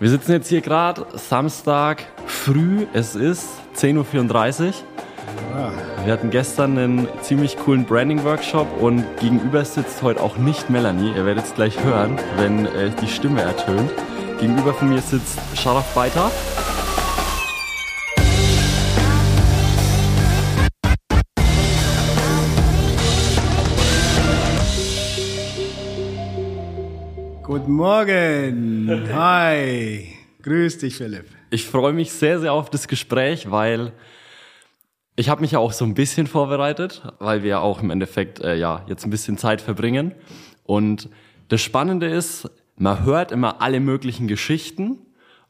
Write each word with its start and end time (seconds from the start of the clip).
Wir 0.00 0.10
sitzen 0.10 0.30
jetzt 0.30 0.48
hier 0.48 0.60
gerade 0.60 1.06
Samstag 1.14 2.04
früh. 2.24 2.86
Es 2.92 3.16
ist 3.16 3.48
10.34 3.74 4.66
Uhr. 4.66 4.72
Wir 6.04 6.12
hatten 6.12 6.30
gestern 6.30 6.78
einen 6.78 7.08
ziemlich 7.20 7.56
coolen 7.56 7.84
Branding-Workshop 7.84 8.80
und 8.80 9.04
gegenüber 9.18 9.64
sitzt 9.64 10.00
heute 10.02 10.20
auch 10.20 10.36
nicht 10.36 10.70
Melanie. 10.70 11.12
Ihr 11.16 11.26
werdet 11.26 11.46
es 11.46 11.54
gleich 11.54 11.82
hören, 11.82 12.16
wenn 12.36 12.66
äh, 12.66 12.90
die 13.02 13.08
Stimme 13.08 13.42
ertönt. 13.42 13.90
Gegenüber 14.38 14.72
von 14.72 14.88
mir 14.88 15.00
sitzt 15.00 15.40
Sharaf 15.56 15.92
Beiter. 15.94 16.30
Guten 27.68 27.76
Morgen. 27.76 29.08
Hi. 29.12 30.14
Grüß 30.40 30.78
dich, 30.78 30.96
Philipp. 30.96 31.26
Ich 31.50 31.66
freue 31.66 31.92
mich 31.92 32.10
sehr, 32.12 32.40
sehr 32.40 32.54
auf 32.54 32.70
das 32.70 32.88
Gespräch, 32.88 33.50
weil 33.50 33.92
ich 35.16 35.28
habe 35.28 35.42
mich 35.42 35.50
ja 35.50 35.58
auch 35.58 35.72
so 35.72 35.84
ein 35.84 35.92
bisschen 35.92 36.26
vorbereitet, 36.26 37.02
weil 37.18 37.42
wir 37.42 37.50
ja 37.50 37.58
auch 37.58 37.82
im 37.82 37.90
Endeffekt 37.90 38.40
äh, 38.40 38.56
ja 38.56 38.86
jetzt 38.88 39.04
ein 39.04 39.10
bisschen 39.10 39.36
Zeit 39.36 39.60
verbringen. 39.60 40.14
Und 40.64 41.10
das 41.48 41.60
Spannende 41.60 42.06
ist, 42.06 42.50
man 42.76 43.04
hört 43.04 43.32
immer 43.32 43.60
alle 43.60 43.80
möglichen 43.80 44.28
Geschichten 44.28 45.00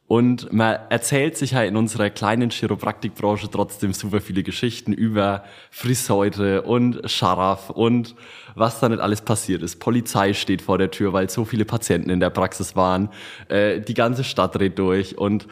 und 0.09 0.51
man 0.51 0.79
erzählt 0.89 1.37
sich 1.37 1.51
ja 1.51 1.61
in 1.61 1.75
unserer 1.75 2.09
kleinen 2.09 2.49
Chiropraktikbranche 2.49 3.47
trotzdem 3.51 3.93
super 3.93 4.21
viele 4.21 4.41
Geschichten 4.41 4.91
über 4.91 5.43
Friseute 5.69 6.63
und 6.63 7.07
Scharaf 7.07 7.69
und 7.69 8.15
was 8.55 8.79
da 8.79 8.89
nicht 8.89 9.01
alles 9.01 9.21
passiert 9.21 9.61
ist. 9.61 9.79
Polizei 9.79 10.33
steht 10.33 10.63
vor 10.63 10.79
der 10.79 10.89
Tür, 10.89 11.13
weil 11.13 11.29
so 11.29 11.45
viele 11.45 11.63
Patienten 11.63 12.09
in 12.09 12.19
der 12.19 12.31
Praxis 12.31 12.75
waren. 12.75 13.09
Äh, 13.49 13.81
die 13.81 13.93
ganze 13.93 14.23
Stadt 14.23 14.55
dreht 14.55 14.79
durch. 14.79 15.15
Und 15.15 15.45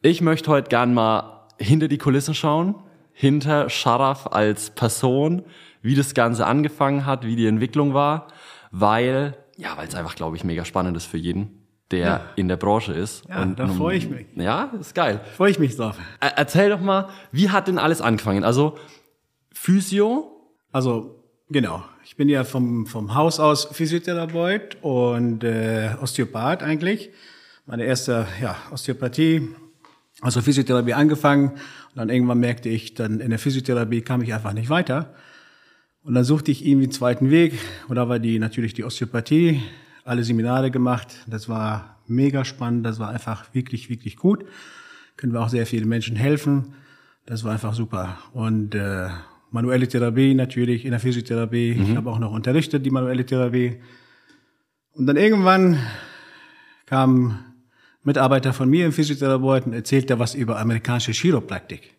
ich 0.00 0.20
möchte 0.20 0.50
heute 0.50 0.68
gern 0.68 0.94
mal 0.94 1.46
hinter 1.58 1.86
die 1.86 1.98
Kulissen 1.98 2.34
schauen, 2.34 2.74
hinter 3.12 3.70
Scharaf 3.70 4.26
als 4.32 4.70
Person, 4.70 5.42
wie 5.80 5.94
das 5.94 6.12
Ganze 6.14 6.44
angefangen 6.44 7.06
hat, 7.06 7.24
wie 7.24 7.36
die 7.36 7.46
Entwicklung 7.46 7.94
war, 7.94 8.26
weil, 8.72 9.36
ja, 9.56 9.76
weil 9.76 9.86
es 9.86 9.94
einfach, 9.94 10.16
glaube 10.16 10.36
ich, 10.36 10.42
mega 10.42 10.64
spannend 10.64 10.96
ist 10.96 11.06
für 11.06 11.18
jeden 11.18 11.61
der 11.92 12.06
ja. 12.06 12.20
in 12.36 12.48
der 12.48 12.56
Branche 12.56 12.92
ist. 12.92 13.24
Ja, 13.28 13.42
und, 13.42 13.58
da 13.58 13.68
freue 13.68 13.96
ich 13.96 14.08
mich. 14.08 14.26
Ja, 14.34 14.72
ist 14.80 14.94
geil. 14.94 15.20
Freue 15.36 15.50
ich 15.50 15.58
mich 15.58 15.76
drauf. 15.76 15.96
Erzähl 16.20 16.70
doch 16.70 16.80
mal, 16.80 17.10
wie 17.30 17.50
hat 17.50 17.68
denn 17.68 17.78
alles 17.78 18.00
angefangen? 18.00 18.42
Also 18.42 18.78
Physio? 19.52 20.32
Also 20.72 21.22
genau. 21.50 21.84
Ich 22.04 22.16
bin 22.16 22.28
ja 22.28 22.44
vom, 22.44 22.86
vom 22.86 23.14
Haus 23.14 23.38
aus 23.38 23.66
Physiotherapeut 23.66 24.78
und 24.82 25.44
äh, 25.44 25.90
Osteopath 26.00 26.62
eigentlich. 26.62 27.10
Meine 27.66 27.84
erste 27.84 28.26
ja, 28.40 28.56
Osteopathie, 28.72 29.48
also 30.20 30.40
Physiotherapie 30.40 30.94
angefangen. 30.94 31.50
Und 31.50 31.96
dann 31.96 32.08
irgendwann 32.08 32.40
merkte 32.40 32.68
ich, 32.68 32.94
dann 32.94 33.20
in 33.20 33.30
der 33.30 33.38
Physiotherapie 33.38 34.00
kam 34.00 34.22
ich 34.22 34.34
einfach 34.34 34.52
nicht 34.52 34.68
weiter. 34.68 35.14
Und 36.02 36.14
dann 36.14 36.24
suchte 36.24 36.50
ich 36.50 36.66
irgendwie 36.66 36.86
einen 36.86 36.92
zweiten 36.92 37.30
Weg. 37.30 37.58
Und 37.88 37.96
da 37.96 38.08
war 38.08 38.18
die 38.18 38.38
natürlich 38.38 38.74
die 38.74 38.82
Osteopathie 38.82 39.62
alle 40.04 40.24
Seminare 40.24 40.70
gemacht. 40.70 41.08
Das 41.26 41.48
war 41.48 41.98
mega 42.06 42.44
spannend, 42.44 42.84
das 42.84 42.98
war 42.98 43.10
einfach 43.10 43.54
wirklich, 43.54 43.88
wirklich 43.90 44.16
gut. 44.16 44.44
Können 45.16 45.32
wir 45.32 45.40
auch 45.40 45.48
sehr 45.48 45.66
vielen 45.66 45.88
Menschen 45.88 46.16
helfen. 46.16 46.74
Das 47.26 47.44
war 47.44 47.52
einfach 47.52 47.74
super. 47.74 48.18
Und 48.32 48.74
äh, 48.74 49.08
manuelle 49.50 49.86
Therapie 49.86 50.34
natürlich, 50.34 50.84
in 50.84 50.90
der 50.90 51.00
Physiotherapie. 51.00 51.74
Mhm. 51.74 51.82
Ich 51.82 51.96
habe 51.96 52.10
auch 52.10 52.18
noch 52.18 52.32
unterrichtet, 52.32 52.84
die 52.84 52.90
manuelle 52.90 53.24
Therapie. 53.24 53.80
Und 54.94 55.06
dann 55.06 55.16
irgendwann 55.16 55.78
kam 56.86 57.38
Mitarbeiter 58.02 58.52
von 58.52 58.68
mir 58.68 58.84
im 58.84 58.92
Physiotherapeuten, 58.92 59.72
erzählte 59.72 60.18
was 60.18 60.34
über 60.34 60.58
amerikanische 60.58 61.12
Chiropraktik. 61.12 61.94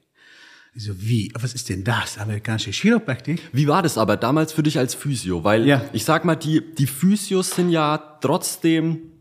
Ich 0.75 0.85
so, 0.85 0.93
wie? 0.97 1.31
Was 1.39 1.53
ist 1.53 1.69
denn 1.69 1.83
das? 1.83 2.17
Amerikanische 2.17 2.71
Chiropraktik? 2.71 3.41
Wie 3.51 3.67
war 3.67 3.83
das 3.83 3.97
aber 3.97 4.17
damals 4.17 4.53
für 4.53 4.63
dich 4.63 4.79
als 4.79 4.95
Physio? 4.95 5.43
Weil 5.43 5.67
ja. 5.67 5.83
ich 5.93 6.03
sag 6.03 6.25
mal, 6.25 6.35
die, 6.35 6.61
die 6.73 6.87
Physios 6.87 7.51
sind 7.51 7.69
ja 7.69 7.97
trotzdem 8.21 9.13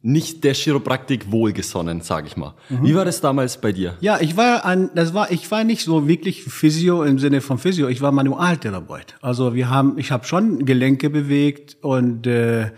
nicht 0.00 0.44
der 0.44 0.54
Chiropraktik 0.54 1.32
wohlgesonnen, 1.32 2.02
sag 2.02 2.26
ich 2.26 2.36
mal. 2.36 2.54
Mhm. 2.68 2.84
Wie 2.84 2.94
war 2.94 3.04
das 3.04 3.20
damals 3.20 3.60
bei 3.60 3.72
dir? 3.72 3.96
Ja, 4.00 4.20
ich 4.20 4.36
war 4.36 4.64
an, 4.64 4.90
das 4.94 5.14
war, 5.14 5.32
ich 5.32 5.50
war 5.50 5.64
nicht 5.64 5.82
so 5.82 6.06
wirklich 6.06 6.44
Physio 6.44 7.02
im 7.02 7.18
Sinne 7.18 7.40
von 7.40 7.58
Physio. 7.58 7.88
Ich 7.88 8.00
war 8.00 8.12
Manualtherapeut. 8.12 9.16
Also 9.22 9.54
wir 9.54 9.70
haben, 9.70 9.98
ich 9.98 10.12
habe 10.12 10.24
schon 10.24 10.66
Gelenke 10.66 11.10
bewegt 11.10 11.78
und 11.80 12.26
äh, 12.26 12.70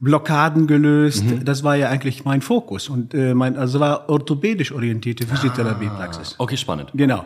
Blockaden 0.00 0.66
gelöst. 0.66 1.24
Mhm. 1.24 1.44
Das 1.44 1.64
war 1.64 1.76
ja 1.76 1.88
eigentlich 1.88 2.24
mein 2.24 2.42
Fokus 2.42 2.88
und 2.88 3.14
äh, 3.14 3.34
mein 3.34 3.56
also 3.56 3.80
war 3.80 4.08
orthopädisch 4.08 4.72
orientierte 4.72 5.26
Physiotherapiepraxis. 5.26 6.34
Ah, 6.34 6.42
okay, 6.42 6.56
spannend. 6.56 6.90
Genau. 6.94 7.24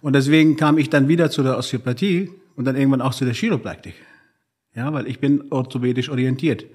Und 0.00 0.12
deswegen 0.14 0.56
kam 0.56 0.78
ich 0.78 0.90
dann 0.90 1.08
wieder 1.08 1.30
zu 1.30 1.42
der 1.42 1.58
Osteopathie 1.58 2.30
und 2.56 2.66
dann 2.66 2.76
irgendwann 2.76 3.00
auch 3.00 3.14
zu 3.14 3.24
der 3.24 3.34
Chiropraktik. 3.34 3.94
Ja, 4.74 4.92
weil 4.92 5.06
ich 5.06 5.18
bin 5.18 5.44
orthopädisch 5.50 6.10
orientiert. 6.10 6.66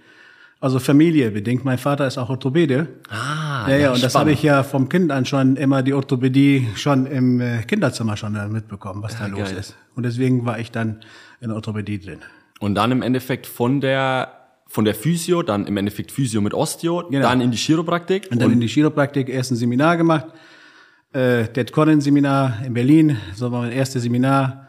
Also 0.62 0.80
Familie 0.80 1.32
bedingt. 1.32 1.64
Mein 1.64 1.78
Vater 1.78 2.06
ist 2.06 2.18
auch 2.18 2.30
Orthopäde. 2.30 2.88
Ah, 3.10 3.70
ja, 3.70 3.78
ja. 3.78 3.94
Und 3.94 4.04
das 4.04 4.16
habe 4.16 4.32
ich 4.32 4.44
ja 4.44 4.64
vom 4.64 4.90
Kind 4.90 5.10
an 5.10 5.26
schon 5.26 5.56
immer 5.56 5.84
die 5.84 5.94
Orthopädie 5.94 6.68
schon 6.76 7.06
im 7.06 7.40
äh, 7.40 7.62
Kinderzimmer 7.64 8.18
schon 8.18 8.34
mitbekommen, 8.52 9.02
was 9.02 9.18
da 9.18 9.28
ja, 9.28 9.32
los 9.32 9.50
geil. 9.50 9.58
ist. 9.58 9.78
Und 9.96 10.04
deswegen 10.04 10.46
war 10.46 10.60
ich 10.60 10.72
dann 10.72 11.00
in 11.40 11.48
der 11.48 11.56
Orthopädie 11.56 12.00
drin. 12.00 12.20
Und 12.60 12.76
dann 12.76 12.92
im 12.92 13.02
Endeffekt 13.02 13.48
von 13.48 13.80
der 13.80 14.39
von 14.70 14.86
der 14.86 14.94
Physio, 14.94 15.42
dann 15.42 15.66
im 15.66 15.76
Endeffekt 15.78 16.12
Physio 16.12 16.42
mit 16.42 16.54
Osteo, 16.54 17.08
genau. 17.10 17.28
dann 17.28 17.42
in 17.42 17.50
die 17.50 17.58
Chiropraktik. 17.58 18.28
Und 18.32 18.40
dann 18.40 18.52
in 18.52 18.60
die 18.60 18.68
Chiropraktik 18.68 19.28
erst 19.28 19.52
ein 19.52 19.56
Seminar 19.56 19.98
gemacht, 19.98 20.28
äh, 21.12 21.48
Ted 21.48 21.72
Collins 21.72 22.04
Seminar 22.04 22.60
in 22.64 22.74
Berlin, 22.76 23.18
so 23.36 23.52
war 23.52 23.62
mein 23.62 23.72
erstes 23.72 24.04
Seminar. 24.04 24.68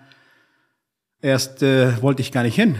Erst 1.20 1.62
äh, 1.62 2.00
wollte 2.00 2.22
ich 2.22 2.32
gar 2.32 2.44
nicht 2.44 2.54
hin. 2.54 2.76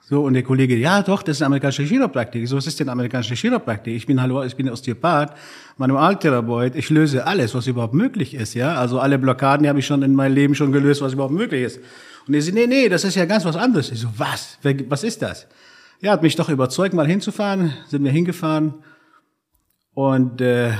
So, 0.00 0.22
und 0.22 0.32
der 0.32 0.42
Kollege, 0.42 0.74
ja 0.74 1.02
doch, 1.02 1.22
das 1.22 1.36
ist 1.36 1.42
eine 1.42 1.48
amerikanische 1.48 1.82
Chiropraktik. 1.82 2.48
So, 2.48 2.56
was 2.56 2.66
ist 2.66 2.80
denn 2.80 2.88
amerikanische 2.88 3.34
Chiropraktik? 3.34 3.94
Ich 3.94 4.06
bin 4.06 4.22
hallo, 4.22 4.42
ich 4.42 4.56
bin 4.56 4.70
Osteopath, 4.70 5.36
Manualtherapeut, 5.76 6.76
ich 6.76 6.88
löse 6.88 7.26
alles, 7.26 7.54
was 7.54 7.66
überhaupt 7.66 7.92
möglich 7.92 8.32
ist, 8.32 8.54
ja. 8.54 8.76
Also 8.76 9.00
alle 9.00 9.18
Blockaden 9.18 9.64
die 9.64 9.68
habe 9.68 9.80
ich 9.80 9.86
schon 9.86 10.02
in 10.02 10.14
meinem 10.14 10.34
Leben 10.34 10.54
schon 10.54 10.72
gelöst, 10.72 11.02
was 11.02 11.12
überhaupt 11.12 11.34
möglich 11.34 11.62
ist. 11.62 11.80
Und 12.26 12.32
er 12.32 12.40
sagt, 12.40 12.54
nee, 12.54 12.66
nee, 12.66 12.88
das 12.88 13.04
ist 13.04 13.16
ja 13.16 13.26
ganz 13.26 13.44
was 13.44 13.56
anderes. 13.56 13.92
Ich 13.92 14.00
so, 14.00 14.08
was? 14.16 14.56
Was 14.88 15.04
ist 15.04 15.20
das? 15.20 15.46
Ja, 16.00 16.12
hat 16.12 16.22
mich 16.22 16.36
doch 16.36 16.48
überzeugt, 16.48 16.94
mal 16.94 17.06
hinzufahren. 17.06 17.72
Sind 17.86 18.04
wir 18.04 18.12
hingefahren. 18.12 18.74
Und 19.94 20.40
äh, 20.40 20.72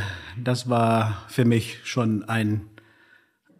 das 0.42 0.68
war 0.68 1.24
für 1.28 1.44
mich 1.44 1.78
schon 1.84 2.28
ein 2.28 2.62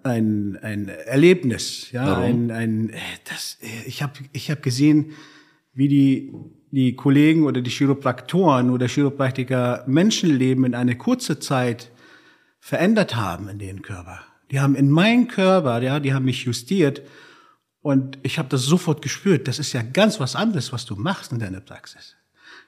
ein, 0.04 0.56
ein 0.62 0.88
Erlebnis, 0.88 1.90
ja, 1.90 2.06
Warum? 2.06 2.24
ein, 2.24 2.50
ein 2.50 2.92
das 3.28 3.58
ich 3.84 4.02
habe 4.02 4.12
ich 4.32 4.50
hab 4.50 4.62
gesehen, 4.62 5.12
wie 5.74 5.88
die 5.88 6.32
die 6.70 6.94
Kollegen 6.94 7.44
oder 7.44 7.62
die 7.62 7.70
Chiropraktoren 7.70 8.70
oder 8.70 8.88
Chiropraktiker 8.88 9.84
Menschenleben 9.86 10.64
in 10.64 10.74
eine 10.74 10.96
kurze 10.96 11.38
Zeit 11.40 11.90
verändert 12.60 13.16
haben 13.16 13.48
in 13.48 13.58
den 13.58 13.82
Körper. 13.82 14.20
Die 14.50 14.60
haben 14.60 14.74
in 14.74 14.90
meinen 14.90 15.28
Körper, 15.28 15.82
ja, 15.82 15.98
die 15.98 16.12
haben 16.12 16.26
mich 16.26 16.44
justiert 16.44 17.02
und 17.88 18.18
ich 18.22 18.38
habe 18.38 18.50
das 18.50 18.64
sofort 18.64 19.00
gespürt. 19.00 19.48
Das 19.48 19.58
ist 19.58 19.72
ja 19.72 19.80
ganz 19.80 20.20
was 20.20 20.36
anderes, 20.36 20.74
was 20.74 20.84
du 20.84 20.94
machst 20.94 21.32
in 21.32 21.38
deiner 21.38 21.62
Praxis. 21.62 22.16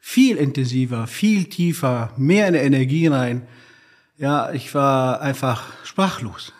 Viel 0.00 0.38
intensiver, 0.38 1.06
viel 1.06 1.44
tiefer, 1.44 2.14
mehr 2.16 2.47
in 2.47 2.54
der 2.54 2.64
Energie 2.64 3.06
rein. 3.06 3.47
Ja, 4.16 4.50
ich 4.53 4.75
war 4.75 5.20
einfach 5.20 5.66
sprachlos. 5.84 6.54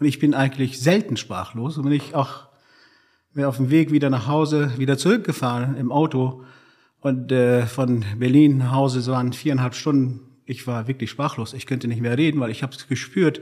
Und 0.00 0.06
ich 0.06 0.18
bin 0.18 0.34
eigentlich 0.34 0.80
selten 0.80 1.16
sprachlos. 1.16 1.78
Und 1.78 1.84
wenn 1.84 1.92
ich 1.92 2.16
auch 2.16 2.48
bin 3.32 3.44
auf 3.44 3.58
dem 3.58 3.70
Weg 3.70 3.92
wieder 3.92 4.10
nach 4.10 4.26
Hause, 4.26 4.72
wieder 4.76 4.98
zurückgefahren 4.98 5.76
im 5.76 5.92
Auto 5.92 6.42
und 6.98 7.30
äh, 7.30 7.64
von 7.68 8.04
Berlin 8.18 8.58
nach 8.58 8.72
Hause, 8.72 8.98
es 8.98 9.06
waren 9.06 9.32
viereinhalb 9.32 9.76
Stunden. 9.76 10.36
Ich 10.46 10.66
war 10.66 10.88
wirklich 10.88 11.10
sprachlos. 11.10 11.52
Ich 11.52 11.64
könnte 11.64 11.86
nicht 11.86 12.02
mehr 12.02 12.18
reden, 12.18 12.40
weil 12.40 12.50
ich 12.50 12.64
habe 12.64 12.74
es 12.74 12.88
gespürt. 12.88 13.40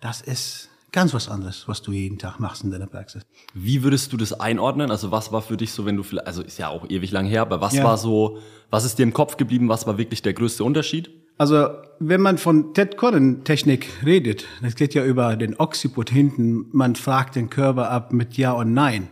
Das 0.00 0.22
ist 0.22 0.67
ganz 0.92 1.14
was 1.14 1.28
anderes, 1.28 1.68
was 1.68 1.82
du 1.82 1.92
jeden 1.92 2.18
Tag 2.18 2.40
machst 2.40 2.64
in 2.64 2.70
deiner 2.70 2.86
Praxis. 2.86 3.22
Wie 3.54 3.82
würdest 3.82 4.12
du 4.12 4.16
das 4.16 4.38
einordnen? 4.38 4.90
Also 4.90 5.10
was 5.10 5.32
war 5.32 5.42
für 5.42 5.56
dich 5.56 5.72
so, 5.72 5.86
wenn 5.86 5.96
du 5.96 6.02
vielleicht, 6.02 6.26
also 6.26 6.42
ist 6.42 6.58
ja 6.58 6.68
auch 6.68 6.88
ewig 6.88 7.10
lang 7.10 7.26
her, 7.26 7.42
aber 7.42 7.60
was 7.60 7.74
ja. 7.74 7.84
war 7.84 7.98
so, 7.98 8.38
was 8.70 8.84
ist 8.84 8.98
dir 8.98 9.02
im 9.02 9.12
Kopf 9.12 9.36
geblieben? 9.36 9.68
Was 9.68 9.86
war 9.86 9.98
wirklich 9.98 10.22
der 10.22 10.32
größte 10.32 10.64
Unterschied? 10.64 11.10
Also 11.36 11.68
wenn 12.00 12.20
man 12.20 12.38
von 12.38 12.74
Ted 12.74 12.96
Collin 12.96 13.44
Technik 13.44 13.88
redet, 14.04 14.44
das 14.62 14.74
geht 14.74 14.94
ja 14.94 15.04
über 15.04 15.36
den 15.36 15.58
Occiput 15.58 16.10
hinten. 16.10 16.66
Man 16.72 16.96
fragt 16.96 17.36
den 17.36 17.48
Körper 17.50 17.90
ab 17.90 18.12
mit 18.12 18.36
Ja 18.36 18.52
und 18.52 18.72
Nein. 18.72 19.08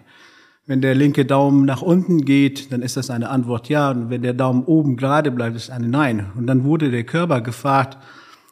Wenn 0.69 0.81
der 0.81 0.97
linke 0.97 1.25
Daumen 1.25 1.65
nach 1.65 1.83
unten 1.83 2.25
geht, 2.25 2.73
dann 2.73 2.83
ist 2.83 2.97
das 2.97 3.11
eine 3.11 3.31
Antwort 3.31 3.69
Ja. 3.69 3.91
Und 3.91 4.11
wenn 4.11 4.23
der 4.23 4.35
Daumen 4.35 4.65
oben 4.65 4.97
gerade 4.97 5.31
bleibt, 5.31 5.55
ist 5.55 5.71
eine 5.71 5.89
Nein. 5.89 6.33
Und 6.35 6.49
dann 6.49 6.65
wurde 6.65 6.91
der 6.91 7.05
Körper 7.05 7.41
gefragt, 7.41 7.99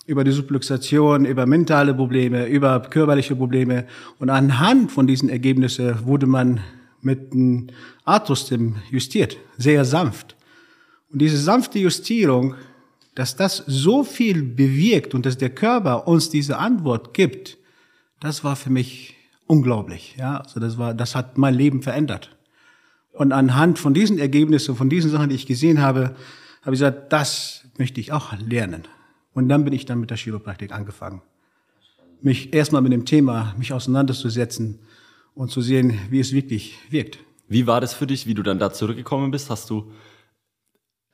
über 0.06 0.24
die 0.24 0.32
Subluxation, 0.32 1.24
über 1.24 1.46
mentale 1.46 1.94
Probleme, 1.94 2.46
über 2.46 2.80
körperliche 2.80 3.36
Probleme. 3.36 3.86
Und 4.18 4.30
anhand 4.30 4.92
von 4.92 5.06
diesen 5.06 5.28
Ergebnissen 5.28 6.06
wurde 6.06 6.26
man 6.26 6.60
mit 7.00 7.32
einem 7.32 7.68
Arthrostim 8.04 8.76
justiert, 8.90 9.36
sehr 9.56 9.84
sanft. 9.84 10.36
Und 11.10 11.20
diese 11.20 11.38
sanfte 11.38 11.78
Justierung, 11.78 12.54
dass 13.14 13.36
das 13.36 13.62
so 13.66 14.02
viel 14.04 14.42
bewirkt 14.42 15.14
und 15.14 15.24
dass 15.24 15.38
der 15.38 15.50
Körper 15.50 16.08
uns 16.08 16.30
diese 16.30 16.58
Antwort 16.58 17.14
gibt, 17.14 17.56
das 18.20 18.42
war 18.42 18.56
für 18.56 18.70
mich 18.70 19.14
unglaublich. 19.46 20.16
Ja, 20.18 20.38
also 20.38 20.60
das 20.60 20.78
war, 20.78 20.94
das 20.94 21.14
hat 21.14 21.38
mein 21.38 21.54
Leben 21.54 21.82
verändert. 21.82 22.36
Und 23.12 23.32
anhand 23.32 23.78
von 23.78 23.94
diesen 23.94 24.18
Ergebnissen, 24.18 24.74
von 24.74 24.90
diesen 24.90 25.10
Sachen, 25.10 25.28
die 25.28 25.36
ich 25.36 25.46
gesehen 25.46 25.80
habe, 25.80 26.16
habe 26.62 26.74
ich 26.74 26.80
gesagt, 26.80 27.12
das 27.12 27.64
möchte 27.78 28.00
ich 28.00 28.10
auch 28.12 28.32
lernen. 28.38 28.88
Und 29.34 29.48
dann 29.48 29.64
bin 29.64 29.72
ich 29.72 29.84
dann 29.84 30.00
mit 30.00 30.10
der 30.10 30.16
Chiropraktik 30.16 30.72
angefangen. 30.72 31.20
Mich 32.22 32.54
erstmal 32.54 32.80
mit 32.80 32.92
dem 32.92 33.04
Thema, 33.04 33.54
mich 33.58 33.72
auseinanderzusetzen 33.72 34.78
und 35.34 35.50
zu 35.50 35.60
sehen, 35.60 35.98
wie 36.08 36.20
es 36.20 36.32
wirklich 36.32 36.78
wirkt. 36.88 37.18
Wie 37.48 37.66
war 37.66 37.80
das 37.80 37.92
für 37.92 38.06
dich, 38.06 38.26
wie 38.26 38.34
du 38.34 38.42
dann 38.42 38.58
da 38.58 38.72
zurückgekommen 38.72 39.30
bist? 39.30 39.50
Hast 39.50 39.68
du 39.68 39.92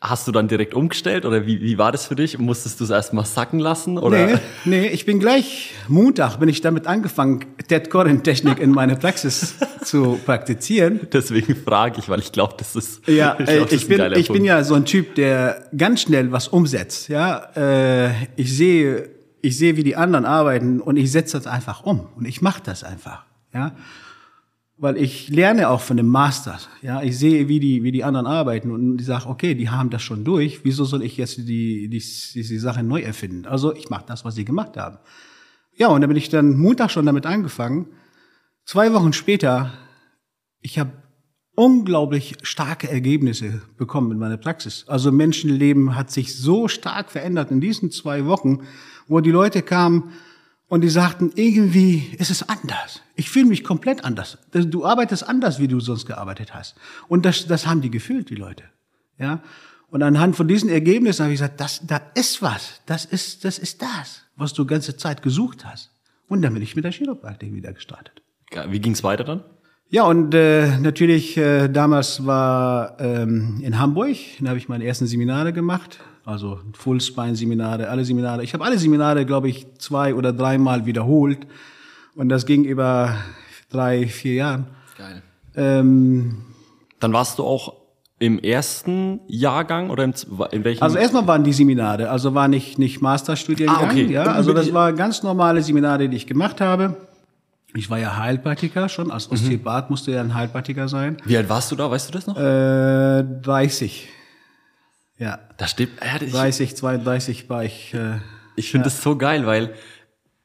Hast 0.02 0.26
du 0.26 0.32
dann 0.32 0.49
direkt 0.49 0.73
umgestellt 0.73 1.26
oder 1.26 1.47
wie, 1.47 1.61
wie 1.61 1.76
war 1.76 1.93
das 1.93 2.06
für 2.06 2.17
dich? 2.17 2.38
Musstest 2.38 2.81
du 2.81 2.85
es 2.85 2.91
erstmal 2.91 3.26
sacken 3.26 3.58
lassen? 3.58 3.99
Oder? 3.99 4.26
Nee, 4.26 4.38
nee, 4.64 4.87
ich 4.88 5.05
bin 5.05 5.20
gleich 5.20 5.75
Montag 5.88 6.38
bin 6.38 6.49
ich 6.49 6.62
damit 6.62 6.87
angefangen, 6.87 7.44
Ted 7.69 7.91
Corin 7.91 8.23
Technik 8.23 8.61
in 8.61 8.70
meine 8.70 8.97
Praxis 8.97 9.56
zu 9.85 10.19
praktizieren. 10.25 11.00
Deswegen 11.12 11.55
frage 11.55 11.99
ich, 11.99 12.08
weil 12.08 12.20
ich 12.20 12.32
glaube, 12.32 12.55
das 12.56 12.76
ist 12.76 13.06
ja, 13.08 13.37
ich, 13.38 13.44
glaub, 13.44 13.69
das 13.69 13.73
ich 13.73 13.88
bin 13.88 14.12
ich 14.14 14.29
bin 14.29 14.44
ja 14.44 14.64
so 14.64 14.75
ein 14.75 14.87
Typ, 14.87 15.17
der 15.17 15.69
ganz 15.76 16.00
schnell 16.00 16.32
was 16.32 16.49
umsetzt. 16.49 17.08
Ja, 17.08 17.50
äh, 17.55 18.11
ich 18.37 18.56
sehe 18.56 19.11
ich 19.43 19.58
sehe, 19.58 19.76
wie 19.76 19.85
die 19.85 19.97
anderen 19.97 20.25
arbeiten 20.25 20.81
und 20.81 20.97
ich 20.97 21.12
setze 21.12 21.37
das 21.37 21.47
einfach 21.47 21.85
um 21.85 22.08
und 22.17 22.26
ich 22.26 22.41
mache 22.41 22.62
das 22.64 22.85
einfach. 22.85 23.25
Ja, 23.52 23.73
weil 24.80 24.96
ich 24.96 25.28
lerne 25.28 25.68
auch 25.68 25.82
von 25.82 25.98
dem 25.98 26.08
Master. 26.08 26.58
Ja, 26.80 27.02
ich 27.02 27.18
sehe, 27.18 27.48
wie 27.48 27.60
die, 27.60 27.82
wie 27.82 27.92
die 27.92 28.02
anderen 28.02 28.26
arbeiten 28.26 28.70
und 28.70 28.98
ich 28.98 29.06
sage, 29.06 29.26
okay, 29.26 29.54
die 29.54 29.68
haben 29.68 29.90
das 29.90 30.00
schon 30.00 30.24
durch. 30.24 30.64
Wieso 30.64 30.84
soll 30.84 31.02
ich 31.02 31.18
jetzt 31.18 31.36
die, 31.36 31.88
die, 31.88 32.02
die 32.34 32.58
Sache 32.58 32.82
neu 32.82 33.02
erfinden? 33.02 33.44
Also 33.44 33.74
ich 33.74 33.90
mache 33.90 34.06
das, 34.06 34.24
was 34.24 34.34
sie 34.34 34.46
gemacht 34.46 34.78
haben. 34.78 34.96
Ja, 35.76 35.88
und 35.88 36.00
dann 36.00 36.08
bin 36.08 36.16
ich 36.16 36.30
dann 36.30 36.56
Montag 36.56 36.90
schon 36.90 37.04
damit 37.04 37.26
angefangen. 37.26 37.88
Zwei 38.64 38.94
Wochen 38.94 39.12
später, 39.12 39.70
ich 40.62 40.78
habe 40.78 40.92
unglaublich 41.54 42.36
starke 42.42 42.90
Ergebnisse 42.90 43.60
bekommen 43.76 44.12
in 44.12 44.18
meiner 44.18 44.38
Praxis. 44.38 44.86
Also 44.88 45.12
Menschenleben 45.12 45.94
hat 45.94 46.10
sich 46.10 46.38
so 46.38 46.68
stark 46.68 47.10
verändert 47.10 47.50
in 47.50 47.60
diesen 47.60 47.90
zwei 47.90 48.24
Wochen, 48.24 48.60
wo 49.08 49.20
die 49.20 49.30
Leute 49.30 49.60
kamen, 49.60 50.12
und 50.70 50.82
die 50.82 50.88
sagten, 50.88 51.32
irgendwie 51.34 52.14
ist 52.17 52.31
es 52.31 52.49
anders. 52.49 53.02
Ich 53.17 53.28
fühle 53.28 53.46
mich 53.46 53.64
komplett 53.64 54.05
anders. 54.05 54.38
Du 54.52 54.87
arbeitest 54.87 55.28
anders, 55.28 55.58
wie 55.58 55.67
du 55.67 55.81
sonst 55.81 56.06
gearbeitet 56.06 56.55
hast. 56.55 56.76
Und 57.08 57.26
das, 57.26 57.49
das 57.49 57.67
haben 57.67 57.81
die 57.81 57.90
gefühlt, 57.90 58.31
die 58.31 58.37
Leute. 58.37 58.62
Ja. 59.19 59.43
Und 59.88 60.05
anhand 60.05 60.37
von 60.37 60.46
diesen 60.46 60.70
Ergebnissen 60.70 61.25
habe 61.25 61.34
ich 61.34 61.40
gesagt, 61.40 61.61
das, 61.61 61.81
da 61.84 62.00
ist 62.14 62.40
was. 62.40 62.81
Das 62.87 63.05
ist, 63.05 63.44
das 63.44 63.58
ist 63.58 63.82
das, 63.82 64.22
was 64.37 64.52
du 64.52 64.64
ganze 64.64 64.96
Zeit 64.96 65.22
gesucht 65.22 65.64
hast. 65.64 65.90
Und 66.28 66.40
dann 66.43 66.55
bin 66.55 66.62
ich 66.62 66.76
mit 66.76 66.84
der 66.84 66.93
Chiropraktik 66.93 67.52
wieder 67.52 67.73
gestartet. 67.73 68.23
Wie 68.69 68.78
ging's 68.78 69.02
weiter 69.02 69.25
dann? 69.25 69.43
Ja, 69.88 70.05
und 70.05 70.37
äh, 70.37 70.78
natürlich, 70.78 71.37
äh, 71.37 71.66
damals 71.66 72.25
war 72.25 72.96
ähm, 73.00 73.61
in 73.61 73.81
Hamburg, 73.81 74.16
da 74.38 74.50
habe 74.50 74.58
ich 74.58 74.69
meine 74.69 74.84
ersten 74.84 75.08
Seminare 75.08 75.52
gemacht 75.52 75.99
also 76.30 76.60
Fullspine-Seminare, 76.72 77.88
alle 77.88 78.04
Seminare. 78.04 78.42
Ich 78.42 78.54
habe 78.54 78.64
alle 78.64 78.78
Seminare, 78.78 79.26
glaube 79.26 79.48
ich, 79.48 79.66
zwei 79.78 80.14
oder 80.14 80.32
dreimal 80.32 80.86
wiederholt. 80.86 81.46
Und 82.14 82.28
das 82.28 82.46
ging 82.46 82.64
über 82.64 83.16
drei, 83.70 84.06
vier 84.06 84.34
Jahre. 84.34 84.64
Geil. 84.96 85.22
Ähm, 85.56 86.42
Dann 87.00 87.12
warst 87.12 87.38
du 87.38 87.44
auch 87.44 87.74
im 88.18 88.38
ersten 88.38 89.20
Jahrgang 89.28 89.90
oder 89.90 90.04
im, 90.04 90.12
in 90.52 90.64
welchem? 90.64 90.82
Also 90.82 90.98
erstmal 90.98 91.26
waren 91.26 91.42
die 91.42 91.52
Seminare, 91.52 92.10
also 92.10 92.34
war 92.34 92.48
nicht 92.48 92.78
nicht 92.78 93.00
Masterstudiengang, 93.00 93.76
ah, 93.76 93.90
okay. 93.90 94.12
ja, 94.12 94.24
also 94.24 94.52
das 94.52 94.72
war 94.74 94.92
ganz 94.92 95.22
normale 95.22 95.62
Seminare, 95.62 96.08
die 96.08 96.16
ich 96.16 96.26
gemacht 96.26 96.60
habe. 96.60 96.96
Ich 97.74 97.88
war 97.88 97.98
ja 97.98 98.16
Heilpraktiker 98.16 98.88
schon, 98.88 99.10
als 99.10 99.28
mhm. 99.28 99.34
Osteopath 99.34 99.88
mhm. 99.88 99.92
musste 99.92 100.12
ja 100.12 100.20
ein 100.20 100.34
Heilpraktiker 100.34 100.88
sein. 100.88 101.16
Wie 101.24 101.36
alt 101.36 101.48
warst 101.48 101.72
du 101.72 101.76
da, 101.76 101.90
weißt 101.90 102.08
du 102.08 102.12
das 102.12 102.26
noch? 102.26 102.36
Äh, 102.36 103.24
30. 103.42 104.08
Ja. 105.20 105.38
Da 105.58 105.69
steht, 105.69 105.90
ja, 106.02 106.19
30, 106.19 106.76
32 106.76 107.49
war 107.50 107.62
ich. 107.62 107.94
Äh, 107.94 108.19
ich 108.56 108.70
finde 108.70 108.88
ja. 108.88 108.93
das 108.94 109.02
so 109.02 109.17
geil, 109.17 109.46
weil 109.46 109.75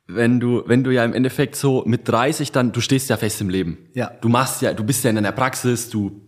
wenn 0.06 0.39
du, 0.39 0.63
wenn 0.68 0.83
du 0.83 0.92
ja 0.92 1.04
im 1.04 1.13
Endeffekt 1.13 1.56
so 1.56 1.83
mit 1.86 2.07
30 2.07 2.51
dann, 2.51 2.72
du 2.72 2.81
stehst 2.81 3.10
ja 3.10 3.18
fest 3.18 3.42
im 3.42 3.50
Leben. 3.50 3.89
Ja. 3.94 4.12
Du 4.22 4.30
machst 4.30 4.62
ja, 4.62 4.74
du 4.74 4.83
bist 4.83 5.04
ja 5.04 5.10
in 5.10 5.16
deiner 5.16 5.31
Praxis, 5.31 5.89
du 5.89 6.22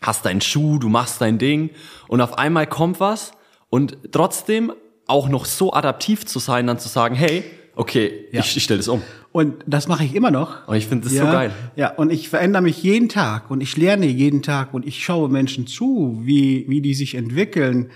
hast 0.00 0.24
deinen 0.24 0.40
Schuh, 0.40 0.78
du 0.78 0.88
machst 0.88 1.20
dein 1.20 1.38
Ding 1.38 1.70
und 2.06 2.20
auf 2.20 2.38
einmal 2.38 2.66
kommt 2.66 3.00
was 3.00 3.32
und 3.68 3.98
trotzdem 4.12 4.72
auch 5.08 5.28
noch 5.28 5.44
so 5.44 5.72
adaptiv 5.72 6.24
zu 6.24 6.38
sein, 6.38 6.66
dann 6.66 6.78
zu 6.78 6.88
sagen, 6.88 7.16
hey, 7.16 7.44
okay, 7.78 8.26
ja. 8.32 8.40
ich, 8.40 8.56
ich 8.56 8.64
stelle 8.64 8.78
das 8.78 8.88
um. 8.88 9.02
Und 9.32 9.54
das 9.66 9.88
mache 9.88 10.04
ich 10.04 10.14
immer 10.14 10.30
noch. 10.30 10.66
Und 10.68 10.76
ich 10.76 10.86
finde 10.86 11.04
das 11.04 11.14
ja, 11.14 11.24
so 11.24 11.32
geil. 11.32 11.52
Ja, 11.76 11.90
und 11.90 12.10
ich 12.10 12.28
verändere 12.28 12.62
mich 12.62 12.82
jeden 12.82 13.08
Tag 13.08 13.50
und 13.50 13.60
ich 13.60 13.76
lerne 13.76 14.06
jeden 14.06 14.42
Tag 14.42 14.74
und 14.74 14.86
ich 14.86 15.02
schaue 15.04 15.28
Menschen 15.28 15.66
zu, 15.66 16.20
wie, 16.24 16.64
wie 16.68 16.80
die 16.80 16.94
sich 16.94 17.14
entwickeln. 17.14 17.90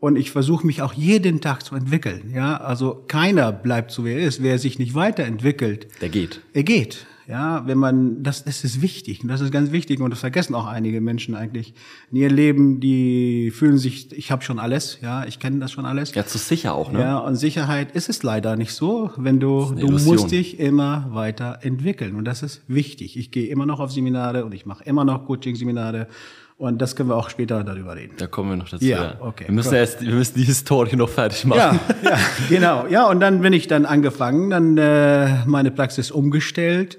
Und 0.00 0.16
ich 0.16 0.30
versuche 0.30 0.64
mich 0.66 0.80
auch 0.82 0.92
jeden 0.92 1.40
Tag 1.40 1.64
zu 1.64 1.74
entwickeln. 1.74 2.32
Ja, 2.34 2.56
also 2.56 3.04
keiner 3.08 3.50
bleibt 3.50 3.90
so 3.90 4.04
wie 4.04 4.12
er 4.12 4.20
ist. 4.20 4.42
Wer 4.42 4.58
sich 4.58 4.78
nicht 4.78 4.94
weiterentwickelt, 4.94 5.88
der 6.00 6.08
geht. 6.08 6.40
Er 6.52 6.62
geht. 6.62 7.06
Ja, 7.28 7.66
wenn 7.66 7.76
man, 7.76 8.22
das, 8.22 8.44
das 8.44 8.64
ist 8.64 8.80
wichtig. 8.80 9.22
Und 9.22 9.28
das 9.28 9.42
ist 9.42 9.52
ganz 9.52 9.70
wichtig. 9.70 10.00
Und 10.00 10.10
das 10.10 10.20
vergessen 10.20 10.54
auch 10.54 10.66
einige 10.66 11.02
Menschen 11.02 11.34
eigentlich 11.34 11.74
in 12.10 12.16
ihr 12.16 12.30
Leben. 12.30 12.80
Die 12.80 13.50
fühlen 13.50 13.76
sich, 13.76 14.10
ich 14.16 14.30
habe 14.30 14.42
schon 14.42 14.58
alles. 14.58 14.98
Ja, 15.02 15.26
ich 15.26 15.38
kenne 15.38 15.58
das 15.58 15.70
schon 15.70 15.84
alles. 15.84 16.14
Ja, 16.14 16.24
zu 16.24 16.38
sicher 16.38 16.74
auch, 16.74 16.90
ne? 16.90 17.00
Ja, 17.00 17.18
und 17.18 17.36
Sicherheit 17.36 17.92
ist 17.92 18.08
es 18.08 18.22
leider 18.22 18.56
nicht 18.56 18.72
so. 18.72 19.10
Wenn 19.18 19.40
du, 19.40 19.74
du 19.74 19.90
musst 19.90 20.30
dich 20.30 20.58
immer 20.58 21.08
weiter 21.10 21.58
entwickeln. 21.60 22.16
Und 22.16 22.24
das 22.24 22.42
ist 22.42 22.62
wichtig. 22.66 23.18
Ich 23.18 23.30
gehe 23.30 23.48
immer 23.48 23.66
noch 23.66 23.78
auf 23.78 23.92
Seminare 23.92 24.46
und 24.46 24.54
ich 24.54 24.64
mache 24.64 24.82
immer 24.84 25.04
noch 25.04 25.26
Coaching-Seminare. 25.26 26.08
Und 26.56 26.80
das 26.80 26.96
können 26.96 27.10
wir 27.10 27.16
auch 27.16 27.28
später 27.28 27.62
darüber 27.62 27.94
reden. 27.94 28.14
Da 28.16 28.26
kommen 28.26 28.50
wir 28.50 28.56
noch 28.56 28.70
dazu. 28.70 28.86
Ja, 28.86 29.16
okay. 29.20 29.44
Wir 29.48 29.54
müssen 29.54 29.74
erst, 29.74 30.00
wir 30.00 30.14
müssen 30.14 30.38
die 30.38 30.44
Historie 30.44 30.96
noch 30.96 31.10
fertig 31.10 31.44
machen. 31.44 31.78
Ja, 32.02 32.10
ja, 32.10 32.18
genau. 32.48 32.86
Ja, 32.86 33.06
und 33.10 33.20
dann 33.20 33.42
bin 33.42 33.52
ich 33.52 33.68
dann 33.68 33.84
angefangen, 33.84 34.48
dann 34.48 34.78
äh, 34.78 35.44
meine 35.44 35.70
Praxis 35.70 36.10
umgestellt 36.10 36.98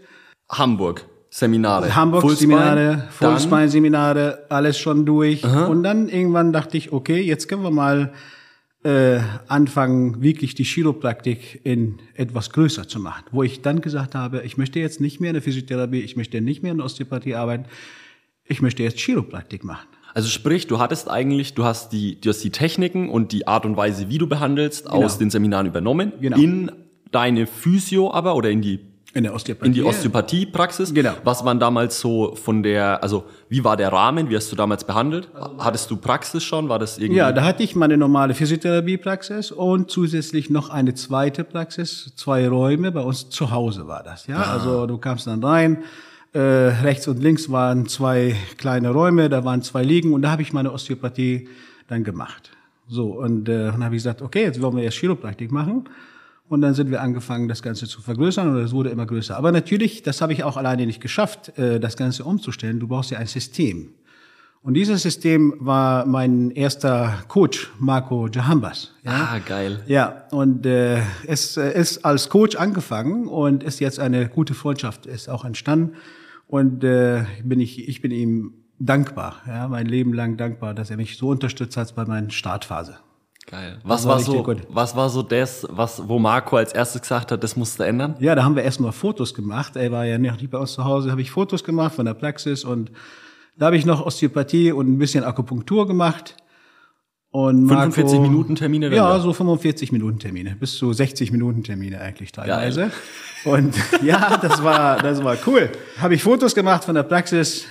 Hamburg. 0.50 1.06
Seminare. 1.32 1.96
Hamburg 1.96 2.32
Seminare, 2.32 3.08
Fullspine 3.12 3.70
Seminare, 3.70 4.46
alles 4.50 4.80
schon 4.80 5.06
durch. 5.06 5.46
Aha. 5.46 5.66
Und 5.66 5.84
dann 5.84 6.10
irgendwann 6.10 6.52
dachte 6.52 6.76
ich, 6.76 6.92
okay, 6.92 7.22
jetzt 7.22 7.48
können 7.48 7.62
wir 7.62 7.72
mal 7.72 8.14
äh, 8.84 9.20
anfangen, 9.48 10.22
wirklich 10.22 10.56
die 10.56 10.64
Chiropraktik 10.64 11.62
in 11.64 12.00
etwas 12.16 12.50
größer 12.50 12.88
zu 12.88 13.00
machen. 13.00 13.26
Wo 13.32 13.44
ich 13.44 13.62
dann 13.62 13.82
gesagt 13.82 14.16
habe, 14.16 14.42
ich 14.44 14.58
möchte 14.58 14.80
jetzt 14.80 15.02
nicht 15.02 15.20
mehr 15.20 15.30
in 15.32 15.36
der 15.36 15.44
Physiotherapie, 15.44 16.00
ich 16.00 16.16
möchte 16.16 16.42
nicht 16.42 16.64
mehr 16.64 16.72
in 16.72 16.78
der 16.78 16.86
Osteopathie 16.86 17.36
arbeiten, 17.36 17.66
ich 18.46 18.62
möchte 18.62 18.82
jetzt 18.82 19.00
Chiropraktik 19.00 19.64
machen. 19.64 19.88
Also 20.16 20.30
sprich, 20.30 20.66
du 20.66 20.80
hattest 20.80 21.10
eigentlich, 21.10 21.54
du 21.54 21.66
hast 21.66 21.94
die, 21.94 22.20
du 22.20 22.30
hast 22.30 22.44
die 22.44 22.50
Techniken 22.50 23.10
und 23.10 23.32
die 23.32 23.48
Art 23.48 23.66
und 23.66 23.78
Weise, 23.78 24.10
wie 24.10 24.18
du 24.18 24.28
behandelst, 24.28 24.86
genau. 24.86 25.06
aus 25.06 25.20
den 25.20 25.30
Seminaren 25.30 25.68
übernommen, 25.68 26.14
genau. 26.20 26.38
in 26.38 26.72
deine 27.12 27.46
Physio 27.46 28.12
aber 28.12 28.36
oder 28.36 28.50
in 28.50 28.62
die 28.62 28.80
in 29.14 29.24
der 29.24 29.34
Osteopathie. 29.34 29.68
In 29.68 29.74
die 29.74 29.84
Osteopathie-Praxis. 29.84 30.94
Genau. 30.94 31.14
Was 31.24 31.44
waren 31.44 31.60
damals 31.60 32.00
so 32.00 32.36
von 32.36 32.62
der, 32.62 33.02
also 33.02 33.26
wie 33.48 33.64
war 33.64 33.76
der 33.76 33.92
Rahmen? 33.92 34.30
Wie 34.30 34.36
hast 34.36 34.52
du 34.52 34.56
damals 34.56 34.84
behandelt? 34.84 35.30
Hattest 35.58 35.90
du 35.90 35.98
Praxis 35.98 36.44
schon? 36.44 36.70
War 36.70 36.78
das 36.78 36.98
irgendwie? 36.98 37.18
Ja, 37.18 37.32
da 37.32 37.44
hatte 37.44 37.64
ich 37.64 37.76
meine 37.76 37.98
normale 37.98 38.36
Physiotherapie-Praxis 38.36 39.52
und 39.52 39.90
zusätzlich 39.90 40.50
noch 40.50 40.70
eine 40.70 40.94
zweite 40.94 41.44
Praxis, 41.44 42.14
zwei 42.16 42.48
Räume. 42.48 42.92
Bei 42.92 43.02
uns 43.02 43.30
zu 43.30 43.52
Hause 43.52 43.88
war 43.88 44.04
das, 44.04 44.28
ja. 44.28 44.38
Ah. 44.38 44.54
Also 44.54 44.86
du 44.86 44.98
kamst 44.98 45.28
dann 45.28 45.44
rein. 45.44 45.84
Äh, 46.32 46.40
rechts 46.40 47.08
und 47.08 47.24
links 47.24 47.50
waren 47.50 47.88
zwei 47.88 48.36
kleine 48.58 48.92
Räume, 48.92 49.30
da 49.30 49.44
waren 49.46 49.64
zwei 49.64 49.82
Liegen 49.82 50.14
und 50.14 50.22
da 50.22 50.30
habe 50.30 50.44
ich 50.44 50.54
meine 50.54 50.72
Osteopathie 50.72 51.50
dann 51.88 52.04
gemacht. 52.04 52.52
So, 52.88 53.08
und 53.08 53.50
äh, 53.50 53.66
dann 53.72 53.84
habe 53.84 53.96
ich 53.96 54.04
gesagt, 54.04 54.22
okay, 54.22 54.44
jetzt 54.44 54.62
wollen 54.62 54.76
wir 54.76 54.84
erst 54.84 54.98
Chiropraktik 54.98 55.52
machen. 55.52 55.86
Und 56.50 56.62
dann 56.62 56.74
sind 56.74 56.90
wir 56.90 57.02
angefangen, 57.02 57.48
das 57.48 57.62
Ganze 57.62 57.88
zu 57.88 58.02
vergrößern 58.02 58.50
und 58.50 58.58
es 58.58 58.72
wurde 58.72 58.90
immer 58.90 59.06
größer. 59.06 59.38
Aber 59.38 59.52
natürlich, 59.52 60.02
das 60.02 60.20
habe 60.20 60.34
ich 60.34 60.44
auch 60.44 60.58
alleine 60.58 60.88
nicht 60.88 61.00
geschafft, 61.00 61.58
äh, 61.60 61.80
das 61.80 61.96
Ganze 61.96 62.26
umzustellen. 62.26 62.80
Du 62.80 62.88
brauchst 62.88 63.12
ja 63.12 63.20
ein 63.20 63.28
System. 63.28 63.94
Und 64.62 64.74
dieses 64.74 65.04
System 65.04 65.54
war 65.60 66.06
mein 66.08 66.50
erster 66.52 67.24
Coach, 67.28 67.72
Marco 67.80 68.28
Jahambas. 68.28 68.96
Ja? 69.04 69.30
Ah, 69.32 69.40
geil. 69.40 69.84
Ja, 69.86 70.24
und 70.32 70.66
äh, 70.66 71.02
es 71.28 71.56
äh, 71.56 71.80
ist 71.80 72.04
als 72.04 72.30
Coach 72.30 72.58
angefangen 72.58 73.28
und 73.28 73.64
ist 73.64 73.80
jetzt 73.80 74.00
eine 74.00 74.28
gute 74.28 74.56
Freundschaft 74.56 75.06
ist 75.06 75.30
auch 75.30 75.46
entstanden. 75.46 75.96
Und 76.48 76.84
äh, 76.84 77.26
bin 77.44 77.62
ich, 77.62 77.88
ich 77.88 78.02
bin 78.02 78.10
ihm 78.12 78.54
dankbar, 78.80 79.36
ja, 79.48 79.68
mein 79.68 79.86
Leben 79.86 80.14
lang 80.14 80.36
dankbar, 80.36 80.74
dass 80.74 80.90
er 80.90 80.98
mich 80.98 81.16
so 81.16 81.30
unterstützt 81.30 81.78
hat 81.78 81.94
bei 81.96 82.06
meiner 82.06 82.32
Startphase. 82.32 82.98
Geil. 83.50 83.80
Was 83.84 84.06
war, 84.06 84.16
war 84.16 84.20
so, 84.20 84.44
gut. 84.44 84.60
was 84.70 84.96
war 84.96 85.10
so 85.10 85.24
das, 85.24 85.66
was, 85.72 86.08
wo 86.08 86.20
Marco 86.20 86.58
als 86.58 86.72
erstes 86.72 87.02
gesagt 87.02 87.32
hat, 87.32 87.44
das 87.44 87.56
musste 87.56 87.86
ändern? 87.86 88.16
Ja, 88.20 88.36
da 88.36 88.44
haben 88.44 88.56
wir 88.56 88.64
erstmal 88.64 88.92
Fotos 88.92 89.34
gemacht. 89.34 89.76
Er 89.76 89.92
war 89.92 90.06
ja 90.06 90.20
nicht 90.20 90.52
bei 90.52 90.58
uns 90.60 90.74
zu 90.74 90.86
Hause, 90.86 91.10
habe 91.10 91.22
ich 91.22 91.32
Fotos 91.32 91.64
gemacht 91.64 91.96
von 91.96 92.06
der 92.06 92.14
Praxis 92.14 92.64
und 92.64 92.92
da 93.58 93.68
habe 93.68 93.78
ich 93.78 93.88
noch 93.88 94.06
Osteopathie 94.06 94.72
und 94.72 94.88
ein 94.88 95.00
bisschen 95.00 95.24
Akupunktur 95.24 95.88
gemacht. 95.88 96.36
Und 97.32 97.68
45 97.68 98.20
Minuten 98.20 98.56
Termine? 98.56 98.88
Ja, 98.96 99.14
da? 99.14 99.20
so 99.20 99.34
45 99.34 99.92
Minuten 99.92 100.20
Termine, 100.20 100.56
bis 100.60 100.78
zu 100.78 100.94
60 100.94 101.32
Minuten 101.32 101.64
Termine 101.64 102.02
eigentlich 102.02 102.32
teilweise. 102.32 102.92
Und 103.46 103.76
ja, 104.04 104.38
das 104.38 104.64
war, 104.64 104.98
das 104.98 105.24
war 105.24 105.38
cool. 105.48 105.72
Habe 106.00 106.14
ich 106.14 106.24
Fotos 106.24 106.54
gemacht 106.54 106.84
von 106.84 106.96
der 106.96 107.04
Praxis 107.04 107.66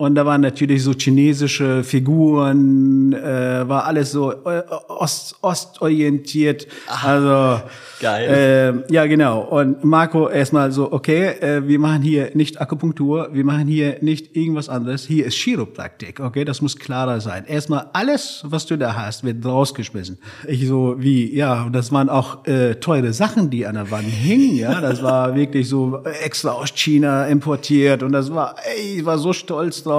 und 0.00 0.14
da 0.14 0.24
waren 0.24 0.40
natürlich 0.40 0.82
so 0.82 0.94
chinesische 0.94 1.84
Figuren, 1.84 3.12
äh, 3.12 3.68
war 3.68 3.84
alles 3.84 4.12
so 4.12 4.32
äh, 4.32 4.62
ost, 4.88 5.36
ostorientiert. 5.42 6.66
Also 6.86 7.60
Geil. 8.00 8.86
äh, 8.88 8.94
ja, 8.94 9.04
genau. 9.04 9.42
Und 9.42 9.84
Marco 9.84 10.30
erstmal 10.30 10.72
so, 10.72 10.90
okay, 10.90 11.32
äh, 11.42 11.68
wir 11.68 11.78
machen 11.78 12.00
hier 12.00 12.30
nicht 12.32 12.62
Akupunktur, 12.62 13.28
wir 13.34 13.44
machen 13.44 13.66
hier 13.66 13.98
nicht 14.00 14.34
irgendwas 14.34 14.70
anderes. 14.70 15.04
Hier 15.06 15.26
ist 15.26 15.34
Chiropraktik, 15.34 16.18
okay, 16.18 16.46
das 16.46 16.62
muss 16.62 16.78
klarer 16.78 17.20
sein. 17.20 17.44
Erstmal 17.44 17.90
alles, 17.92 18.42
was 18.46 18.64
du 18.64 18.78
da 18.78 18.94
hast, 18.94 19.22
wird 19.22 19.44
rausgeschmissen. 19.44 20.16
Ich 20.48 20.66
so 20.66 20.94
wie, 20.98 21.36
ja, 21.36 21.64
und 21.64 21.74
das 21.74 21.92
waren 21.92 22.08
auch 22.08 22.46
äh, 22.46 22.76
teure 22.76 23.12
Sachen, 23.12 23.50
die 23.50 23.66
an 23.66 23.74
der 23.74 23.90
Wand 23.90 24.06
hingen, 24.08 24.56
ja, 24.56 24.80
das 24.80 25.02
war 25.02 25.34
wirklich 25.34 25.68
so 25.68 26.02
extra 26.22 26.52
aus 26.52 26.72
China 26.74 27.26
importiert 27.26 28.02
und 28.02 28.12
das 28.12 28.32
war, 28.32 28.56
ey, 28.64 29.00
ich 29.00 29.04
war 29.04 29.18
so 29.18 29.34
stolz 29.34 29.82
drauf. 29.82 29.89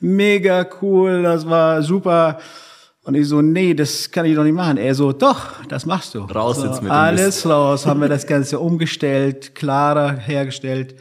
Mega 0.00 0.66
cool, 0.80 1.22
das 1.22 1.48
war 1.48 1.82
super. 1.82 2.38
Und 3.04 3.14
ich 3.14 3.26
so, 3.26 3.42
nee, 3.42 3.74
das 3.74 4.10
kann 4.10 4.26
ich 4.26 4.34
doch 4.36 4.44
nicht 4.44 4.54
machen. 4.54 4.76
Er 4.76 4.94
so, 4.94 5.12
doch, 5.12 5.64
das 5.68 5.86
machst 5.86 6.14
du. 6.14 6.20
Raus 6.20 6.56
so, 6.56 6.66
jetzt 6.66 6.82
mit 6.82 6.90
dem 6.90 6.92
Alles 6.92 7.46
raus, 7.48 7.86
haben 7.86 8.00
wir 8.00 8.08
das 8.16 8.26
Ganze 8.26 8.60
umgestellt, 8.60 9.54
klarer 9.54 10.16
hergestellt. 10.16 10.94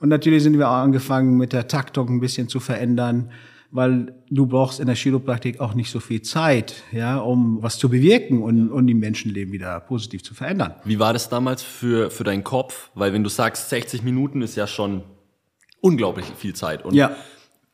Und 0.00 0.08
natürlich 0.08 0.42
sind 0.42 0.58
wir 0.58 0.68
auch 0.68 0.74
angefangen, 0.76 1.36
mit 1.36 1.52
der 1.52 1.68
Taktung 1.68 2.08
ein 2.08 2.20
bisschen 2.20 2.48
zu 2.48 2.60
verändern, 2.60 3.30
weil 3.70 4.14
du 4.30 4.46
brauchst 4.46 4.80
in 4.80 4.86
der 4.86 4.96
Chiropraktik 4.96 5.60
auch 5.60 5.74
nicht 5.74 5.90
so 5.90 6.00
viel 6.00 6.22
Zeit, 6.22 6.82
ja, 6.92 7.18
um 7.18 7.62
was 7.62 7.78
zu 7.78 7.88
bewirken 7.88 8.42
und, 8.42 8.70
und 8.70 8.86
die 8.86 8.94
Menschenleben 8.94 9.52
wieder 9.52 9.78
positiv 9.80 10.22
zu 10.22 10.34
verändern. 10.34 10.74
Wie 10.84 10.98
war 10.98 11.12
das 11.12 11.28
damals 11.28 11.62
für, 11.62 12.10
für 12.10 12.24
deinen 12.24 12.44
Kopf? 12.44 12.90
Weil 12.94 13.12
wenn 13.12 13.22
du 13.22 13.28
sagst, 13.28 13.68
60 13.70 14.02
Minuten 14.02 14.42
ist 14.42 14.56
ja 14.56 14.66
schon 14.66 15.02
unglaublich 15.80 16.26
viel 16.36 16.54
Zeit. 16.54 16.84
Und 16.84 16.94
Ja. 16.94 17.12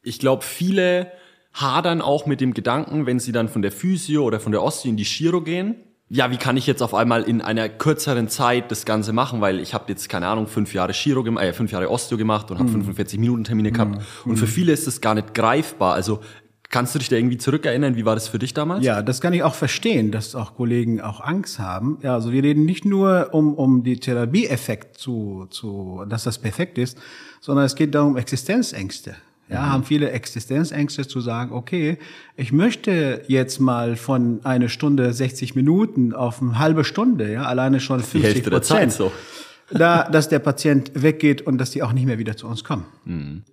Ich 0.05 0.19
glaube, 0.19 0.45
viele 0.45 1.11
hadern 1.53 2.01
auch 2.01 2.27
mit 2.27 2.41
dem 2.41 2.55
Gedanken, 2.55 3.07
wenn 3.07 3.19
sie 3.19 3.33
dann 3.33 3.49
von 3.49 3.63
der 3.63 3.73
Physio 3.73 4.25
oder 4.25 4.41
von 4.41 4.53
der 4.53 4.63
Osteo 4.63 4.91
in 4.91 4.97
die 4.97 5.05
Chiro 5.05 5.41
gehen. 5.41 5.77
Ja, 6.11 6.31
wie 6.31 6.37
kann 6.37 6.57
ich 6.57 6.67
jetzt 6.67 6.83
auf 6.83 6.95
einmal 6.95 7.23
in 7.23 7.41
einer 7.41 7.69
kürzeren 7.69 8.29
Zeit 8.29 8.71
das 8.71 8.85
Ganze 8.85 9.13
machen? 9.13 9.41
Weil 9.41 9.59
ich 9.59 9.73
habe 9.73 9.85
jetzt, 9.89 10.09
keine 10.09 10.29
Ahnung, 10.29 10.47
fünf 10.47 10.75
Jahre 10.75 10.93
Chiro 10.93 11.23
gemacht, 11.23 11.45
äh, 11.45 11.53
fünf 11.53 11.73
Jahre 11.73 11.91
Osteo 11.91 12.19
gemacht 12.19 12.51
und 12.51 12.59
habe 12.59 12.69
45 12.69 13.19
Minuten 13.19 13.45
Termine 13.45 13.73
gehabt. 13.73 14.03
Und 14.25 14.37
für 14.37 14.47
viele 14.47 14.73
ist 14.73 14.87
das 14.87 15.01
gar 15.01 15.15
nicht 15.15 15.33
greifbar. 15.33 15.95
Also 15.95 16.21
kannst 16.69 16.95
du 16.95 16.99
dich 16.99 17.09
da 17.09 17.17
irgendwie 17.17 17.39
zurückerinnern? 17.39 17.97
Wie 17.97 18.05
war 18.05 18.15
das 18.15 18.29
für 18.29 18.39
dich 18.39 18.53
damals? 18.53 18.85
Ja, 18.85 19.01
das 19.01 19.21
kann 19.21 19.33
ich 19.33 19.43
auch 19.43 19.55
verstehen, 19.55 20.11
dass 20.11 20.35
auch 20.35 20.57
Kollegen 20.57 21.01
auch 21.01 21.21
Angst 21.21 21.59
haben. 21.59 21.99
Ja, 22.03 22.15
also 22.15 22.33
wir 22.33 22.43
reden 22.43 22.65
nicht 22.65 22.85
nur 22.85 23.31
um, 23.33 23.55
um 23.55 23.83
die 23.83 23.99
Therapieeffekt 23.99 24.99
zu, 24.99 25.47
zu, 25.51 26.05
dass 26.09 26.25
das 26.25 26.39
perfekt 26.39 26.77
ist, 26.77 26.99
sondern 27.41 27.65
es 27.65 27.77
geht 27.77 27.95
darum 27.95 28.17
Existenzängste. 28.17 29.15
Ja, 29.49 29.71
haben 29.71 29.85
viele 29.85 30.11
Existenzängste 30.11 31.07
zu 31.07 31.21
sagen, 31.21 31.53
okay, 31.53 31.99
ich 32.35 32.51
möchte 32.51 33.23
jetzt 33.29 33.61
mal 33.61 33.95
von 33.97 34.41
eine 34.45 34.71
Stunde 34.71 35.13
60 35.13 35.55
Minuten 35.55 36.15
auf 36.15 36.41
eine 36.41 36.59
halbe 36.59 36.83
Stunde, 36.83 37.31
ja, 37.31 37.45
alleine 37.45 37.79
schon 37.81 38.01
50 38.01 38.21
Die 38.21 38.27
Hälfte 38.27 38.51
der 38.51 38.63
Zeit 38.63 38.93
so. 38.93 39.13
da, 39.71 40.09
dass 40.09 40.29
der 40.29 40.39
Patient 40.39 40.91
weggeht 40.95 41.43
und 41.43 41.59
dass 41.59 41.71
die 41.71 41.83
auch 41.83 41.93
nicht 41.93 42.07
mehr 42.07 42.19
wieder 42.19 42.37
zu 42.37 42.47
uns 42.47 42.65
kommen. 42.65 42.87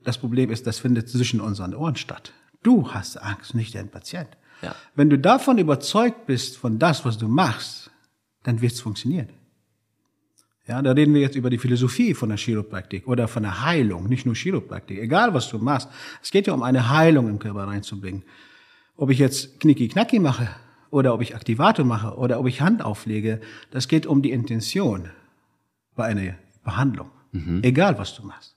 Das 0.03 0.17
Problem 0.17 0.49
ist, 0.49 0.65
das 0.65 0.79
findet 0.79 1.09
zwischen 1.09 1.41
unseren 1.41 1.75
Ohren 1.75 1.97
statt. 1.97 2.31
Du 2.63 2.89
hast 2.91 3.17
Angst, 3.17 3.53
nicht 3.53 3.75
dein 3.75 3.89
Patient. 3.89 4.29
Ja. 4.61 4.75
Wenn 4.95 5.09
du 5.09 5.17
davon 5.17 5.57
überzeugt 5.57 6.25
bist, 6.25 6.57
von 6.57 6.79
das, 6.79 7.03
was 7.03 7.17
du 7.17 7.27
machst, 7.27 7.91
dann 8.43 8.61
wird 8.61 8.73
es 8.73 8.81
funktionieren. 8.81 9.29
Ja, 10.67 10.81
da 10.81 10.91
reden 10.91 11.13
wir 11.13 11.21
jetzt 11.21 11.35
über 11.35 11.49
die 11.49 11.57
Philosophie 11.57 12.13
von 12.13 12.29
der 12.29 12.37
Chiropraktik 12.37 13.07
oder 13.07 13.27
von 13.27 13.43
der 13.43 13.65
Heilung, 13.65 14.07
nicht 14.07 14.25
nur 14.25 14.35
Chiropraktik. 14.35 14.99
Egal, 14.99 15.33
was 15.33 15.49
du 15.49 15.57
machst. 15.57 15.89
Es 16.21 16.31
geht 16.31 16.47
ja 16.47 16.53
um 16.53 16.61
eine 16.61 16.89
Heilung 16.89 17.27
im 17.29 17.39
Körper 17.39 17.67
reinzubringen. 17.67 18.23
Ob 18.95 19.09
ich 19.09 19.17
jetzt 19.17 19.59
Knicki-Knacki 19.59 20.19
mache 20.19 20.49
oder 20.91 21.13
ob 21.13 21.21
ich 21.21 21.35
Aktivator 21.35 21.83
mache 21.85 22.15
oder 22.15 22.39
ob 22.39 22.47
ich 22.47 22.61
Hand 22.61 22.83
auflege, 22.83 23.41
das 23.71 23.87
geht 23.87 24.05
um 24.05 24.21
die 24.21 24.31
Intention 24.31 25.09
bei 25.95 26.05
einer 26.05 26.35
Behandlung. 26.63 27.09
Egal, 27.61 27.97
was 27.97 28.13
du 28.15 28.25
machst. 28.25 28.55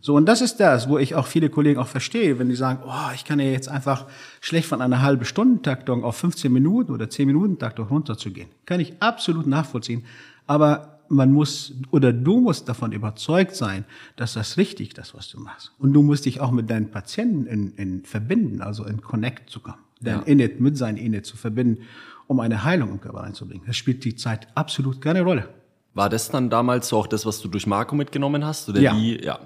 So, 0.00 0.14
und 0.14 0.26
das 0.26 0.40
ist 0.40 0.58
das, 0.58 0.88
wo 0.88 0.98
ich 0.98 1.14
auch 1.14 1.26
viele 1.26 1.48
Kollegen 1.48 1.78
auch 1.78 1.86
verstehe, 1.86 2.38
wenn 2.38 2.48
die 2.48 2.56
sagen, 2.56 2.80
oh, 2.84 3.12
ich 3.14 3.24
kann 3.24 3.38
ja 3.38 3.46
jetzt 3.46 3.68
einfach 3.68 4.06
schlecht 4.40 4.68
von 4.68 4.82
einer 4.82 5.00
halben 5.00 5.24
Stunden 5.24 5.62
Taktung 5.62 6.04
auf 6.04 6.16
15 6.16 6.52
Minuten 6.52 6.92
oder 6.92 7.08
10 7.08 7.26
Minuten 7.26 7.58
Taktung 7.58 7.86
runterzugehen. 7.86 8.48
Kann 8.64 8.80
ich 8.80 9.00
absolut 9.00 9.46
nachvollziehen. 9.46 10.04
Aber 10.46 10.95
man 11.08 11.32
muss, 11.32 11.72
oder 11.90 12.12
du 12.12 12.40
musst 12.40 12.68
davon 12.68 12.92
überzeugt 12.92 13.54
sein, 13.56 13.84
dass 14.16 14.34
das 14.34 14.56
richtig 14.56 14.88
ist, 14.88 14.98
das, 14.98 15.14
was 15.14 15.28
du 15.30 15.40
machst. 15.40 15.72
Und 15.78 15.92
du 15.92 16.02
musst 16.02 16.24
dich 16.26 16.40
auch 16.40 16.50
mit 16.50 16.68
deinen 16.70 16.90
Patienten 16.90 17.46
in, 17.46 17.72
in 17.76 18.04
verbinden, 18.04 18.60
also 18.62 18.84
in 18.84 19.00
Connect 19.00 19.50
zu 19.50 19.60
kommen. 19.60 19.78
Dein 20.00 20.18
Ja. 20.20 20.22
Init 20.26 20.60
mit 20.60 20.76
seinem 20.76 20.96
Init 20.98 21.24
zu 21.26 21.36
verbinden, 21.36 21.82
um 22.26 22.40
eine 22.40 22.64
Heilung 22.64 22.90
im 22.90 23.00
Körper 23.00 23.20
reinzubringen. 23.20 23.66
Das 23.66 23.76
spielt 23.76 24.04
die 24.04 24.16
Zeit 24.16 24.48
absolut 24.54 25.00
keine 25.00 25.22
Rolle. 25.22 25.48
War 25.94 26.08
das 26.10 26.28
dann 26.30 26.50
damals 26.50 26.88
so 26.88 26.98
auch 26.98 27.06
das, 27.06 27.24
was 27.24 27.40
du 27.40 27.48
durch 27.48 27.66
Marco 27.66 27.94
mitgenommen 27.94 28.44
hast? 28.44 28.68
Oder 28.68 28.80
Ja. 28.80 28.94
wie? 28.96 29.22
Ja. 29.24 29.38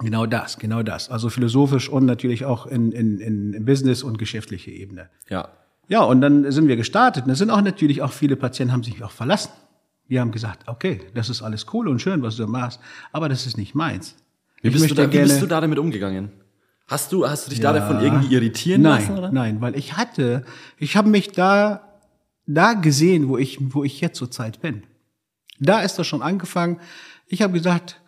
Genau 0.00 0.26
das, 0.26 0.58
genau 0.58 0.82
das. 0.84 1.10
Also 1.10 1.28
philosophisch 1.28 1.88
und 1.88 2.06
natürlich 2.06 2.44
auch 2.44 2.66
in, 2.66 2.92
in, 2.92 3.18
in 3.20 3.64
Business 3.64 4.02
und 4.04 4.16
geschäftliche 4.16 4.70
Ebene. 4.70 5.10
Ja. 5.28 5.48
Ja, 5.88 6.02
und 6.02 6.20
dann 6.20 6.50
sind 6.52 6.68
wir 6.68 6.76
gestartet. 6.76 7.24
Und 7.24 7.30
es 7.32 7.38
sind 7.38 7.50
auch 7.50 7.60
natürlich 7.62 8.00
auch 8.02 8.12
viele 8.12 8.36
Patienten 8.36 8.72
haben 8.72 8.82
sich 8.84 9.02
auch 9.02 9.10
verlassen. 9.10 9.50
Die 10.08 10.18
haben 10.18 10.32
gesagt, 10.32 10.66
okay, 10.66 11.00
das 11.14 11.28
ist 11.28 11.42
alles 11.42 11.66
cool 11.72 11.88
und 11.88 12.00
schön, 12.00 12.22
was 12.22 12.36
du 12.36 12.46
machst, 12.46 12.80
aber 13.12 13.28
das 13.28 13.46
ist 13.46 13.58
nicht 13.58 13.74
meins. 13.74 14.16
Wie 14.62 14.70
bist, 14.70 14.90
du 14.90 14.94
da, 14.94 15.12
wie 15.12 15.18
bist 15.18 15.40
du 15.42 15.46
da 15.46 15.60
damit 15.60 15.78
umgegangen? 15.78 16.30
Hast 16.86 17.12
du, 17.12 17.28
hast 17.28 17.46
du 17.46 17.50
dich 17.50 17.60
da 17.60 17.74
Ja. 17.74 17.80
davon 17.80 18.02
irgendwie 18.02 18.34
irritieren 18.34 18.82
nein, 18.82 19.02
lassen? 19.02 19.18
Oder? 19.18 19.30
Nein, 19.30 19.60
weil 19.60 19.76
ich 19.76 19.96
hatte, 19.96 20.44
ich 20.78 20.96
habe 20.96 21.10
mich 21.10 21.32
da, 21.32 21.82
da 22.46 22.72
gesehen, 22.72 23.28
wo 23.28 23.36
ich, 23.36 23.58
wo 23.60 23.84
ich 23.84 24.00
jetzt 24.00 24.16
zurzeit 24.16 24.62
bin. 24.62 24.82
Da 25.60 25.80
ist 25.80 25.98
das 25.98 26.06
schon 26.06 26.22
angefangen. 26.22 26.80
Ich 27.26 27.42
habe 27.42 27.52
gesagt, 27.52 28.00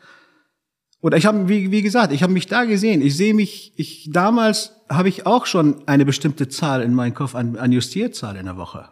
oder 1.02 1.16
ich 1.16 1.26
habe, 1.26 1.49
wie, 1.49 1.71
wie 1.71 1.83
gesagt, 1.83 2.12
ich 2.12 2.23
habe 2.23 2.33
mich 2.33 2.47
da 2.47 2.64
gesehen. 2.64 3.02
Ich 3.02 3.16
sehe 3.16 3.35
mich, 3.35 3.73
ich 3.76 4.09
damals 4.11 4.76
habe 4.88 5.09
ich 5.09 5.26
auch 5.26 5.47
schon 5.47 5.87
eine 5.87 6.04
bestimmte 6.04 6.49
Zahl 6.49 6.83
in 6.83 6.95
meinem 6.95 7.14
Kopf 7.14 7.35
an, 7.35 7.57
an 7.57 7.73
Justierzahl 7.73 8.37
in 8.37 8.47
der 8.47 8.57
Woche. 8.57 8.88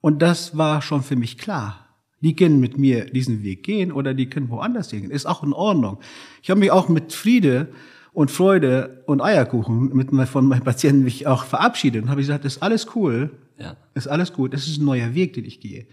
Und 0.00 0.20
das 0.22 0.56
war 0.56 0.80
schon 0.82 1.02
für 1.02 1.16
mich 1.16 1.38
klar. 1.38 1.87
Die 2.20 2.34
können 2.34 2.58
mit 2.60 2.78
mir 2.78 3.04
diesen 3.06 3.42
Weg 3.44 3.62
gehen 3.62 3.92
oder 3.92 4.12
die 4.14 4.28
können 4.28 4.48
woanders 4.50 4.90
gehen. 4.90 5.10
Ist 5.10 5.26
auch 5.26 5.42
in 5.44 5.52
Ordnung. 5.52 5.98
Ich 6.42 6.50
habe 6.50 6.60
mich 6.60 6.70
auch 6.72 6.88
mit 6.88 7.12
Friede 7.12 7.68
und 8.12 8.30
Freude 8.30 9.04
und 9.06 9.20
Eierkuchen 9.22 9.94
mit, 9.94 10.10
von 10.28 10.46
meinen 10.46 10.64
Patienten 10.64 11.04
mich 11.04 11.26
auch 11.28 11.44
verabschiedet 11.44 12.02
und 12.02 12.10
habe 12.10 12.20
gesagt, 12.20 12.44
ist 12.44 12.62
alles 12.62 12.88
cool, 12.96 13.30
Ja. 13.58 13.76
ist 13.94 14.08
alles 14.08 14.32
gut, 14.32 14.52
das 14.52 14.66
ist 14.66 14.78
ein 14.80 14.84
neuer 14.84 15.14
Weg, 15.14 15.34
den 15.34 15.44
ich 15.44 15.60
gehe. 15.60 15.86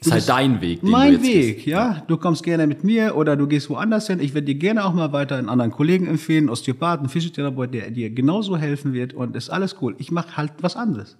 ist 0.00 0.12
halt 0.12 0.28
dein 0.28 0.60
Weg. 0.60 0.80
Den 0.82 0.90
Mein 0.90 1.14
du 1.14 1.18
jetzt 1.18 1.26
Weg, 1.26 1.54
gehst. 1.56 1.66
ja. 1.66 2.02
Du 2.06 2.16
kommst 2.16 2.44
gerne 2.44 2.66
mit 2.68 2.84
mir 2.84 3.16
oder 3.16 3.36
du 3.36 3.48
gehst 3.48 3.68
woanders 3.68 4.06
hin. 4.06 4.20
Ich 4.20 4.32
werde 4.34 4.46
dir 4.46 4.54
gerne 4.54 4.84
auch 4.84 4.94
mal 4.94 5.12
weiter 5.12 5.36
einen 5.36 5.48
anderen 5.48 5.72
Kollegen 5.72 6.06
empfehlen, 6.06 6.48
Osteopathen, 6.48 7.08
Physiotherapeut, 7.08 7.74
der 7.74 7.90
dir 7.90 8.08
genauso 8.10 8.56
helfen 8.56 8.92
wird 8.92 9.12
und 9.14 9.34
ist 9.34 9.50
alles 9.50 9.76
cool. 9.82 9.96
Ich 9.98 10.12
mache 10.12 10.36
halt 10.36 10.52
was 10.60 10.76
anderes. 10.76 11.18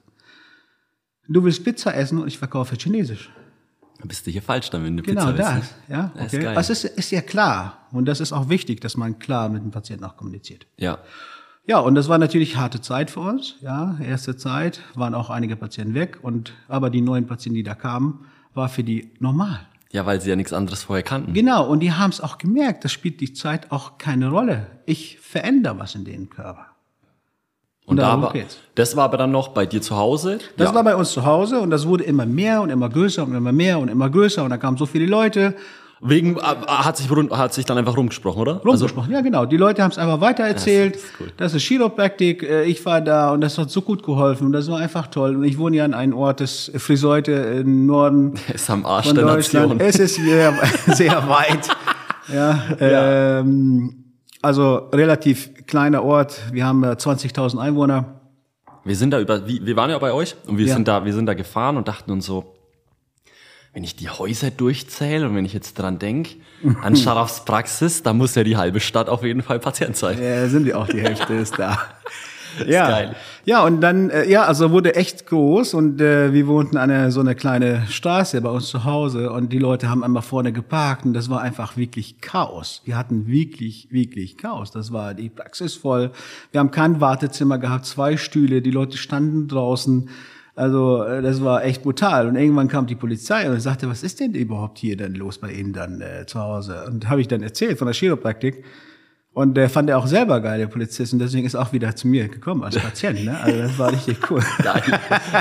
Du 1.28 1.42
willst 1.44 1.64
Pizza 1.64 1.94
essen 1.94 2.18
und 2.18 2.28
ich 2.28 2.38
verkaufe 2.38 2.76
Chinesisch. 2.76 3.30
Dann 4.00 4.08
bist 4.08 4.26
du 4.26 4.30
hier 4.30 4.42
falsch 4.42 4.70
dann, 4.70 4.82
wenn 4.84 4.96
du 4.96 5.02
Genau 5.02 5.26
Pizza 5.26 5.32
das, 5.36 5.54
willst. 5.54 5.74
ne? 5.88 5.94
ja. 5.96 6.10
Das 6.14 6.26
ist 6.26 6.34
Okay. 6.34 6.42
geil. 6.44 6.56
Also 6.56 6.72
es 6.72 6.84
ist, 6.84 6.98
ist 6.98 7.10
ja 7.12 7.20
klar 7.20 7.86
und 7.92 8.06
das 8.06 8.20
ist 8.20 8.32
auch 8.32 8.48
wichtig, 8.48 8.80
dass 8.80 8.96
man 8.96 9.18
klar 9.18 9.48
mit 9.48 9.62
dem 9.62 9.70
Patienten 9.70 10.04
auch 10.04 10.16
kommuniziert. 10.16 10.66
Ja. 10.76 10.98
Ja, 11.66 11.78
und 11.78 11.94
das 11.94 12.08
war 12.08 12.18
natürlich 12.18 12.56
harte 12.56 12.80
Zeit 12.80 13.10
für 13.10 13.20
uns. 13.20 13.54
Ja, 13.60 13.96
erste 14.00 14.36
Zeit 14.36 14.80
waren 14.94 15.14
auch 15.14 15.30
einige 15.30 15.54
Patienten 15.56 15.94
weg 15.94 16.18
und 16.22 16.54
aber 16.68 16.90
die 16.90 17.00
neuen 17.02 17.26
Patienten, 17.26 17.56
die 17.56 17.62
da 17.62 17.74
kamen, 17.74 18.24
war 18.54 18.68
für 18.68 18.82
die 18.82 19.12
normal. 19.20 19.60
Ja, 19.92 20.06
weil 20.06 20.20
sie 20.20 20.30
ja 20.30 20.36
nichts 20.36 20.52
anderes 20.52 20.84
vorher 20.84 21.02
kannten. 21.02 21.32
Genau, 21.34 21.66
und 21.68 21.80
die 21.80 21.92
haben 21.92 22.10
es 22.10 22.20
auch 22.20 22.38
gemerkt, 22.38 22.84
das 22.84 22.92
spielt 22.92 23.20
die 23.20 23.34
Zeit 23.34 23.70
auch 23.72 23.98
keine 23.98 24.30
Rolle. 24.30 24.66
Ich 24.86 25.18
verändere 25.20 25.78
was 25.78 25.94
in 25.94 26.04
den 26.04 26.30
Körper. 26.30 26.66
Und 27.90 27.96
da 27.98 28.20
war, 28.22 28.32
geht's. 28.32 28.58
das 28.74 28.96
war 28.96 29.04
aber 29.04 29.16
dann 29.18 29.30
noch 29.32 29.48
bei 29.48 29.66
dir 29.66 29.82
zu 29.82 29.96
Hause. 29.96 30.38
Das 30.56 30.68
ja. 30.68 30.74
war 30.74 30.84
bei 30.84 30.94
uns 30.96 31.10
zu 31.12 31.24
Hause 31.24 31.60
und 31.60 31.70
das 31.70 31.86
wurde 31.86 32.04
immer 32.04 32.26
mehr 32.26 32.62
und 32.62 32.70
immer 32.70 32.88
größer 32.88 33.22
und 33.24 33.34
immer 33.34 33.52
mehr 33.52 33.78
und 33.78 33.88
immer 33.88 34.08
größer 34.08 34.42
und 34.44 34.50
da 34.50 34.56
kamen 34.56 34.76
so 34.76 34.86
viele 34.86 35.06
Leute 35.06 35.54
Wegen, 36.02 36.36
äh, 36.38 36.40
hat 36.66 36.96
sich, 36.96 37.10
hat 37.10 37.52
sich 37.52 37.66
dann 37.66 37.76
einfach 37.76 37.94
rumgesprochen, 37.94 38.40
oder? 38.40 38.52
Also, 38.64 38.68
rumgesprochen. 38.86 39.12
ja, 39.12 39.20
genau. 39.20 39.44
Die 39.44 39.58
Leute 39.58 39.82
haben 39.82 39.90
es 39.90 39.98
einfach 39.98 40.22
weitererzählt. 40.22 40.94
Das 40.94 41.02
ist 41.02 41.10
cool. 41.20 41.32
Das 41.36 41.54
ist 41.54 41.62
Chiropraktik. 41.64 42.42
äh, 42.42 42.64
Ich 42.64 42.86
war 42.86 43.02
da 43.02 43.32
und 43.32 43.42
das 43.42 43.58
hat 43.58 43.70
so 43.70 43.82
gut 43.82 44.02
geholfen 44.02 44.46
und 44.46 44.52
das 44.52 44.70
war 44.70 44.78
einfach 44.78 45.08
toll. 45.08 45.36
Und 45.36 45.44
ich 45.44 45.58
wohne 45.58 45.76
ja 45.76 45.84
an 45.84 45.92
einem 45.92 46.14
Ort 46.14 46.40
des 46.40 46.72
Friseute 46.76 47.32
im 47.32 47.84
Norden 47.84 48.32
ist 48.54 48.70
am 48.70 48.86
Arsch 48.86 49.08
von 49.08 49.14
der 49.16 49.26
Deutschland. 49.26 49.76
Nation. 49.76 49.88
Es 49.88 49.98
ist 49.98 50.14
sehr, 50.14 50.54
sehr 50.86 51.28
weit. 51.28 51.68
Ja, 52.32 52.62
Ähm, 52.78 53.99
also 54.42 54.88
relativ 54.92 55.66
kleiner 55.66 56.02
Ort. 56.02 56.40
Wir 56.52 56.64
haben 56.64 56.82
äh, 56.84 56.88
20.000 56.92 57.58
Einwohner. 57.58 58.20
wir 58.84 58.96
sind 58.96 59.10
da 59.10 59.20
über, 59.20 59.46
wir 59.46 59.76
waren 59.76 59.90
ja 59.90 59.98
bei 59.98 60.12
euch 60.12 60.34
und 60.46 60.58
wir 60.58 60.66
Ja. 60.66 60.74
sind 60.74 60.88
da, 60.88 61.04
wir 61.04 61.12
sind 61.12 61.26
da 61.26 61.34
gefahren 61.34 61.76
und 61.76 61.86
dachten 61.88 62.10
uns 62.10 62.26
so, 62.26 62.54
wenn 63.72 63.84
ich 63.84 63.94
die 63.96 64.08
Häuser 64.08 64.50
durchzähle 64.50 65.26
und 65.28 65.36
wenn 65.36 65.44
ich 65.44 65.52
jetzt 65.52 65.74
dran 65.78 65.98
denke, 65.98 66.36
an 66.82 66.96
Scharafs 66.96 67.44
Praxis, 67.44 68.02
da 68.02 68.12
muss 68.12 68.34
ja 68.34 68.42
die 68.44 68.56
halbe 68.56 68.80
Stadt 68.80 69.08
auf 69.08 69.22
jeden 69.22 69.42
Fall 69.42 69.60
Patient 69.60 69.96
sein. 69.96 70.20
Ja, 70.22 70.48
sind 70.48 70.64
wir 70.64 70.78
auch, 70.78 70.88
die 70.88 71.00
Hälfte 71.00 71.34
ist 71.34 71.58
da. 71.58 71.78
ja. 72.66 72.88
geil. 72.88 73.16
Ja, 73.44 73.64
und 73.64 73.80
dann, 73.80 74.10
äh, 74.10 74.28
ja, 74.28 74.44
also 74.44 74.70
wurde 74.70 74.94
echt 74.94 75.26
groß 75.26 75.74
und 75.74 76.00
äh, 76.00 76.32
wir 76.32 76.46
wohnten 76.46 76.76
an 76.76 76.90
einer, 76.90 77.10
so 77.10 77.20
eine 77.20 77.34
kleine 77.34 77.86
Straße 77.88 78.40
bei 78.40 78.50
uns 78.50 78.68
zu 78.68 78.84
Hause 78.84 79.30
und 79.32 79.52
die 79.52 79.58
Leute 79.58 79.88
haben 79.88 80.04
einmal 80.04 80.22
vorne 80.22 80.52
geparkt 80.52 81.04
und 81.04 81.14
das 81.14 81.30
war 81.30 81.40
einfach 81.40 81.76
wirklich 81.76 82.20
Chaos. 82.20 82.82
Wir 82.84 82.96
hatten 82.96 83.26
wirklich, 83.26 83.88
wirklich 83.90 84.36
Chaos. 84.36 84.70
Das 84.70 84.92
war 84.92 85.14
die 85.14 85.28
Praxis 85.28 85.74
voll. 85.74 86.10
Wir 86.52 86.60
haben 86.60 86.70
kein 86.70 87.00
Wartezimmer 87.00 87.58
gehabt, 87.58 87.86
zwei 87.86 88.16
Stühle, 88.16 88.62
die 88.62 88.70
Leute 88.70 88.96
standen 88.96 89.48
draußen. 89.48 90.08
Also 90.54 91.04
äh, 91.04 91.22
das 91.22 91.42
war 91.42 91.64
echt 91.64 91.82
brutal. 91.82 92.28
Und 92.28 92.36
irgendwann 92.36 92.68
kam 92.68 92.86
die 92.86 92.94
Polizei 92.94 93.50
und 93.50 93.58
sagte, 93.60 93.88
was 93.88 94.02
ist 94.02 94.20
denn 94.20 94.34
überhaupt 94.34 94.78
hier 94.78 94.96
denn 94.96 95.14
los 95.14 95.38
bei 95.38 95.52
Ihnen 95.52 95.72
dann 95.72 96.00
äh, 96.00 96.26
zu 96.26 96.40
Hause? 96.40 96.84
Und 96.86 97.08
habe 97.08 97.20
ich 97.20 97.28
dann 97.28 97.42
erzählt 97.42 97.78
von 97.78 97.86
der 97.86 97.94
Chiropraktik. 97.94 98.64
Und 99.32 99.54
der 99.54 99.70
fand 99.70 99.88
er 99.88 99.96
auch 99.98 100.08
selber 100.08 100.40
geil, 100.40 100.58
der 100.58 100.66
Polizist. 100.66 101.12
Und 101.12 101.20
deswegen 101.20 101.46
ist 101.46 101.54
er 101.54 101.62
auch 101.62 101.72
wieder 101.72 101.94
zu 101.94 102.08
mir 102.08 102.28
gekommen 102.28 102.64
als 102.64 102.76
Patient. 102.76 103.24
Ne? 103.24 103.38
Also 103.40 103.58
das 103.60 103.78
war 103.78 103.92
richtig 103.92 104.28
cool. 104.30 104.42
Geil. 104.62 104.82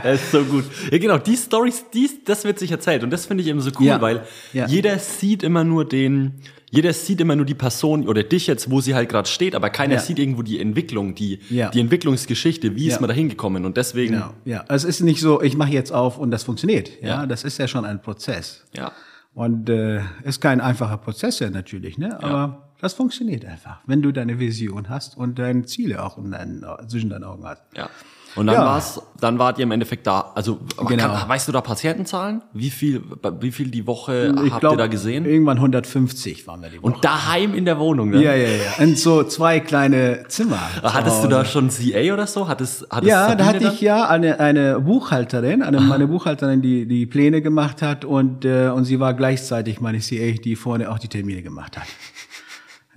Das 0.04 0.22
ist 0.22 0.32
so 0.32 0.44
gut. 0.44 0.64
Ja, 0.92 0.98
genau, 1.00 1.18
die 1.18 1.36
Stories, 1.36 1.86
dies, 1.92 2.24
das 2.24 2.44
wird 2.44 2.60
sich 2.60 2.70
erzählt. 2.72 3.04
Und 3.04 3.10
das 3.10 3.26
finde 3.26 3.42
ich 3.44 3.50
eben 3.50 3.62
so 3.62 3.72
cool, 3.80 3.88
Ja. 3.88 4.00
weil 4.02 4.22
Ja. 4.54 4.68
jeder 4.68 5.00
sieht 5.00 5.42
immer 5.42 5.64
nur 5.64 5.86
den, 5.90 6.36
jeder 6.70 6.94
sieht 6.94 7.20
immer 7.20 7.36
nur 7.36 7.48
die 7.48 7.56
Person 7.56 8.08
oder 8.08 8.22
dich 8.22 8.46
jetzt, 8.46 8.70
wo 8.70 8.80
sie 8.80 8.94
halt 8.94 9.10
gerade 9.10 9.28
steht, 9.28 9.56
aber 9.56 9.72
keiner 9.72 9.96
Ja. 9.96 10.00
sieht 10.02 10.20
irgendwo 10.20 10.44
die 10.44 10.60
Entwicklung, 10.60 11.16
die, 11.16 11.40
Ja. 11.50 11.70
die 11.72 11.80
Entwicklungsgeschichte, 11.80 12.76
wie 12.76 12.86
ist 12.88 12.94
Ja. 12.96 13.00
man 13.02 13.08
da 13.08 13.16
hingekommen. 13.16 13.66
Und 13.66 13.76
deswegen, 13.76 14.14
Genau. 14.14 14.34
Ja, 14.46 14.66
es 14.70 14.84
ist 14.84 15.02
nicht 15.02 15.20
so, 15.20 15.42
ich 15.42 15.58
mache 15.58 15.72
jetzt 15.72 15.92
auf 15.92 16.20
und 16.20 16.30
das 16.30 16.44
funktioniert. 16.44 16.92
Ja, 17.02 17.08
Ja. 17.22 17.26
das 17.26 17.44
ist 17.44 17.58
ja 17.58 17.68
schon 17.68 17.86
ein 17.86 18.02
Prozess. 18.04 18.66
ja. 18.78 18.92
Und 19.34 19.70
äh, 19.70 20.02
ist 20.24 20.42
kein 20.42 20.60
einfacher 20.62 20.98
Prozess 20.98 21.40
ja 21.40 21.50
natürlich, 21.50 21.98
ne? 21.98 22.22
Aber 22.22 22.69
das 22.82 22.94
funktioniert 22.94 23.46
einfach, 23.46 23.80
wenn 23.86 24.02
du 24.02 24.12
deine 24.12 24.40
Vision 24.40 24.90
hast 24.90 25.18
und 25.18 25.38
deine 25.40 25.66
Ziele 25.66 26.04
auch 26.04 26.18
in 26.18 26.32
deinen, 26.32 26.66
zwischen 26.88 27.10
deinen 27.10 27.24
Augen 27.26 27.46
hast. 27.46 27.62
Ja. 27.76 27.90
Und 28.36 28.46
dann 28.46 28.56
Ja. 28.58 28.66
war's, 28.66 29.02
dann 29.20 29.40
wart 29.40 29.58
ihr 29.58 29.64
im 29.64 29.72
Endeffekt 29.72 30.06
da. 30.06 30.32
Also 30.36 30.60
Genau. 30.88 31.08
kann, 31.16 31.28
weißt 31.30 31.48
du 31.48 31.52
da 31.52 31.62
Patientenzahlen? 31.62 32.44
Wie 32.54 32.70
viel, 32.70 33.02
wie 33.42 33.52
viel 33.52 33.72
die 33.72 33.88
Woche 33.88 34.32
Ich 34.46 34.52
habt 34.52 34.60
glaub, 34.62 34.74
ihr 34.74 34.78
da 34.78 34.86
gesehen? 34.88 35.26
Irgendwann 35.26 35.58
150 35.60 36.46
waren 36.46 36.62
wir 36.62 36.70
die 36.70 36.78
Woche. 36.78 36.86
Und 36.94 37.04
daheim 37.04 37.56
in 37.56 37.66
der 37.66 37.80
Wohnung, 37.80 38.12
ne? 38.12 38.24
ja, 38.24 38.36
ja, 38.36 38.48
ja. 38.50 38.84
Und 38.84 39.00
so 39.00 39.24
zwei 39.24 39.60
kleine 39.60 40.26
Zimmer. 40.28 40.60
Hattest 40.84 41.24
du 41.24 41.28
da 41.28 41.44
schon 41.44 41.70
CA 41.70 42.14
oder 42.14 42.28
so? 42.28 42.48
Hattest, 42.48 42.86
hattest 42.92 43.10
Ja, 43.10 43.24
da 43.24 43.30
Sabine 43.32 43.48
hatte 43.48 43.60
dann? 43.62 43.74
ich 43.74 43.82
ja 43.82 44.08
eine, 44.08 44.40
eine 44.40 44.80
Buchhalterin, 44.80 45.64
eine, 45.64 45.82
meine 45.82 46.06
Buchhalterin, 46.08 46.62
die 46.62 46.86
die 46.86 47.08
Pläne 47.08 47.42
gemacht 47.42 47.82
hat 47.82 48.06
und, 48.06 48.46
äh, 48.46 48.70
und 48.70 48.86
sie 48.86 49.00
war 49.00 49.16
gleichzeitig 49.16 49.82
meine 49.82 50.00
CA, 50.02 50.34
die 50.34 50.56
vorne 50.56 50.92
auch 50.92 51.00
die 51.00 51.08
Termine 51.08 51.42
gemacht 51.42 51.78
hat. 51.78 51.88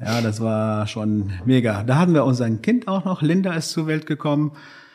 Ja, 0.05 0.21
das 0.21 0.41
war 0.41 0.87
schon 0.87 1.31
mega. 1.45 1.85
Da 1.85 1.97
hatten 1.97 2.15
wir 2.15 2.25
unseren 2.25 2.61
Kind 2.61 2.89
auch 2.89 3.05
noch. 3.05 3.23
Linda 3.23 3.55
ist 3.55 3.71
zur 3.71 3.87
Welt 3.87 4.07
gekommen. 4.07 4.53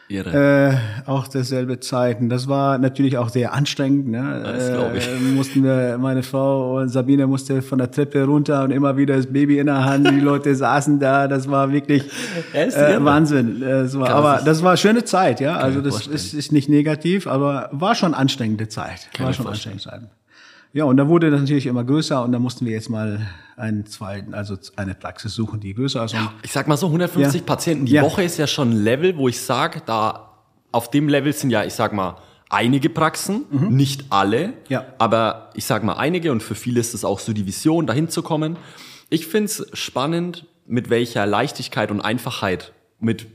Irre. 0.09 0.79
Äh, 1.05 1.09
auch 1.09 1.27
derselbe 1.27 1.81
Zeiten. 1.81 2.29
Das 2.29 2.47
war 2.47 2.77
natürlich 2.77 3.17
auch 3.17 3.27
sehr 3.27 3.53
anstrengend. 3.53 4.07
Ne? 4.07 4.41
Das 4.43 4.69
glaub 4.69 4.95
ich. 4.95 5.05
Äh, 5.05 5.19
mussten 5.35 5.63
wir, 5.65 5.97
meine 5.97 6.23
Frau 6.23 6.77
und 6.77 6.89
Sabine 6.89 7.27
musste 7.27 7.61
von 7.61 7.77
der 7.77 7.91
Treppe 7.91 8.23
runter 8.23 8.63
und 8.63 8.71
immer 8.71 8.95
wieder 8.95 9.17
das 9.17 9.27
Baby 9.27 9.59
in 9.59 9.65
der 9.65 9.83
Hand. 9.83 10.09
Die 10.09 10.21
Leute 10.21 10.55
saßen 10.55 10.99
da. 10.99 11.27
Das 11.27 11.49
war 11.49 11.73
wirklich 11.73 12.03
äh. 12.53 12.69
Wahnsinn. 12.99 13.59
Das 13.59 13.99
war, 13.99 14.07
Kann 14.07 14.23
man 14.23 14.35
aber 14.35 14.45
das 14.45 14.63
war 14.63 14.77
schöne 14.77 15.03
Zeit, 15.03 15.41
ja. 15.41 15.57
Also 15.57 15.81
das 15.81 16.07
ist, 16.07 16.33
ist 16.33 16.53
nicht 16.53 16.69
negativ, 16.69 17.27
aber 17.27 17.69
war 17.73 17.93
schon 17.93 18.13
anstrengende 18.13 18.69
Zeit. 18.69 19.09
Kann 19.13 19.25
war 19.25 19.33
schon 19.33 19.47
anstrengende 19.47 19.83
Zeit. 19.83 20.01
Ja, 20.71 20.85
und 20.85 20.95
da 20.95 21.07
wurde 21.07 21.31
das 21.31 21.41
natürlich 21.41 21.65
immer 21.65 21.83
größer 21.83 22.23
und 22.23 22.31
da 22.31 22.39
mussten 22.39 22.65
wir 22.65 22.73
jetzt 22.73 22.89
mal 22.89 23.19
einen 23.57 23.85
zweiten, 23.87 24.33
also 24.33 24.55
eine 24.75 24.93
Praxis 24.95 25.33
suchen, 25.33 25.59
die 25.59 25.73
größer 25.73 26.05
ist. 26.05 26.13
Und 26.13 26.29
Ich 26.43 26.51
sag 26.51 26.67
mal 26.67 26.77
so, 26.77 26.87
150 26.87 27.41
Ja. 27.41 27.45
Patienten 27.45 27.85
die 27.87 27.93
Ja. 27.93 28.03
Woche 28.03 28.23
ist 28.23 28.37
ja 28.37 28.47
schon 28.47 28.69
ein 28.69 28.83
Level, 28.83 29.17
wo 29.17 29.27
ich 29.27 29.41
sage, 29.41 29.81
da 29.85 30.43
auf 30.71 30.89
dem 30.91 31.09
Level 31.09 31.33
sind 31.33 31.49
ja, 31.49 31.63
ich 31.63 31.73
sag 31.73 31.91
mal, 31.91 32.17
einige 32.49 32.89
Praxen, 32.89 33.45
nicht 33.75 34.05
alle, 34.09 34.49
Mhm. 34.49 34.53
Ja. 34.69 34.85
aber 34.99 35.49
ich 35.55 35.65
sag 35.65 35.83
mal 35.83 35.95
einige 35.95 36.31
und 36.31 36.41
für 36.43 36.55
viele 36.55 36.79
ist 36.79 36.93
es 36.93 37.03
auch 37.03 37.19
so 37.19 37.33
die 37.33 37.45
Vision, 37.45 37.87
dahin 37.87 38.09
zu 38.09 38.21
kommen. 38.21 38.57
Ich 39.09 39.27
find's 39.27 39.65
spannend, 39.73 40.45
mit 40.65 40.89
welcher 40.89 41.25
Leichtigkeit 41.25 41.91
und 41.91 41.99
Einfachheit, 42.01 42.73
mit 42.99 43.25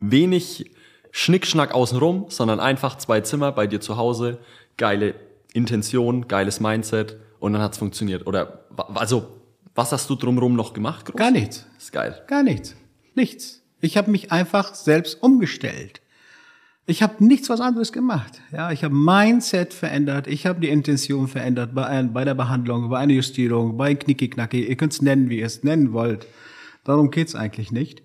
wenig 0.00 0.70
Schnickschnack 1.10 1.74
außenrum, 1.74 2.26
sondern 2.28 2.60
einfach 2.60 2.96
zwei 2.98 3.20
Zimmer 3.22 3.50
bei 3.52 3.66
dir 3.66 3.80
zu 3.80 3.96
Hause, 3.96 4.38
geile 4.76 5.14
Intention, 5.52 6.28
geiles 6.28 6.60
Mindset 6.60 7.16
und 7.40 7.52
dann 7.52 7.62
hat's 7.62 7.78
funktioniert. 7.78 8.26
Oder 8.26 8.64
also, 8.94 9.28
was 9.74 9.92
hast 9.92 10.10
du 10.10 10.14
drumherum 10.14 10.54
noch 10.54 10.72
gemacht? 10.72 11.06
Groß? 11.06 11.16
gar 11.16 11.30
nichts. 11.30 11.66
Ist 11.78 11.92
geil. 11.92 12.20
Gar 12.26 12.42
nichts. 12.42 12.74
Nichts. 13.14 13.62
Ich 13.80 13.96
habe 13.96 14.10
mich 14.10 14.32
einfach 14.32 14.74
selbst 14.74 15.22
umgestellt. 15.22 16.00
Ich 16.86 17.02
habe 17.02 17.22
nichts 17.22 17.50
was 17.50 17.60
anderes 17.60 17.92
gemacht. 17.92 18.40
Ja, 18.50 18.72
ich 18.72 18.82
habe 18.82 18.94
Mindset 18.94 19.74
verändert, 19.74 20.26
ich 20.26 20.46
habe 20.46 20.58
die 20.60 20.70
Intention 20.70 21.28
verändert 21.28 21.74
bei, 21.74 21.84
ein, 21.86 22.14
bei 22.14 22.24
der 22.24 22.34
Behandlung, 22.34 22.88
bei 22.88 22.98
einer 22.98 23.12
Justierung, 23.12 23.76
bei 23.76 23.94
Knicki-Knacki. 23.94 24.66
Ihr 24.66 24.76
könnt's 24.76 25.02
nennen, 25.02 25.28
wie 25.28 25.40
ihr 25.40 25.46
es 25.46 25.62
nennen 25.62 25.92
wollt. 25.92 26.26
Darum 26.84 27.10
geht's 27.10 27.34
eigentlich 27.34 27.72
nicht. 27.72 28.02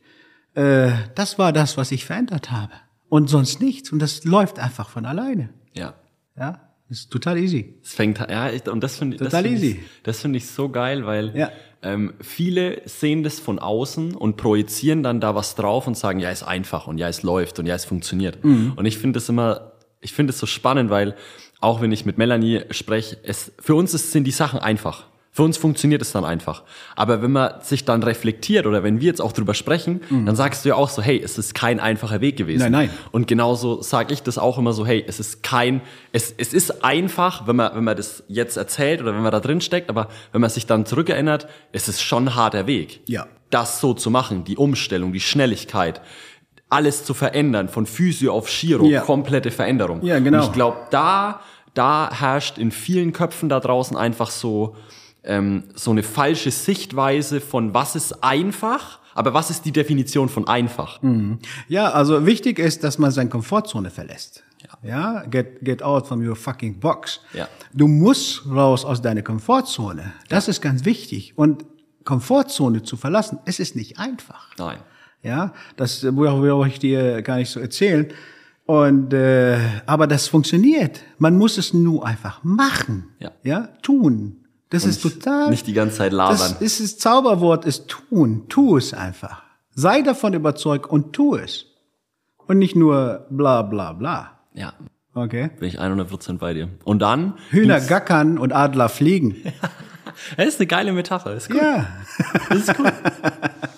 Äh, 0.55 0.91
das 1.15 1.39
war 1.39 1.53
das, 1.53 1.77
was 1.77 1.91
ich 1.93 2.05
verändert 2.05 2.51
habe. 2.51 2.73
Und 3.07 3.29
sonst 3.29 3.61
nichts. 3.61 3.91
Und 3.91 3.99
das 3.99 4.25
läuft 4.25 4.59
einfach 4.59 4.89
von 4.89 5.05
alleine. 5.05 5.49
Ja. 5.73 5.93
Ja, 6.37 6.72
ist 6.89 7.11
total 7.11 7.37
easy. 7.37 7.75
Es 7.83 7.93
fängt, 7.93 8.19
ja, 8.19 8.49
und 8.71 8.83
das 8.83 8.97
finde 8.97 9.17
find 9.17 9.45
ich, 9.45 9.51
easy. 9.63 9.79
das 10.03 10.21
finde 10.21 10.37
ich 10.37 10.47
so 10.47 10.69
geil, 10.69 11.05
weil 11.05 11.35
Ja. 11.35 11.51
ähm, 11.81 12.13
viele 12.21 12.81
sehen 12.85 13.23
das 13.23 13.39
von 13.39 13.57
außen 13.59 14.15
und 14.15 14.37
projizieren 14.37 15.01
dann 15.03 15.19
da 15.19 15.33
was 15.35 15.55
drauf 15.55 15.87
und 15.87 15.97
sagen, 15.97 16.19
ja, 16.19 16.29
ist 16.29 16.43
einfach 16.43 16.87
und 16.87 16.97
ja, 16.97 17.07
es 17.07 17.23
läuft 17.23 17.59
und 17.59 17.65
ja, 17.65 17.75
es 17.75 17.85
funktioniert. 17.85 18.43
Mhm. 18.43 18.73
Und 18.75 18.85
ich 18.85 18.97
finde 18.97 19.17
das 19.17 19.29
immer, 19.29 19.71
ich 20.01 20.13
finde 20.13 20.31
es 20.31 20.39
so 20.39 20.45
spannend, 20.45 20.89
weil 20.89 21.15
auch 21.61 21.81
wenn 21.81 21.91
ich 21.91 22.05
mit 22.05 22.17
Melanie 22.17 22.61
spreche, 22.71 23.17
es, 23.23 23.53
für 23.59 23.75
uns 23.75 23.93
ist, 23.93 24.11
sind 24.11 24.25
die 24.25 24.31
Sachen 24.31 24.59
einfach. 24.59 25.07
Für 25.35 25.41
uns 25.41 25.57
funktioniert 25.57 25.99
es 26.03 26.11
dann 26.11 26.25
einfach. 26.25 26.61
Aber 26.95 27.23
wenn 27.23 27.31
man 27.31 27.59
sich 27.61 27.85
dann 27.85 28.03
reflektiert 28.03 28.67
oder 28.67 28.83
wenn 28.83 29.01
wir 29.01 29.07
jetzt 29.07 29.19
auch 29.19 29.31
drüber 29.31 29.55
sprechen, 29.55 30.01
dann 30.27 30.35
sagst 30.35 30.63
du 30.63 30.69
ja 30.69 30.75
auch 30.75 30.89
so, 30.89 31.01
hey, 31.01 31.19
es 31.23 31.39
ist 31.39 31.55
kein 31.55 31.79
einfacher 31.79 32.21
Weg 32.21 32.37
gewesen. 32.37 32.67
Mhm. 32.67 32.71
Nein, 32.71 32.87
nein. 32.89 32.97
Und 33.11 33.25
genauso 33.27 33.81
sage 33.81 34.13
ich 34.13 34.21
das 34.21 34.37
auch 34.37 34.59
immer 34.59 34.73
so, 34.73 34.85
hey, 34.85 35.03
es 35.07 35.19
ist 35.19 35.41
kein, 35.41 35.81
es, 36.11 36.31
es 36.37 36.53
ist 36.53 36.83
einfach, 36.83 37.47
wenn 37.47 37.55
man, 37.55 37.75
wenn 37.75 37.83
man 37.83 37.97
das 37.97 38.23
jetzt 38.27 38.57
erzählt 38.57 39.01
oder 39.01 39.15
wenn 39.15 39.23
man 39.23 39.31
da 39.31 39.39
drin 39.39 39.59
steckt, 39.59 39.89
aber 39.89 40.07
wenn 40.33 40.39
man 40.41 40.51
sich 40.51 40.67
dann 40.67 40.85
zurückerinnert, 40.85 41.47
es 41.71 41.87
ist 41.87 42.03
schon 42.03 42.25
ein 42.27 42.35
harter 42.35 42.67
Weg. 42.67 43.01
Ja. 43.07 43.25
Das 43.49 43.81
so 43.81 43.95
zu 43.95 44.11
machen, 44.11 44.43
die 44.43 44.55
Umstellung, 44.57 45.13
die 45.13 45.19
Schnelligkeit, 45.19 46.01
alles 46.69 47.05
zu 47.05 47.15
verändern, 47.15 47.69
von 47.69 47.87
Physio 47.87 48.33
auf 48.33 48.47
Chiro, 48.49 48.85
Ja. 48.85 49.01
komplette 49.01 49.49
Veränderung. 49.49 50.03
Ja, 50.05 50.19
genau. 50.19 50.37
Und 50.41 50.43
ich 50.45 50.51
glaube, 50.51 50.77
da, 50.91 51.41
da 51.73 52.11
herrscht 52.13 52.59
in 52.59 52.69
vielen 52.71 53.13
Köpfen 53.13 53.49
da 53.49 53.59
draußen 53.59 53.97
einfach 53.97 54.29
so, 54.29 54.75
ähm, 55.23 55.63
so 55.75 55.91
eine 55.91 56.03
falsche 56.03 56.51
Sichtweise 56.51 57.41
von 57.41 57.73
was 57.73 57.95
ist 57.95 58.23
einfach, 58.23 58.99
aber 59.13 59.33
was 59.33 59.49
ist 59.49 59.65
die 59.65 59.71
Definition 59.71 60.29
von 60.29 60.47
einfach? 60.47 61.01
Ja, 61.67 61.91
also 61.91 62.25
wichtig 62.25 62.59
ist, 62.59 62.83
dass 62.83 62.97
man 62.97 63.11
seine 63.11 63.29
Komfortzone 63.29 63.89
verlässt. 63.89 64.43
Ja, 64.81 65.23
get, 65.29 65.63
get 65.63 65.81
out 65.81 66.07
from 66.07 66.25
your 66.25 66.35
fucking 66.35 66.79
box. 66.79 67.21
Ja. 67.33 67.47
Du 67.73 67.87
musst 67.87 68.45
raus 68.49 68.83
aus 68.83 69.01
deiner 69.01 69.21
Komfortzone. 69.21 70.13
Das 70.29 70.47
ist 70.47 70.61
ganz 70.61 70.83
wichtig. 70.83 71.37
Und 71.37 71.65
Komfortzone 72.03 72.83
zu 72.83 72.97
verlassen, 72.97 73.39
es 73.45 73.59
ist 73.59 73.75
nicht 73.75 73.99
einfach. 73.99 74.49
Nein. 74.57 74.79
Ja, 75.21 75.53
das 75.77 76.05
brauche 76.11 76.67
ich 76.67 76.79
dir 76.79 77.21
gar 77.21 77.37
nicht 77.37 77.49
so 77.49 77.61
erzählen. 77.61 78.11
Und 78.65 79.13
äh, 79.13 79.57
aber 79.85 80.07
das 80.07 80.27
funktioniert. 80.27 81.01
Man 81.17 81.37
muss 81.37 81.57
es 81.57 81.73
nur 81.73 82.05
einfach 82.05 82.43
machen. 82.43 83.07
Ja. 83.19 83.31
ja, 83.43 83.69
tun. 83.81 84.42
Das 84.73 84.85
ist 84.85 85.03
nicht- 85.03 85.21
total. 85.21 85.49
nicht 85.49 85.67
die 85.67 85.73
ganze 85.73 85.97
Zeit 85.97 86.11
labern. 86.13 86.37
Das 86.37 86.61
ist 86.61 86.79
das 86.81 86.97
Zauberwort 86.97 87.65
ist 87.65 87.87
tun. 87.87 88.45
Tu 88.49 88.77
es 88.77 88.93
einfach. 88.93 89.41
Sei 89.75 90.01
davon 90.01 90.33
überzeugt 90.33 90.87
und 90.89 91.13
tu 91.13 91.35
es. 91.35 91.65
Und 92.47 92.57
nicht 92.57 92.75
nur 92.75 93.25
bla 93.29 93.61
bla 93.61 93.93
bla. 93.93 94.39
Ja, 94.53 94.73
Okay. 95.15 95.49
bin 95.59 95.67
ich 95.69 95.79
100% 95.79 96.39
bei 96.39 96.53
dir. 96.53 96.69
Und 96.83 96.99
dann? 97.01 97.35
Hühner 97.49 97.79
gackern 97.79 98.37
und 98.37 98.51
Adler 98.53 98.89
fliegen. 98.89 99.35
Das 100.37 100.47
ist 100.47 100.59
eine 100.59 100.67
geile 100.67 100.93
Metapher. 100.93 101.33
Ist 101.33 101.49
cool. 101.49 101.57
Ja, 101.57 101.87
Das 102.49 102.59
ist 102.59 102.79
cool. 102.79 102.91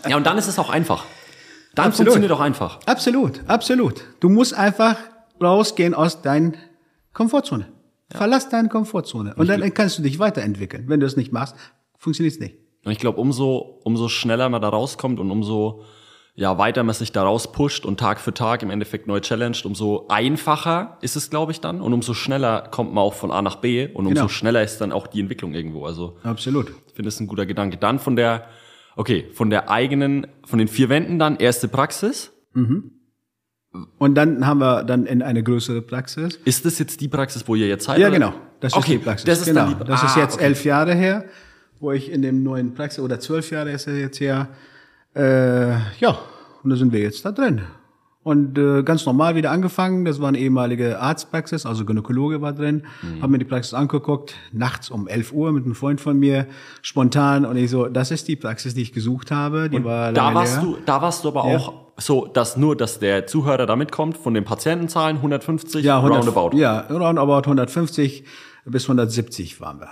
ja, 0.09 0.17
und 0.17 0.25
dann 0.25 0.37
ist 0.37 0.47
es 0.47 0.59
auch 0.59 0.69
einfach. 0.69 1.05
Dann 1.75 1.87
Absolut. 1.87 2.11
funktioniert 2.13 2.31
auch 2.33 2.41
einfach. 2.43 2.79
absolut, 2.85 3.41
absolut. 3.47 4.03
Du 4.19 4.27
musst 4.27 4.53
einfach 4.53 4.97
rausgehen 5.41 5.93
aus 5.93 6.21
deiner 6.21 6.51
Komfortzone. 7.13 7.67
Verlass 8.09 8.49
deine 8.49 8.69
Komfortzone. 8.69 9.33
Und 9.35 9.47
dann 9.47 9.73
kannst 9.73 9.97
du 9.97 10.03
dich 10.03 10.19
weiterentwickeln. 10.19 10.85
Wenn 10.87 10.99
du 10.99 11.05
es 11.05 11.17
nicht 11.17 11.31
machst, 11.31 11.55
funktioniert 11.97 12.33
es 12.33 12.39
nicht. 12.39 12.55
Und 12.85 12.91
ich 12.91 12.99
glaube, 12.99 13.19
umso, 13.19 13.79
umso 13.83 14.09
schneller 14.09 14.47
man 14.49 14.61
da 14.61 14.69
rauskommt 14.69 15.19
und 15.19 15.31
umso 15.31 15.83
ja, 16.37 16.57
weiter 16.57 16.83
man 16.83 16.93
sich 16.93 17.13
da 17.13 17.23
rauspusht 17.23 17.85
und 17.85 17.97
Tag 17.97 18.19
für 18.19 18.33
Tag 18.33 18.61
im 18.61 18.69
Endeffekt 18.69 19.07
neu 19.07 19.21
challenged, 19.21 19.65
umso 19.65 20.05
einfacher 20.09 20.97
ist 21.01 21.15
es, 21.15 21.29
glaube 21.29 21.53
ich, 21.53 21.61
dann. 21.61 21.79
Und 21.79 21.93
umso 21.93 22.13
schneller 22.13 22.67
kommt 22.71 22.93
man 22.93 23.03
auch 23.03 23.13
von 23.13 23.31
A 23.31 23.41
nach 23.41 23.55
B 23.55 23.87
und 23.87 24.05
umso 24.05 24.13
Genau. 24.23 24.27
schneller 24.27 24.61
ist 24.61 24.79
dann 24.81 24.91
auch 24.91 25.07
die 25.07 25.21
Entwicklung 25.21 25.53
irgendwo. 25.53 25.85
Also 25.85 26.17
Absolut. 26.23 26.71
ich 26.87 26.93
finde 26.93 27.07
es 27.07 27.19
ein 27.21 27.27
guter 27.27 27.45
Gedanke. 27.45 27.77
Dann 27.77 27.99
von 27.99 28.17
der, 28.17 28.47
okay, 28.97 29.29
von 29.33 29.49
der 29.49 29.69
eigenen, 29.69 30.27
von 30.43 30.59
den 30.59 30.67
vier 30.67 30.89
Wänden 30.89 31.19
dann 31.19 31.37
erste 31.37 31.69
Praxis. 31.69 32.33
Und 33.97 34.15
dann 34.15 34.45
haben 34.45 34.59
wir 34.59 34.83
dann 34.83 35.05
in 35.05 35.21
eine 35.21 35.43
größere 35.43 35.81
Praxis. 35.81 36.39
Ist 36.45 36.65
das 36.65 36.79
jetzt 36.79 37.01
die 37.01 37.07
Praxis, 37.07 37.47
wo 37.47 37.55
ihr 37.55 37.67
jetzt 37.67 37.85
seid? 37.85 37.99
Ja, 37.99 38.07
oder? 38.07 38.17
genau. 38.17 38.33
Das 38.59 38.73
ist 38.73 38.77
okay, 38.77 38.93
die 38.93 39.03
Praxis. 39.03 39.25
Das 39.25 39.39
ist 39.39 39.45
genau. 39.45 39.67
die, 39.67 39.83
das 39.85 40.03
ist 40.03 40.17
ah, 40.17 40.21
jetzt 40.21 40.35
okay. 40.35 40.45
elf 40.45 40.65
Jahre 40.65 40.93
her, 40.93 41.25
wo 41.79 41.91
ich 41.91 42.11
in 42.11 42.21
dem 42.21 42.43
neuen 42.43 42.73
Praxis, 42.73 42.99
oder 42.99 43.19
zwölf 43.19 43.51
Jahre 43.51 43.71
ist 43.71 43.87
er 43.87 43.97
jetzt 43.97 44.19
her. 44.19 44.47
Äh, 45.15 45.71
ja, 45.99 46.17
und 46.63 46.69
da 46.69 46.75
sind 46.75 46.91
wir 46.91 46.99
jetzt 46.99 47.23
da 47.25 47.31
drin. 47.31 47.61
Und 48.23 48.57
äh, 48.57 48.81
ganz 48.81 49.05
normal 49.05 49.35
wieder 49.35 49.51
angefangen. 49.51 50.03
Das 50.03 50.19
war 50.19 50.29
eine 50.29 50.39
ehemalige 50.39 50.99
Arztpraxis, 50.99 51.67
also 51.67 51.85
Gynäkologe 51.85 52.41
war 52.41 52.53
drin. 52.53 52.81
Mhm. 53.03 53.21
Hab 53.21 53.29
mir 53.29 53.37
die 53.37 53.45
Praxis 53.45 53.75
angeguckt, 53.75 54.33
nachts 54.51 54.89
um 54.89 55.07
11 55.07 55.31
Uhr 55.31 55.51
mit 55.51 55.63
einem 55.63 55.75
Freund 55.75 56.01
von 56.01 56.17
mir, 56.17 56.47
spontan. 56.81 57.45
Und 57.45 57.55
ich 57.55 57.69
so, 57.69 57.85
das 57.85 58.09
ist 58.09 58.27
die 58.27 58.35
Praxis, 58.35 58.73
die 58.73 58.81
ich 58.81 58.93
gesucht 58.93 59.29
habe. 59.29 59.69
Die 59.69 59.83
war 59.83 60.11
Da 60.11 60.33
warst 60.33 60.55
leer. 60.55 60.63
du, 60.63 60.77
da 60.87 61.03
warst 61.03 61.23
du 61.23 61.27
aber 61.27 61.47
Ja. 61.51 61.57
auch 61.57 61.84
so, 61.97 62.25
dass 62.25 62.57
nur, 62.57 62.75
dass 62.75 62.99
der 62.99 63.25
Zuhörer 63.27 63.65
da 63.65 63.75
mitkommt, 63.75 64.17
von 64.17 64.33
den 64.33 64.43
Patientenzahlen 64.43 65.17
150 65.17 65.83
ja, 65.83 65.97
100, 65.97 66.19
roundabout. 66.19 66.57
Ja, 66.57 66.81
roundabout 66.89 67.43
150 67.49 68.25
bis 68.65 68.83
170 68.83 69.61
waren 69.61 69.79
wir. 69.79 69.89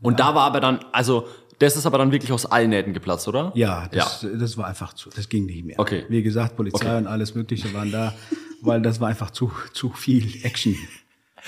Und 0.00 0.20
da 0.20 0.34
war 0.34 0.42
aber 0.42 0.60
dann, 0.60 0.80
also, 0.92 1.26
das 1.58 1.76
ist 1.76 1.86
aber 1.86 1.98
dann 1.98 2.10
wirklich 2.10 2.32
aus 2.32 2.46
allen 2.46 2.70
Nähten 2.70 2.92
geplatzt, 2.92 3.28
oder? 3.28 3.52
Ja, 3.54 3.88
das, 3.92 4.26
das 4.38 4.56
war 4.56 4.66
einfach 4.66 4.94
zu, 4.94 5.10
das 5.10 5.28
ging 5.28 5.46
nicht 5.46 5.64
mehr. 5.64 5.78
Okay. 5.78 6.04
Wie 6.08 6.22
gesagt, 6.22 6.56
Polizei 6.56 6.86
Okay. 6.86 6.98
und 6.98 7.06
alles 7.06 7.34
Mögliche 7.34 7.72
waren 7.72 7.92
da, 7.92 8.12
weil 8.62 8.82
das 8.82 9.00
war 9.00 9.08
einfach 9.08 9.30
zu, 9.30 9.52
zu 9.72 9.90
viel 9.90 10.44
Action. 10.44 10.76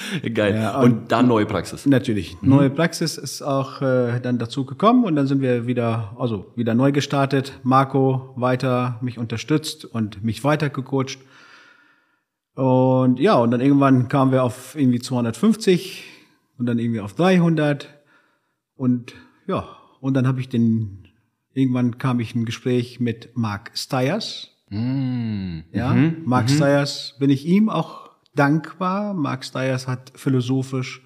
Geil. 0.35 0.55
Ja, 0.55 0.81
und, 0.81 1.13
dann 1.13 1.29
neue 1.29 1.47
Praxis. 1.47 1.87
Natürlich. 1.87 2.37
Neue 2.43 2.71
Praxis 2.71 3.17
ist 3.17 3.43
auch 3.43 3.81
äh, 3.81 4.21
dann 4.21 4.39
dazu 4.39 4.65
gekommen 4.65 5.05
und 5.05 5.17
dann 5.17 5.27
sind 5.27 5.41
wir 5.41 5.67
wieder, 5.67 6.17
also 6.19 6.53
wieder 6.57 6.75
neu 6.75 6.93
gestartet. 6.93 7.61
Marco 7.63 8.33
weiter 8.37 8.99
mich 9.03 9.19
unterstützt 9.19 9.85
und 9.85 10.25
mich 10.25 10.43
weiter 10.45 10.71
gecoacht. 10.71 11.19
Und 12.55 13.19
ja, 13.19 13.35
und 13.35 13.51
dann 13.51 13.61
irgendwann 13.61 14.09
kamen 14.09 14.33
wir 14.33 14.45
auf 14.45 14.77
irgendwie 14.77 15.01
250 15.01 16.05
und 16.59 16.67
dann 16.67 16.79
irgendwie 16.79 17.01
auf 17.01 17.15
300 17.15 17.89
und 18.77 19.15
ja, 19.47 19.69
und 20.01 20.15
dann 20.15 20.27
habe 20.27 20.41
ich 20.41 20.49
den, 20.49 21.09
irgendwann 21.53 21.99
kam 21.99 22.21
ich 22.21 22.35
in 22.35 22.43
ein 22.43 22.45
Gespräch 22.45 23.01
mit 23.01 23.37
Mark 23.37 23.73
Stiers. 23.75 24.51
Ja, 25.73 25.95
Mark 26.25 26.51
Stiers 26.51 27.17
bin 27.19 27.31
ich 27.31 27.47
ihm 27.47 27.69
auch 27.69 28.04
dankbar. 28.35 29.15
Mark 29.15 29.45
Stiers 29.45 29.89
hat 29.89 30.13
philosophisch 30.15 31.03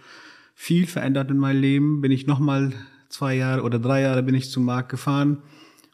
viel 0.54 0.86
verändert 0.86 1.30
in 1.30 1.38
meinem 1.38 1.60
Leben. 1.60 2.00
Bin 2.00 2.12
ich 2.12 2.26
nochmal 2.26 2.72
zwei 3.08 3.34
Jahre 3.34 3.62
oder 3.62 3.78
drei 3.78 4.02
Jahre 4.02 4.22
bin 4.22 4.34
ich 4.34 4.50
zu 4.50 4.60
Mark 4.60 4.88
gefahren 4.88 5.42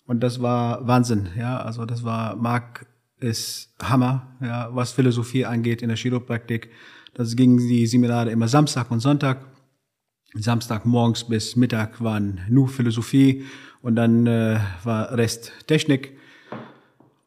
und 0.07 0.21
das 0.21 0.41
war 0.41 0.87
Wahnsinn. 0.87 1.29
Ja, 1.37 1.59
also 1.59 1.85
das 1.85 2.05
war 2.05 2.37
Mark 2.37 2.87
ist 3.21 3.75
Hammer, 3.83 4.37
ja, 4.41 4.69
was 4.73 4.93
Philosophie 4.93 5.45
angeht 5.45 5.83
in 5.83 5.89
der 5.89 5.97
Chiropraktik. 5.97 6.71
Das 7.15 7.37
gingen 7.37 7.59
die 7.59 7.87
Seminare 7.87 8.31
immer 8.31 8.49
Samstag 8.49 8.91
und 8.91 9.01
Sonntag. 9.01 9.47
Samstag 10.35 10.85
morgens 10.85 11.25
bis 11.25 11.55
Mittag 11.55 12.03
waren 12.03 12.41
nur 12.49 12.69
Philosophie 12.69 13.45
und 13.83 13.95
dann 13.95 14.27
äh, 14.27 14.59
war 14.83 15.17
Rest 15.17 15.53
Technik. 15.67 16.19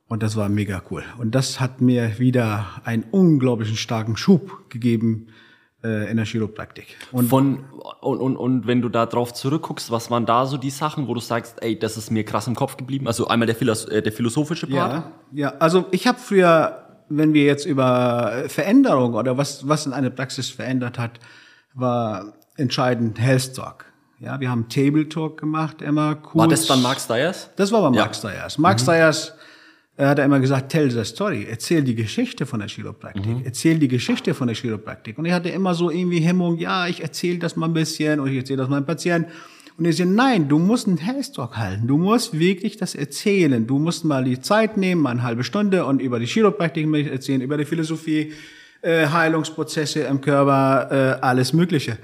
Und 0.08 0.24
das 0.24 0.36
war 0.38 0.48
mega 0.50 0.82
cool. 0.90 1.04
Und 1.18 1.36
das 1.36 1.60
hat 1.60 1.82
mir 1.82 2.18
wieder 2.20 2.66
einen 2.86 3.04
unglaublichen 3.12 3.76
starken 3.76 4.16
Schub 4.16 4.70
gegeben 4.70 5.28
äh, 5.84 6.10
in 6.10 6.16
der 6.16 6.26
Chiropraktik. 6.26 6.96
Und 7.12 7.28
Von, 7.28 7.66
und, 8.00 8.20
und, 8.20 8.38
und 8.38 8.68
wenn 8.68 8.82
du 8.82 8.88
da 8.88 9.06
drauf 9.06 9.34
zurückguckst, 9.34 9.92
was 9.92 10.10
waren 10.10 10.26
da 10.26 10.46
so 10.46 10.56
die 10.58 10.70
Sachen, 10.70 11.08
wo 11.08 11.14
du 11.14 11.20
sagst, 11.20 11.62
ey, 11.62 11.78
das 11.78 11.98
ist 11.98 12.10
mir 12.10 12.24
krass 12.24 12.48
im 12.48 12.56
Kopf 12.56 12.78
geblieben? 12.78 13.06
Also 13.06 13.28
einmal 13.28 13.48
der, 13.48 13.56
Philos 13.56 13.84
äh, 13.86 14.02
der 14.02 14.14
philosophische 14.14 14.68
Part. 14.68 14.94
ja, 14.94 15.12
ja, 15.34 15.54
also 15.60 15.86
ich 15.92 16.08
habe 16.08 16.18
früher, 16.20 17.04
wenn 17.10 17.34
wir 17.34 17.44
jetzt 17.44 17.66
über 17.66 18.44
Veränderung 18.48 19.14
oder 19.14 19.38
was, 19.38 19.68
was 19.68 19.86
in 19.86 19.92
einer 19.94 20.10
Praxis 20.10 20.50
verändert 20.50 20.98
hat, 20.98 21.20
war 21.74 22.34
entscheidend 22.56 23.20
Health 23.20 23.56
Talk. 23.56 23.86
Ja, 24.20 24.40
wir 24.40 24.50
haben 24.50 24.68
Table 24.68 25.08
Talk 25.10 25.38
gemacht, 25.40 25.82
immer 25.84 26.16
kurz. 26.16 26.36
War 26.36 26.48
das 26.48 26.66
dann 26.66 26.82
Mark 26.82 27.00
Stiers? 27.00 27.52
Das 27.56 27.72
war 27.72 27.82
bei 27.92 27.96
Ja. 27.96 28.04
Mark 28.04 28.16
Stiers. 28.16 28.58
Mark 28.58 28.80
Stiers 28.80 29.34
er 29.98 30.10
hat 30.10 30.20
immer 30.20 30.40
gesagt, 30.40 30.72
tell 30.72 30.92
the 30.92 31.04
story, 31.04 31.48
erzähl 31.50 31.82
die 31.82 31.96
Geschichte 31.96 32.46
von 32.46 32.60
der 32.60 32.70
Chiropraktik, 32.70 33.24
erzähl 33.44 33.80
die 33.80 33.88
Geschichte 33.88 34.36
von 34.36 34.48
der 34.48 34.56
Chiropraktik. 34.56 35.18
Und 35.18 35.26
ich 35.26 35.34
hatte 35.34 35.50
immer 35.50 35.74
so 35.74 35.90
irgendwie 35.90 36.20
Hemmung, 36.20 36.60
ja, 36.60 36.88
ich 36.88 37.02
erzähle 37.02 37.40
das 37.40 37.56
mal 37.56 37.66
ein 37.66 37.74
bisschen 37.74 38.20
und 38.20 38.30
ich 38.30 38.38
erzähle 38.38 38.58
das 38.58 38.70
meinem 38.70 38.86
Patienten. 38.86 39.32
Und 39.76 39.86
ich 39.86 39.98
sage, 39.98 40.10
nein, 40.10 40.48
du 40.48 40.60
musst 40.60 40.88
einen 40.88 40.98
Health 40.98 41.34
Talk 41.34 41.58
halten, 41.58 41.88
du 41.88 41.98
musst 41.98 42.38
wirklich 42.38 42.78
das 42.78 42.94
erzählen, 42.94 43.66
du 43.66 43.80
musst 43.80 44.06
mal 44.06 44.24
die 44.24 44.40
Zeit 44.40 44.78
nehmen, 44.78 45.02
mal 45.02 45.12
eine 45.12 45.24
halbe 45.24 45.44
Stunde 45.44 45.86
und 45.86 46.00
über 46.00 46.20
die 46.20 46.28
Chiropraktik 46.28 46.88
erzählen, 47.08 47.42
über 47.42 47.58
die 47.58 47.66
Philosophie, 47.66 48.34
äh, 48.84 49.08
Heilungsprozesse 49.08 50.02
im 50.02 50.22
Körper, 50.22 50.92
äh, 50.92 51.22
alles 51.22 51.54
Mögliche 51.54 51.98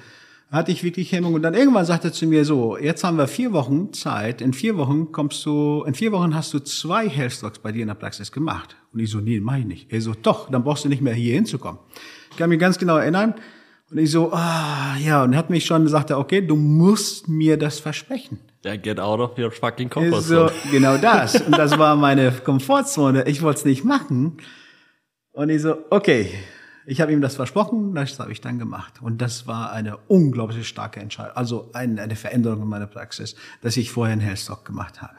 hatte 0.54 0.72
ich 0.72 0.84
wirklich 0.84 1.12
Hemmung. 1.12 1.34
Und 1.34 1.42
dann 1.42 1.56
irgendwann 1.56 1.84
sagte 1.84 2.10
er 2.10 2.14
zu 2.14 2.28
mir 2.28 2.46
so, 2.46 2.78
jetzt 2.78 3.04
haben 3.04 3.18
wir 3.18 3.28
vier 3.28 3.54
Wochen 3.54 3.92
Zeit, 3.92 4.40
in 4.40 4.54
vier 4.54 4.78
Wochen 4.78 5.12
kommst 5.12 5.44
du, 5.46 5.84
in 5.88 5.96
vier 5.96 6.12
Wochen 6.12 6.36
hast 6.36 6.54
du 6.54 6.60
zwei 6.60 7.10
Health 7.10 7.42
Talks 7.42 7.58
bei 7.60 7.72
dir 7.72 7.82
in 7.82 7.88
der 7.88 7.96
Praxis 7.96 8.32
gemacht. 8.32 8.76
Und 8.94 9.00
ich 9.00 9.10
so, 9.10 9.18
nee, 9.20 9.40
mach 9.40 9.58
ich 9.58 9.66
nicht. 9.66 9.92
Er 9.92 10.00
so, 10.00 10.14
doch, 10.14 10.52
dann 10.52 10.64
brauchst 10.64 10.86
du 10.86 10.90
nicht 10.90 11.02
mehr 11.02 11.16
hier 11.16 11.34
hinzukommen. 11.34 11.80
Ich 12.30 12.38
kann 12.38 12.50
mich 12.50 12.60
ganz 12.60 12.78
genau 12.78 12.98
erinnern. 12.98 13.34
Und 13.90 13.98
ich 13.98 14.12
so, 14.12 14.32
ah, 14.32 14.96
ja, 15.04 15.24
und 15.24 15.34
er 15.34 15.40
hat 15.40 15.50
mich 15.50 15.66
schon 15.66 15.84
gesagt, 15.84 16.12
okay, 16.12 16.42
du 16.42 16.56
musst 16.56 17.28
mir 17.28 17.58
das 17.58 17.80
versprechen. 17.80 18.40
Ja, 18.64 18.76
get 18.76 19.00
out 19.00 19.20
of 19.20 19.38
your 19.38 19.52
fucking 19.52 19.90
comfort 19.90 20.20
Ist 20.20 20.28
so, 20.28 20.48
zone. 20.48 20.52
genau 20.72 20.98
das. 21.02 21.42
Und 21.42 21.58
das 21.58 21.78
war 21.80 21.96
meine 21.96 22.32
Komfortzone. 22.32 23.28
Ich 23.28 23.42
wollte 23.42 23.60
es 23.60 23.66
nicht 23.66 23.84
machen. 23.84 24.38
Und 25.32 25.50
ich 25.50 25.64
so, 25.64 25.78
okay, 25.90 26.30
ich 26.86 27.02
habe 27.02 27.12
ihm 27.14 27.22
das 27.22 27.36
versprochen, 27.36 27.96
das 27.96 28.20
habe 28.20 28.32
ich 28.32 28.42
dann 28.42 28.60
gemacht. 28.60 29.02
Und 29.02 29.22
das 29.22 29.48
war 29.48 29.72
eine 29.72 29.98
unglaublich 30.08 30.68
starke 30.68 31.00
Entscheidung, 31.00 31.36
also 31.36 31.70
eine, 31.74 32.02
eine 32.02 32.16
Veränderung 32.16 32.62
in 32.62 32.68
meiner 32.68 32.88
Praxis, 32.88 33.36
dass 33.62 33.78
ich 33.78 33.92
vorher 33.92 34.14
einen 34.14 34.22
Hellstock 34.22 34.66
gemacht 34.66 35.02
habe. 35.02 35.16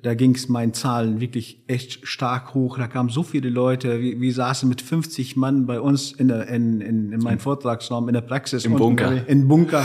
Da 0.00 0.14
ging 0.14 0.36
es 0.36 0.48
meinen 0.48 0.74
Zahlen 0.74 1.20
wirklich 1.20 1.64
echt 1.66 2.06
stark 2.06 2.54
hoch. 2.54 2.78
Da 2.78 2.86
kamen 2.86 3.08
so 3.08 3.24
viele 3.24 3.48
Leute. 3.48 4.00
Wir, 4.00 4.20
wir 4.20 4.32
saßen 4.32 4.68
mit 4.68 4.80
50 4.80 5.36
Mann 5.36 5.66
bei 5.66 5.80
uns 5.80 6.12
in, 6.12 6.28
der, 6.28 6.46
in, 6.46 6.80
in, 6.80 7.12
in 7.12 7.20
meinem 7.20 7.40
Vortragsraum, 7.40 8.06
in 8.08 8.14
der 8.14 8.20
Praxis. 8.20 8.64
Im 8.64 8.76
Bunker. 8.76 9.26
Im 9.26 9.48
Bunker. 9.48 9.84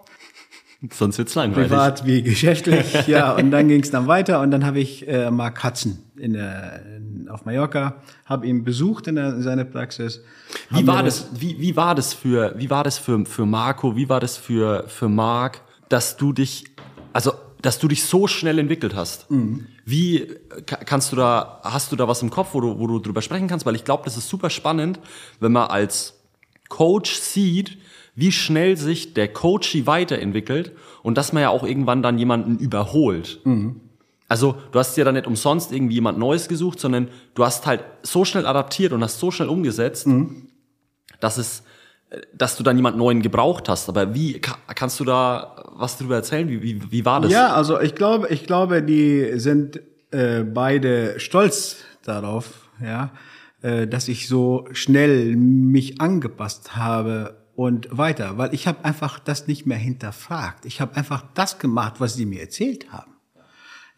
Sonst 0.90 1.18
wird's 1.18 1.34
langweilig. 1.34 1.70
Privat 1.70 2.06
wie 2.06 2.22
geschäftlich, 2.22 3.06
ja. 3.06 3.36
Und 3.36 3.52
dann 3.52 3.68
ging 3.68 3.82
es 3.82 3.90
dann 3.90 4.08
weiter 4.08 4.40
und 4.40 4.50
dann 4.50 4.66
habe 4.66 4.80
ich 4.80 5.06
äh, 5.06 5.30
Mark 5.30 5.62
Hudson 5.62 5.98
in 6.16 6.32
der, 6.32 6.82
in, 6.96 7.28
auf 7.28 7.44
Mallorca, 7.44 7.96
habe 8.24 8.46
ihn 8.46 8.64
besucht 8.64 9.06
in, 9.06 9.14
der, 9.14 9.28
in 9.34 9.42
seiner 9.42 9.64
Praxis. 9.64 10.22
Wie 10.70 10.86
war 10.86 11.02
das, 11.02 11.28
wie, 11.34 11.58
wie 11.60 11.76
war 11.76 11.94
das 11.94 12.14
für, 12.14 12.54
wie 12.56 12.68
war 12.68 12.82
das 12.82 12.98
für, 12.98 13.24
für 13.26 13.46
Marco, 13.46 13.96
wie 13.96 14.08
war 14.08 14.20
das 14.20 14.36
für, 14.36 14.84
für 14.88 15.08
Mark, 15.08 15.62
dass 15.88 16.16
du 16.16 16.32
dich, 16.32 16.64
also, 17.12 17.32
dass 17.60 17.78
du 17.78 17.86
dich 17.86 18.04
so 18.04 18.26
schnell 18.26 18.58
entwickelt 18.58 18.96
hast? 18.96 19.30
Mhm. 19.30 19.66
Wie 19.84 20.34
kannst 20.66 21.12
du 21.12 21.16
da, 21.16 21.60
hast 21.62 21.92
du 21.92 21.96
da 21.96 22.08
was 22.08 22.22
im 22.22 22.30
Kopf, 22.30 22.54
wo 22.54 22.60
du, 22.60 22.78
wo 22.78 22.86
du 22.88 22.98
drüber 22.98 23.22
sprechen 23.22 23.46
kannst? 23.46 23.66
Weil 23.66 23.76
ich 23.76 23.84
glaube, 23.84 24.02
das 24.04 24.16
ist 24.16 24.28
super 24.28 24.50
spannend, 24.50 24.98
wenn 25.38 25.52
man 25.52 25.68
als 25.68 26.14
Coach 26.68 27.14
sieht, 27.14 27.78
wie 28.14 28.32
schnell 28.32 28.76
sich 28.76 29.14
der 29.14 29.28
Coachie 29.28 29.86
weiterentwickelt 29.86 30.72
und 31.02 31.16
dass 31.16 31.32
man 31.32 31.42
ja 31.42 31.50
auch 31.50 31.64
irgendwann 31.64 32.02
dann 32.02 32.18
jemanden 32.18 32.58
überholt. 32.58 33.40
Mhm. 33.44 33.80
Also 34.28 34.54
du 34.70 34.78
hast 34.78 34.96
ja 34.96 35.04
dann 35.04 35.14
nicht 35.14 35.26
umsonst 35.26 35.72
irgendwie 35.72 35.94
jemand 35.94 36.18
Neues 36.18 36.48
gesucht, 36.48 36.80
sondern 36.80 37.08
du 37.34 37.44
hast 37.44 37.66
halt 37.66 37.84
so 38.02 38.24
schnell 38.24 38.46
adaptiert 38.46 38.92
und 38.92 39.02
hast 39.02 39.18
so 39.18 39.30
schnell 39.30 39.48
umgesetzt, 39.48 40.06
mhm. 40.06 40.48
dass 41.20 41.36
es, 41.38 41.62
dass 42.34 42.56
du 42.56 42.62
dann 42.62 42.76
jemand 42.76 42.96
Neuen 42.96 43.22
gebraucht 43.22 43.68
hast. 43.68 43.88
Aber 43.88 44.14
wie 44.14 44.40
kannst 44.40 45.00
du 45.00 45.04
da 45.04 45.64
was 45.74 45.98
darüber 45.98 46.16
erzählen? 46.16 46.48
Wie, 46.48 46.62
wie, 46.62 46.90
wie 46.90 47.04
war 47.04 47.20
das? 47.20 47.32
Ja, 47.32 47.52
also 47.52 47.80
ich 47.80 47.94
glaube, 47.94 48.28
ich 48.28 48.46
glaube, 48.46 48.82
die 48.82 49.38
sind 49.38 49.80
äh, 50.10 50.44
beide 50.44 51.18
stolz 51.20 51.78
darauf, 52.04 52.70
ja, 52.82 53.12
äh, 53.62 53.86
dass 53.86 54.08
ich 54.08 54.28
so 54.28 54.66
schnell 54.72 55.36
mich 55.36 56.00
angepasst 56.00 56.76
habe 56.76 57.41
und 57.54 57.88
weiter, 57.90 58.38
weil 58.38 58.54
ich 58.54 58.66
habe 58.66 58.84
einfach 58.84 59.18
das 59.18 59.46
nicht 59.46 59.66
mehr 59.66 59.78
hinterfragt. 59.78 60.64
Ich 60.64 60.80
habe 60.80 60.96
einfach 60.96 61.24
das 61.34 61.58
gemacht, 61.58 61.94
was 61.98 62.14
sie 62.14 62.26
mir 62.26 62.40
erzählt 62.40 62.92
haben. 62.92 63.12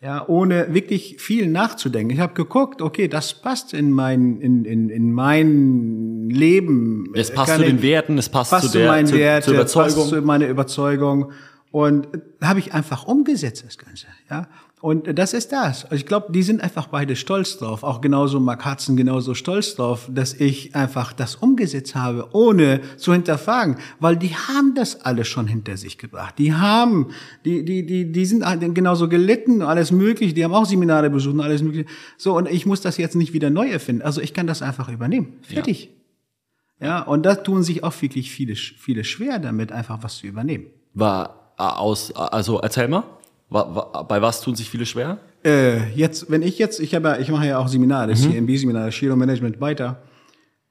Ja, 0.00 0.28
ohne 0.28 0.74
wirklich 0.74 1.16
viel 1.18 1.48
nachzudenken. 1.48 2.12
Ich 2.12 2.20
habe 2.20 2.34
geguckt, 2.34 2.82
okay, 2.82 3.08
das 3.08 3.40
passt 3.40 3.72
in 3.72 3.90
mein 3.90 4.38
in, 4.40 4.66
in, 4.66 4.90
in 4.90 5.12
mein 5.12 6.28
Leben. 6.28 7.10
Es 7.14 7.32
passt 7.32 7.52
Kann 7.52 7.60
zu 7.60 7.66
den 7.66 7.80
Werten, 7.80 8.18
es 8.18 8.28
passt, 8.28 8.50
passt 8.50 8.72
zu, 8.72 8.78
der, 8.78 8.86
zu 8.86 8.92
meinen 8.92 9.06
zu, 9.06 9.14
Werte, 9.14 9.44
zur 9.46 9.54
Überzeugung. 9.54 9.94
passt 9.94 10.08
zu 10.10 10.20
meiner 10.20 10.48
Überzeugung 10.48 11.32
und 11.70 12.06
habe 12.42 12.58
ich 12.58 12.74
einfach 12.74 13.06
umgesetzt 13.06 13.64
das 13.66 13.78
Ganze. 13.78 14.06
Ja, 14.28 14.46
und 14.84 15.18
das 15.18 15.32
ist 15.32 15.50
das. 15.50 15.86
Ich 15.92 16.04
glaube, 16.04 16.30
die 16.30 16.42
sind 16.42 16.60
einfach 16.60 16.88
beide 16.88 17.16
stolz 17.16 17.56
drauf. 17.56 17.84
Auch 17.84 18.02
genauso 18.02 18.38
Mark 18.38 18.66
Hudson 18.66 18.98
genauso 18.98 19.32
stolz 19.32 19.76
drauf, 19.76 20.10
dass 20.12 20.34
ich 20.34 20.76
einfach 20.76 21.14
das 21.14 21.36
umgesetzt 21.36 21.94
habe, 21.94 22.28
ohne 22.32 22.82
zu 22.98 23.14
hinterfragen. 23.14 23.78
Weil 23.98 24.18
die 24.18 24.36
haben 24.36 24.74
das 24.74 25.00
alles 25.00 25.26
schon 25.26 25.46
hinter 25.46 25.78
sich 25.78 25.96
gebracht. 25.96 26.34
Die 26.36 26.52
haben, 26.52 27.12
die, 27.46 27.64
die, 27.64 27.86
die, 27.86 28.12
die 28.12 28.26
sind 28.26 28.44
genauso 28.74 29.08
gelitten, 29.08 29.62
alles 29.62 29.90
mögliche. 29.90 30.34
Die 30.34 30.44
haben 30.44 30.52
auch 30.52 30.66
Seminare 30.66 31.08
besucht 31.08 31.32
und 31.32 31.40
alles 31.40 31.62
mögliche. 31.62 31.86
So, 32.18 32.36
und 32.36 32.46
ich 32.46 32.66
muss 32.66 32.82
das 32.82 32.98
jetzt 32.98 33.16
nicht 33.16 33.32
wieder 33.32 33.48
neu 33.48 33.70
erfinden. 33.70 34.02
Also 34.02 34.20
ich 34.20 34.34
kann 34.34 34.46
das 34.46 34.60
einfach 34.60 34.90
übernehmen. 34.90 35.38
Fertig. 35.40 35.88
Ja, 36.78 36.86
ja 36.86 37.02
und 37.04 37.24
da 37.24 37.36
tun 37.36 37.62
sich 37.62 37.84
auch 37.84 38.02
wirklich 38.02 38.30
viele, 38.30 38.54
viele 38.54 39.04
schwer 39.04 39.38
damit, 39.38 39.72
einfach 39.72 40.02
was 40.02 40.18
zu 40.18 40.26
übernehmen. 40.26 40.66
War 40.92 41.54
aus, 41.56 42.14
also 42.14 42.60
erzähl 42.60 42.88
mal. 42.88 43.04
Bei 43.54 44.20
was 44.20 44.40
tun 44.40 44.56
sich 44.56 44.68
viele 44.68 44.84
schwer? 44.84 45.18
Äh, 45.44 45.90
jetzt, 45.94 46.28
wenn 46.28 46.42
ich 46.42 46.58
jetzt, 46.58 46.80
ich 46.80 46.94
habe, 46.94 47.18
ich 47.20 47.30
mache 47.30 47.46
ja 47.46 47.58
auch 47.58 47.68
Seminare, 47.68 48.08
das 48.08 48.22
mhm. 48.22 48.32
CMB-Seminar, 48.32 48.90
Shiro 48.90 49.14
Management 49.14 49.60
weiter. 49.60 50.02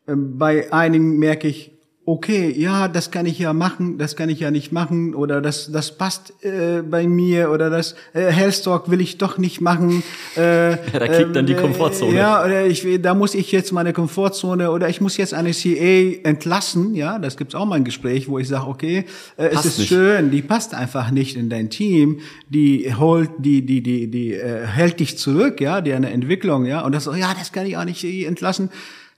Ähm, 0.05 0.37
bei 0.37 0.71
einigen 0.73 1.17
merke 1.17 1.47
ich, 1.47 1.72
okay, 2.05 2.53
ja, 2.57 2.89
das 2.89 3.11
kann 3.11 3.25
ich 3.25 3.39
ja 3.39 3.53
machen, 3.53 3.97
das 3.97 4.15
kann 4.15 4.27
ich 4.27 4.41
ja 4.41 4.51
nicht 4.51 4.73
machen 4.73 5.15
oder 5.15 5.41
das 5.41 5.71
das 5.71 5.97
passt 5.97 6.33
äh, 6.43 6.81
bei 6.81 7.07
mir 7.07 7.49
oder 7.49 7.69
das 7.69 7.95
äh, 8.13 8.25
Hellstock 8.25 8.91
will 8.91 8.99
ich 8.99 9.17
doch 9.17 9.37
nicht 9.37 9.61
machen. 9.61 10.03
Äh, 10.35 10.71
ja, 10.71 10.77
da 10.99 11.07
kickt 11.07 11.35
dann 11.35 11.45
die 11.45 11.53
ähm, 11.53 11.61
Komfortzone. 11.61 12.15
Ja, 12.15 12.43
oder 12.43 12.65
ich 12.65 12.85
da 13.01 13.13
muss 13.13 13.35
ich 13.35 13.51
jetzt 13.53 13.71
meine 13.71 13.93
Komfortzone 13.93 14.71
oder 14.71 14.89
ich 14.89 14.99
muss 14.99 15.15
jetzt 15.15 15.33
eine 15.33 15.51
CA 15.51 16.27
entlassen, 16.27 16.93
ja, 16.93 17.19
das 17.19 17.37
gibt's 17.37 17.55
auch 17.55 17.65
mal 17.65 17.75
ein 17.75 17.85
Gespräch, 17.85 18.27
wo 18.27 18.37
ich 18.37 18.49
sage, 18.49 18.67
okay, 18.67 19.05
äh, 19.37 19.47
es 19.47 19.65
ist 19.65 19.79
nicht. 19.79 19.87
schön, 19.87 20.29
die 20.29 20.41
passt 20.41 20.73
einfach 20.73 21.09
nicht 21.09 21.37
in 21.37 21.49
dein 21.49 21.69
Team, 21.69 22.19
die 22.49 22.93
holt 22.93 23.31
die 23.37 23.65
die 23.65 23.81
die 23.81 24.07
die 24.07 24.33
äh, 24.33 24.65
hält 24.65 24.99
dich 24.99 25.17
zurück, 25.17 25.61
ja, 25.61 25.79
die 25.79 25.93
eine 25.93 26.09
Entwicklung, 26.09 26.65
ja, 26.65 26.81
und 26.81 26.93
das 26.93 27.05
so, 27.05 27.13
ja, 27.13 27.33
das 27.37 27.53
kann 27.53 27.65
ich 27.65 27.77
auch 27.77 27.85
nicht 27.85 28.03
entlassen. 28.03 28.69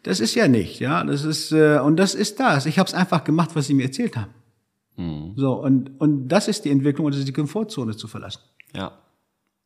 Das 0.05 0.19
ist 0.19 0.35
ja 0.35 0.47
nicht, 0.47 0.79
ja. 0.79 1.03
Das 1.03 1.23
ist 1.23 1.51
äh, 1.51 1.79
und 1.79 1.97
das 1.97 2.13
ist 2.13 2.39
das. 2.39 2.67
Ich 2.67 2.77
habe 2.77 2.87
es 2.87 2.93
einfach 2.93 3.23
gemacht, 3.23 3.51
was 3.55 3.67
sie 3.67 3.73
mir 3.73 3.85
erzählt 3.85 4.15
haben. 4.15 4.33
Mhm. 4.97 5.33
So 5.35 5.53
und 5.53 5.99
und 5.99 6.27
das 6.27 6.47
ist 6.47 6.63
die 6.63 6.69
Entwicklung, 6.69 7.07
und 7.07 7.13
das 7.13 7.19
ist 7.19 7.27
die 7.27 7.33
Komfortzone 7.33 7.97
zu 7.97 8.07
verlassen. 8.07 8.41
Ja. 8.73 8.91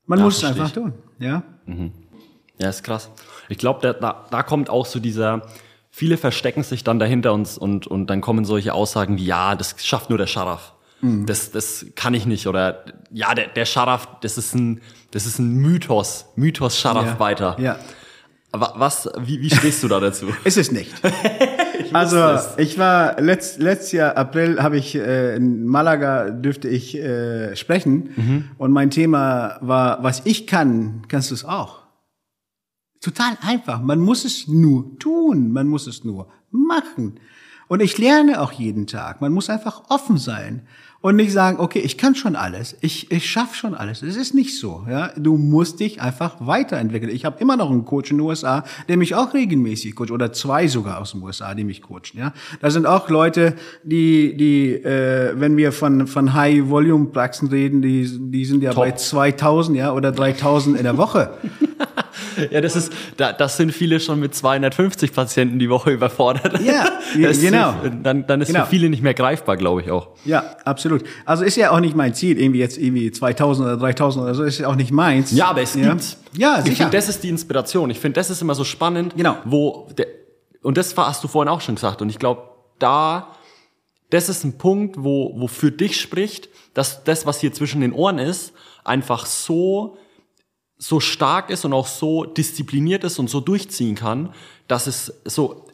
Man 0.05 0.19
ja, 0.19 0.25
muss 0.25 0.37
es 0.37 0.43
einfach 0.45 0.71
tun, 0.71 0.93
ja. 1.19 1.43
Mhm. 1.65 1.91
Ja, 2.57 2.69
ist 2.69 2.83
krass. 2.83 3.09
Ich 3.49 3.57
glaube, 3.57 3.95
da, 3.99 4.25
da 4.29 4.43
kommt 4.43 4.69
auch 4.69 4.85
so 4.85 4.99
dieser 4.99 5.43
viele 5.91 6.17
verstecken 6.17 6.63
sich 6.63 6.83
dann 6.83 6.99
dahinter 6.99 7.33
und, 7.33 7.57
und, 7.57 7.87
und 7.87 8.07
dann 8.07 8.21
kommen 8.21 8.45
solche 8.45 8.73
Aussagen 8.73 9.17
wie, 9.17 9.25
ja, 9.25 9.55
das 9.55 9.75
schafft 9.85 10.09
nur 10.09 10.17
der 10.17 10.27
Scharaf. 10.27 10.73
Mhm. 11.01 11.25
Das, 11.25 11.51
das 11.51 11.87
kann 11.95 12.13
ich 12.13 12.25
nicht. 12.25 12.47
Oder 12.47 12.85
ja, 13.11 13.33
der, 13.33 13.47
der 13.47 13.65
Scharaf, 13.65 14.07
das 14.21 14.37
ist 14.37 14.55
ein, 14.55 14.81
das 15.11 15.25
ist 15.25 15.39
ein 15.39 15.55
Mythos. 15.55 16.27
Mythos 16.35 16.79
Scharaf 16.79 17.05
ja. 17.05 17.19
weiter. 17.19 17.57
Ja. 17.59 17.79
Was, 18.51 19.07
wie, 19.19 19.41
wie 19.41 19.49
stehst 19.49 19.83
du 19.83 19.87
da 19.87 19.99
dazu? 19.99 20.27
ist 20.43 20.57
es 20.57 20.71
nicht. 20.71 20.91
ich 21.79 21.95
also 21.95 22.17
es. 22.17 22.55
ich 22.57 22.79
war 22.79 23.21
letzt, 23.21 23.59
letztes 23.59 23.91
Jahr 23.91 24.17
April 24.17 24.61
habe 24.61 24.77
ich 24.77 24.95
äh, 24.95 25.35
in 25.35 25.67
Malaga 25.67 26.31
dürfte 26.31 26.67
ich 26.67 26.95
äh, 26.95 27.55
sprechen 27.55 28.09
mhm. 28.15 28.43
und 28.57 28.71
mein 28.71 28.89
Thema 28.89 29.57
war, 29.61 30.03
was 30.03 30.23
ich 30.25 30.47
kann, 30.47 31.03
kannst 31.07 31.29
du 31.29 31.35
es 31.35 31.45
auch. 31.45 31.79
Total 33.01 33.37
einfach. 33.41 33.81
Man 33.81 33.99
muss 33.99 34.25
es 34.25 34.47
nur 34.47 34.97
tun. 34.99 35.51
Man 35.51 35.67
muss 35.67 35.87
es 35.87 36.03
nur 36.03 36.27
machen. 36.51 37.19
Und 37.67 37.81
ich 37.81 37.97
lerne 37.97 38.41
auch 38.41 38.51
jeden 38.51 38.87
Tag. 38.87 39.21
Man 39.21 39.31
muss 39.31 39.49
einfach 39.49 39.83
offen 39.89 40.17
sein 40.17 40.63
und 41.01 41.15
nicht 41.15 41.31
sagen, 41.31 41.59
okay, 41.59 41.79
ich 41.79 41.97
kann 41.97 42.13
schon 42.15 42.35
alles, 42.35 42.75
ich, 42.81 43.09
ich 43.09 43.29
schaffe 43.29 43.55
schon 43.55 43.73
alles. 43.73 44.01
Es 44.01 44.17
ist 44.17 44.33
nicht 44.33 44.59
so. 44.59 44.85
Ja? 44.89 45.11
Du 45.15 45.37
musst 45.37 45.79
dich 45.79 46.01
einfach 46.01 46.35
weiterentwickeln. 46.39 47.09
Ich 47.13 47.23
habe 47.23 47.39
immer 47.39 47.55
noch 47.55 47.71
einen 47.71 47.85
Coach 47.85 48.11
in 48.11 48.17
den 48.17 48.25
USA, 48.25 48.65
der 48.89 48.97
mich 48.97 49.15
auch 49.15 49.33
regelmäßig 49.33 49.95
coacht, 49.95 50.11
oder 50.11 50.33
zwei 50.33 50.67
sogar 50.67 50.99
aus 50.99 51.11
den 51.11 51.23
USA, 51.23 51.55
die 51.55 51.63
mich 51.63 51.81
coachen. 51.81 52.17
Ja? 52.17 52.33
Da 52.59 52.69
sind 52.69 52.85
auch 52.85 53.09
Leute, 53.09 53.55
die, 53.83 54.35
die 54.35 54.73
äh, 54.73 55.33
wenn 55.39 55.55
wir 55.55 55.71
von, 55.71 56.05
von 56.05 56.33
High-Volume-Praxen 56.33 57.47
reden, 57.47 57.81
die, 57.81 58.09
die 58.31 58.43
sind 58.43 58.61
ja 58.61 58.73
Top. 58.73 58.83
bei 58.83 58.91
2000 58.91 59.77
ja, 59.77 59.93
oder 59.93 60.11
3000 60.11 60.77
in 60.77 60.83
der 60.83 60.97
Woche. 60.97 61.31
ja, 62.51 62.61
das 62.61 62.75
ist, 62.75 62.93
da, 63.17 63.33
das 63.33 63.57
sind 63.57 63.73
viele 63.73 63.99
schon 63.99 64.19
mit 64.19 64.35
250 64.35 65.13
Patienten 65.13 65.59
die 65.59 65.69
Woche 65.69 65.91
überfordert. 65.91 66.61
Ja, 66.61 66.99
genau. 67.15 67.75
dann, 68.03 68.25
dann 68.27 68.41
ist 68.41 68.47
genau. 68.47 68.65
für 68.65 68.69
viele 68.69 68.89
nicht 68.89 69.03
mehr 69.03 69.13
greifbar, 69.13 69.57
glaube 69.57 69.81
ich 69.81 69.91
auch. 69.91 70.09
Ja, 70.25 70.55
absolut. 70.65 71.03
Also 71.25 71.43
ist 71.43 71.55
ja 71.55 71.71
auch 71.71 71.79
nicht 71.79 71.95
mein 71.95 72.13
Ziel, 72.13 72.39
irgendwie 72.39 72.59
jetzt 72.59 72.77
irgendwie 72.77 73.11
2000 73.11 73.67
oder 73.67 73.77
3000 73.77 74.23
oder 74.23 74.35
so, 74.35 74.43
ist 74.43 74.59
ja 74.59 74.67
auch 74.67 74.75
nicht 74.75 74.91
meins. 74.91 75.31
Ja, 75.31 75.47
aber 75.47 75.61
es 75.61 75.75
ja. 75.75 75.93
gibt. 75.93 76.17
Ja, 76.33 76.57
sicher. 76.57 76.71
Ich 76.71 76.77
finde, 76.77 76.97
das 76.97 77.09
ist 77.09 77.23
die 77.23 77.29
Inspiration. 77.29 77.89
Ich 77.89 77.99
finde, 77.99 78.15
das 78.15 78.29
ist 78.29 78.41
immer 78.41 78.55
so 78.55 78.63
spannend. 78.63 79.15
Genau. 79.15 79.37
Wo 79.45 79.87
der, 79.97 80.07
und 80.61 80.77
das 80.77 80.95
hast 80.95 81.23
du 81.23 81.27
vorhin 81.27 81.49
auch 81.49 81.61
schon 81.61 81.75
gesagt. 81.75 82.01
Und 82.01 82.09
ich 82.09 82.19
glaube, 82.19 82.43
da, 82.79 83.35
das 84.09 84.29
ist 84.29 84.43
ein 84.43 84.57
Punkt, 84.57 84.95
wo, 84.99 85.33
wo 85.37 85.47
für 85.47 85.71
dich 85.71 85.99
spricht, 85.99 86.49
dass 86.73 87.03
das, 87.03 87.25
was 87.25 87.39
hier 87.39 87.53
zwischen 87.53 87.81
den 87.81 87.93
Ohren 87.93 88.19
ist, 88.19 88.53
einfach 88.83 89.25
so 89.25 89.97
so 90.79 91.01
stark 91.01 91.49
ist 91.49 91.65
und 91.65 91.73
auch 91.73 91.87
so 91.87 92.23
diszipliniert 92.23 93.03
ist 93.03 93.19
und 93.19 93.29
so 93.29 93.41
durchziehen 93.41 93.95
kann, 93.95 94.33
dass 94.67 94.87
es 94.87 95.13
so 95.25 95.67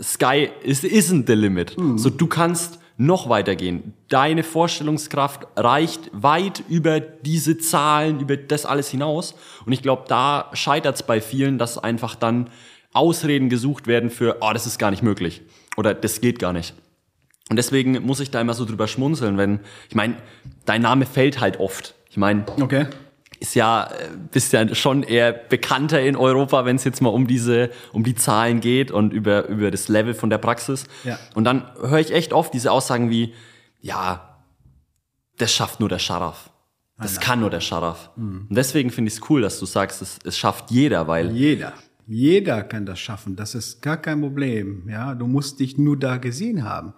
Sky 0.00 0.48
is, 0.62 0.84
isn't 0.84 1.26
the 1.26 1.34
limit. 1.34 1.76
Mhm. 1.76 1.98
So 1.98 2.08
du 2.10 2.26
kannst 2.28 2.78
noch 2.96 3.28
weitergehen. 3.28 3.92
Deine 4.08 4.42
Vorstellungskraft 4.42 5.46
reicht 5.56 6.08
weit 6.12 6.62
über 6.68 7.00
diese 7.00 7.58
Zahlen, 7.58 8.20
über 8.20 8.36
das 8.36 8.64
alles 8.64 8.88
hinaus. 8.88 9.34
Und 9.66 9.72
ich 9.72 9.82
glaube, 9.82 10.04
da 10.08 10.50
scheitert 10.54 10.94
es 10.94 11.02
bei 11.02 11.20
vielen, 11.20 11.58
dass 11.58 11.76
einfach 11.76 12.14
dann 12.14 12.48
Ausreden 12.92 13.50
gesucht 13.50 13.86
werden 13.86 14.08
für, 14.08 14.38
oh, 14.40 14.52
das 14.52 14.66
ist 14.66 14.78
gar 14.78 14.90
nicht 14.90 15.02
möglich 15.02 15.42
oder 15.76 15.92
das 15.92 16.20
geht 16.20 16.38
gar 16.38 16.52
nicht. 16.52 16.74
Und 17.50 17.56
deswegen 17.56 18.02
muss 18.04 18.20
ich 18.20 18.30
da 18.30 18.40
immer 18.40 18.54
so 18.54 18.64
drüber 18.64 18.88
schmunzeln, 18.88 19.36
wenn, 19.36 19.60
ich 19.88 19.94
meine, 19.94 20.16
dein 20.64 20.82
Name 20.82 21.06
fällt 21.06 21.40
halt 21.40 21.60
oft. 21.60 21.94
Ich 22.08 22.16
meine, 22.16 22.46
okay 22.60 22.86
ist 23.40 23.54
ja, 23.54 23.84
äh, 23.84 24.08
bist 24.32 24.52
ja 24.52 24.74
schon 24.74 25.02
eher 25.02 25.32
bekannter 25.32 26.00
in 26.00 26.16
Europa, 26.16 26.64
wenn 26.64 26.76
es 26.76 26.84
jetzt 26.84 27.00
mal 27.02 27.10
um 27.10 27.26
diese, 27.26 27.70
um 27.92 28.04
die 28.04 28.14
Zahlen 28.14 28.60
geht 28.60 28.90
und 28.90 29.12
über, 29.12 29.46
über 29.48 29.70
das 29.70 29.88
Level 29.88 30.14
von 30.14 30.30
der 30.30 30.38
Praxis. 30.38 30.84
Ja. 31.04 31.18
Und 31.34 31.44
dann 31.44 31.64
höre 31.80 32.00
ich 32.00 32.12
echt 32.12 32.32
oft 32.32 32.52
diese 32.54 32.72
Aussagen 32.72 33.10
wie, 33.10 33.34
ja, 33.80 34.42
das 35.38 35.52
schafft 35.52 35.80
nur 35.80 35.88
der 35.88 35.98
Scharaf. 35.98 36.50
Das 36.98 37.20
kann 37.20 37.40
nur 37.40 37.50
der 37.50 37.60
Scharaf. 37.60 38.10
Und 38.16 38.56
deswegen 38.56 38.90
finde 38.90 39.08
ich 39.08 39.16
es 39.16 39.30
cool, 39.30 39.42
dass 39.42 39.58
du 39.60 39.66
sagst, 39.66 40.00
es, 40.00 40.18
es 40.24 40.38
schafft 40.38 40.70
jeder, 40.70 41.06
weil 41.06 41.30
Jeder. 41.30 41.74
Jeder 42.06 42.62
kann 42.62 42.86
das 42.86 43.00
schaffen. 43.00 43.36
Das 43.36 43.54
ist 43.54 43.82
gar 43.82 43.96
kein 43.96 44.20
Problem. 44.20 44.88
Ja, 44.88 45.14
du 45.14 45.26
musst 45.26 45.60
dich 45.60 45.76
nur 45.76 45.98
da 45.98 46.16
gesehen 46.18 46.64
haben. 46.64 46.94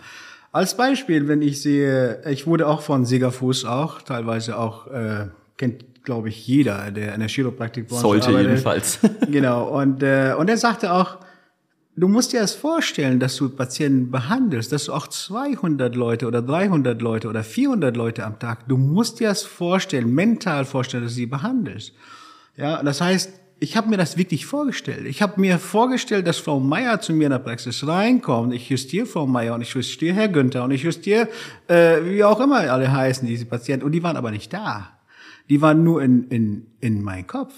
Als 0.52 0.76
Beispiel, 0.76 1.28
wenn 1.28 1.42
ich 1.42 1.62
sehe, 1.62 2.22
ich 2.30 2.46
wurde 2.46 2.66
auch 2.66 2.82
von 2.82 3.04
Siegerfuß 3.04 3.64
auch, 3.64 4.02
teilweise 4.02 4.58
auch, 4.58 4.86
äh, 4.88 5.28
kennt, 5.56 5.87
glaube 6.08 6.30
ich, 6.30 6.46
jeder, 6.46 6.90
der 6.90 7.12
in 7.12 7.20
der 7.20 7.28
Chiropraktikbranche 7.28 8.00
sollte 8.00 8.28
arbeitet. 8.28 8.48
jedenfalls. 8.48 8.98
Genau. 9.30 9.68
Und, 9.78 10.02
äh, 10.02 10.34
und 10.38 10.48
er 10.48 10.56
sagte 10.56 10.90
auch, 10.90 11.18
du 11.96 12.08
musst 12.08 12.32
dir 12.32 12.40
das 12.40 12.54
vorstellen, 12.54 13.20
dass 13.20 13.36
du 13.36 13.50
Patienten 13.50 14.10
behandelst, 14.10 14.72
dass 14.72 14.86
du 14.86 14.94
auch 14.94 15.06
200 15.06 15.94
Leute 15.94 16.26
oder 16.26 16.40
300 16.40 17.02
Leute 17.02 17.28
oder 17.28 17.44
400 17.44 17.94
Leute 17.94 18.24
am 18.24 18.38
Tag, 18.38 18.66
du 18.68 18.78
musst 18.78 19.20
dir 19.20 19.28
das 19.28 19.42
vorstellen, 19.42 20.14
mental 20.14 20.64
vorstellen, 20.64 21.02
dass 21.02 21.12
du 21.12 21.16
sie 21.16 21.26
behandelst. 21.26 21.92
Ja, 22.56 22.82
das 22.82 23.02
heißt, 23.02 23.30
ich 23.60 23.76
habe 23.76 23.90
mir 23.90 23.98
das 23.98 24.16
wirklich 24.16 24.46
vorgestellt. 24.46 25.04
Ich 25.04 25.20
habe 25.20 25.38
mir 25.38 25.58
vorgestellt, 25.58 26.26
dass 26.26 26.38
Frau 26.38 26.58
Meier 26.58 27.02
zu 27.02 27.12
mir 27.12 27.24
in 27.26 27.32
der 27.32 27.38
Praxis 27.38 27.86
reinkommt. 27.86 28.54
Ich 28.54 28.70
justiere 28.70 29.04
Frau 29.04 29.26
Meier 29.26 29.54
und 29.54 29.60
ich 29.60 29.74
justiere 29.74 30.14
Herr 30.14 30.28
Günther 30.28 30.64
und 30.64 30.70
ich 30.70 30.84
justiere, 30.84 31.28
äh, 31.66 31.98
wie 32.02 32.24
auch 32.24 32.40
immer 32.40 32.60
alle 32.60 32.90
heißen, 32.90 33.28
diese 33.28 33.44
Patienten. 33.44 33.84
Und 33.84 33.92
die 33.92 34.02
waren 34.02 34.16
aber 34.16 34.30
nicht 34.30 34.50
da. 34.54 34.97
Die 35.48 35.60
waren 35.60 35.84
nur 35.84 36.02
in, 36.02 36.28
in, 36.28 36.66
in 36.80 37.02
meinem 37.02 37.26
Kopf. 37.26 37.54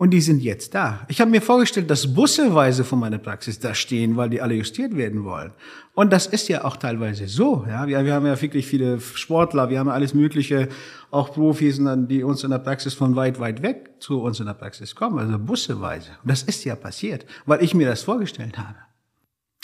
Und 0.00 0.12
die 0.12 0.22
sind 0.22 0.40
jetzt 0.40 0.74
da. 0.74 1.04
Ich 1.08 1.20
habe 1.20 1.30
mir 1.30 1.42
vorgestellt, 1.42 1.90
dass 1.90 2.14
busseweise 2.14 2.84
von 2.84 2.98
meiner 2.98 3.18
Praxis 3.18 3.58
da 3.58 3.74
stehen, 3.74 4.16
weil 4.16 4.30
die 4.30 4.40
alle 4.40 4.54
justiert 4.54 4.96
werden 4.96 5.24
wollen. 5.24 5.52
Und 5.92 6.10
das 6.10 6.26
ist 6.26 6.48
ja 6.48 6.64
auch 6.64 6.78
teilweise 6.78 7.28
so. 7.28 7.66
Ja, 7.68 7.86
wir, 7.86 8.02
wir 8.06 8.14
haben 8.14 8.24
ja 8.24 8.40
wirklich 8.40 8.66
viele 8.66 8.98
Sportler, 8.98 9.68
wir 9.68 9.78
haben 9.78 9.90
alles 9.90 10.14
Mögliche, 10.14 10.70
auch 11.10 11.34
Profis, 11.34 11.78
die 12.08 12.22
uns 12.22 12.42
in 12.44 12.50
der 12.50 12.60
Praxis 12.60 12.94
von 12.94 13.14
weit, 13.14 13.40
weit 13.40 13.60
weg 13.60 13.90
zu 13.98 14.22
uns 14.22 14.40
in 14.40 14.46
der 14.46 14.54
Praxis 14.54 14.94
kommen, 14.94 15.18
also 15.18 15.38
busseweise. 15.38 16.12
Und 16.22 16.30
das 16.30 16.44
ist 16.44 16.64
ja 16.64 16.76
passiert, 16.76 17.26
weil 17.44 17.62
ich 17.62 17.74
mir 17.74 17.86
das 17.86 18.02
vorgestellt 18.02 18.56
habe. 18.56 18.76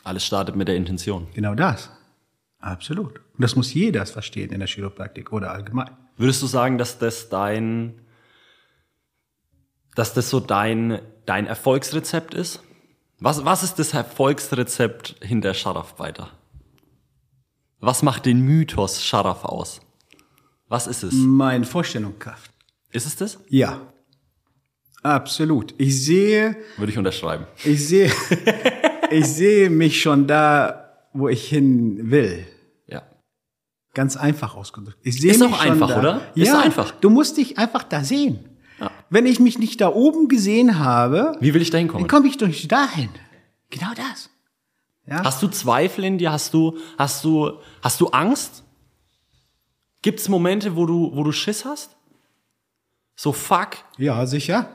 Alles 0.05 0.27
startet 0.27 0.55
mit 0.55 0.69
der 0.69 0.77
Intention. 0.77 1.29
Genau 1.33 1.55
das. 1.55 1.91
Absolut. 2.61 3.21
Und 3.33 3.43
das 3.43 3.57
muss 3.57 3.73
jeder 3.73 4.05
verstehen 4.05 4.53
in 4.53 4.59
der 4.59 4.69
Chiropraktik 4.69 5.33
oder 5.33 5.51
allgemein. 5.51 5.91
Würdest 6.17 6.43
du 6.43 6.47
sagen, 6.47 6.79
dass 6.79 6.99
das 6.99 7.29
dein, 7.29 8.01
dass 9.95 10.15
das 10.15 10.31
so 10.31 10.41
dein, 10.41 11.01
dein 11.27 11.47
Erfolgsrezept 11.47 12.35
ist? 12.35 12.63
Was, 13.19 13.45
was 13.45 13.63
ist 13.63 13.79
das 13.79 13.95
Erfolgsrezept 13.95 15.17
hinter 15.23 15.55
Scharaf 15.55 15.99
weiter? 15.99 16.31
Was 17.81 18.03
macht 18.03 18.27
den 18.27 18.41
Mythos 18.41 19.05
Scharaf 19.05 19.45
aus? 19.45 19.81
Was 20.69 20.87
ist 20.87 21.03
es? 21.03 21.15
Meine 21.15 21.65
Vorstellungskraft. 21.65 22.51
Ist 22.91 23.07
es 23.07 23.17
das? 23.17 23.39
Ja. 23.49 23.81
Absolut. 25.03 25.75
Ich 25.79 26.05
sehe, 26.05 26.57
Würde 26.77 26.91
ich 26.93 26.99
unterschreiben. 26.99 27.47
ich 27.65 27.87
sehe, 27.87 28.11
ich 29.11 29.27
sehe 29.27 29.71
mich 29.71 30.01
schon 30.03 30.27
da, 30.27 31.07
wo 31.13 31.29
ich 31.29 31.49
hin 31.49 32.11
will. 32.11 32.47
Ganz 33.97 34.19
einfach 34.19 34.55
ausgedrückt. 34.55 34.99
Ich 35.05 35.23
sehe 35.23 35.31
Ist 35.31 35.41
mich 35.41 35.51
auch 35.51 35.59
einfach, 35.59 35.89
da. 35.89 35.99
oder? 35.99 36.21
Ist 36.35 36.49
ja, 36.49 36.61
einfach. 36.61 36.91
Du 37.01 37.09
musst 37.09 37.39
dich 37.39 37.57
einfach 37.57 37.83
da 37.83 38.05
sehen. 38.05 38.41
Ja. 38.79 38.91
Wenn 39.09 39.25
ich 39.25 39.41
mich 39.41 39.59
nicht 39.59 39.81
da 39.81 39.89
oben 39.89 40.29
gesehen 40.29 40.79
habe, 40.79 41.33
Wie 41.41 41.55
will 41.55 41.63
ich 41.63 41.71
da 41.71 41.79
hinkommen? 41.79 42.07
komme 42.07 42.29
ich 42.29 42.37
doch 42.37 42.47
nicht 42.47 42.71
dahin. 42.71 43.09
Genau 43.71 43.93
das. 43.97 44.29
Ja. 45.07 45.25
Hast 45.25 45.43
du 45.43 45.49
Zweifel 45.49 46.05
in 46.05 46.19
dir? 46.19 46.31
Hast 46.31 46.53
du, 46.53 46.77
hast 46.99 47.25
du, 47.25 47.53
hast 47.81 47.99
du 48.03 48.09
Angst? 48.09 48.65
Gibt 50.03 50.21
es 50.21 50.29
Momente, 50.29 50.77
wo 50.77 50.85
du, 50.85 51.13
wo 51.15 51.25
du 51.25 51.33
Schiss 51.33 51.65
hast? 51.65 51.97
So 53.15 53.33
fuck. 53.33 53.79
Ja, 53.97 54.27
sicher. 54.27 54.69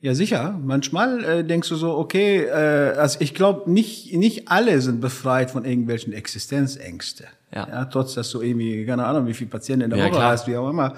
Ja, 0.00 0.14
sicher. 0.14 0.58
Manchmal 0.64 1.22
äh, 1.24 1.44
denkst 1.44 1.68
du 1.68 1.76
so, 1.76 1.94
okay, 1.98 2.44
äh, 2.44 2.96
also 2.96 3.18
ich 3.20 3.34
glaube, 3.34 3.70
nicht, 3.70 4.14
nicht 4.14 4.48
alle 4.48 4.80
sind 4.80 5.02
befreit 5.02 5.50
von 5.50 5.66
irgendwelchen 5.66 6.14
Existenzängste. 6.14 7.26
Ja. 7.56 7.84
trotz 7.86 8.14
dass 8.14 8.30
du 8.30 8.40
irgendwie, 8.42 8.84
keine 8.86 9.04
Ahnung, 9.06 9.26
wie 9.26 9.34
viele 9.34 9.50
Patienten 9.50 9.84
in 9.84 9.90
der 9.90 9.98
Ja, 9.98 10.04
Woche 10.06 10.14
klar. 10.16 10.32
hast, 10.32 10.46
wie 10.46 10.56
auch 10.56 10.68
immer. 10.70 10.94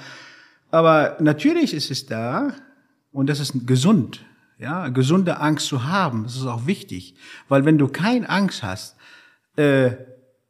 Aber 0.70 1.16
natürlich 1.20 1.72
ist 1.74 1.90
es 1.90 2.06
da 2.06 2.52
und 3.12 3.28
das 3.28 3.40
ist 3.40 3.66
gesund. 3.66 4.20
Ja, 4.58 4.88
gesunde 4.88 5.38
Angst 5.40 5.68
zu 5.68 5.84
haben, 5.84 6.24
das 6.24 6.34
ist 6.36 6.44
auch 6.46 6.66
wichtig. 6.66 7.14
Weil 7.48 7.64
wenn 7.64 7.78
du 7.78 7.86
keine 7.86 8.28
Angst 8.28 8.64
hast, 8.64 8.96
äh, 9.56 9.92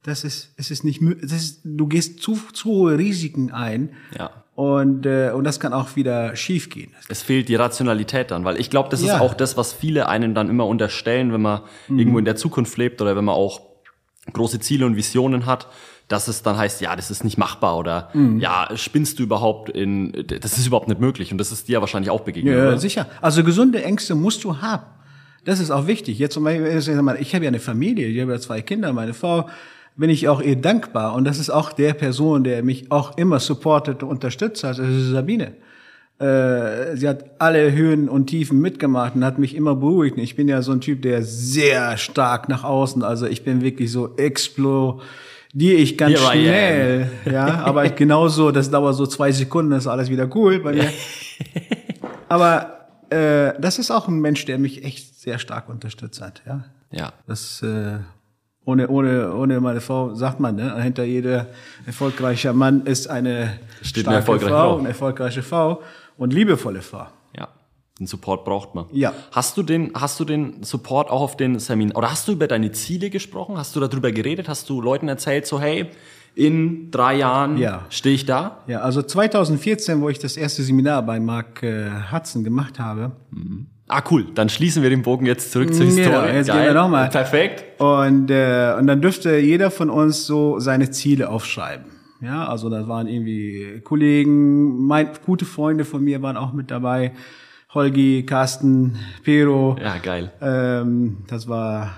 das 0.03 0.25
ist, 0.25 0.55
es 0.57 0.71
ist 0.71 0.83
nicht, 0.83 1.03
das 1.23 1.33
ist, 1.33 1.61
du 1.65 1.87
gehst 1.87 2.21
zu, 2.23 2.39
zu 2.55 2.69
hohe 2.71 2.97
Risiken 2.99 3.53
ein. 3.53 3.91
Ja. 4.19 4.31
Und, 4.55 5.05
äh, 5.07 5.31
und 5.35 5.45
das 5.45 5.61
kann 5.61 5.73
auch 5.75 5.95
wieder 5.95 6.35
schief 6.37 6.71
gehen. 6.71 6.91
Es 7.09 7.23
fehlt 7.23 7.49
die 7.51 7.55
Rationalität 7.55 8.31
dann, 8.31 8.45
weil 8.47 8.59
ich 8.59 8.71
glaube, 8.71 8.89
das 8.89 9.01
ist 9.03 9.09
Ja. 9.09 9.17
Mhm. 9.17 9.23
auch 9.23 9.35
das, 9.35 9.57
was 9.59 9.73
viele 9.75 10.09
einem 10.09 10.35
dann 10.35 10.49
immer 10.49 10.67
unterstellen, 10.67 11.33
wenn 11.33 11.43
man 11.43 11.61
irgendwo 11.89 12.19
in 12.19 12.25
der 12.25 12.35
Zukunft 12.37 12.77
lebt 12.79 13.01
oder 13.03 13.15
wenn 13.15 13.25
man 13.27 13.35
auch 13.35 13.61
große 14.33 14.59
Ziele 14.61 14.87
und 14.87 14.97
Visionen 14.97 15.45
hat, 15.47 15.69
dass 16.09 16.27
es 16.29 16.43
dann 16.43 16.57
heißt, 16.57 16.81
ja, 16.81 16.97
das 16.97 17.11
ist 17.11 17.23
nicht 17.23 17.37
machbar 17.39 17.77
oder 17.77 18.09
Mhm. 18.15 18.41
ja, 18.41 18.69
spinnst 18.77 19.19
du 19.19 19.23
überhaupt 19.23 19.69
in, 19.71 20.13
das 20.41 20.57
ist 20.59 20.67
überhaupt 20.67 20.89
nicht 20.89 21.01
möglich 21.01 21.31
und 21.33 21.39
das 21.39 21.53
ist 21.53 21.69
dir 21.69 21.81
wahrscheinlich 21.81 22.11
auch 22.11 22.21
begegnet, 22.23 22.55
Ja, 22.57 22.69
oder? 22.69 22.79
sicher. 22.79 23.07
Also 23.21 23.45
gesunde 23.45 23.83
Ängste 23.85 24.15
musst 24.15 24.43
du 24.45 24.61
haben. 24.63 24.85
Das 25.45 25.61
ist 25.61 25.71
auch 25.71 25.87
wichtig. 25.87 26.19
Jetzt 26.19 26.35
zum 26.35 26.45
Beispiel, 26.45 26.67
ich 27.21 27.35
habe 27.35 27.45
ja 27.45 27.49
eine 27.49 27.61
Familie, 27.61 28.07
ich 28.09 28.21
habe 28.21 28.33
ja 28.33 28.39
zwei 28.41 28.61
Kinder, 28.63 28.93
meine 28.93 29.15
Frau, 29.15 29.49
bin 29.97 30.11
ich 30.11 30.29
auch 30.29 30.41
ihr 30.41 30.57
dankbar. 30.57 31.15
Und 31.15 31.25
das 31.25 31.39
ist 31.39 31.51
auch 31.51 31.73
der 31.73 31.93
Person, 31.95 32.45
der 32.45 32.63
mich 32.63 32.91
auch 32.93 33.17
immer 33.19 33.39
supportet 33.41 34.03
und 34.03 34.09
unterstützt 34.11 34.63
hat, 34.65 34.79
das 34.79 34.89
ist 34.89 35.11
Sabine. 35.11 35.55
Äh, 36.19 36.97
sie 36.97 37.09
hat 37.09 37.25
alle 37.39 37.73
Höhen 37.73 38.09
und 38.09 38.27
Tiefen 38.27 38.61
mitgemacht 38.61 39.15
und 39.15 39.25
hat 39.25 39.39
mich 39.39 39.55
immer 39.55 39.77
beruhigt. 39.77 40.19
Ich 40.19 40.35
bin 40.37 40.49
ja 40.49 40.63
so 40.63 40.73
ein 40.73 40.81
Typ, 40.81 41.03
der 41.03 41.23
sehr 41.23 41.97
stark 41.97 42.49
nach 42.49 42.65
außen, 42.65 43.03
also 43.05 43.27
ich 43.27 43.45
bin 43.45 43.61
wirklich 43.63 43.93
so 43.93 44.17
explodiere 45.49 45.77
ich 45.81 45.97
ganz 45.99 46.19
Here 46.19 46.31
schnell. 46.33 47.11
Ja, 47.33 47.47
aber 47.65 47.85
ich 47.85 47.95
genauso, 47.97 48.51
das 48.51 48.71
dauert 48.71 48.95
so 48.97 49.07
zwei 49.07 49.33
Sekunden, 49.33 49.73
ist 49.73 49.87
alles 49.87 50.11
wieder 50.11 50.29
cool 50.37 50.61
bei 50.61 50.73
mir. 50.75 50.91
Aber 52.29 52.89
äh, 53.11 53.55
das 53.59 53.79
ist 53.79 53.91
auch 53.91 54.07
ein 54.09 54.21
Mensch, 54.21 54.45
der 54.45 54.59
mich 54.59 54.85
echt 54.85 55.19
sehr 55.19 55.39
stark 55.39 55.69
unterstützt 55.69 56.21
hat. 56.21 56.43
Ja, 56.47 56.65
Ja. 56.91 57.13
das 57.27 57.63
äh, 57.63 57.99
ohne 58.67 58.89
ohne 58.89 59.33
ohne 59.35 59.61
meine 59.61 59.81
Frau 59.81 60.15
sagt 60.15 60.41
man, 60.41 60.57
ne, 60.57 60.79
hinter 60.83 61.05
jeder 61.05 61.47
erfolgreicher 61.87 62.53
Mann 62.53 62.85
ist 62.85 63.09
eine 63.09 63.59
Steht 63.81 64.07
eine 64.07 64.17
starke 64.17 64.17
erfolgreiche 64.19 64.51
Frau, 64.53 64.69
Frau. 64.73 64.79
eine 64.79 64.89
erfolgreiche 64.89 65.43
Frau 65.43 65.83
und 66.19 66.35
liebevolle 66.35 66.83
Frau. 66.83 67.07
Den 67.99 68.07
Support 68.07 68.45
braucht 68.45 68.75
man. 68.75 68.87
Ja. 68.93 69.13
Hast 69.33 69.57
du 69.57 69.63
den, 69.63 69.91
hast 69.95 70.21
du 70.21 70.25
den 70.25 70.63
Support 70.63 71.11
auch 71.11 71.21
auf 71.21 71.37
den 71.37 71.59
Seminaren, 71.59 71.97
oder 71.97 72.11
hast 72.11 72.29
du 72.29 72.33
über 72.33 72.47
deine 72.47 72.71
Ziele 72.73 73.11
gesprochen? 73.11 73.57
Hast 73.59 73.75
du 73.75 73.81
darüber 73.81 74.13
geredet? 74.13 74.49
Hast 74.49 74.69
du 74.71 74.81
Leuten 74.81 75.09
erzählt, 75.09 75.47
so, 75.47 75.61
hey, 75.61 75.87
in 76.37 76.93
drei 76.93 77.17
Jahren 77.17 77.57
Ja. 77.59 77.87
stehe 77.91 78.15
ich 78.15 78.25
da? 78.25 78.63
Ja, 78.69 78.81
also 78.81 79.03
2014, 79.03 80.01
wo 80.01 80.09
ich 80.09 80.21
das 80.21 80.37
erste 80.37 80.63
Seminar 80.63 81.03
bei 81.03 81.19
Mark 81.19 81.63
äh, 81.65 81.91
Hudson 82.13 82.45
gemacht 82.45 82.79
habe, 82.79 83.13
Ah, 83.91 84.03
cool. 84.11 84.27
Dann 84.35 84.51
schließen 84.51 84.83
wir 84.83 84.91
den 84.91 85.01
Bogen 85.01 85.25
jetzt 85.25 85.51
zurück 85.51 85.73
zur 85.73 85.87
Ja, 85.87 85.93
Historie. 85.93 86.35
jetzt 86.35 86.51
gehen 86.53 86.63
wir 86.63 86.75
noch 86.75 86.91
mal. 86.91 87.09
Perfekt. 87.09 87.81
Und, 87.81 88.31
äh, 88.31 88.75
und 88.79 88.87
dann 88.87 89.01
dürfte 89.01 89.39
jeder 89.39 89.71
von 89.71 89.89
uns 89.89 90.27
so 90.27 90.61
seine 90.61 90.91
Ziele 90.91 91.31
aufschreiben. 91.31 91.87
Ja, 92.21 92.47
also 92.49 92.69
das 92.69 92.87
waren 92.87 93.07
irgendwie 93.09 93.81
Kollegen, 93.83 94.87
mein, 94.87 95.09
gute 95.25 95.47
Freunde 95.47 95.87
von 95.87 96.05
mir 96.05 96.21
waren 96.21 96.37
auch 96.37 96.53
mit 96.53 96.71
dabei. 96.71 97.13
Holgi, 97.75 98.25
Carsten, 98.25 98.99
Pero. 99.25 99.77
Ja, 99.81 99.99
geil. 99.99 100.33
Ähm, 100.41 101.19
das 101.29 101.49
war. 101.49 101.97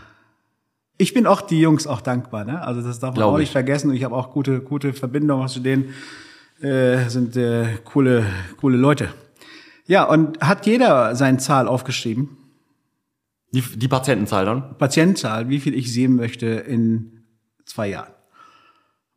Ich 0.98 1.14
bin 1.14 1.26
auch 1.26 1.40
die 1.40 1.60
Jungs 1.60 1.86
auch 1.86 2.00
dankbar, 2.00 2.44
ne? 2.44 2.60
Also 2.62 2.82
das 2.82 2.98
darf 2.98 3.10
man 3.10 3.14
Glaub 3.16 3.34
auch 3.34 3.38
ich. 3.38 3.42
nicht 3.42 3.52
vergessen. 3.52 3.90
Und 3.90 3.96
ich 3.96 4.04
habe 4.04 4.14
auch 4.14 4.32
gute, 4.32 4.60
gute 4.60 4.92
Verbindungen 4.92 5.48
zu 5.48 5.60
denen. 5.60 5.94
Äh, 6.60 7.08
sind 7.08 7.36
äh, 7.36 7.78
coole, 7.84 8.26
coole 8.60 8.76
Leute. 8.76 9.08
Ja, 9.86 10.04
und 10.04 10.40
hat 10.40 10.66
jeder 10.66 11.14
seine 11.14 11.38
Zahl 11.38 11.66
aufgeschrieben? 11.68 12.36
Die, 13.52 13.62
die 13.62 13.88
Patientenzahl 13.88 14.44
dann? 14.44 14.76
Patientenzahl, 14.76 15.48
wie 15.48 15.58
viel 15.58 15.74
ich 15.74 15.92
sehen 15.92 16.16
möchte 16.16 16.46
in 16.46 17.24
zwei 17.64 17.88
Jahren. 17.88 18.12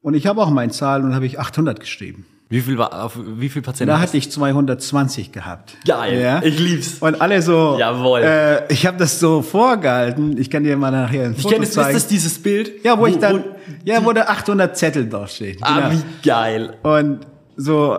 Und 0.01 0.13
ich 0.13 0.25
habe 0.25 0.41
auch 0.41 0.49
meine 0.49 0.71
Zahl 0.71 1.03
und 1.03 1.13
habe 1.13 1.25
ich 1.25 1.39
800 1.39 1.79
geschrieben. 1.79 2.25
Wie 2.53 2.61
viel, 2.61 2.77
war, 2.77 3.05
auf, 3.05 3.17
wie 3.17 3.49
viel 3.49 3.63
Patienten? 3.63 3.95
Da 3.95 3.99
hatte 3.99 4.15
ich 4.15 4.31
220 4.31 5.31
gehabt. 5.31 5.75
Geil. 5.87 6.21
Ja. 6.21 6.43
Ich 6.43 6.59
lieb's. 6.59 6.99
Und 6.99 7.19
alle 7.19 7.41
so. 7.41 7.77
Jawohl. 7.79 8.19
Äh, 8.21 8.71
ich 8.71 8.85
habe 8.85 8.95
das 8.97 9.19
so 9.19 9.41
vorgehalten. 9.41 10.37
Ich 10.37 10.51
kann 10.51 10.63
dir 10.63 10.77
mal 10.77 10.91
nachher 10.91 11.25
ein 11.25 11.31
Ich 11.31 11.41
Foto 11.41 11.55
kenne 11.55 11.65
das, 11.65 11.75
ist 11.75 11.95
das 11.95 12.07
dieses 12.07 12.37
Bild? 12.37 12.85
ja, 12.85 12.99
wo, 12.99 13.07
ich 13.07 13.17
dann, 13.17 13.43
ja, 13.85 14.05
wo 14.05 14.13
da 14.13 14.25
800 14.25 14.77
Zettel 14.77 15.09
draufstehen. 15.09 15.57
Ah, 15.61 15.89
Genau. 15.89 15.91
wie 15.93 16.27
geil. 16.27 16.77
Und 16.83 17.25
so, 17.55 17.97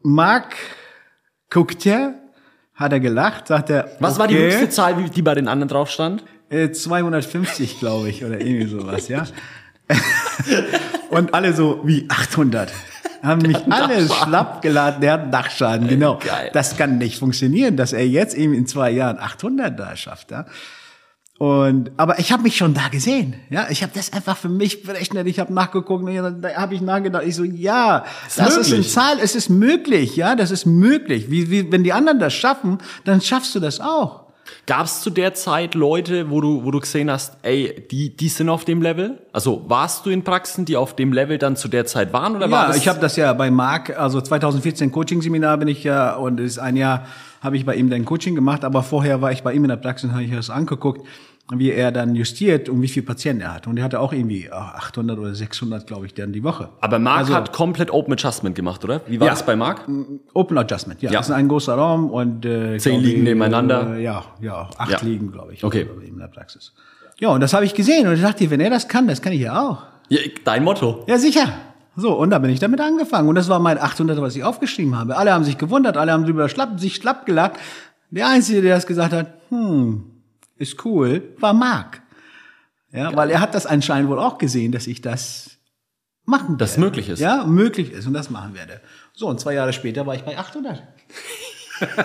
Marc 0.00 0.54
guckt 1.50 1.84
ja, 1.84 2.14
hat 2.74 2.94
er 2.94 3.00
gelacht, 3.00 3.48
sagt 3.48 3.68
er. 3.68 3.90
Was 4.00 4.18
war 4.18 4.26
die 4.26 4.36
okay, 4.36 4.46
höchste 4.46 4.70
Zahl, 4.70 4.94
die 5.14 5.20
bei 5.20 5.34
den 5.34 5.48
anderen 5.48 5.68
drauf 5.68 5.90
stand? 5.90 6.24
Äh, 6.48 6.70
250, 6.70 7.78
glaube 7.78 8.08
ich, 8.08 8.24
oder 8.24 8.40
irgendwie 8.40 8.68
sowas, 8.68 9.08
ja. 9.08 9.26
Und 11.10 11.34
alle 11.34 11.52
so, 11.52 11.82
wie 11.84 12.06
800. 12.08 12.72
haben 13.22 13.42
mich 13.42 13.56
alle 13.70 14.08
schlapp 14.08 14.62
geladen. 14.62 15.00
Der 15.00 15.12
hat 15.12 15.32
Dachschaden, 15.32 15.88
genau. 15.88 16.18
Geil. 16.18 16.50
Das 16.52 16.76
kann 16.76 16.98
nicht 16.98 17.18
funktionieren, 17.18 17.76
dass 17.76 17.92
er 17.92 18.06
jetzt 18.06 18.34
eben 18.34 18.52
in 18.52 18.66
zwei 18.66 18.90
Jahren 18.90 19.18
800 19.18 19.78
da 19.78 19.96
schafft. 19.96 20.30
Ja? 20.30 20.46
Und 21.38 21.90
aber 21.96 22.18
ich 22.18 22.30
habe 22.30 22.42
mich 22.42 22.56
schon 22.56 22.74
da 22.74 22.88
gesehen, 22.88 23.34
ja. 23.50 23.66
Ich 23.68 23.82
habe 23.82 23.92
das 23.94 24.12
einfach 24.12 24.36
für 24.36 24.48
mich 24.48 24.82
berechnet. 24.82 25.26
Ich 25.26 25.40
habe 25.40 25.52
nachgeguckt, 25.52 26.04
und 26.04 26.42
da 26.42 26.54
habe 26.54 26.74
ich 26.74 26.80
nachgedacht. 26.80 27.24
Ich 27.26 27.34
so, 27.34 27.42
ja, 27.42 28.04
Ist 28.28 28.38
das 28.38 28.56
ist 28.56 28.66
eine 28.66 28.76
möglich. 28.76 28.92
Zahl. 28.92 29.18
Es 29.20 29.34
ist 29.34 29.48
möglich, 29.48 30.16
ja, 30.16 30.36
das 30.36 30.50
ist 30.50 30.66
möglich. 30.66 31.30
Wie, 31.30 31.50
wie, 31.50 31.72
wenn 31.72 31.82
die 31.82 31.92
anderen 31.92 32.18
das 32.18 32.34
schaffen, 32.34 32.78
dann 33.04 33.20
schaffst 33.20 33.54
du 33.54 33.60
das 33.60 33.80
auch. 33.80 34.31
Gab 34.66 34.86
es 34.86 35.00
zu 35.00 35.10
der 35.10 35.34
Zeit 35.34 35.74
Leute, 35.74 36.30
wo 36.30 36.40
du, 36.40 36.64
wo 36.64 36.70
du 36.70 36.78
gesehen 36.78 37.10
hast, 37.10 37.36
ey, 37.42 37.84
die, 37.90 38.16
die 38.16 38.28
sind 38.28 38.48
auf 38.48 38.64
dem 38.64 38.80
Level? 38.80 39.20
Also 39.32 39.64
warst 39.66 40.06
du 40.06 40.10
in 40.10 40.22
Praxen, 40.22 40.64
die 40.64 40.76
auf 40.76 40.94
dem 40.94 41.12
Level 41.12 41.38
dann 41.38 41.56
zu 41.56 41.66
der 41.66 41.84
Zeit 41.84 42.12
waren? 42.12 42.36
Oder 42.36 42.48
war 42.48 42.62
Ja, 42.62 42.66
das 42.68 42.76
ich 42.76 42.86
habe 42.86 43.00
das 43.00 43.16
ja 43.16 43.32
bei 43.32 43.50
Marc, 43.50 43.98
also 43.98 44.20
2014 44.20 44.92
Coaching-Seminar 44.92 45.58
bin 45.58 45.66
ich 45.66 45.82
ja 45.82 46.14
und 46.14 46.38
es 46.38 46.52
ist 46.52 46.58
ein 46.58 46.76
Jahr 46.76 47.06
habe 47.42 47.56
ich 47.56 47.66
bei 47.66 47.74
ihm 47.74 47.90
dann 47.90 48.04
Coaching 48.04 48.36
gemacht, 48.36 48.64
aber 48.64 48.84
vorher 48.84 49.20
war 49.20 49.32
ich 49.32 49.42
bei 49.42 49.52
ihm 49.52 49.64
in 49.64 49.68
der 49.68 49.76
Praxis 49.76 50.08
und 50.08 50.14
habe 50.14 50.24
ich 50.24 50.30
das 50.30 50.48
angeguckt, 50.48 51.04
wie 51.50 51.70
er 51.70 51.92
dann 51.92 52.14
justiert 52.14 52.68
und 52.68 52.80
wie 52.82 52.88
viele 52.88 53.04
Patienten 53.04 53.42
er 53.42 53.54
hat. 53.54 53.66
Und 53.66 53.76
er 53.76 53.84
hatte 53.84 54.00
auch 54.00 54.12
irgendwie 54.12 54.48
ah, 54.50 54.72
800 54.76 55.18
oder 55.18 55.34
600, 55.34 55.86
glaube 55.86 56.06
ich, 56.06 56.14
dann 56.14 56.32
die 56.32 56.42
Woche. 56.42 56.70
Aber 56.80 56.98
Marc 56.98 57.18
Also- 57.18 57.34
hat 57.34 57.52
komplett 57.52 57.90
Open 57.90 58.12
Adjustment 58.14 58.54
gemacht, 58.54 58.82
oder? 58.84 59.02
Wie 59.06 59.20
war 59.20 59.26
Ja. 59.26 59.32
das 59.32 59.44
bei 59.44 59.54
Marc? 59.56 59.86
Open 60.34 60.56
Adjustment, 60.56 61.02
ja. 61.02 61.10
Ja. 61.10 61.18
Das 61.18 61.28
ist 61.28 61.34
ein 61.34 61.48
großer 61.48 61.74
Raum 61.74 62.10
und 62.10 62.46
äh, 62.46 62.78
Zehn 62.78 63.00
liegen 63.00 63.18
ich, 63.18 63.24
nebeneinander. 63.24 63.96
Äh, 63.96 64.02
ja, 64.04 64.24
ja, 64.40 64.70
acht 64.78 64.90
Ja. 64.92 64.98
liegen, 65.02 65.30
glaube 65.32 65.52
ich. 65.52 65.62
Okay. 65.64 65.86
in 66.06 66.18
der 66.18 66.28
Praxis. 66.28 66.72
Ja, 67.18 67.28
und 67.30 67.40
das 67.40 67.52
habe 67.52 67.64
ich 67.64 67.74
gesehen 67.74 68.06
und 68.06 68.14
ich 68.14 68.22
dachte, 68.22 68.50
wenn 68.50 68.60
er 68.60 68.70
das 68.70 68.88
kann, 68.88 69.06
das 69.06 69.20
kann 69.20 69.32
ich 69.32 69.40
ja 69.42 69.60
auch. 69.68 69.82
Ja, 70.08 70.20
dein 70.44 70.64
Motto. 70.64 71.04
Ja, 71.06 71.18
sicher. 71.18 71.46
So, 71.96 72.14
und 72.14 72.30
da 72.30 72.38
bin 72.38 72.50
ich 72.50 72.58
damit 72.60 72.80
angefangen. 72.80 73.28
Und 73.28 73.34
das 73.34 73.48
war 73.50 73.58
mein 73.58 73.78
800, 73.78 74.18
was 74.22 74.34
ich 74.34 74.42
aufgeschrieben 74.44 74.98
habe. 74.98 75.16
Alle 75.16 75.32
haben 75.32 75.44
sich 75.44 75.58
gewundert, 75.58 75.96
alle 75.98 76.12
haben 76.12 76.24
drüber 76.24 76.48
schlapp, 76.48 76.80
sich 76.80 76.94
schlapp 76.96 77.26
gelacht. 77.26 77.52
Der 78.10 78.28
Einzige, 78.28 78.62
der 78.62 78.74
das 78.76 78.86
gesagt 78.86 79.12
hat, 79.12 79.26
hm, 79.50 80.04
ist 80.62 80.84
cool, 80.84 81.34
war 81.38 81.52
Marc. 81.52 82.00
Ja, 82.92 83.14
weil 83.16 83.30
er 83.30 83.40
hat 83.40 83.54
das 83.54 83.66
anscheinend 83.66 84.08
wohl 84.10 84.18
auch 84.18 84.38
gesehen, 84.38 84.72
dass 84.72 84.86
ich 84.86 85.00
das 85.00 85.58
machen 86.24 86.56
es 86.60 86.72
werde. 86.72 86.80
möglich 86.80 87.08
ist. 87.08 87.20
Ja, 87.20 87.44
möglich 87.44 87.90
ist 87.90 88.06
und 88.06 88.12
das 88.14 88.30
machen 88.30 88.54
werde. 88.54 88.80
So, 89.14 89.28
und 89.28 89.40
zwei 89.40 89.54
Jahre 89.54 89.72
später 89.72 90.06
war 90.06 90.14
ich 90.14 90.22
bei 90.22 90.38
800. 90.38 90.82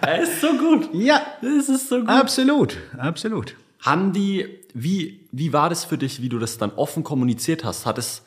Er 0.00 0.22
ist 0.22 0.40
so 0.40 0.52
gut. 0.58 0.90
Ja, 0.92 1.22
Das 1.40 1.68
ist 1.68 1.88
so 1.88 2.00
gut. 2.00 2.08
absolut, 2.08 2.76
absolut. 2.98 3.56
Haben 3.80 4.12
die, 4.12 4.60
wie, 4.74 5.26
wie 5.32 5.52
war 5.52 5.70
das 5.70 5.84
für 5.84 5.96
dich, 5.98 6.20
wie 6.20 6.28
du 6.28 6.38
das 6.38 6.58
dann 6.58 6.70
offen 6.72 7.04
kommuniziert 7.04 7.64
hast? 7.64 7.86
Hat 7.86 7.96
es, 7.98 8.22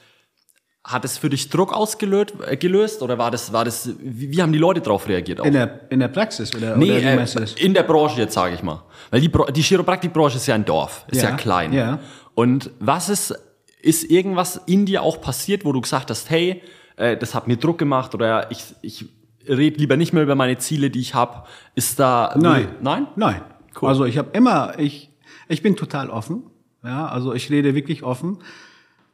hat 0.87 1.03
es 1.03 1.17
für 1.17 1.29
dich 1.29 1.49
Druck 1.49 1.73
ausgelöst 1.73 2.33
äh, 2.47 2.55
gelöst 2.55 3.01
oder 3.01 3.17
war 3.17 3.29
das, 3.29 3.51
war 3.51 3.65
das, 3.65 3.89
wie, 3.99 4.31
wie 4.31 4.41
haben 4.41 4.53
die 4.53 4.57
Leute 4.57 4.79
darauf 4.79 5.07
reagiert? 5.07 5.41
Auch? 5.41 5.45
In 5.45 5.53
der, 5.53 5.81
in 5.91 5.99
der 5.99 6.07
Praxis 6.07 6.55
oder, 6.55 6.77
Nee, 6.77 6.91
oder 6.91 7.01
äh, 7.01 7.45
in 7.57 7.73
der 7.73 7.83
Branche 7.83 8.21
jetzt 8.21 8.33
sage 8.33 8.55
ich 8.55 8.63
mal. 8.63 8.83
Weil 9.11 9.19
die, 9.21 9.29
die 9.53 9.61
Chiropraktikbranche 9.61 10.37
ist 10.37 10.47
ja 10.47 10.55
ein 10.55 10.63
Dorf, 10.65 11.05
ist 11.11 11.21
ja, 11.21 11.29
Ja, 11.31 11.35
klein. 11.35 11.73
ja. 11.73 11.99
Und 12.35 12.71
was 12.79 13.09
ist, 13.09 13.37
ist 13.81 14.09
irgendwas 14.09 14.61
in 14.65 14.85
dir 14.85 15.01
auch 15.03 15.19
passiert, 15.19 15.65
wo 15.65 15.73
du 15.73 15.81
gesagt 15.81 16.09
hast, 16.09 16.29
hey, 16.29 16.61
äh, 16.95 17.17
das 17.17 17.35
hat 17.35 17.47
mir 17.49 17.57
Druck 17.57 17.77
gemacht 17.77 18.15
oder 18.15 18.49
ich, 18.49 18.63
ich 18.81 19.05
rede 19.47 19.77
lieber 19.77 19.97
nicht 19.97 20.13
mehr 20.13 20.23
über 20.23 20.35
meine 20.35 20.57
Ziele, 20.57 20.89
die 20.89 21.01
ich 21.01 21.13
habe. 21.13 21.43
Ist 21.75 21.99
da... 21.99 22.33
Nein. 22.39 22.69
Nein? 22.81 23.07
Nein. 23.17 23.41
Cool. 23.81 23.89
Also 23.89 24.05
ich 24.05 24.17
habe 24.17 24.29
immer, 24.31 24.79
ich, 24.79 25.11
ich 25.49 25.61
bin 25.61 25.75
total 25.75 26.09
offen. 26.09 26.43
Ja, 26.83 27.07
also 27.07 27.33
ich 27.33 27.49
rede 27.49 27.75
wirklich 27.75 28.03
offen. 28.03 28.39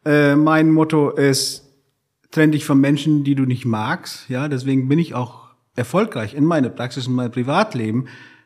Äh, 0.05 0.35
mein 0.35 0.71
Motto 0.71 1.09
ist, 1.11 1.63
trenn 2.31 2.51
dich 2.51 2.65
von 2.65 2.79
Menschen, 2.79 3.23
die 3.23 3.35
du 3.35 3.43
nicht 3.43 3.65
magst. 3.65 4.29
Ja, 4.29 4.47
deswegen 4.47 4.87
bin 4.89 4.99
ich 4.99 5.13
auch 5.13 5.47
erfolgreich 5.75 6.33
in 6.33 6.45
meiner 6.45 6.69
Praxis 6.69 7.07
und 7.07 7.13
meinem 7.15 7.31
Privatleben. 7.31 8.05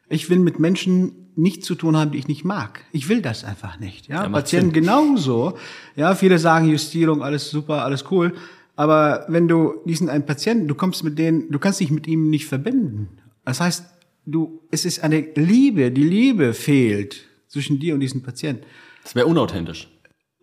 Ich 0.09 0.29
will 0.29 0.39
mit 0.39 0.59
Menschen 0.59 1.31
nichts 1.35 1.65
zu 1.67 1.75
tun 1.75 1.95
haben, 1.95 2.11
die 2.11 2.17
ich 2.17 2.27
nicht 2.27 2.43
mag. 2.45 2.83
Ich 2.91 3.09
will 3.09 3.21
das 3.21 3.43
einfach 3.43 3.79
nicht. 3.79 4.07
Ja, 4.07 4.23
Ja, 4.23 4.29
Patienten 4.29 4.73
Sinn. 4.73 4.83
genauso. 4.83 5.57
Ja, 5.95 6.15
viele 6.15 6.39
sagen 6.39 6.67
Justierung, 6.69 7.21
alles 7.21 7.49
super, 7.49 7.83
alles 7.83 8.05
cool. 8.11 8.33
Aber 8.75 9.25
wenn 9.27 9.47
du 9.47 9.75
diesen 9.85 10.09
einen 10.09 10.25
Patienten, 10.25 10.67
du 10.67 10.75
kommst 10.75 11.03
mit 11.03 11.17
denen, 11.17 11.49
du 11.51 11.59
kannst 11.59 11.79
dich 11.79 11.91
mit 11.91 12.07
ihm 12.07 12.29
nicht 12.29 12.45
verbinden. 12.47 13.09
Das 13.45 13.59
heißt, 13.59 13.85
du, 14.25 14.61
es 14.71 14.85
ist 14.85 15.03
eine 15.03 15.19
Liebe, 15.35 15.91
die 15.91 16.03
Liebe 16.03 16.53
fehlt 16.53 17.25
zwischen 17.47 17.79
dir 17.79 17.93
und 17.93 18.01
diesem 18.01 18.21
Patienten. 18.23 18.63
Das 19.03 19.15
wäre 19.15 19.25
unauthentisch. 19.27 19.87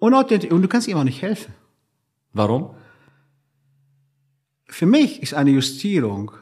Unauthentisch, 0.05 0.51
und 0.51 0.61
du 0.61 0.69
kannst 0.69 0.87
ihm 0.87 0.99
auch 0.99 1.05
nicht 1.05 1.23
helfen. 1.23 1.55
Warum? 2.35 2.75
Für 4.67 4.87
mich 4.87 5.23
ist 5.23 5.35
eine 5.35 5.51
Justierung 5.51 6.33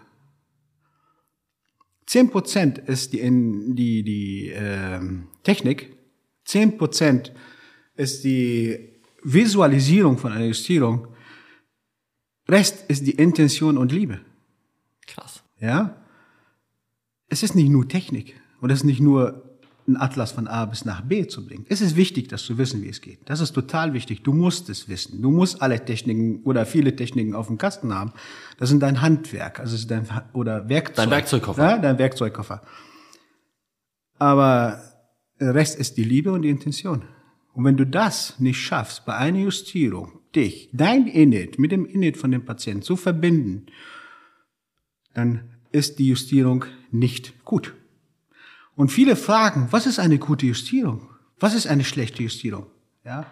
10% 2.09 2.87
ist 2.87 3.13
die, 3.13 3.21
die, 3.21 4.03
die 4.03 4.49
ähm, 4.55 5.29
Technik, 5.45 5.97
10% 6.47 7.31
ist 7.95 8.25
die 8.25 9.01
Visualisierung 9.23 10.19
von 10.19 10.33
einer 10.33 10.47
Justierung, 10.47 11.07
Rest 12.49 12.91
ist 12.91 13.07
die 13.07 13.13
Intention 13.13 13.79
und 13.79 13.93
Liebe. 13.93 14.21
Krass. 15.07 15.43
Ja? 15.61 15.97
Es 17.29 17.43
ist 17.43 17.55
nicht 17.55 17.71
nur 17.71 17.89
Technik 17.89 18.39
und 18.61 18.71
es 18.71 18.81
ist 18.81 18.85
nicht 18.85 19.01
nur 19.01 19.42
ein 19.87 19.97
Atlas 19.97 20.33
von 20.33 20.47
A 20.47 20.65
bis 20.67 20.85
nach 20.85 21.01
B 21.03 21.27
zu 21.27 21.45
bringen. 21.45 21.67
Es 21.69 21.81
ist 21.81 21.97
wichtig, 21.97 22.29
dass 22.29 22.47
du 22.47 22.57
wissen, 22.59 22.83
wie 22.83 22.89
es 22.89 23.01
geht. 23.01 23.19
Das 23.25 23.41
ist 23.41 23.53
total 23.53 23.93
wichtig. 23.95 24.23
Du 24.23 24.33
musst 24.33 24.69
es 24.69 24.89
wissen. 24.89 25.21
Du 25.21 25.31
musst 25.31 25.61
alle 25.61 25.85
Techniken 25.85 26.43
oder 26.45 26.67
viele 26.67 26.95
Techniken 26.95 27.35
auf 27.35 27.49
dem 27.49 27.59
Kasten 27.59 27.93
haben. 27.93 28.13
Das 28.59 28.69
sind 28.69 28.81
dein 28.81 29.01
Handwerk, 29.03 29.59
also 29.59 29.75
ist 29.75 29.91
dein 29.91 30.07
oder 30.33 30.69
Werkzeug. 30.69 30.97
Dein 30.97 31.11
Werkzeugkoffer. 31.11 31.63
Ja, 31.63 31.79
dein 31.79 31.99
Werkzeugkoffer. 31.99 32.63
Aber 34.19 34.81
der 35.41 35.55
Rest 35.55 35.79
ist 35.79 35.97
die 35.97 36.05
Liebe 36.05 36.33
und 36.33 36.43
die 36.43 36.51
Intention. 36.51 37.03
Und 37.53 37.65
wenn 37.65 37.77
du 37.77 37.85
das 37.85 38.39
nicht 38.39 38.61
schaffst, 38.61 39.05
bei 39.05 39.17
einer 39.17 39.41
Justierung 39.41 40.21
dich, 40.35 40.71
dein 40.73 41.07
Init 41.09 41.59
mit 41.59 41.73
dem 41.73 41.85
Init 41.85 42.17
von 42.17 42.31
dem 42.31 42.45
Patienten 42.45 42.83
zu 42.83 42.97
verbinden, 42.97 43.67
dann 45.13 45.51
ist 45.73 45.99
die 45.99 46.09
Justierung 46.09 46.65
nicht 46.91 47.45
gut. 47.45 47.75
Und 48.75 48.91
viele 48.91 49.17
fragen, 49.17 49.69
was 49.71 49.87
ist 49.87 49.99
eine 49.99 50.19
gute 50.19 50.47
Justierung? 50.47 51.09
Was 51.39 51.55
ist 51.55 51.67
eine 51.67 51.85
schlechte 51.85 52.23
Justierung? 52.23 52.67
Ja? 53.05 53.27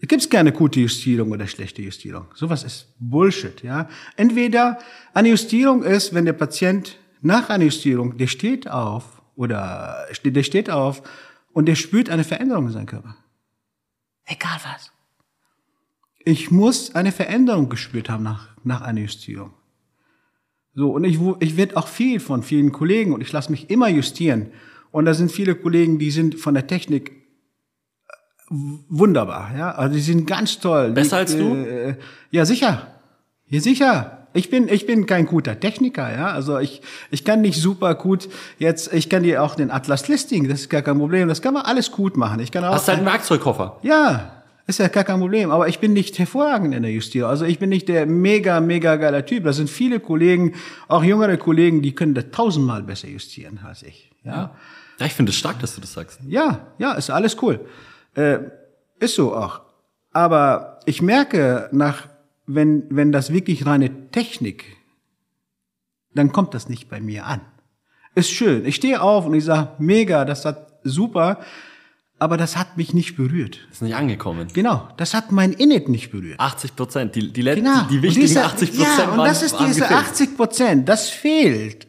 Es 0.00 0.08
gibt 0.08 0.28
keine 0.30 0.52
gute 0.52 0.80
Justierung 0.80 1.30
oder 1.30 1.46
schlechte 1.46 1.80
Justierung. 1.80 2.26
Sowas 2.34 2.64
ist 2.64 2.88
Bullshit, 2.98 3.62
ja? 3.62 3.88
Entweder 4.16 4.78
eine 5.14 5.28
Justierung 5.28 5.84
ist, 5.84 6.12
wenn 6.12 6.24
der 6.24 6.32
Patient 6.32 6.98
nach 7.20 7.50
einer 7.50 7.64
Justierung, 7.64 8.18
der 8.18 8.26
steht 8.26 8.68
auf 8.68 9.22
oder 9.36 10.08
der 10.24 10.42
steht 10.42 10.70
auf 10.70 11.02
und 11.52 11.66
der 11.66 11.76
spürt 11.76 12.10
eine 12.10 12.24
Veränderung 12.24 12.66
in 12.66 12.72
seinem 12.72 12.86
Körper. 12.86 13.16
Egal 14.24 14.58
was. 14.64 14.90
Ich 16.24 16.50
muss 16.50 16.94
eine 16.96 17.12
Veränderung 17.12 17.68
gespürt 17.68 18.08
haben 18.08 18.24
nach, 18.24 18.48
nach 18.64 18.80
einer 18.80 19.02
Justierung. 19.02 19.52
So, 20.74 20.90
und 20.90 21.04
ich, 21.04 21.20
ich 21.40 21.56
werde 21.56 21.76
auch 21.76 21.86
viel 21.86 22.18
von 22.18 22.42
vielen 22.42 22.72
Kollegen 22.72 23.12
und 23.12 23.20
ich 23.20 23.30
lasse 23.30 23.50
mich 23.50 23.70
immer 23.70 23.88
justieren. 23.88 24.52
Und 24.92 25.06
da 25.06 25.14
sind 25.14 25.32
viele 25.32 25.56
Kollegen, 25.56 25.98
die 25.98 26.10
sind 26.10 26.36
von 26.36 26.54
der 26.54 26.68
Technik 26.68 27.10
äh, 27.10 28.54
wunderbar, 28.88 29.52
ja. 29.56 29.72
Also 29.72 29.96
die 29.96 30.02
sind 30.02 30.26
ganz 30.26 30.60
toll. 30.60 30.92
Besser 30.92 31.16
die, 31.16 31.20
als 31.20 31.36
du? 31.36 31.54
Äh, 31.56 31.96
ja, 32.30 32.44
sicher. 32.44 32.86
Ja, 33.46 33.60
sicher. 33.60 34.28
Ich 34.34 34.48
bin, 34.48 34.68
ich 34.68 34.86
bin 34.86 35.06
kein 35.06 35.26
guter 35.26 35.58
Techniker, 35.58 36.10
ja. 36.14 36.28
Also 36.28 36.58
ich, 36.58 36.82
ich 37.10 37.24
kann 37.24 37.40
nicht 37.40 37.60
super 37.60 37.94
gut 37.94 38.28
jetzt, 38.58 38.92
ich 38.92 39.08
kann 39.08 39.24
dir 39.24 39.42
auch 39.42 39.54
den 39.54 39.70
Atlas 39.70 40.08
Listing, 40.08 40.48
das 40.48 40.60
ist 40.60 40.70
gar 40.70 40.82
kein 40.82 40.98
Problem. 40.98 41.28
Das 41.28 41.42
kann 41.42 41.54
man 41.54 41.64
alles 41.64 41.90
gut 41.90 42.16
machen. 42.16 42.40
Ich 42.40 42.52
kann 42.52 42.64
auch. 42.64 42.72
Hast 42.72 42.88
du 42.88 42.92
einen 42.92 43.06
Werkzeugkoffer? 43.06 43.78
Ja, 43.82 44.41
ist 44.66 44.78
ja 44.78 44.88
gar 44.88 45.04
kein 45.04 45.18
Problem. 45.18 45.50
Aber 45.50 45.68
ich 45.68 45.78
bin 45.78 45.92
nicht 45.92 46.18
hervorragend 46.18 46.74
in 46.74 46.82
der 46.82 46.92
Justierung. 46.92 47.30
Also 47.30 47.44
ich 47.44 47.58
bin 47.58 47.68
nicht 47.68 47.88
der 47.88 48.06
mega, 48.06 48.60
mega 48.60 48.96
geiler 48.96 49.24
Typ. 49.26 49.44
Da 49.44 49.52
sind 49.52 49.68
viele 49.68 50.00
Kollegen, 50.00 50.54
auch 50.88 51.02
jüngere 51.02 51.36
Kollegen, 51.36 51.82
die 51.82 51.94
können 51.94 52.14
das 52.14 52.26
tausendmal 52.30 52.82
besser 52.82 53.08
justieren 53.08 53.60
als 53.64 53.82
ich. 53.82 54.10
Ja, 54.24 54.54
Ja, 54.98 55.06
ich 55.06 55.14
finde 55.14 55.30
es 55.30 55.36
stark, 55.36 55.58
dass 55.60 55.74
du 55.74 55.80
das 55.80 55.92
sagst. 55.92 56.20
ja, 56.26 56.66
ja 56.78 56.92
ist 56.92 57.10
alles 57.10 57.36
cool. 57.42 57.60
Äh, 58.14 58.38
ist 59.00 59.16
so 59.16 59.34
auch. 59.34 59.62
Aber 60.12 60.78
ich 60.84 61.02
merke 61.02 61.68
nach, 61.72 62.08
wenn, 62.46 62.84
wenn 62.90 63.12
das 63.12 63.32
wirklich 63.32 63.66
reine 63.66 64.10
Technik, 64.10 64.76
dann 66.14 66.32
kommt 66.32 66.54
das 66.54 66.68
nicht 66.68 66.88
bei 66.88 67.00
mir 67.00 67.26
an. 67.26 67.40
Ist 68.14 68.30
schön. 68.30 68.66
Ich 68.66 68.76
stehe 68.76 69.00
auf 69.00 69.24
und 69.26 69.34
ich 69.34 69.44
sage, 69.44 69.70
mega, 69.78 70.24
das 70.24 70.44
hat 70.44 70.80
super, 70.84 71.38
aber 72.22 72.36
das 72.36 72.56
hat 72.56 72.76
mich 72.76 72.94
nicht 72.94 73.16
berührt. 73.16 73.58
Ist 73.72 73.82
nicht 73.82 73.96
angekommen. 73.96 74.46
Genau, 74.52 74.88
das 74.96 75.12
hat 75.12 75.32
mein 75.32 75.52
Init 75.52 75.88
nicht 75.88 76.10
berührt. 76.12 76.38
80 76.38 76.76
Prozent. 76.76 77.14
Die, 77.16 77.32
die, 77.32 77.42
letzten, 77.42 77.64
Genau. 77.64 77.82
die 77.90 78.00
wichtigen 78.00 78.26
diese- 78.26 78.44
80 78.44 78.70
Prozent 78.70 78.98
Ja, 78.98 79.04
und 79.10 79.18
waren, 79.18 79.26
das 79.28 79.42
ist 79.42 79.56
diese 79.58 79.80
gefehlt. 79.80 80.00
80 80.00 80.36
Prozent, 80.36 80.88
das 80.88 81.08
fehlt. 81.10 81.86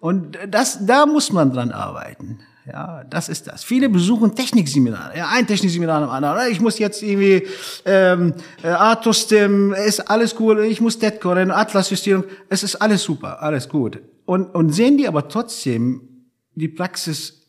Und 0.00 0.38
das, 0.48 0.84
da 0.86 1.06
muss 1.06 1.32
man 1.32 1.52
dran 1.52 1.72
arbeiten. 1.72 2.38
Ja, 2.66 3.04
das 3.10 3.28
ist 3.28 3.46
das. 3.46 3.62
Viele 3.64 3.88
besuchen 3.90 4.34
Technikseminare. 4.34 5.18
Ja, 5.18 5.28
ein 5.32 5.46
Technikseminar 5.46 6.02
am 6.02 6.08
anderen. 6.08 6.50
Ich 6.50 6.60
muss 6.60 6.78
jetzt 6.78 7.02
irgendwie 7.02 7.46
ähm, 7.84 8.32
äh, 8.62 8.68
Artustim, 8.68 9.74
ist 9.74 10.00
alles 10.08 10.36
cool. 10.40 10.60
Ich 10.64 10.80
muss 10.80 10.98
Detcoren, 10.98 11.50
Atlas-Justierung. 11.50 12.24
Es 12.48 12.62
ist 12.62 12.76
alles 12.76 13.02
super, 13.02 13.42
alles 13.42 13.68
gut. 13.68 13.98
Und, 14.24 14.54
und 14.54 14.70
sehen 14.70 14.96
die 14.96 15.06
aber 15.08 15.28
trotzdem, 15.28 16.00
die 16.54 16.68
Praxis 16.68 17.43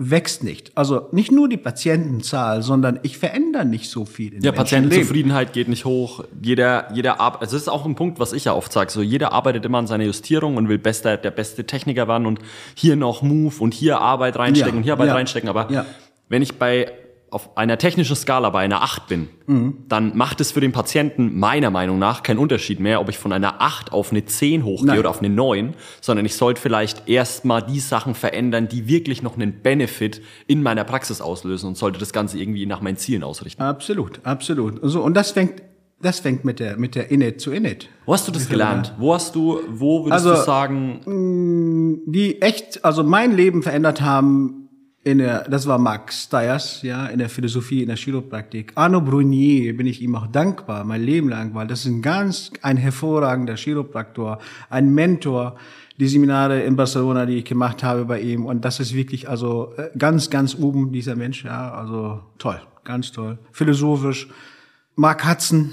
wächst 0.00 0.44
nicht. 0.44 0.70
Also 0.76 1.08
nicht 1.10 1.32
nur 1.32 1.48
die 1.48 1.56
Patientenzahl, 1.56 2.62
sondern 2.62 3.00
ich 3.02 3.18
verändere 3.18 3.64
nicht 3.64 3.90
so 3.90 4.04
viel. 4.04 4.32
In 4.32 4.42
ja, 4.42 4.52
Patientenzufriedenheit 4.52 5.52
geht 5.52 5.66
nicht 5.66 5.84
hoch. 5.84 6.24
Jeder, 6.40 6.88
jeder 6.94 7.20
arbeitet, 7.20 7.42
also 7.42 7.56
das 7.56 7.62
ist 7.62 7.68
auch 7.68 7.84
ein 7.84 7.96
Punkt, 7.96 8.20
was 8.20 8.32
ich 8.32 8.44
ja 8.44 8.54
oft 8.54 8.72
sage. 8.72 8.92
So, 8.92 9.02
jeder 9.02 9.32
arbeitet 9.32 9.64
immer 9.64 9.78
an 9.78 9.88
seiner 9.88 10.04
Justierung 10.04 10.56
und 10.56 10.68
will 10.68 10.78
bester, 10.78 11.16
der 11.16 11.32
beste 11.32 11.64
Techniker 11.64 12.06
werden 12.06 12.26
und 12.26 12.38
hier 12.74 12.94
noch 12.94 13.22
Move 13.22 13.56
und 13.58 13.74
hier 13.74 14.00
Arbeit 14.00 14.36
reinstecken 14.36 14.74
ja, 14.74 14.76
und 14.76 14.82
hier 14.84 14.92
Arbeit 14.92 15.08
ja, 15.08 15.14
reinstecken. 15.14 15.48
Aber 15.48 15.68
ja. 15.68 15.84
wenn 16.28 16.42
ich 16.42 16.54
bei 16.58 16.92
auf 17.30 17.56
einer 17.56 17.78
technischen 17.78 18.16
Skala 18.16 18.50
bei 18.50 18.60
einer 18.60 18.82
8 18.82 19.06
bin, 19.06 19.28
mhm. 19.46 19.84
dann 19.88 20.16
macht 20.16 20.40
es 20.40 20.52
für 20.52 20.60
den 20.60 20.72
Patienten 20.72 21.38
meiner 21.38 21.70
Meinung 21.70 21.98
nach 21.98 22.22
keinen 22.22 22.38
Unterschied 22.38 22.80
mehr, 22.80 23.00
ob 23.00 23.08
ich 23.08 23.18
von 23.18 23.32
einer 23.32 23.60
8 23.60 23.92
auf 23.92 24.10
eine 24.10 24.24
10 24.24 24.64
hochgehe 24.64 24.86
Nein. 24.86 24.98
oder 24.98 25.10
auf 25.10 25.18
eine 25.18 25.30
9, 25.30 25.74
sondern 26.00 26.24
ich 26.26 26.36
sollte 26.36 26.60
vielleicht 26.60 27.08
erstmal 27.08 27.62
die 27.62 27.80
Sachen 27.80 28.14
verändern, 28.14 28.68
die 28.68 28.88
wirklich 28.88 29.22
noch 29.22 29.36
einen 29.36 29.62
Benefit 29.62 30.22
in 30.46 30.62
meiner 30.62 30.84
Praxis 30.84 31.20
auslösen 31.20 31.68
und 31.68 31.76
sollte 31.76 31.98
das 31.98 32.12
Ganze 32.12 32.38
irgendwie 32.38 32.66
nach 32.66 32.80
meinen 32.80 32.96
Zielen 32.96 33.22
ausrichten. 33.22 33.62
Absolut, 33.62 34.20
absolut. 34.24 34.78
So, 34.82 35.02
und 35.02 35.14
das 35.14 35.32
fängt 35.32 35.62
das 36.00 36.20
fängt 36.20 36.44
mit 36.44 36.60
der 36.60 36.76
mit 36.76 36.94
der 36.94 37.10
Init 37.10 37.40
zu 37.40 37.50
Init. 37.50 37.88
Wo 38.06 38.12
hast 38.12 38.28
du 38.28 38.32
das 38.32 38.48
gelernt? 38.48 38.94
Wo 38.98 39.14
hast 39.14 39.34
du 39.34 39.58
wo 39.68 40.04
würdest 40.04 40.26
also, 40.26 40.30
du 40.30 40.44
sagen, 40.44 42.02
die 42.06 42.40
echt 42.40 42.84
also 42.84 43.02
mein 43.02 43.32
Leben 43.32 43.62
verändert 43.62 44.00
haben 44.00 44.67
in 45.08 45.18
der, 45.18 45.48
das 45.48 45.66
war 45.66 45.78
Max 45.78 46.24
Steyers, 46.24 46.82
ja, 46.82 47.06
in 47.06 47.18
der 47.18 47.30
Philosophie, 47.30 47.80
in 47.80 47.88
der 47.88 47.96
Chiropraktik. 47.96 48.72
Arno 48.74 49.00
Brunier 49.00 49.74
bin 49.74 49.86
ich 49.86 50.02
ihm 50.02 50.14
auch 50.14 50.26
dankbar, 50.26 50.84
mein 50.84 51.02
Leben 51.02 51.30
lang, 51.30 51.54
weil 51.54 51.66
das 51.66 51.80
ist 51.80 51.86
ein 51.86 52.02
ganz, 52.02 52.50
ein 52.60 52.76
hervorragender 52.76 53.56
Chiropraktor, 53.56 54.38
ein 54.68 54.92
Mentor, 54.92 55.56
die 55.98 56.08
Seminare 56.08 56.60
in 56.60 56.76
Barcelona, 56.76 57.24
die 57.24 57.38
ich 57.38 57.46
gemacht 57.46 57.82
habe 57.82 58.04
bei 58.04 58.20
ihm. 58.20 58.44
Und 58.44 58.66
das 58.66 58.80
ist 58.80 58.92
wirklich 58.92 59.30
also 59.30 59.72
äh, 59.78 59.88
ganz, 59.96 60.28
ganz 60.28 60.54
oben, 60.54 60.92
dieser 60.92 61.16
Mensch, 61.16 61.42
ja, 61.42 61.72
also 61.72 62.20
toll, 62.36 62.60
ganz 62.84 63.10
toll. 63.10 63.38
Philosophisch. 63.50 64.28
Mark 64.94 65.26
Hudson, 65.26 65.70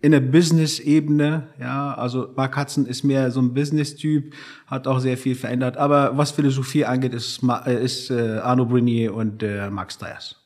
in 0.00 0.12
der 0.12 0.20
Business-Ebene, 0.20 1.48
ja, 1.60 1.94
also 1.94 2.28
Mark 2.36 2.56
Hudson 2.56 2.86
ist 2.86 3.02
mehr 3.02 3.30
so 3.30 3.40
ein 3.40 3.52
Business-Typ, 3.52 4.32
hat 4.66 4.86
auch 4.86 5.00
sehr 5.00 5.16
viel 5.16 5.34
verändert. 5.34 5.76
Aber 5.76 6.16
was 6.16 6.30
Philosophie 6.30 6.84
angeht, 6.84 7.14
ist, 7.14 7.40
äh, 7.66 7.84
ist 7.84 8.10
äh, 8.10 8.38
Arno 8.38 8.64
Brunier 8.64 9.14
und 9.14 9.42
äh, 9.42 9.70
Max 9.70 9.94
Stiers. 9.94 10.36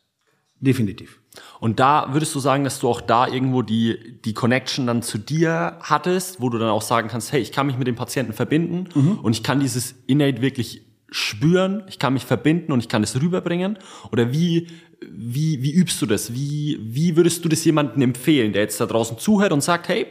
Definitiv. 0.60 1.20
Und 1.60 1.80
da 1.80 2.08
würdest 2.12 2.34
du 2.34 2.40
sagen, 2.40 2.64
dass 2.64 2.78
du 2.78 2.88
auch 2.88 3.00
da 3.00 3.26
irgendwo 3.26 3.62
die, 3.62 4.20
die 4.24 4.32
Connection 4.32 4.86
dann 4.86 5.02
zu 5.02 5.18
dir 5.18 5.78
hattest, 5.80 6.40
wo 6.40 6.48
du 6.48 6.58
dann 6.58 6.68
auch 6.68 6.82
sagen 6.82 7.08
kannst, 7.08 7.32
hey, 7.32 7.40
ich 7.40 7.52
kann 7.52 7.66
mich 7.66 7.78
mit 7.78 7.86
dem 7.86 7.96
Patienten 7.96 8.32
verbinden 8.32 8.88
mhm. 8.94 9.18
und 9.18 9.32
ich 9.32 9.42
kann 9.42 9.60
dieses 9.60 9.94
Innate 10.06 10.40
wirklich 10.40 10.86
spüren, 11.10 11.82
ich 11.88 11.98
kann 11.98 12.14
mich 12.14 12.24
verbinden 12.24 12.72
und 12.72 12.80
ich 12.80 12.88
kann 12.88 13.02
es 13.02 13.20
rüberbringen? 13.20 13.78
Oder 14.10 14.32
wie, 14.32 14.68
wie, 15.10 15.62
wie 15.62 15.72
übst 15.72 16.00
du 16.02 16.06
das? 16.06 16.34
Wie, 16.34 16.78
wie 16.82 17.16
würdest 17.16 17.44
du 17.44 17.48
das 17.48 17.64
jemandem 17.64 18.02
empfehlen, 18.02 18.52
der 18.52 18.62
jetzt 18.62 18.80
da 18.80 18.86
draußen 18.86 19.18
zuhört 19.18 19.52
und 19.52 19.62
sagt, 19.62 19.88
hey, 19.88 20.06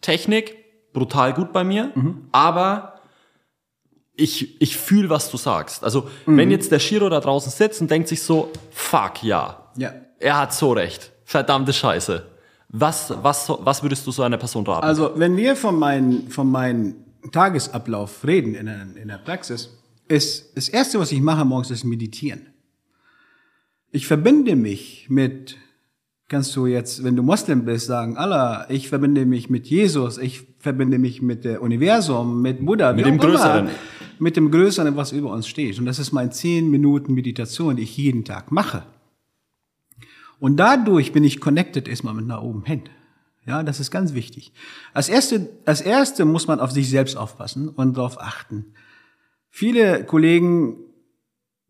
Technik, 0.00 0.56
brutal 0.92 1.34
gut 1.34 1.52
bei 1.52 1.64
mir, 1.64 1.92
mhm. 1.94 2.28
aber 2.32 3.00
ich, 4.14 4.60
ich 4.60 4.76
fühle, 4.76 5.08
was 5.08 5.30
du 5.30 5.36
sagst. 5.36 5.82
Also, 5.84 6.08
mhm. 6.26 6.36
wenn 6.36 6.50
jetzt 6.50 6.70
der 6.72 6.78
Shiro 6.78 7.08
da 7.08 7.20
draußen 7.20 7.50
sitzt 7.50 7.80
und 7.80 7.90
denkt 7.90 8.08
sich 8.08 8.22
so, 8.22 8.50
fuck, 8.70 9.22
ja, 9.22 9.70
ja. 9.76 9.92
er 10.18 10.38
hat 10.38 10.54
so 10.54 10.72
recht, 10.72 11.10
verdammte 11.24 11.72
Scheiße. 11.72 12.26
Was, 12.68 13.12
was, 13.22 13.48
was 13.48 13.82
würdest 13.82 14.06
du 14.06 14.12
so 14.12 14.22
einer 14.22 14.36
Person 14.36 14.64
raten? 14.66 14.86
Also, 14.86 15.12
wenn 15.16 15.36
wir 15.36 15.56
von 15.56 15.76
meinem 15.76 16.30
von 16.30 16.48
meinem 16.48 16.94
Tagesablauf 17.32 18.24
reden 18.24 18.54
in 18.54 18.66
der, 18.66 18.86
in 18.94 19.08
der 19.08 19.18
Praxis, 19.18 19.70
ist 20.06 20.56
das 20.56 20.68
erste, 20.68 20.98
was 20.98 21.12
ich 21.12 21.20
mache 21.20 21.44
morgens, 21.44 21.70
ist 21.70 21.84
meditieren. 21.84 22.49
Ich 23.92 24.06
verbinde 24.06 24.54
mich 24.54 25.06
mit, 25.08 25.56
kannst 26.28 26.54
du 26.54 26.66
jetzt, 26.66 27.02
wenn 27.02 27.16
du 27.16 27.22
Moslem 27.22 27.64
bist, 27.64 27.86
sagen, 27.86 28.16
Allah, 28.16 28.66
ich 28.70 28.88
verbinde 28.88 29.26
mich 29.26 29.50
mit 29.50 29.66
Jesus, 29.66 30.16
ich 30.18 30.46
verbinde 30.58 30.98
mich 30.98 31.22
mit 31.22 31.44
dem 31.44 31.60
Universum, 31.60 32.40
mit 32.40 32.64
Buddha, 32.64 32.92
mit 32.92 33.06
dem 33.06 33.18
Größeren. 33.18 33.66
Immer, 33.66 33.76
mit 34.20 34.36
dem 34.36 34.50
Größeren, 34.50 34.96
was 34.96 35.12
über 35.12 35.32
uns 35.32 35.48
steht. 35.48 35.78
Und 35.78 35.86
das 35.86 35.98
ist 35.98 36.12
mein 36.12 36.30
zehn 36.30 36.70
Minuten 36.70 37.14
Meditation, 37.14 37.76
die 37.76 37.82
ich 37.82 37.96
jeden 37.96 38.24
Tag 38.24 38.52
mache. 38.52 38.84
Und 40.38 40.56
dadurch 40.56 41.12
bin 41.12 41.24
ich 41.24 41.40
connected 41.40 41.88
erstmal 41.88 42.14
mit 42.14 42.26
nach 42.26 42.42
oben 42.42 42.64
hin. 42.64 42.82
Ja, 43.46 43.62
das 43.62 43.80
ist 43.80 43.90
ganz 43.90 44.14
wichtig. 44.14 44.52
Als 44.92 45.08
erste, 45.08 45.48
als 45.64 45.80
erste 45.80 46.24
muss 46.24 46.46
man 46.46 46.60
auf 46.60 46.70
sich 46.70 46.88
selbst 46.90 47.16
aufpassen 47.16 47.68
und 47.68 47.96
darauf 47.96 48.20
achten. 48.20 48.74
Viele 49.48 50.04
Kollegen 50.04 50.76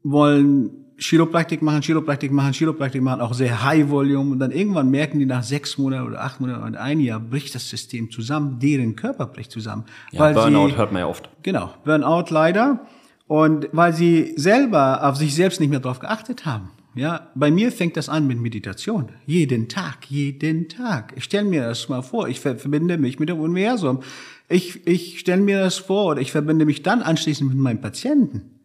wollen 0.02 0.70
Chiropraktik 1.00 1.62
machen, 1.62 1.80
Chiropraktik 1.80 2.30
machen, 2.30 2.52
Chiropraktik 2.52 3.02
machen, 3.02 3.20
auch 3.20 3.32
sehr 3.32 3.64
High 3.64 3.88
Volume. 3.88 4.32
Und 4.32 4.38
dann 4.38 4.50
irgendwann 4.50 4.90
merken 4.90 5.18
die 5.18 5.26
nach 5.26 5.42
sechs 5.42 5.78
Monaten 5.78 6.06
oder 6.06 6.22
acht 6.22 6.40
Monaten 6.40 6.68
oder 6.68 6.80
ein 6.80 7.00
Jahr 7.00 7.18
bricht 7.18 7.54
das 7.54 7.68
System 7.68 8.10
zusammen, 8.10 8.58
deren 8.60 8.96
Körper 8.96 9.26
bricht 9.26 9.50
zusammen. 9.50 9.84
Ja, 10.12 10.32
Burnout 10.32 10.68
sie, 10.68 10.76
hört 10.76 10.92
man 10.92 11.00
ja 11.00 11.08
oft. 11.08 11.30
Genau, 11.42 11.70
Burnout 11.84 12.26
leider. 12.30 12.86
Und 13.26 13.68
weil 13.72 13.94
sie 13.94 14.34
selber 14.36 15.08
auf 15.08 15.16
sich 15.16 15.34
selbst 15.34 15.60
nicht 15.60 15.70
mehr 15.70 15.80
drauf 15.80 16.00
geachtet 16.00 16.44
haben. 16.44 16.70
Ja, 16.94 17.28
bei 17.36 17.50
mir 17.50 17.70
fängt 17.70 17.96
das 17.96 18.08
an 18.08 18.26
mit 18.26 18.38
Meditation. 18.40 19.10
Jeden 19.24 19.68
Tag, 19.68 20.10
jeden 20.10 20.68
Tag. 20.68 21.12
Ich 21.16 21.24
stelle 21.24 21.44
mir 21.44 21.62
das 21.62 21.88
mal 21.88 22.02
vor. 22.02 22.28
Ich 22.28 22.40
verbinde 22.40 22.98
mich 22.98 23.20
mit 23.20 23.28
dem 23.28 23.38
Universum. 23.38 24.00
Ich, 24.48 24.84
ich 24.86 25.20
stelle 25.20 25.40
mir 25.40 25.60
das 25.60 25.78
vor 25.78 26.06
oder 26.06 26.20
ich 26.20 26.32
verbinde 26.32 26.64
mich 26.64 26.82
dann 26.82 27.02
anschließend 27.02 27.50
mit 27.50 27.58
meinem 27.58 27.80
Patienten. 27.80 28.59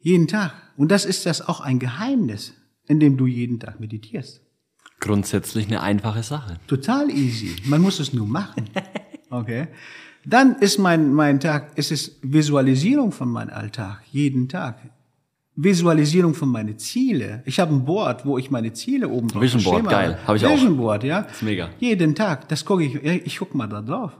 Jeden 0.00 0.28
Tag. 0.28 0.52
Und 0.76 0.90
das 0.90 1.04
ist 1.04 1.26
das 1.26 1.46
auch 1.46 1.60
ein 1.60 1.78
Geheimnis, 1.78 2.54
in 2.86 3.00
dem 3.00 3.16
du 3.16 3.26
jeden 3.26 3.58
Tag 3.58 3.80
meditierst. 3.80 4.40
Grundsätzlich 5.00 5.66
eine 5.66 5.82
einfache 5.82 6.22
Sache. 6.22 6.58
Total 6.66 7.10
easy. 7.10 7.56
Man 7.64 7.80
muss 7.80 8.00
es 8.00 8.12
nur 8.12 8.26
machen. 8.26 8.70
Okay. 9.30 9.68
Dann 10.24 10.56
ist 10.56 10.78
mein, 10.78 11.12
mein 11.12 11.38
Tag, 11.38 11.72
es 11.76 11.90
ist 11.90 12.18
Visualisierung 12.22 13.12
von 13.12 13.28
meinem 13.28 13.50
Alltag. 13.50 14.02
Jeden 14.10 14.48
Tag. 14.48 14.78
Visualisierung 15.54 16.34
von 16.34 16.48
meinen 16.48 16.78
Ziele. 16.78 17.42
Ich 17.44 17.60
habe 17.60 17.74
ein 17.74 17.84
Board, 17.84 18.24
wo 18.24 18.38
ich 18.38 18.50
meine 18.50 18.72
Ziele 18.72 19.08
oben 19.08 19.28
drauf 19.28 19.42
Vision 19.42 19.62
Board, 19.62 19.88
geil. 19.88 20.18
Habe 20.26 20.36
ich 20.36 20.42
Vision 20.42 20.50
auch. 20.50 20.62
Vision 20.62 20.76
Board, 20.78 21.04
ja. 21.04 21.22
Das 21.22 21.32
ist 21.32 21.42
mega. 21.42 21.68
Jeden 21.78 22.14
Tag. 22.14 22.48
Das 22.48 22.64
gucke 22.64 22.84
ich, 22.84 22.94
ich 23.04 23.38
guck 23.38 23.54
mal 23.54 23.66
da 23.66 23.82
drauf 23.82 24.12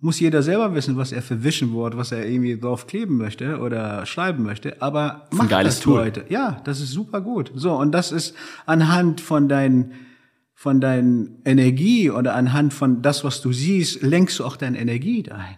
muss 0.00 0.20
jeder 0.20 0.42
selber 0.42 0.74
wissen, 0.74 0.96
was 0.96 1.12
er 1.12 1.22
für 1.22 1.42
Vision 1.42 1.72
Board, 1.72 1.96
was 1.96 2.12
er 2.12 2.26
irgendwie 2.26 2.58
drauf 2.58 2.86
kleben 2.86 3.16
möchte 3.16 3.58
oder 3.58 4.06
schreiben 4.06 4.44
möchte. 4.44 4.80
Aber 4.80 5.26
das 5.30 5.38
macht 5.38 5.52
das 5.52 5.80
Tool. 5.80 5.98
Leute. 5.98 6.24
Ja, 6.28 6.60
das 6.64 6.80
ist 6.80 6.92
super 6.92 7.20
gut. 7.20 7.50
So 7.54 7.74
und 7.74 7.92
das 7.92 8.12
ist 8.12 8.34
anhand 8.66 9.20
von 9.20 9.48
deinen 9.48 9.92
von 10.54 10.80
deinen 10.80 11.40
Energie 11.44 12.10
oder 12.10 12.34
anhand 12.34 12.74
von 12.74 13.00
das, 13.00 13.22
was 13.22 13.40
du 13.40 13.52
siehst, 13.52 14.02
lenkst 14.02 14.40
du 14.40 14.44
auch 14.44 14.56
deine 14.56 14.80
Energie 14.80 15.22
dahin. 15.22 15.56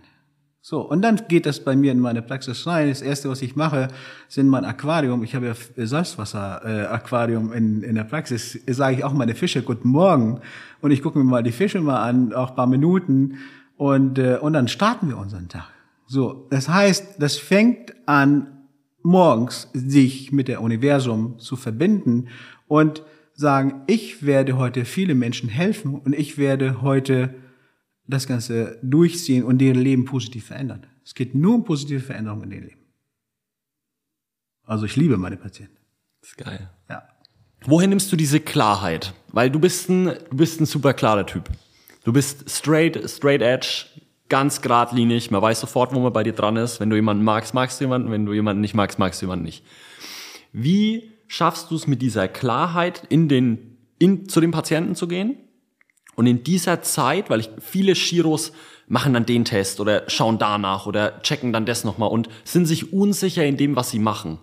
So, 0.62 0.82
und 0.82 1.01
dann 1.01 1.22
geht 1.26 1.47
das 1.47 1.64
bei 1.64 1.74
mir 1.74 1.91
in 1.91 2.01
meine 2.01 2.20
Praxis 2.20 2.66
rein. 2.66 2.91
Das 2.91 3.01
erste, 3.01 3.30
was 3.30 3.41
ich 3.41 3.57
mache, 3.57 3.88
sind 4.28 4.47
mein 4.47 4.66
Aquarium. 4.66 5.24
Ich 5.24 5.34
habe 5.34 5.47
ja 5.47 5.55
Salzwasser-Aquarium 5.86 7.51
in, 7.55 7.82
in 7.82 7.95
der 7.95 8.05
Praxis. 8.05 8.61
Sage 8.66 8.97
ich 8.97 9.05
auch 9.05 9.14
meine 9.14 9.34
Fische, 9.34 9.62
guten 9.62 9.88
Morgen. 9.88 10.43
Und 10.82 10.91
ich 10.91 11.01
gucke 11.01 11.18
mir 11.18 11.24
mal 11.24 11.43
die 11.43 11.53
Fische 11.53 11.80
mal 11.80 12.03
an, 12.03 12.34
auch 12.34 12.55
paar 12.55 12.66
Minuten. 12.66 13.38
Und, 13.81 14.18
äh, 14.18 14.37
und 14.37 14.53
dann 14.53 14.68
starten 14.68 15.09
wir 15.09 15.16
unseren 15.16 15.49
Tag. 15.49 15.70
So, 16.07 16.47
das 16.51 16.68
heißt, 16.68 17.14
das 17.18 17.39
fängt 17.39 17.95
an, 18.07 18.66
morgens 19.03 19.70
sich 19.72 20.33
mit 20.33 20.49
der 20.49 20.61
Universum 20.61 21.39
zu 21.39 21.57
verbinden 21.57 22.28
und 22.68 23.03
sagen, 23.33 23.81
ich 23.87 24.26
werde 24.26 24.59
heute 24.59 24.85
viele 24.85 25.14
Menschen 25.14 25.49
helfen 25.49 25.95
und 25.95 26.14
ich 26.14 26.37
werde 26.37 26.83
heute 26.83 27.37
das 28.07 28.26
Ganze 28.26 28.78
durchziehen 28.83 29.45
und 29.45 29.57
deren 29.57 29.81
Leben 29.81 30.05
positiv 30.05 30.49
verändern. 30.49 30.85
Es 31.03 31.14
geht 31.14 31.35
nur 31.35 31.55
um 31.55 31.64
positive 31.64 32.01
Veränderungen 32.01 32.43
in 32.43 32.51
deren 32.51 32.64
Leben. 32.64 32.83
Also 34.64 34.85
ich 34.85 34.97
liebe 34.97 35.16
meine 35.16 35.39
Patienten. 35.39 35.78
Das 36.20 36.33
ist 36.33 36.37
geil. 36.37 36.68
Ja. 36.91 37.09
Woher 37.64 37.89
nimmst 37.89 38.12
du 38.12 38.16
diese 38.16 38.41
Klarheit? 38.41 39.14
Weil 39.28 39.51
du 39.51 39.59
bist 39.59 39.89
ein, 39.89 40.05
du 40.05 40.37
bist 40.37 40.61
ein 40.61 40.66
super 40.66 40.93
klarer 40.93 41.24
Typ. 41.24 41.49
Du 42.05 42.13
bist 42.13 42.49
straight, 42.49 43.09
straight 43.09 43.43
edge, 43.43 43.87
ganz 44.29 44.63
geradlinig. 44.63 45.31
Man 45.31 45.43
weiß 45.43 45.61
sofort, 45.61 45.95
wo 45.95 46.01
man 46.01 46.13
bei 46.13 46.23
dir 46.23 46.33
dran 46.33 46.57
ist. 46.57 46.81
Wenn 46.81 46.89
du 46.89 46.97
jemanden 46.97 47.25
magst, 47.25 47.53
magst 47.53 47.81
du 47.81 47.85
jemanden. 47.85 48.11
Wenn 48.11 48.25
du 48.25 48.33
jemanden 48.33 48.63
nicht 48.63 48.75
magst, 48.75 48.99
magst 48.99 49.21
du 49.21 49.27
jemanden 49.27 49.45
nicht. 49.45 49.65
Wie 50.53 51.11
schaffst 51.27 51.71
du 51.71 51.77
es 51.77 51.87
mit 51.87 52.01
dieser 52.01 52.27
Klarheit 52.27 53.03
in 53.09 53.29
den, 53.29 53.77
in, 53.99 54.29
zu 54.29 54.41
dem 54.41 54.51
Patienten 54.51 54.95
zu 54.95 55.09
gehen? 55.09 55.37
Und 56.17 56.27
in 56.27 56.43
dieser 56.43 56.83
Zeit, 56.83 57.31
weil 57.31 57.41
ich 57.41 57.51
viele 57.61 57.95
Chiros 57.95 58.53
machen 58.89 59.15
dann 59.15 59.27
den 59.27 59.45
Test 59.45 59.79
oder 59.79 60.09
schauen 60.09 60.39
danach 60.39 60.87
oder 60.87 61.23
checken 61.23 61.53
dann 61.53 61.65
das 61.65 61.85
nochmal 61.85 62.11
und 62.11 62.29
sind 62.45 62.67
sich 62.67 62.93
unsicher 62.93 63.45
in 63.45 63.57
dem, 63.57 63.77
was 63.77 63.91
sie 63.91 64.01
machen. 64.01 64.39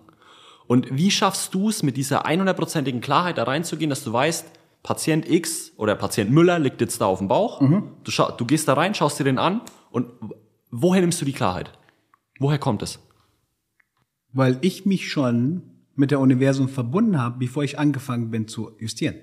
Und 0.66 0.86
wie 0.90 1.10
schaffst 1.10 1.54
du 1.54 1.68
es, 1.68 1.82
mit 1.82 1.96
dieser 1.96 2.26
100%igen 2.26 3.00
Klarheit 3.00 3.38
da 3.38 3.44
reinzugehen, 3.44 3.90
dass 3.90 4.04
du 4.04 4.12
weißt, 4.12 4.46
Patient 4.88 5.28
X 5.28 5.72
oder 5.76 5.94
Patient 5.96 6.30
Müller 6.30 6.58
liegt 6.58 6.80
jetzt 6.80 6.98
da 7.02 7.04
auf 7.04 7.18
dem 7.18 7.28
Bauch, 7.28 7.60
du, 7.60 8.10
schau, 8.10 8.30
du 8.30 8.46
gehst 8.46 8.68
da 8.68 8.72
rein, 8.72 8.94
schaust 8.94 9.18
dir 9.20 9.24
den 9.24 9.36
an 9.36 9.60
und 9.90 10.06
woher 10.70 11.02
nimmst 11.02 11.20
du 11.20 11.26
die 11.26 11.34
Klarheit? 11.34 11.70
Woher 12.38 12.56
kommt 12.56 12.82
es? 12.82 12.98
Weil 14.32 14.56
ich 14.62 14.86
mich 14.86 15.12
schon 15.12 15.60
mit 15.94 16.10
der 16.10 16.20
Universum 16.20 16.70
verbunden 16.70 17.20
habe, 17.20 17.38
bevor 17.38 17.64
ich 17.64 17.78
angefangen 17.78 18.30
bin 18.30 18.48
zu 18.48 18.70
justieren. 18.78 19.16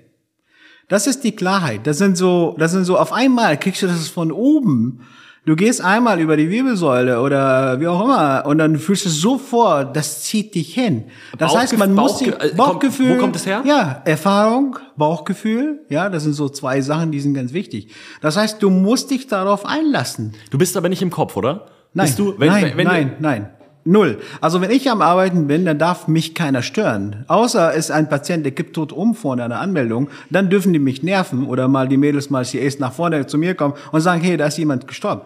Das 0.86 1.08
ist 1.08 1.24
die 1.24 1.34
Klarheit. 1.34 1.84
Das 1.84 1.98
sind 1.98 2.16
so, 2.16 2.54
das 2.60 2.70
sind 2.70 2.84
so 2.84 2.96
auf 2.96 3.12
einmal 3.12 3.58
kriegst 3.58 3.82
du 3.82 3.88
das 3.88 4.06
von 4.06 4.30
oben. 4.30 5.00
Du 5.46 5.54
gehst 5.54 5.80
einmal 5.80 6.18
über 6.20 6.36
die 6.36 6.50
Wirbelsäule 6.50 7.20
oder 7.20 7.78
wie 7.80 7.86
auch 7.86 8.02
immer 8.04 8.42
und 8.46 8.58
dann 8.58 8.78
fühlst 8.78 9.06
du 9.06 9.10
sofort, 9.10 9.94
das 9.96 10.22
zieht 10.24 10.56
dich 10.56 10.74
hin. 10.74 11.04
Das 11.38 11.52
Bauchgef- 11.52 11.58
heißt, 11.60 11.78
man 11.78 11.94
muss 11.94 12.14
Bauchge- 12.14 12.18
sich, 12.18 12.28
äh, 12.34 12.38
kommt- 12.48 12.56
Bauchgefühl. 12.56 13.16
wo 13.16 13.20
kommt 13.20 13.36
es 13.36 13.46
her? 13.46 13.62
Ja, 13.64 14.02
Erfahrung, 14.04 14.76
Bauchgefühl. 14.96 15.80
Ja, 15.88 16.08
das 16.10 16.24
sind 16.24 16.32
so 16.32 16.48
zwei 16.48 16.80
Sachen, 16.80 17.12
die 17.12 17.20
sind 17.20 17.34
ganz 17.34 17.52
wichtig. 17.52 17.88
Das 18.20 18.36
heißt, 18.36 18.60
du 18.60 18.70
musst 18.70 19.12
dich 19.12 19.28
darauf 19.28 19.64
einlassen. 19.64 20.32
Du 20.50 20.58
bist 20.58 20.76
aber 20.76 20.88
nicht 20.88 21.00
im 21.02 21.10
Kopf, 21.10 21.36
oder? 21.36 21.66
Nein, 21.94 22.06
Bist 22.06 22.18
du, 22.18 22.34
wenn, 22.38 22.48
nein, 22.48 22.64
wenn, 22.64 22.76
wenn 22.78 22.86
nein, 22.86 23.12
nein. 23.20 23.50
Null. 23.86 24.18
Also 24.40 24.60
wenn 24.60 24.70
ich 24.70 24.90
am 24.90 25.00
Arbeiten 25.00 25.46
bin, 25.46 25.64
dann 25.64 25.78
darf 25.78 26.08
mich 26.08 26.34
keiner 26.34 26.62
stören. 26.62 27.24
Außer 27.28 27.72
ist 27.72 27.90
ein 27.90 28.08
Patient, 28.08 28.44
der 28.44 28.52
kippt 28.52 28.74
tot 28.74 28.92
um 28.92 29.14
vor 29.14 29.34
einer 29.34 29.60
Anmeldung, 29.60 30.08
dann 30.30 30.50
dürfen 30.50 30.72
die 30.72 30.78
mich 30.78 31.02
nerven 31.02 31.46
oder 31.46 31.68
mal 31.68 31.88
die 31.88 31.96
Mädels 31.96 32.30
mal 32.30 32.44
CAs 32.44 32.78
nach 32.78 32.92
vorne 32.92 33.26
zu 33.26 33.38
mir 33.38 33.54
kommen 33.54 33.74
und 33.92 34.00
sagen, 34.00 34.20
hey, 34.22 34.36
da 34.36 34.46
ist 34.46 34.58
jemand 34.58 34.88
gestorben. 34.88 35.22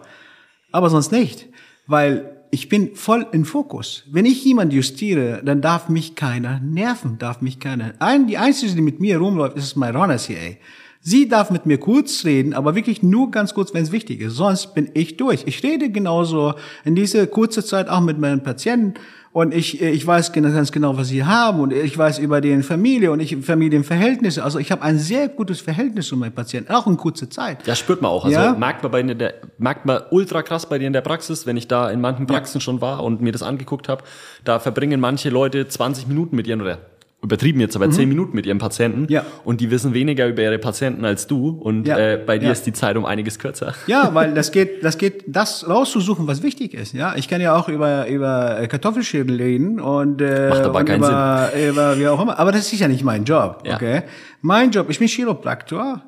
Aber 0.71 0.89
sonst 0.89 1.11
nicht, 1.11 1.47
weil 1.87 2.37
ich 2.51 2.69
bin 2.69 2.95
voll 2.95 3.25
in 3.31 3.45
Fokus. 3.45 4.03
Wenn 4.11 4.25
ich 4.25 4.43
jemand 4.43 4.73
justiere, 4.73 5.41
dann 5.43 5.61
darf 5.61 5.89
mich 5.89 6.15
keiner 6.15 6.59
nerven, 6.59 7.17
darf 7.17 7.41
mich 7.41 7.59
keiner. 7.59 7.93
Ein, 7.99 8.27
die 8.27 8.37
einzige, 8.37 8.75
die 8.75 8.81
mit 8.81 8.99
mir 8.99 9.17
rumläuft, 9.17 9.57
ist 9.57 9.75
mein 9.77 9.95
Runner 9.95 10.17
CA. 10.17 10.57
Sie 11.03 11.27
darf 11.27 11.49
mit 11.49 11.65
mir 11.65 11.79
kurz 11.79 12.25
reden, 12.25 12.53
aber 12.53 12.75
wirklich 12.75 13.01
nur 13.01 13.31
ganz 13.31 13.55
kurz, 13.55 13.73
wenn 13.73 13.81
es 13.81 13.91
wichtig 13.91 14.21
ist. 14.21 14.35
Sonst 14.35 14.75
bin 14.75 14.91
ich 14.93 15.17
durch. 15.17 15.43
Ich 15.47 15.63
rede 15.63 15.89
genauso 15.89 16.53
in 16.85 16.95
dieser 16.95 17.25
kurze 17.25 17.65
Zeit 17.65 17.89
auch 17.89 18.01
mit 18.01 18.19
meinen 18.19 18.43
Patienten 18.43 18.93
und 19.33 19.53
ich, 19.53 19.81
ich 19.81 20.05
weiß 20.05 20.33
ganz 20.33 20.71
genau, 20.71 20.97
was 20.97 21.07
sie 21.07 21.23
haben 21.23 21.61
und 21.61 21.71
ich 21.73 21.97
weiß 21.97 22.19
über 22.19 22.41
deren 22.41 22.63
Familie 22.63 23.11
und 23.11 23.19
ich 23.21 23.35
Familienverhältnisse. 23.37 24.43
Also 24.43 24.59
ich 24.59 24.71
habe 24.71 24.81
ein 24.83 24.99
sehr 24.99 25.29
gutes 25.29 25.61
Verhältnis 25.61 26.07
zu 26.07 26.17
meinen 26.17 26.33
Patienten, 26.33 26.71
auch 26.73 26.85
in 26.85 26.97
kurzer 26.97 27.29
Zeit. 27.29 27.65
Ja, 27.65 27.73
spürt 27.73 28.01
man 28.01 28.11
auch. 28.11 28.25
Also 28.25 28.37
Ja. 28.37 28.53
merkt 28.53 28.83
man 28.83 28.91
bei 28.91 29.01
der, 29.01 29.33
merkt 29.57 29.85
man 29.85 30.01
ultra 30.11 30.43
krass 30.43 30.67
bei 30.67 30.77
dir 30.77 30.87
in 30.87 30.93
der 30.93 31.01
Praxis, 31.01 31.47
wenn 31.47 31.55
ich 31.55 31.67
da 31.67 31.89
in 31.89 32.01
manchen 32.01 32.27
Praxen 32.27 32.61
schon 32.61 32.81
war 32.81 33.03
und 33.03 33.21
mir 33.21 33.31
das 33.31 33.41
angeguckt 33.41 33.87
habe, 33.89 34.03
da 34.43 34.59
verbringen 34.59 34.99
manche 34.99 35.29
Leute 35.29 35.67
20 35.67 36.07
Minuten 36.07 36.35
mit 36.35 36.45
ihren 36.45 36.61
oder 36.61 36.77
übertrieben 37.23 37.59
jetzt, 37.59 37.75
aber 37.75 37.89
10 37.89 38.09
Minuten 38.09 38.35
mit 38.35 38.45
ihrem 38.47 38.57
Patienten 38.57 39.01
Mhm. 39.01 39.07
Ja. 39.09 39.25
und 39.43 39.61
die 39.61 39.69
wissen 39.69 39.93
weniger 39.93 40.27
über 40.27 40.41
ihre 40.41 40.57
Patienten 40.57 41.05
als 41.05 41.27
du 41.27 41.49
und 41.49 41.87
Ja. 41.87 41.97
äh, 41.97 42.17
bei 42.25 42.39
dir 42.39 42.47
Ja. 42.47 42.51
ist 42.51 42.63
die 42.65 42.73
Zeit 42.73 42.97
um 42.97 43.05
einiges 43.05 43.37
kürzer. 43.37 43.73
Ja, 43.87 44.09
weil 44.13 44.33
das 44.33 44.51
geht, 44.51 44.83
das 44.83 44.97
geht, 44.97 45.23
das 45.27 45.67
rauszusuchen, 45.69 46.25
was 46.27 46.41
wichtig 46.41 46.73
ist. 46.73 46.93
Ja, 46.93 47.13
ich 47.15 47.27
kann 47.27 47.39
ja 47.39 47.55
auch 47.55 47.69
über 47.69 48.07
über 48.07 48.65
Kartoffelschädel 48.67 49.37
reden 49.37 49.79
und 49.79 50.19
äh, 50.21 50.49
Macht 50.49 50.61
aber 50.61 50.79
und 50.79 50.85
keinen 50.85 51.03
über, 51.03 51.49
über 51.69 51.99
wie 51.99 52.07
auch 52.07 52.21
immer. 52.21 52.39
Aber 52.39 52.51
das 52.51 52.73
ist 52.73 52.79
ja 52.79 52.87
nicht 52.87 53.03
mein 53.03 53.23
Job. 53.23 53.63
Ja. 53.67 53.75
Okay, 53.75 54.01
mein 54.41 54.71
Job. 54.71 54.87
Ich 54.89 54.97
bin 54.99 55.07
Chiropraktor. 55.07 56.03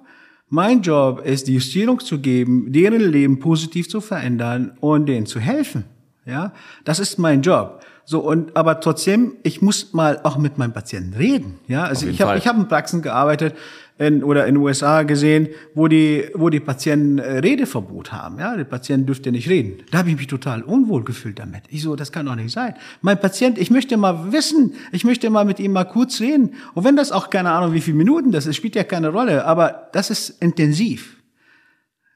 Mein 0.49 0.81
Job 0.81 1.21
ist, 1.25 1.47
die 1.47 1.53
Justierung 1.55 1.99
zu 1.99 2.19
geben, 2.19 2.71
deren 2.71 3.01
Leben 3.01 3.39
positiv 3.39 3.89
zu 3.89 4.01
verändern 4.01 4.73
und 4.81 5.07
denen 5.07 5.25
zu 5.25 5.39
helfen. 5.39 5.85
Ja, 6.25 6.53
das 6.85 6.99
ist 6.99 7.19
mein 7.19 7.41
Job. 7.41 7.83
So 8.05 8.19
und 8.19 8.55
aber 8.57 8.79
trotzdem, 8.81 9.37
ich 9.43 9.61
muss 9.61 9.93
mal 9.93 10.19
auch 10.23 10.37
mit 10.37 10.57
meinem 10.57 10.73
Patienten 10.73 11.13
reden. 11.13 11.59
Ja, 11.67 11.83
also 11.83 12.07
ich 12.07 12.21
habe 12.21 12.37
ich 12.37 12.47
habe 12.47 12.59
in 12.59 12.67
Praxen 12.67 13.01
gearbeitet 13.01 13.55
in, 13.97 14.23
oder 14.23 14.45
in 14.45 14.55
den 14.55 14.63
USA 14.63 15.03
gesehen, 15.03 15.49
wo 15.73 15.87
die 15.87 16.29
wo 16.33 16.49
die 16.49 16.59
Patienten 16.59 17.19
äh, 17.19 17.39
Redeverbot 17.39 18.11
haben. 18.11 18.39
Ja, 18.39 18.57
der 18.57 18.65
Patient 18.65 19.07
dürfte 19.07 19.31
nicht 19.31 19.47
reden. 19.49 19.83
Da 19.91 19.99
habe 19.99 20.09
ich 20.09 20.17
mich 20.17 20.27
total 20.27 20.63
unwohl 20.63 21.03
gefühlt 21.05 21.39
damit. 21.39 21.63
Ich 21.69 21.81
so, 21.81 21.95
das 21.95 22.11
kann 22.11 22.25
doch 22.25 22.35
nicht 22.35 22.51
sein. 22.51 22.73
Mein 23.01 23.19
Patient, 23.19 23.57
ich 23.57 23.71
möchte 23.71 23.95
mal 23.95 24.33
wissen, 24.33 24.73
ich 24.91 25.05
möchte 25.05 25.29
mal 25.29 25.45
mit 25.45 25.59
ihm 25.59 25.71
mal 25.71 25.85
kurz 25.85 26.19
reden. 26.19 26.55
Und 26.73 26.83
wenn 26.83 26.97
das 26.97 27.11
auch 27.13 27.29
keine 27.29 27.51
Ahnung, 27.51 27.73
wie 27.73 27.81
viele 27.81 27.97
Minuten 27.97 28.31
das 28.31 28.47
ist, 28.47 28.57
spielt 28.57 28.75
ja 28.75 28.83
keine 28.83 29.09
Rolle. 29.09 29.45
Aber 29.45 29.89
das 29.93 30.09
ist 30.09 30.41
intensiv. 30.41 31.17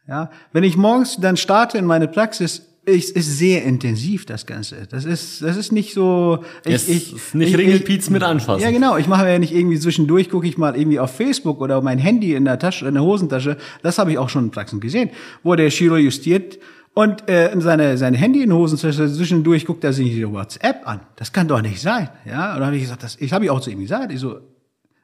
Ja, 0.08 0.32
wenn 0.54 0.64
ich 0.64 0.78
morgens 0.78 1.18
dann 1.18 1.38
starte 1.38 1.78
in 1.78 1.86
meine 1.86 2.08
Praxis, 2.08 2.77
ist, 2.88 3.16
ist 3.18 3.38
sehr 3.38 3.64
intensiv 3.64 4.26
das 4.26 4.46
Ganze. 4.46 4.88
Das 4.90 5.04
ist, 5.04 5.42
das 5.42 5.58
ist 5.58 5.72
nicht 5.74 5.94
so. 5.94 6.44
Ich, 6.64 6.74
Es 6.74 6.88
ist 6.88 7.36
nicht 7.36 7.58
Ringelpiez 7.58 8.10
mit 8.10 8.24
anfassen. 8.24 8.64
Ja, 8.64 8.72
genau. 8.72 8.96
Ich 8.98 9.08
mache 9.08 9.28
ja 9.30 9.40
nicht 9.40 9.54
irgendwie 9.54 9.78
zwischendurch, 9.78 10.30
gucke 10.30 10.48
ich 10.48 10.58
mal 10.58 10.78
irgendwie 10.78 11.00
auf 11.00 11.12
Facebook 11.14 11.60
oder 11.60 11.82
mein 11.82 12.00
Handy 12.00 12.34
in 12.34 12.46
der 12.46 12.58
Tasche, 12.58 12.88
in 12.88 12.94
der 12.94 13.04
Hosentasche. 13.04 13.58
Das 13.84 13.98
habe 13.98 14.12
ich 14.12 14.18
auch 14.18 14.30
schon 14.30 14.46
in 14.46 14.52
Praxen 14.52 14.80
gesehen, 14.80 15.10
wo 15.44 15.56
der 15.56 15.70
Chiro 15.70 15.98
justiert 15.98 16.60
und 16.94 17.30
äh, 17.30 17.52
seine 17.58 17.98
sein 17.98 18.14
Handy 18.14 18.42
in 18.42 18.50
der 18.50 18.58
Hosentasche 18.58 19.12
zwischendurch 19.12 19.66
guckt 19.66 19.84
er 19.84 19.92
sich 19.92 20.10
die 20.10 20.28
WhatsApp 20.28 20.88
an. 20.88 21.02
Das 21.18 21.34
kann 21.34 21.48
doch 21.50 21.62
nicht 21.62 21.82
sein. 21.82 22.10
Ja, 22.26 22.54
und 22.54 22.60
dann 22.60 22.68
habe 22.68 22.78
ich 22.78 22.84
gesagt, 22.84 23.04
das, 23.04 23.18
ich 23.20 23.34
habe 23.34 23.44
ich 23.44 23.52
auch 23.52 23.60
zu 23.60 23.70
ihm 23.70 23.82
gesagt. 23.82 24.14
Ich 24.14 24.22
so, 24.22 24.40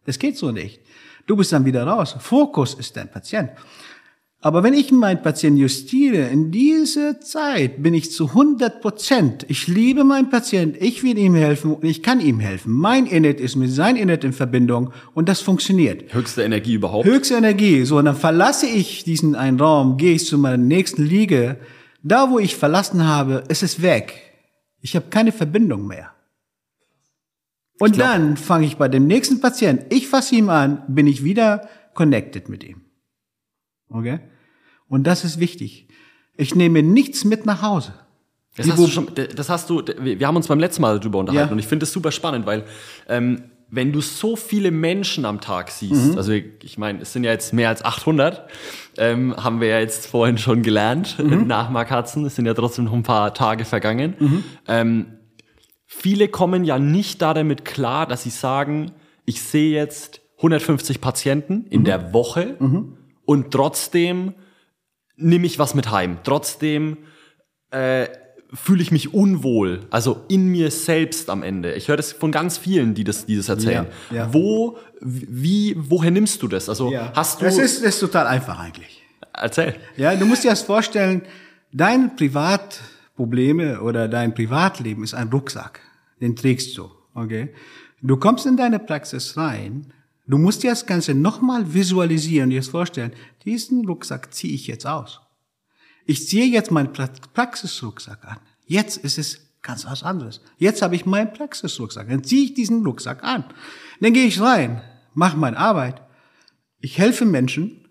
das 0.06 0.18
geht 0.18 0.38
so 0.38 0.52
nicht. 0.52 0.80
Du 1.28 1.36
bist 1.36 1.52
dann 1.52 1.66
wieder 1.66 1.86
raus. 1.86 2.16
Fokus 2.20 2.76
ist 2.76 2.96
dein 2.96 3.12
Patient. 3.12 3.50
Aber 4.46 4.62
wenn 4.62 4.74
ich 4.74 4.92
meinen 4.92 5.22
Patienten 5.22 5.58
justiere, 5.58 6.28
in 6.28 6.52
dieser 6.52 7.22
Zeit 7.22 7.82
bin 7.82 7.94
ich 7.94 8.12
zu 8.12 8.28
100 8.28 8.82
Prozent. 8.82 9.46
Ich 9.48 9.68
liebe 9.68 10.04
meinen 10.04 10.30
Patienten, 10.30 10.84
ich 10.84 11.02
will 11.02 11.18
ihm 11.18 11.34
helfen 11.34 11.74
und 11.76 11.86
ich 11.86 12.04
kann 12.04 12.20
ihm 12.20 12.42
helfen. 12.42 12.74
Mein 12.74 13.06
Init 13.06 13.40
ist 13.40 13.56
mit 13.56 13.72
sein 13.72 13.96
Init 13.96 14.26
in 14.26 14.34
Verbindung 14.34 14.92
und 15.14 15.30
das 15.30 15.40
funktioniert. 15.40 16.14
Höchste 16.14 16.44
Energie 16.44 16.74
überhaupt. 16.74 17.06
Höchste 17.06 17.36
Energie. 17.36 17.86
So, 17.86 18.00
und 18.00 18.04
dann 18.04 18.18
verlasse 18.18 18.68
ich 18.68 19.06
diesen 19.06 19.34
einen 19.36 19.58
Raum, 19.62 19.96
gehe 19.96 20.16
ich 20.16 20.26
zu 20.26 20.38
meiner 20.38 20.58
nächsten 20.58 21.06
Liege. 21.06 21.56
Da, 22.04 22.30
wo 22.30 22.38
ich 22.38 22.58
verlassen 22.58 23.08
habe, 23.08 23.46
ist 23.48 23.64
es 23.64 23.82
weg. 23.82 24.14
Ich 24.82 24.98
habe 24.98 25.06
keine 25.10 25.32
Verbindung 25.32 25.88
mehr. 25.88 26.12
Und 27.80 27.94
glaub- 27.94 28.10
dann 28.10 28.36
fange 28.36 28.66
ich 28.66 28.76
bei 28.76 28.90
dem 28.90 29.08
nächsten 29.08 29.40
Patienten, 29.40 29.86
ich 29.90 30.10
fasse 30.10 30.36
ihn 30.36 30.50
an, 30.50 30.84
bin 30.90 31.08
ich 31.08 31.24
wieder 31.24 31.70
connected 31.94 32.50
mit 32.50 32.66
ihm. 32.66 32.82
Okay? 33.88 34.20
Und 34.94 35.06
das 35.06 35.24
ist 35.24 35.40
wichtig. 35.40 35.88
Ich 36.38 36.54
nehme 36.54 36.84
nichts 36.84 37.26
mit 37.26 37.48
nach 37.48 37.64
Hause. 37.64 37.94
Das 38.56 38.70
hast 38.70 38.78
du 38.80 38.88
schon, 38.88 39.08
das 39.36 39.50
hast 39.50 39.70
du, 39.72 39.82
wir 40.00 40.28
haben 40.28 40.36
uns 40.36 40.48
beim 40.48 40.60
letzten 40.60 40.84
Mal 40.84 41.00
darüber 41.00 41.18
unterhalten 41.18 41.50
Ja. 41.50 41.52
und 41.54 41.58
ich 41.60 41.66
finde 41.66 41.84
das 41.86 41.92
super 41.92 42.12
spannend, 42.12 42.46
weil 42.46 42.64
ähm, 43.10 43.46
wenn 43.72 43.92
du 43.92 44.02
so 44.02 44.36
viele 44.36 44.70
Menschen 44.70 45.26
am 45.26 45.42
Tag 45.42 45.72
siehst, 45.72 46.12
Mhm. 46.12 46.18
also 46.18 46.32
ich 46.34 46.78
meine, 46.78 47.02
es 47.02 47.12
sind 47.12 47.24
ja 47.24 47.32
jetzt 47.32 47.54
mehr 47.54 47.70
als 47.70 47.84
800, 47.84 48.48
ähm, 49.00 49.36
haben 49.36 49.60
wir 49.62 49.70
ja 49.70 49.80
jetzt 49.80 50.06
vorhin 50.06 50.38
schon 50.38 50.62
gelernt 50.62 51.18
Mhm. 51.24 51.48
nach 51.48 51.72
Mark 51.72 51.90
Hudson, 51.90 52.24
es 52.26 52.36
sind 52.36 52.46
ja 52.46 52.54
trotzdem 52.54 52.86
noch 52.86 52.94
ein 52.94 53.02
paar 53.02 53.34
Tage 53.34 53.66
vergangen. 53.66 54.44
Ähm, 54.68 55.08
viele 55.88 56.28
kommen 56.28 56.64
ja 56.66 56.78
nicht 56.78 57.20
da 57.24 57.34
damit 57.34 57.66
klar, 57.66 58.06
dass 58.06 58.22
sie 58.22 58.30
sagen, 58.30 58.92
ich 59.26 59.42
sehe 59.42 59.72
jetzt 59.74 60.22
150 60.38 61.02
Patienten 61.02 61.66
in 61.72 61.84
der 61.84 62.14
Woche 62.14 62.58
und 63.26 63.50
trotzdem 63.52 64.34
nehme 65.16 65.46
ich 65.46 65.60
was 65.60 65.74
mit 65.76 65.92
heim. 65.92 66.18
Trotzdem 66.24 66.98
äh, 67.72 68.08
fühle 68.54 68.82
ich 68.84 68.92
mich 68.92 69.14
unwohl, 69.14 69.82
also 69.90 70.26
in 70.28 70.48
mir 70.48 70.70
selbst 70.72 71.30
am 71.30 71.42
Ende. 71.44 71.74
Ich 71.74 71.88
höre 71.88 71.98
das 71.98 72.12
von 72.12 72.32
ganz 72.32 72.58
vielen, 72.58 72.94
die 72.94 73.04
das, 73.04 73.26
die 73.26 73.36
das 73.36 73.50
erzählen. 73.50 73.88
Ja, 74.12 74.16
ja. 74.18 74.34
Wo, 74.34 74.78
wie, 75.02 75.76
woher 75.78 76.12
nimmst 76.12 76.42
du 76.44 76.48
das? 76.48 76.70
Also 76.70 76.92
hast 77.16 77.42
du, 77.42 77.46
Das 77.46 77.58
ist, 77.58 77.84
das 77.84 77.96
ist 77.96 78.00
total 78.00 78.28
einfach 78.28 78.60
eigentlich. 78.60 79.02
erzähl. 79.34 79.76
Ja, 79.98 80.16
du 80.16 80.26
musst 80.26 80.44
dir 80.44 80.50
das 80.52 80.62
vorstellen, 80.62 81.24
deine 81.72 82.10
Privatprobleme 82.10 83.82
oder 83.82 84.08
dein 84.08 84.34
Privatleben 84.34 85.04
ist 85.04 85.14
ein 85.14 85.30
Rucksack. 85.30 85.80
Den 86.22 86.36
trägst 86.36 86.78
du, 86.78 86.92
okay? 87.16 87.54
Du 88.02 88.18
kommst 88.18 88.46
in 88.46 88.56
deine 88.58 88.80
Praxis 88.80 89.36
rein, 89.38 89.92
du 90.26 90.38
musst 90.38 90.64
dir 90.64 90.72
das 90.72 90.86
Ganze 90.86 91.14
nochmal 91.14 91.74
visualisieren, 91.74 92.50
dir 92.50 92.60
das 92.60 92.70
vorstellen, 92.70 93.14
diesen 93.46 93.86
Rucksack 93.86 94.34
ziehe 94.34 94.54
ich 94.54 94.68
jetzt 94.68 94.86
aus. 94.86 95.22
Ich 96.06 96.28
ziehe 96.28 96.46
jetzt 96.46 96.72
meinen 96.72 96.92
pra 96.92 97.10
Praxisrucksack 97.34 98.26
an. 98.26 98.38
Jetzt 98.66 98.98
ist 98.98 99.18
es 99.18 99.40
ganz 99.62 99.86
was 99.86 100.04
anderes. 100.04 100.42
Jetzt 100.58 100.82
habe 100.82 100.96
ich 100.96 101.06
meinen 101.06 101.34
Praxisrucksack. 101.34 102.10
Dann 102.10 102.24
ziehe 102.24 102.46
ich 102.46 102.54
diesen 102.54 102.86
Rucksack 102.86 103.24
an. 103.24 103.46
Dann 104.02 104.14
gehe 104.14 104.28
ich 104.28 104.42
rein, 104.42 104.82
mache 105.14 105.38
meine 105.38 105.58
Arbeit. 105.58 106.02
Ich 106.80 106.98
helfe 106.98 107.26
Menschen. 107.26 107.88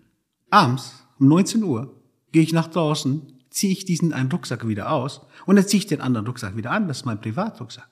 Abends 0.51 1.03
um 1.19 1.27
19 1.27 1.63
Uhr 1.63 1.99
gehe 2.31 2.43
ich 2.43 2.53
nach 2.53 2.67
draußen, 2.67 3.39
ziehe 3.49 3.71
ich 3.71 3.85
diesen 3.85 4.13
einen 4.13 4.31
Rucksack 4.31 4.67
wieder 4.67 4.91
aus 4.91 5.21
und 5.45 5.55
dann 5.55 5.67
ziehe 5.67 5.79
ich 5.79 5.87
den 5.87 6.01
anderen 6.01 6.27
Rucksack 6.27 6.55
wieder 6.55 6.71
an. 6.71 6.87
Das 6.87 6.97
ist 6.97 7.05
mein 7.05 7.19
Privatrucksack. 7.19 7.89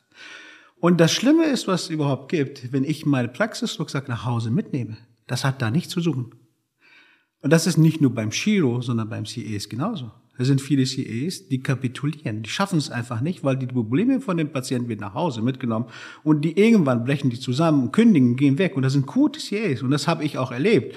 Und 0.82 1.00
das 1.00 1.12
Schlimme 1.14 1.46
ist, 1.46 1.68
was 1.68 1.84
es 1.84 1.90
überhaupt 1.92 2.30
gibt, 2.30 2.74
wenn 2.74 2.84
ich 2.84 3.06
meinen 3.06 3.32
Praxisrucksack 3.32 4.10
nach 4.10 4.26
Hause 4.26 4.50
mitnehme. 4.50 4.98
Das 5.28 5.46
hat 5.46 5.62
da 5.62 5.70
nichts 5.70 5.94
zu 5.94 6.02
suchen. 6.02 6.32
Und 7.42 7.54
das 7.54 7.68
ist 7.68 7.78
nicht 7.78 8.02
nur 8.02 8.14
beim 8.14 8.32
Chiro, 8.32 8.82
sondern 8.82 9.08
beim 9.08 9.26
CEs 9.26 9.70
genauso. 9.70 10.12
Da 10.40 10.44
sind 10.44 10.60
viele 10.60 10.84
CAs, 10.84 11.48
die 11.50 11.62
kapitulieren. 11.62 12.42
Die 12.42 12.50
schaffen 12.50 12.80
es 12.80 12.90
einfach 12.90 13.22
nicht, 13.22 13.44
weil 13.44 13.58
die 13.58 13.68
Probleme 13.68 14.22
von 14.22 14.38
dem 14.38 14.52
Patienten 14.52 14.90
wird 14.90 15.02
nach 15.02 15.14
Hause 15.14 15.44
mitgenommen 15.44 15.86
und 16.24 16.42
die 16.42 16.58
irgendwann 16.60 17.06
brechen 17.06 17.30
die 17.30 17.40
zusammen, 17.40 17.92
kündigen, 17.92 18.36
gehen 18.36 18.58
weg. 18.58 18.76
Und 18.76 18.82
das 18.82 18.94
sind 18.94 19.06
gute 19.06 19.40
CAs 19.40 19.84
und 19.84 19.92
das 19.92 20.08
habe 20.08 20.24
ich 20.24 20.40
auch 20.40 20.52
erlebt. 20.52 20.96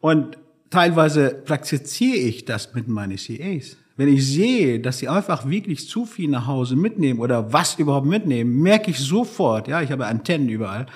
Und 0.00 0.36
teilweise 0.68 1.30
praktiziere 1.46 2.18
ich 2.18 2.44
das 2.44 2.74
mit 2.74 2.88
meinen 2.88 3.16
CAs. 3.16 3.78
Wenn 3.96 4.08
ich 4.08 4.26
sehe, 4.26 4.80
dass 4.80 4.98
sie 4.98 5.08
einfach 5.08 5.48
wirklich 5.48 5.88
zu 5.88 6.04
viel 6.04 6.28
nach 6.28 6.46
Hause 6.46 6.74
mitnehmen 6.74 7.20
oder 7.20 7.52
was 7.52 7.78
überhaupt 7.78 8.06
mitnehmen, 8.06 8.60
merke 8.60 8.90
ich 8.90 8.98
sofort, 8.98 9.68
ja, 9.68 9.82
ich 9.82 9.92
habe 9.92 10.06
Antennen 10.06 10.48
überall. 10.48 10.86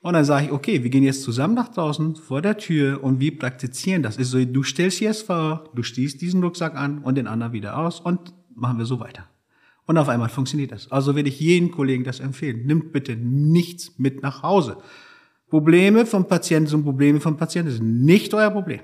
Und 0.00 0.14
dann 0.14 0.24
sage 0.24 0.46
ich, 0.46 0.52
okay, 0.52 0.82
wir 0.82 0.90
gehen 0.90 1.04
jetzt 1.04 1.22
zusammen 1.22 1.54
nach 1.54 1.68
draußen 1.68 2.16
vor 2.16 2.42
der 2.42 2.58
Tür 2.58 3.02
und 3.02 3.20
wir 3.20 3.38
praktizieren 3.38 4.02
das. 4.02 4.16
Ist 4.16 4.32
so, 4.32 4.44
du 4.44 4.62
stellst 4.62 5.00
jetzt 5.00 5.26
vor, 5.26 5.70
du 5.74 5.82
stehst 5.82 6.20
diesen 6.20 6.42
Rucksack 6.42 6.76
an 6.76 6.98
und 6.98 7.14
den 7.14 7.26
anderen 7.26 7.52
wieder 7.52 7.78
aus 7.78 8.00
und 8.00 8.34
machen 8.54 8.78
wir 8.78 8.84
so 8.84 9.00
weiter. 9.00 9.26
Und 9.86 9.96
auf 9.96 10.08
einmal 10.08 10.28
funktioniert 10.28 10.72
das. 10.72 10.90
Also 10.90 11.14
würde 11.14 11.28
ich 11.28 11.40
jeden 11.40 11.70
Kollegen 11.70 12.04
das 12.04 12.20
empfehlen. 12.20 12.66
Nimmt 12.66 12.92
bitte 12.92 13.16
nichts 13.16 13.98
mit 13.98 14.22
nach 14.22 14.42
Hause. 14.42 14.76
Probleme 15.48 16.04
vom 16.04 16.26
Patienten 16.26 16.68
sind 16.68 16.82
Probleme 16.82 17.20
vom 17.20 17.36
Patienten, 17.36 17.68
das 17.68 17.76
ist 17.76 17.84
nicht 17.84 18.34
euer 18.34 18.50
Problem. 18.50 18.80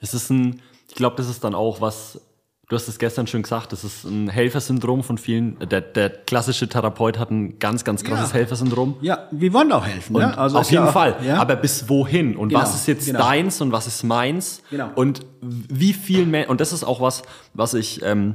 Es 0.00 0.14
ist 0.14 0.30
ein, 0.30 0.60
ich 0.88 0.96
glaube, 0.96 1.16
das 1.16 1.28
ist 1.28 1.44
dann 1.44 1.54
auch 1.54 1.80
was, 1.80 2.20
Du 2.68 2.74
hast 2.74 2.88
es 2.88 2.98
gestern 2.98 3.28
schon 3.28 3.42
gesagt, 3.42 3.70
das 3.70 3.84
ist 3.84 4.02
ein 4.04 4.28
Helfersyndrom 4.28 5.04
von 5.04 5.18
vielen. 5.18 5.56
Der, 5.68 5.80
der 5.80 6.10
klassische 6.10 6.68
Therapeut 6.68 7.16
hat 7.16 7.30
ein 7.30 7.60
ganz, 7.60 7.84
ganz 7.84 8.02
krasses 8.02 8.30
ja. 8.30 8.38
Helfersyndrom. 8.38 8.96
Ja, 9.02 9.28
wir 9.30 9.52
wollen 9.52 9.70
auch 9.70 9.86
helfen. 9.86 10.16
Ja? 10.16 10.32
Also 10.32 10.58
auf 10.58 10.68
jeden 10.68 10.86
ja 10.86 10.90
Fall. 10.90 11.14
Ja? 11.24 11.36
Aber 11.36 11.54
bis 11.54 11.88
wohin? 11.88 12.36
Und 12.36 12.48
genau, 12.48 12.62
was 12.62 12.74
ist 12.74 12.88
jetzt 12.88 13.06
genau. 13.06 13.20
deins 13.20 13.60
und 13.60 13.70
was 13.70 13.86
ist 13.86 14.02
meins? 14.02 14.62
Genau. 14.68 14.90
Und 14.96 15.24
wie 15.40 15.92
viel 15.92 16.26
mehr? 16.26 16.50
Und 16.50 16.60
das 16.60 16.72
ist 16.72 16.82
auch 16.82 17.00
was, 17.00 17.22
was 17.54 17.72
ich, 17.74 18.02
ähm, 18.02 18.34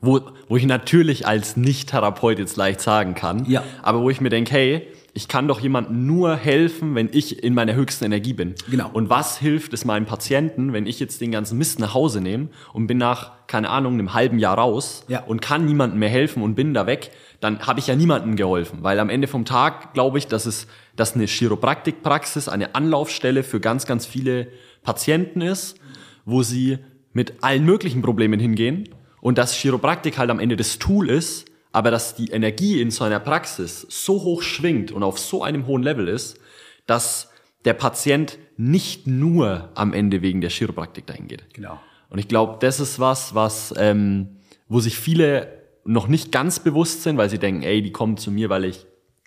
wo, 0.00 0.22
wo 0.48 0.56
ich 0.56 0.66
natürlich 0.66 1.24
als 1.24 1.56
Nicht-Therapeut 1.56 2.40
jetzt 2.40 2.56
leicht 2.56 2.80
sagen 2.80 3.14
kann. 3.14 3.44
Ja. 3.44 3.62
Aber 3.82 4.02
wo 4.02 4.10
ich 4.10 4.20
mir 4.20 4.30
denke, 4.30 4.50
hey, 4.50 4.88
ich 5.12 5.28
kann 5.28 5.48
doch 5.48 5.60
jemandem 5.60 6.06
nur 6.06 6.36
helfen, 6.36 6.94
wenn 6.94 7.08
ich 7.12 7.42
in 7.42 7.54
meiner 7.54 7.74
höchsten 7.74 8.04
Energie 8.04 8.32
bin. 8.32 8.54
Genau. 8.70 8.90
Und 8.92 9.10
was 9.10 9.38
hilft 9.38 9.72
es 9.72 9.84
meinem 9.84 10.06
Patienten, 10.06 10.72
wenn 10.72 10.86
ich 10.86 11.00
jetzt 11.00 11.20
den 11.20 11.32
ganzen 11.32 11.58
Mist 11.58 11.78
nach 11.78 11.94
Hause 11.94 12.20
nehme 12.20 12.48
und 12.72 12.86
bin 12.86 12.98
nach, 12.98 13.46
keine 13.46 13.70
Ahnung, 13.70 13.94
einem 13.94 14.14
halben 14.14 14.38
Jahr 14.38 14.56
raus 14.56 15.04
ja. 15.08 15.22
und 15.24 15.42
kann 15.42 15.64
niemandem 15.64 15.98
mehr 15.98 16.08
helfen 16.08 16.42
und 16.42 16.54
bin 16.54 16.74
da 16.74 16.86
weg, 16.86 17.10
dann 17.40 17.66
habe 17.66 17.80
ich 17.80 17.88
ja 17.88 17.96
niemandem 17.96 18.36
geholfen. 18.36 18.78
Weil 18.82 19.00
am 19.00 19.10
Ende 19.10 19.26
vom 19.26 19.44
Tag 19.44 19.94
glaube 19.94 20.18
ich, 20.18 20.26
dass 20.26 20.46
es, 20.46 20.66
dass 20.94 21.14
eine 21.14 21.26
Chiropraktikpraxis 21.26 22.48
eine 22.48 22.74
Anlaufstelle 22.74 23.42
für 23.42 23.60
ganz, 23.60 23.86
ganz 23.86 24.06
viele 24.06 24.48
Patienten 24.82 25.40
ist, 25.40 25.76
wo 26.24 26.42
sie 26.42 26.78
mit 27.12 27.42
allen 27.42 27.64
möglichen 27.64 28.02
Problemen 28.02 28.38
hingehen 28.38 28.88
und 29.20 29.38
dass 29.38 29.54
Chiropraktik 29.54 30.18
halt 30.18 30.30
am 30.30 30.38
Ende 30.38 30.56
das 30.56 30.78
Tool 30.78 31.10
ist, 31.10 31.49
aber 31.72 31.90
dass 31.90 32.14
die 32.14 32.30
Energie 32.30 32.80
in 32.80 32.90
so 32.90 33.04
einer 33.04 33.20
Praxis 33.20 33.86
so 33.88 34.22
hoch 34.22 34.42
schwingt 34.42 34.92
und 34.92 35.02
auf 35.02 35.18
so 35.18 35.42
einem 35.42 35.66
hohen 35.66 35.82
Level 35.82 36.08
ist, 36.08 36.38
dass 36.86 37.30
der 37.64 37.74
Patient 37.74 38.38
nicht 38.56 39.06
nur 39.06 39.70
am 39.74 39.92
Ende 39.92 40.22
wegen 40.22 40.40
der 40.40 40.50
Chiropraktik 40.50 41.06
dahin 41.06 41.28
geht. 41.28 41.52
Genau. 41.54 41.80
Und 42.08 42.18
ich 42.18 42.28
glaube, 42.28 42.58
das 42.60 42.80
ist 42.80 42.98
was, 42.98 43.34
was, 43.34 43.72
ähm, 43.76 44.40
wo 44.68 44.80
sich 44.80 44.98
viele 44.98 45.60
noch 45.84 46.08
nicht 46.08 46.32
ganz 46.32 46.58
bewusst 46.58 47.02
sind, 47.02 47.16
weil 47.16 47.30
sie 47.30 47.38
denken, 47.38 47.62
ey, 47.62 47.82
die 47.82 47.92
kommen 47.92 48.16
zu 48.16 48.30
mir, 48.30 48.50
weil 48.50 48.64
ich 48.64 48.86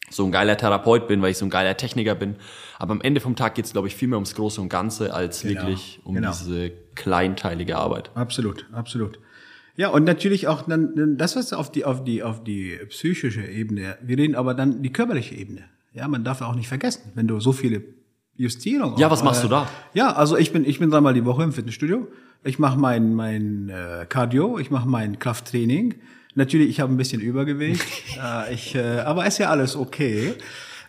so 0.09 0.25
ein 0.25 0.31
geiler 0.31 0.57
Therapeut 0.57 1.07
bin, 1.07 1.21
weil 1.21 1.31
ich 1.31 1.37
so 1.37 1.45
ein 1.45 1.49
geiler 1.49 1.75
Techniker 1.77 2.15
bin. 2.15 2.35
Aber 2.77 2.91
am 2.91 3.01
Ende 3.01 3.21
vom 3.21 3.35
Tag 3.35 3.55
geht 3.55 3.65
es, 3.65 3.73
glaube 3.73 3.87
ich, 3.87 3.95
viel 3.95 4.07
mehr 4.07 4.17
ums 4.17 4.35
Große 4.35 4.61
und 4.61 4.69
Ganze 4.69 5.13
als 5.13 5.41
genau. 5.41 5.61
wirklich 5.61 5.99
um 6.03 6.15
genau. 6.15 6.31
diese 6.31 6.71
kleinteilige 6.95 7.77
Arbeit. 7.77 8.11
Absolut, 8.13 8.67
absolut. 8.71 9.19
Ja, 9.75 9.89
und 9.89 10.03
natürlich 10.03 10.47
auch 10.47 10.63
dann 10.63 11.17
das, 11.17 11.35
was 11.35 11.51
auf 11.51 11.71
die, 11.71 11.83
auf 11.83 12.03
die, 12.03 12.21
auf 12.23 12.43
die 12.43 12.77
psychische 12.89 13.43
Ebene, 13.43 13.97
wir 14.01 14.17
reden 14.17 14.35
aber 14.35 14.53
dann 14.53 14.83
die 14.83 14.91
körperliche 14.91 15.35
Ebene. 15.35 15.63
Ja, 15.93 16.07
man 16.07 16.23
darf 16.23 16.41
auch 16.41 16.55
nicht 16.55 16.67
vergessen, 16.67 17.11
wenn 17.15 17.27
du 17.27 17.39
so 17.39 17.51
viele 17.51 17.83
Justierungen. 18.35 18.97
Ja, 18.99 19.09
was 19.11 19.23
machst 19.23 19.41
äh, 19.41 19.47
du 19.47 19.49
da? 19.49 19.67
Ja, 19.93 20.13
also 20.13 20.37
ich 20.37 20.51
bin, 20.51 20.65
ich 20.65 20.79
bin 20.79 20.89
dreimal 20.89 21.13
die 21.13 21.25
Woche 21.25 21.43
im 21.43 21.53
Fitnessstudio. 21.53 22.07
Ich 22.43 22.59
mache 22.59 22.77
mein, 22.79 23.13
mein 23.13 23.69
äh, 23.69 24.05
Cardio, 24.07 24.59
ich 24.59 24.69
mache 24.69 24.87
mein 24.87 25.19
Krafttraining. 25.19 25.95
Natürlich, 26.35 26.69
ich 26.69 26.79
habe 26.79 26.91
ein 26.91 26.97
bisschen 26.97 27.21
Übergewicht, 27.21 27.83
äh, 28.21 28.53
ich, 28.53 28.75
äh, 28.75 28.99
aber 28.99 29.25
ist 29.25 29.37
ja 29.37 29.49
alles 29.49 29.75
okay. 29.75 30.33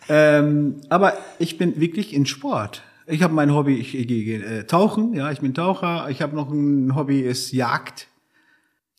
Ähm, 0.09 0.75
aber 0.89 1.13
ich 1.39 1.57
bin 1.57 1.79
wirklich 1.79 2.13
in 2.13 2.25
Sport. 2.25 2.83
Ich 3.07 3.21
habe 3.21 3.33
mein 3.33 3.53
Hobby, 3.53 3.75
ich, 3.75 3.95
ich 3.95 4.07
gehe 4.07 4.43
äh, 4.43 4.63
tauchen, 4.65 5.13
ja, 5.13 5.31
ich 5.31 5.39
bin 5.39 5.53
Taucher. 5.53 6.07
Ich 6.09 6.21
habe 6.21 6.35
noch 6.35 6.49
ein 6.49 6.95
Hobby, 6.95 7.21
ist 7.21 7.51
Jagd. 7.51 8.07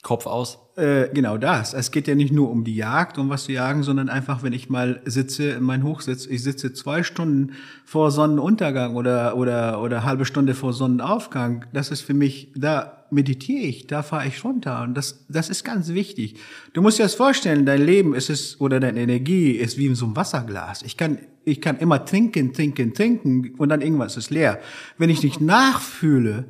Kopf 0.07 0.26
aus? 0.26 0.59
Äh, 0.76 1.09
genau 1.12 1.36
das. 1.36 1.74
Es 1.74 1.90
geht 1.90 2.07
ja 2.07 2.14
nicht 2.14 2.32
nur 2.32 2.48
um 2.48 2.62
die 2.62 2.76
Jagd, 2.76 3.18
um 3.18 3.28
was 3.28 3.42
zu 3.42 3.52
jagen, 3.52 3.82
sondern 3.82 4.09
einfach, 4.09 4.44
wenn 4.44 4.52
ich 4.52 4.70
mal 4.70 5.02
sitze, 5.04 5.48
in 5.50 5.64
mein 5.64 5.82
Hochsitz, 5.82 6.26
ich 6.26 6.44
sitze 6.44 6.72
zwei 6.72 7.02
Stunden 7.02 7.54
vor 7.84 8.12
Sonnenuntergang 8.12 8.94
oder, 8.94 9.36
oder, 9.36 9.82
oder 9.82 10.04
halbe 10.04 10.24
Stunde 10.24 10.54
vor 10.54 10.72
Sonnenaufgang, 10.72 11.66
das 11.72 11.90
ist 11.90 12.02
für 12.02 12.14
mich, 12.14 12.52
da 12.54 13.04
meditiere 13.11 13.64
ich, 13.64 13.88
da 13.88 14.04
fahre 14.04 14.28
ich 14.28 14.44
runter 14.44 14.84
und 14.84 14.94
das, 14.94 15.26
das 15.28 15.50
ist 15.50 15.64
ganz 15.64 15.88
wichtig. 15.88 16.36
Du 16.72 16.82
musst 16.82 17.00
dir 17.00 17.02
das 17.02 17.16
vorstellen, 17.16 17.66
dein 17.66 17.84
Leben 17.84 18.14
ist 18.14 18.30
es, 18.30 18.61
oder 18.61 18.78
deine 18.78 19.00
Energie 19.00 19.50
ist 19.50 19.76
wie 19.76 19.86
in 19.86 19.96
so 19.96 20.07
einem 20.07 20.14
Wasserglas. 20.14 20.82
Ich 20.82 20.96
kann, 20.96 21.18
ich 21.44 21.61
kann 21.61 21.78
immer 21.78 22.04
trinken, 22.04 22.52
trinken, 22.52 22.94
trinken 22.94 23.57
und 23.59 23.70
dann 23.70 23.80
irgendwas 23.80 24.16
ist 24.16 24.30
leer. 24.30 24.61
Wenn 24.98 25.11
ich 25.11 25.24
nicht 25.24 25.40
nachfühle, 25.40 26.44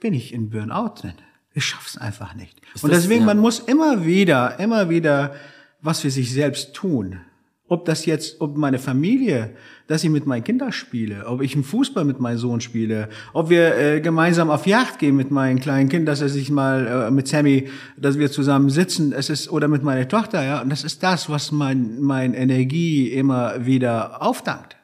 bin 0.00 0.14
ich 0.14 0.32
in 0.32 0.48
Burnout 0.48 1.02
drin. 1.02 1.12
Ich 1.56 1.64
schaff's 1.64 1.96
einfach 1.96 2.34
nicht. 2.34 2.60
Ist 2.74 2.84
und 2.84 2.92
deswegen, 2.92 3.20
das, 3.20 3.28
ja. 3.28 3.34
man 3.34 3.38
muss 3.38 3.60
immer 3.60 4.04
wieder, 4.04 4.60
immer 4.60 4.90
wieder 4.90 5.34
was 5.80 6.00
für 6.00 6.10
sich 6.10 6.30
selbst 6.30 6.74
tun. 6.74 7.20
Ob 7.66 7.86
das 7.86 8.04
jetzt, 8.04 8.42
ob 8.42 8.58
meine 8.58 8.78
Familie, 8.78 9.56
dass 9.86 10.04
ich 10.04 10.10
mit 10.10 10.26
meinen 10.26 10.44
Kindern 10.44 10.70
spiele, 10.70 11.26
ob 11.26 11.40
ich 11.40 11.54
im 11.54 11.64
Fußball 11.64 12.04
mit 12.04 12.20
meinem 12.20 12.36
Sohn 12.36 12.60
spiele, 12.60 13.08
ob 13.32 13.48
wir 13.48 13.74
äh, 13.74 14.00
gemeinsam 14.02 14.50
auf 14.50 14.66
Yacht 14.66 14.98
gehen 14.98 15.16
mit 15.16 15.30
meinen 15.30 15.58
kleinen 15.58 15.88
Kindern, 15.88 16.04
dass 16.04 16.20
er 16.20 16.28
sich 16.28 16.50
mal 16.50 17.06
äh, 17.08 17.10
mit 17.10 17.26
Sammy, 17.26 17.70
dass 17.96 18.18
wir 18.18 18.30
zusammen 18.30 18.68
sitzen, 18.68 19.14
es 19.14 19.30
ist 19.30 19.50
oder 19.50 19.66
mit 19.66 19.82
meiner 19.82 20.06
Tochter, 20.06 20.44
ja, 20.44 20.60
und 20.60 20.68
das 20.68 20.84
ist 20.84 21.02
das, 21.02 21.30
was 21.30 21.52
mein 21.52 22.02
mein 22.02 22.34
Energie 22.34 23.08
immer 23.08 23.64
wieder 23.64 24.20
aufdankt. 24.20 24.76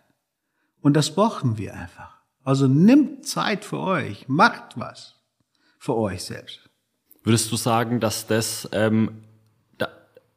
Und 0.80 0.96
das 0.96 1.14
brauchen 1.14 1.58
wir 1.58 1.74
einfach. 1.74 2.22
Also 2.42 2.66
nimmt 2.66 3.26
Zeit 3.26 3.66
für 3.66 3.78
euch, 3.78 4.26
macht 4.26 4.78
was 4.78 5.16
für 5.78 5.96
euch 5.96 6.22
selbst. 6.22 6.61
Würdest 7.24 7.52
du 7.52 7.56
sagen, 7.56 8.00
dass 8.00 8.26
das, 8.26 8.68
ähm, 8.72 9.22
da, 9.78 9.88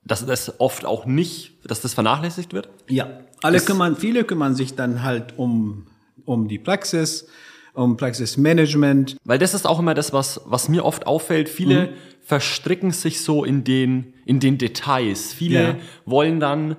dass 0.04 0.26
das 0.26 0.60
oft 0.60 0.86
auch 0.86 1.06
nicht, 1.06 1.54
dass 1.66 1.82
das 1.82 1.94
vernachlässigt 1.94 2.54
wird? 2.54 2.70
Ja, 2.88 3.10
alle 3.42 3.60
kümmern, 3.60 3.96
viele 3.96 4.24
kümmern 4.24 4.56
sich 4.56 4.76
dann 4.76 5.04
halt 5.04 5.38
um, 5.38 5.88
um 6.26 6.48
die 6.48 6.60
Praxis, 6.60 7.28
um 7.74 7.98
Praxismanagement. 7.98 9.18
Weil 9.24 9.40
das 9.40 9.54
ist 9.54 9.66
auch 9.66 9.80
immer 9.80 9.94
das, 9.94 10.14
was, 10.14 10.42
was 10.46 10.70
mir 10.70 10.86
oft 10.86 11.08
auffällt. 11.08 11.50
Viele 11.50 11.88
mhm. 11.88 11.90
verstricken 12.22 12.92
sich 12.92 13.22
so 13.22 13.44
in 13.44 13.64
den, 13.64 14.14
in 14.26 14.40
den 14.40 14.58
Details. 14.58 15.34
Viele 15.34 15.64
ja. 15.64 15.76
wollen 16.06 16.40
dann 16.40 16.76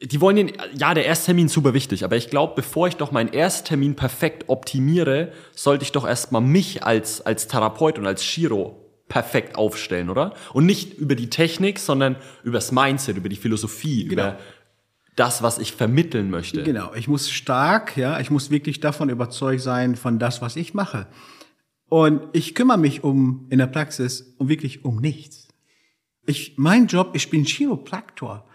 die 0.00 0.20
wollen 0.20 0.36
den, 0.36 0.52
ja, 0.74 0.92
der 0.92 1.06
Ersttermin 1.06 1.48
super 1.48 1.72
wichtig, 1.72 2.04
aber 2.04 2.16
ich 2.16 2.28
glaube, 2.28 2.54
bevor 2.56 2.86
ich 2.88 2.96
doch 2.96 3.12
meinen 3.12 3.32
Ersttermin 3.32 3.96
perfekt 3.96 4.48
optimiere, 4.48 5.32
sollte 5.54 5.84
ich 5.84 5.92
doch 5.92 6.06
erstmal 6.06 6.42
mich 6.42 6.84
als, 6.84 7.22
als 7.22 7.48
Therapeut 7.48 7.98
und 7.98 8.06
als 8.06 8.24
Shiro 8.24 8.82
perfekt 9.08 9.56
aufstellen, 9.56 10.10
oder? 10.10 10.34
Und 10.52 10.66
nicht 10.66 10.98
über 10.98 11.14
die 11.14 11.30
Technik, 11.30 11.78
sondern 11.78 12.16
über 12.42 12.58
das 12.58 12.72
Mindset, 12.72 13.16
über 13.16 13.28
die 13.28 13.36
Philosophie, 13.36 14.06
genau. 14.06 14.22
über 14.22 14.38
das, 15.14 15.42
was 15.42 15.58
ich 15.58 15.72
vermitteln 15.72 16.28
möchte. 16.28 16.62
Genau, 16.62 16.92
ich 16.94 17.08
muss 17.08 17.30
stark, 17.30 17.96
ja, 17.96 18.20
ich 18.20 18.30
muss 18.30 18.50
wirklich 18.50 18.80
davon 18.80 19.08
überzeugt 19.08 19.62
sein, 19.62 19.96
von 19.96 20.18
das, 20.18 20.42
was 20.42 20.56
ich 20.56 20.74
mache. 20.74 21.06
Und 21.88 22.22
ich 22.32 22.54
kümmere 22.54 22.78
mich 22.78 23.02
um, 23.02 23.46
in 23.48 23.58
der 23.58 23.68
Praxis, 23.68 24.34
um 24.38 24.48
wirklich 24.48 24.84
um 24.84 24.96
nichts. 24.96 25.48
Ich, 26.26 26.54
mein 26.56 26.86
Job, 26.86 27.12
ich 27.14 27.30
bin 27.30 27.44
Chiropraktor. 27.44 28.46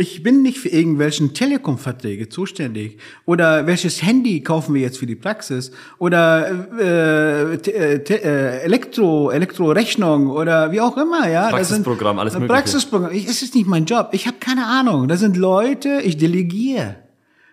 Ich 0.00 0.22
bin 0.22 0.42
nicht 0.42 0.58
für 0.58 0.68
irgendwelchen 0.68 1.34
Telekom-Verträge 1.34 2.28
zuständig. 2.28 2.98
Oder 3.24 3.66
welches 3.66 4.00
Handy 4.00 4.40
kaufen 4.44 4.72
wir 4.74 4.80
jetzt 4.80 4.98
für 4.98 5.06
die 5.06 5.16
Praxis? 5.16 5.72
Oder 5.98 6.68
äh, 6.78 7.54
äh, 7.54 7.94
äh, 7.96 8.60
Elektro, 8.60 9.30
Elektrorechnung 9.30 10.30
oder 10.30 10.70
wie 10.70 10.80
auch 10.80 10.96
immer, 10.96 11.28
ja. 11.28 11.48
Praxisprogramm, 11.48 12.20
alles 12.20 12.34
mögliche. 12.34 12.52
Praxisprogramm. 12.52 13.10
Ich, 13.12 13.26
es 13.26 13.42
ist 13.42 13.56
nicht 13.56 13.66
mein 13.66 13.86
Job. 13.86 14.10
Ich 14.12 14.28
habe 14.28 14.36
keine 14.38 14.66
Ahnung. 14.66 15.08
Da 15.08 15.16
sind 15.16 15.36
Leute, 15.36 16.00
ich 16.04 16.16
delegiere. 16.16 17.07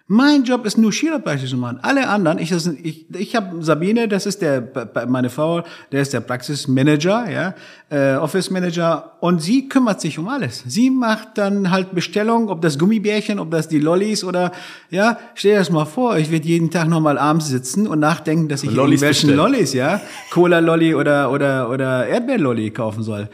Mein 0.08 0.44
Job 0.44 0.68
ist 0.68 0.78
nur 0.78 0.92
Chiropraktiker 0.92 1.50
zu 1.50 1.58
machen. 1.58 1.80
Alle 1.82 2.08
anderen, 2.08 2.38
ich, 2.38 2.50
das- 2.50 2.68
ich, 2.68 3.08
ich 3.16 3.36
habe 3.36 3.64
Sabine, 3.64 4.08
das 4.08 4.28
ist 4.28 4.40
der, 4.40 4.62
meine 5.08 5.32
Frau, 5.32 5.64
der 5.92 6.04
ist 6.04 6.14
der 6.14 6.20
Praxismanager, 6.20 7.28
ja, 7.28 7.56
äh, 7.90 8.16
Office 8.18 8.52
Manager, 8.52 9.14
und 9.22 9.42
sie 9.42 9.68
kümmert 9.68 10.00
sich 10.02 10.20
um 10.20 10.28
alles. 10.28 10.64
Sie 10.68 10.92
macht 10.92 11.40
dann 11.40 11.72
halt 11.72 11.96
Bestellung, 11.96 12.50
ob 12.50 12.62
das 12.62 12.78
Gummibärchen, 12.78 13.40
ob 13.40 13.50
das 13.50 13.68
die 13.68 13.80
Lollis 13.80 14.24
oder, 14.24 14.52
ja, 14.92 15.18
stell 15.34 15.54
dir 15.54 15.58
das 15.58 15.72
mal 15.72 15.86
vor, 15.86 16.16
ich 16.20 16.30
werde 16.30 16.46
jeden 16.48 16.70
Tag 16.70 16.88
nochmal 16.88 17.18
abends 17.18 17.48
sitzen 17.48 17.88
und 17.88 18.00
nachdenken, 18.00 18.48
dass 18.48 18.62
ich 18.62 18.70
Lollis 18.70 19.02
irgendwelchen 19.02 19.30
bestellen. 19.32 19.52
Lollis, 19.54 19.74
ja, 19.74 20.02
Cola-Lolli 20.30 20.94
oder, 20.94 21.32
oder, 21.32 21.68
oder 21.72 22.06
Erdbeer-Lolli 22.06 22.70
kaufen 22.70 23.02
soll. 23.02 23.28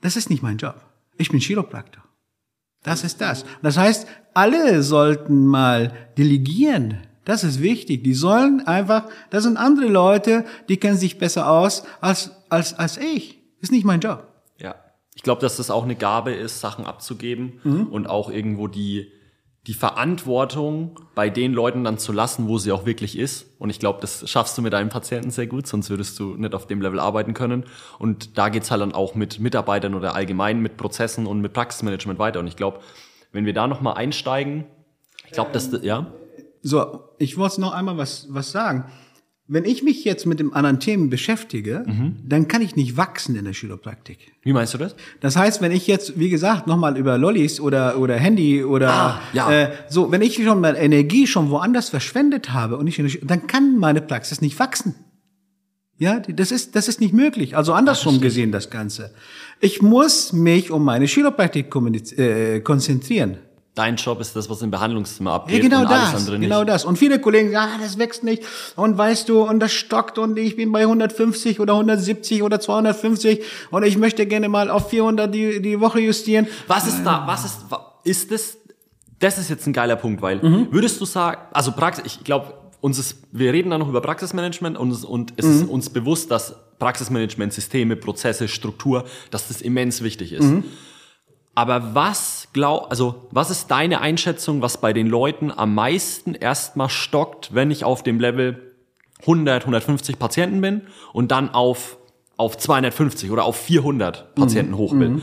Das 0.00 0.14
ist 0.14 0.30
nicht 0.30 0.44
mein 0.44 0.58
Job. 0.58 0.76
Ich 1.16 1.30
bin 1.30 1.40
Chiropraktor. 1.40 2.03
Das 2.84 3.02
ist 3.02 3.20
das. 3.20 3.44
Das 3.62 3.76
heißt, 3.76 4.06
alle 4.34 4.82
sollten 4.82 5.46
mal 5.46 5.92
delegieren. 6.16 6.98
Das 7.24 7.42
ist 7.42 7.62
wichtig. 7.62 8.04
Die 8.04 8.14
sollen 8.14 8.66
einfach, 8.66 9.06
das 9.30 9.44
sind 9.44 9.56
andere 9.56 9.86
Leute, 9.86 10.44
die 10.68 10.76
kennen 10.76 10.98
sich 10.98 11.18
besser 11.18 11.50
aus 11.50 11.84
als, 12.00 12.30
als, 12.50 12.74
als 12.78 12.98
ich. 12.98 13.40
Ist 13.60 13.72
nicht 13.72 13.84
mein 13.84 14.00
Job. 14.00 14.28
Ja. 14.58 14.76
Ich 15.14 15.22
glaube, 15.22 15.40
dass 15.40 15.56
das 15.56 15.70
auch 15.70 15.84
eine 15.84 15.96
Gabe 15.96 16.34
ist, 16.34 16.60
Sachen 16.60 16.84
abzugeben 16.84 17.60
und 17.90 18.06
auch 18.06 18.30
irgendwo 18.30 18.68
die, 18.68 19.10
die 19.66 19.74
Verantwortung 19.74 21.00
bei 21.14 21.30
den 21.30 21.54
Leuten 21.54 21.84
dann 21.84 21.96
zu 21.96 22.12
lassen, 22.12 22.48
wo 22.48 22.58
sie 22.58 22.70
auch 22.70 22.84
wirklich 22.84 23.18
ist. 23.18 23.46
Und 23.58 23.70
ich 23.70 23.78
glaube, 23.78 23.98
das 24.00 24.28
schaffst 24.28 24.58
du 24.58 24.62
mit 24.62 24.74
deinen 24.74 24.90
Patienten 24.90 25.30
sehr 25.30 25.46
gut, 25.46 25.66
sonst 25.66 25.88
würdest 25.88 26.18
du 26.20 26.34
nicht 26.36 26.54
auf 26.54 26.66
dem 26.66 26.82
Level 26.82 27.00
arbeiten 27.00 27.32
können. 27.32 27.64
Und 27.98 28.36
da 28.36 28.50
geht's 28.50 28.70
halt 28.70 28.82
dann 28.82 28.92
auch 28.92 29.14
mit 29.14 29.40
Mitarbeitern 29.40 29.94
oder 29.94 30.14
allgemein 30.14 30.60
mit 30.60 30.76
Prozessen 30.76 31.26
und 31.26 31.40
mit 31.40 31.54
Praxismanagement 31.54 32.18
weiter. 32.18 32.40
Und 32.40 32.46
ich 32.46 32.56
glaube, 32.56 32.80
wenn 33.32 33.46
wir 33.46 33.54
da 33.54 33.66
nochmal 33.66 33.94
einsteigen, 33.94 34.66
ich 35.26 35.32
glaube, 35.32 35.52
dass, 35.52 35.70
ja, 35.82 36.12
So, 36.62 37.10
ich 37.18 37.36
wollte 37.36 37.60
noch 37.60 37.72
einmal 37.72 37.96
was, 37.96 38.26
was 38.30 38.50
sagen. 38.50 38.90
Wenn 39.46 39.66
ich 39.66 39.82
mich 39.82 40.04
jetzt 40.04 40.24
mit 40.24 40.40
dem 40.40 40.54
anderen 40.54 40.80
Themen 40.80 41.10
beschäftige, 41.10 41.84
dann 42.26 42.48
kann 42.48 42.62
ich 42.62 42.76
nicht 42.76 42.96
wachsen 42.96 43.36
in 43.36 43.44
der 43.44 43.52
Chiropraktik. 43.52 44.32
wie 44.42 44.54
meinst 44.54 44.72
du 44.72 44.78
das? 44.78 44.96
Das 45.20 45.36
heißt, 45.36 45.60
wenn 45.60 45.70
ich 45.70 45.86
jetzt, 45.86 46.18
wie 46.18 46.30
gesagt, 46.30 46.66
nochmal 46.66 46.96
über 46.96 47.18
Lollis 47.18 47.60
oder, 47.60 47.98
oder 47.98 48.16
Handy 48.16 48.64
oder 48.64 48.90
Ah, 48.90 49.20
ja. 49.34 49.52
äh, 49.52 49.70
so, 49.90 50.10
wenn 50.10 50.22
ich 50.22 50.42
schon 50.42 50.60
mal 50.62 50.76
Energie 50.76 51.26
schon 51.26 51.50
woanders 51.50 51.90
verschwendet 51.90 52.54
habe 52.54 52.78
und 52.78 52.86
ich, 52.86 53.20
dann 53.22 53.46
kann 53.46 53.76
meine 53.78 54.00
Praxis 54.00 54.40
nicht 54.40 54.58
wachsen. 54.58 54.94
Ja, 55.98 56.20
das 56.20 56.50
ist, 56.50 56.74
das 56.74 56.88
ist 56.88 57.00
nicht 57.02 57.12
möglich. 57.12 57.54
Also 57.54 57.74
andersrum 57.74 58.20
gesehen 58.22 58.50
das 58.50 58.70
Ganze. 58.70 59.14
Ich 59.60 59.82
muss 59.82 60.32
mich 60.32 60.70
um 60.70 60.84
meine 60.84 61.04
kommuniz- 61.06 62.16
äh, 62.18 62.60
konzentrieren. 62.60 63.36
Dein 63.74 63.96
Job 63.96 64.20
ist 64.20 64.36
das, 64.36 64.48
was 64.48 64.62
im 64.62 64.70
Behandlungszimmer 64.70 65.32
abgeht 65.32 65.56
Ja, 65.64 65.68
genau 65.68 65.84
das, 65.88 66.26
genau 66.26 66.60
nicht. 66.60 66.68
das. 66.68 66.84
Und 66.84 66.96
viele 66.96 67.18
Kollegen 67.20 67.50
sagen, 67.50 67.72
ah, 67.74 67.78
das 67.82 67.98
wächst 67.98 68.22
nicht. 68.22 68.44
Und 68.76 68.96
weißt 68.96 69.28
du, 69.28 69.42
und 69.42 69.58
das 69.58 69.72
stockt 69.72 70.16
und 70.16 70.38
ich 70.38 70.54
bin 70.54 70.70
bei 70.70 70.82
150 70.82 71.58
oder 71.58 71.72
170 71.74 72.44
oder 72.44 72.60
250 72.60 73.42
und 73.72 73.82
ich 73.84 73.98
möchte 73.98 74.26
gerne 74.26 74.48
mal 74.48 74.70
auf 74.70 74.90
400 74.90 75.34
die, 75.34 75.60
die 75.60 75.80
Woche 75.80 75.98
justieren. 75.98 76.46
Was 76.68 76.86
ist 76.86 77.02
da, 77.04 77.24
was 77.26 77.44
ist, 77.44 77.56
ist 78.04 78.30
das, 78.30 78.56
das 79.18 79.38
ist 79.38 79.50
jetzt 79.50 79.66
ein 79.66 79.72
geiler 79.72 79.96
Punkt, 79.96 80.22
weil 80.22 80.36
Mhm. 80.38 80.68
würdest 80.70 81.00
du 81.00 81.04
sagen, 81.04 81.40
also 81.52 81.72
Praxis, 81.72 82.04
ich 82.06 82.22
glaube, 82.22 82.54
uns 82.80 82.98
ist, 83.00 83.16
wir 83.32 83.52
reden 83.52 83.70
da 83.70 83.78
noch 83.78 83.88
über 83.88 84.00
Praxismanagement 84.02 84.78
und, 84.78 84.92
es- 84.92 85.04
und 85.04 85.32
es 85.36 85.46
Mhm. 85.46 85.52
ist 85.62 85.68
uns 85.68 85.90
bewusst, 85.90 86.30
dass 86.30 86.54
Praxismanagement, 86.78 87.52
Systeme, 87.52 87.96
Prozesse, 87.96 88.46
Struktur, 88.46 89.04
dass 89.32 89.48
das 89.48 89.62
immens 89.62 90.02
wichtig 90.02 90.32
ist. 90.32 90.44
Mhm. 90.44 90.62
Aber 91.54 91.94
was 91.94 92.48
glaub, 92.52 92.90
also 92.90 93.26
was 93.30 93.50
ist 93.50 93.70
deine 93.70 94.00
Einschätzung, 94.00 94.60
was 94.62 94.78
bei 94.80 94.92
den 94.92 95.06
Leuten 95.06 95.50
am 95.52 95.74
meisten 95.74 96.34
erstmal 96.34 96.88
stockt, 96.88 97.54
wenn 97.54 97.70
ich 97.70 97.84
auf 97.84 98.02
dem 98.02 98.18
Level 98.18 98.74
100, 99.20 99.62
150 99.62 100.18
Patienten 100.18 100.60
bin 100.60 100.82
und 101.12 101.30
dann 101.30 101.50
auf 101.50 101.98
auf 102.36 102.58
250 102.58 103.30
oder 103.30 103.44
auf 103.44 103.54
400 103.56 104.34
Patienten 104.34 104.72
Mhm. 104.72 104.76
hoch 104.78 104.90
bin? 104.92 105.18
W- 105.18 105.22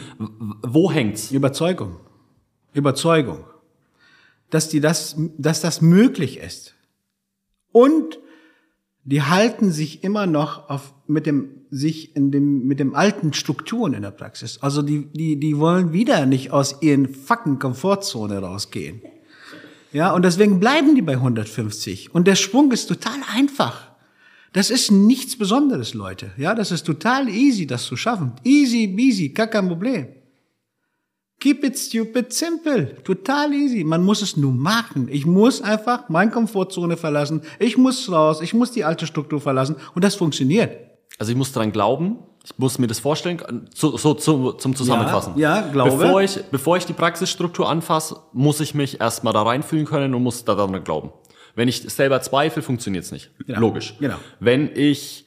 Wo 0.65 0.89
hängt's? 0.91 1.29
Überzeugung. 1.31 1.97
Überzeugung. 2.73 3.43
Dass 4.49 4.69
die 4.69 4.79
das, 4.79 5.17
dass 5.37 5.59
das 5.59 5.81
möglich 5.81 6.37
ist. 6.37 6.73
Und 7.73 8.17
die 9.03 9.23
halten 9.23 9.71
sich 9.71 10.03
immer 10.03 10.27
noch 10.27 10.69
auf, 10.69 10.93
mit 11.07 11.25
dem, 11.25 11.49
sich 11.71 12.15
in 12.15 12.31
dem, 12.31 12.67
mit 12.67 12.79
dem 12.79 12.93
alten 12.93 13.33
Strukturen 13.33 13.93
in 13.93 14.03
der 14.03 14.11
Praxis. 14.11 14.59
Also 14.61 14.81
die, 14.81 15.07
die, 15.13 15.39
die 15.39 15.57
wollen 15.57 15.91
wieder 15.91 16.25
nicht 16.25 16.51
aus 16.51 16.81
ihren 16.81 17.07
fucking 17.09 17.59
Komfortzone 17.59 18.39
rausgehen. 18.39 19.01
Ja, 19.91 20.13
und 20.13 20.23
deswegen 20.23 20.59
bleiben 20.59 20.95
die 20.95 21.01
bei 21.01 21.13
150. 21.13 22.13
Und 22.13 22.27
der 22.27 22.35
Sprung 22.35 22.71
ist 22.71 22.87
total 22.87 23.17
einfach. 23.33 23.91
Das 24.53 24.69
ist 24.69 24.91
nichts 24.91 25.37
Besonderes, 25.37 25.93
Leute. 25.93 26.31
Ja, 26.37 26.53
das 26.53 26.71
ist 26.71 26.85
total 26.85 27.27
easy, 27.29 27.65
das 27.65 27.83
zu 27.83 27.95
schaffen. 27.95 28.33
Easy, 28.43 28.93
easy, 28.97 29.29
gar 29.29 29.47
kein 29.47 29.67
Problem. 29.67 30.07
Keep 31.41 31.63
it 31.63 31.77
stupid 31.77 32.31
simple. 32.31 32.95
Total 33.03 33.51
easy. 33.51 33.83
Man 33.83 34.03
muss 34.03 34.21
es 34.21 34.37
nur 34.37 34.51
machen. 34.51 35.09
Ich 35.11 35.25
muss 35.25 35.59
einfach 35.61 36.07
meine 36.07 36.29
Komfortzone 36.29 36.97
verlassen. 36.97 37.41
Ich 37.57 37.77
muss 37.77 38.11
raus. 38.11 38.41
Ich 38.41 38.53
muss 38.53 38.71
die 38.71 38.83
alte 38.83 39.07
Struktur 39.07 39.41
verlassen. 39.41 39.75
Und 39.95 40.03
das 40.03 40.13
funktioniert. 40.13 40.77
Also 41.17 41.31
ich 41.31 41.37
muss 41.37 41.51
daran 41.51 41.71
glauben, 41.71 42.19
ich 42.45 42.57
muss 42.57 42.77
mir 42.77 42.85
das 42.85 42.99
vorstellen, 42.99 43.67
so, 43.73 43.97
so, 43.97 44.17
so 44.17 44.51
zum 44.51 44.75
Zusammenfassen. 44.75 45.33
Ja, 45.35 45.61
ja, 45.61 45.67
glaube. 45.71 45.97
Bevor 45.97 46.21
ich, 46.21 46.39
bevor 46.51 46.77
ich 46.77 46.85
die 46.85 46.93
Praxisstruktur 46.93 47.67
anfasse, 47.67 48.17
muss 48.33 48.59
ich 48.59 48.75
mich 48.75 49.01
erstmal 49.01 49.33
da 49.33 49.41
reinfühlen 49.41 49.85
können 49.85 50.13
und 50.13 50.21
muss 50.21 50.45
daran 50.45 50.83
glauben. 50.83 51.11
Wenn 51.55 51.67
ich 51.67 51.81
selber 51.81 52.21
zweifle, 52.21 52.61
funktioniert 52.61 53.03
es 53.03 53.11
nicht. 53.11 53.31
Genau. 53.47 53.59
Logisch. 53.59 53.95
Genau. 53.99 54.15
Wenn 54.39 54.69
ich 54.75 55.25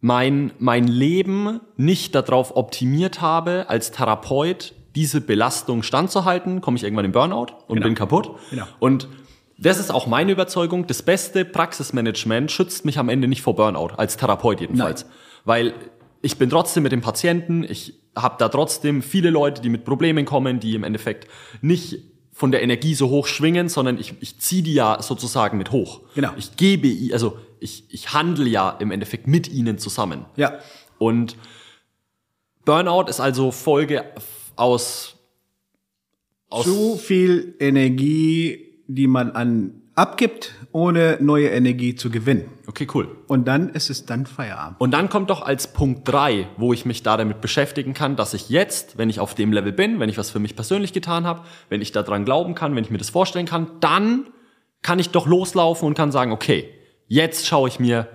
mein, 0.00 0.52
mein 0.58 0.86
Leben 0.86 1.60
nicht 1.76 2.14
darauf 2.14 2.54
optimiert 2.54 3.22
habe, 3.22 3.66
als 3.68 3.90
Therapeut 3.90 4.74
diese 4.94 5.20
Belastung 5.20 5.82
standzuhalten, 5.82 6.60
komme 6.60 6.76
ich 6.76 6.82
irgendwann 6.84 7.04
in 7.04 7.12
Burnout 7.12 7.46
und 7.66 7.76
Genau. 7.76 7.86
bin 7.86 7.94
kaputt. 7.94 8.30
Genau. 8.50 8.66
Und 8.78 9.08
das 9.58 9.78
ist 9.78 9.90
auch 9.90 10.06
meine 10.06 10.32
Überzeugung. 10.32 10.86
Das 10.86 11.02
beste 11.02 11.44
Praxismanagement 11.44 12.50
schützt 12.50 12.84
mich 12.84 12.98
am 12.98 13.08
Ende 13.08 13.26
nicht 13.28 13.42
vor 13.42 13.56
Burnout, 13.56 13.94
als 13.96 14.16
Therapeut 14.16 14.60
jedenfalls. 14.60 15.06
Weil 15.44 15.74
ich 16.22 16.36
bin 16.38 16.48
trotzdem 16.50 16.82
mit 16.84 16.92
dem 16.92 17.00
Patienten, 17.00 17.64
ich 17.64 17.94
habe 18.16 18.36
da 18.38 18.48
trotzdem 18.48 19.02
viele 19.02 19.30
Leute, 19.30 19.60
die 19.62 19.68
mit 19.68 19.84
Problemen 19.84 20.24
kommen, 20.24 20.60
die 20.60 20.74
im 20.74 20.84
Endeffekt 20.84 21.28
nicht 21.60 21.98
von 22.32 22.52
der 22.52 22.62
Energie 22.62 22.94
so 22.94 23.08
hoch 23.08 23.26
schwingen, 23.26 23.68
sondern 23.68 23.98
ich, 23.98 24.14
ich 24.20 24.38
ziehe 24.38 24.62
die 24.62 24.74
ja 24.74 25.02
sozusagen 25.02 25.58
mit 25.58 25.72
hoch. 25.72 26.02
Genau. 26.14 26.30
Ich 26.36 26.56
gebe, 26.56 27.12
also 27.12 27.36
ich, 27.58 27.84
ich 27.88 28.12
handle 28.12 28.48
ja 28.48 28.70
im 28.78 28.92
Endeffekt 28.92 29.26
mit 29.26 29.48
ihnen 29.48 29.78
zusammen. 29.78 30.24
Ja. 30.36 30.58
Und 30.98 31.36
Burnout 32.64 33.08
ist 33.08 33.18
also 33.18 33.50
Folge 33.50 34.04
aus, 34.58 35.16
aus 36.48 36.64
Zu 36.64 36.96
viel 36.96 37.54
Energie, 37.60 38.82
die 38.86 39.06
man 39.06 39.32
an 39.32 39.82
abgibt, 39.98 40.54
ohne 40.70 41.18
neue 41.20 41.48
Energie 41.48 41.96
zu 41.96 42.08
gewinnen. 42.08 42.48
okay, 42.68 42.86
cool. 42.94 43.16
Und 43.26 43.48
dann 43.48 43.70
ist 43.70 43.90
es 43.90 44.06
dann 44.06 44.26
Feierabend. 44.26 44.80
Und 44.80 44.92
dann 44.92 45.08
kommt 45.08 45.28
doch 45.28 45.42
als 45.42 45.72
Punkt 45.72 46.06
drei, 46.06 46.46
wo 46.56 46.72
ich 46.72 46.84
mich 46.84 47.02
da 47.02 47.16
damit 47.16 47.40
beschäftigen 47.40 47.94
kann, 47.94 48.14
dass 48.14 48.32
ich 48.32 48.48
jetzt, 48.48 48.96
wenn 48.96 49.10
ich 49.10 49.18
auf 49.18 49.34
dem 49.34 49.52
Level 49.52 49.72
bin, 49.72 49.98
wenn 49.98 50.08
ich 50.08 50.16
was 50.16 50.30
für 50.30 50.38
mich 50.38 50.54
persönlich 50.54 50.92
getan 50.92 51.26
habe, 51.26 51.42
wenn 51.68 51.82
ich 51.82 51.90
daran 51.90 52.24
glauben 52.24 52.54
kann, 52.54 52.76
wenn 52.76 52.84
ich 52.84 52.90
mir 52.90 52.98
das 52.98 53.10
vorstellen 53.10 53.46
kann, 53.46 53.72
dann 53.80 54.28
kann 54.82 55.00
ich 55.00 55.10
doch 55.10 55.26
loslaufen 55.26 55.88
und 55.88 55.94
kann 55.94 56.12
sagen, 56.12 56.30
okay, 56.30 56.68
jetzt 57.08 57.48
schaue 57.48 57.68
ich 57.68 57.80
mir 57.80 58.06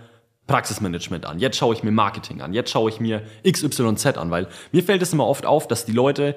Praxismanagement 0.47 1.25
an, 1.25 1.39
jetzt 1.39 1.57
schaue 1.57 1.73
ich 1.73 1.83
mir 1.83 1.91
Marketing 1.91 2.41
an, 2.41 2.53
jetzt 2.53 2.69
schaue 2.69 2.89
ich 2.89 2.99
mir 2.99 3.23
XYZ 3.49 4.17
an, 4.17 4.29
weil 4.29 4.47
mir 4.71 4.83
fällt 4.83 5.01
es 5.01 5.13
immer 5.13 5.27
oft 5.27 5.45
auf, 5.45 5.67
dass 5.67 5.85
die 5.85 5.93
Leute, 5.93 6.35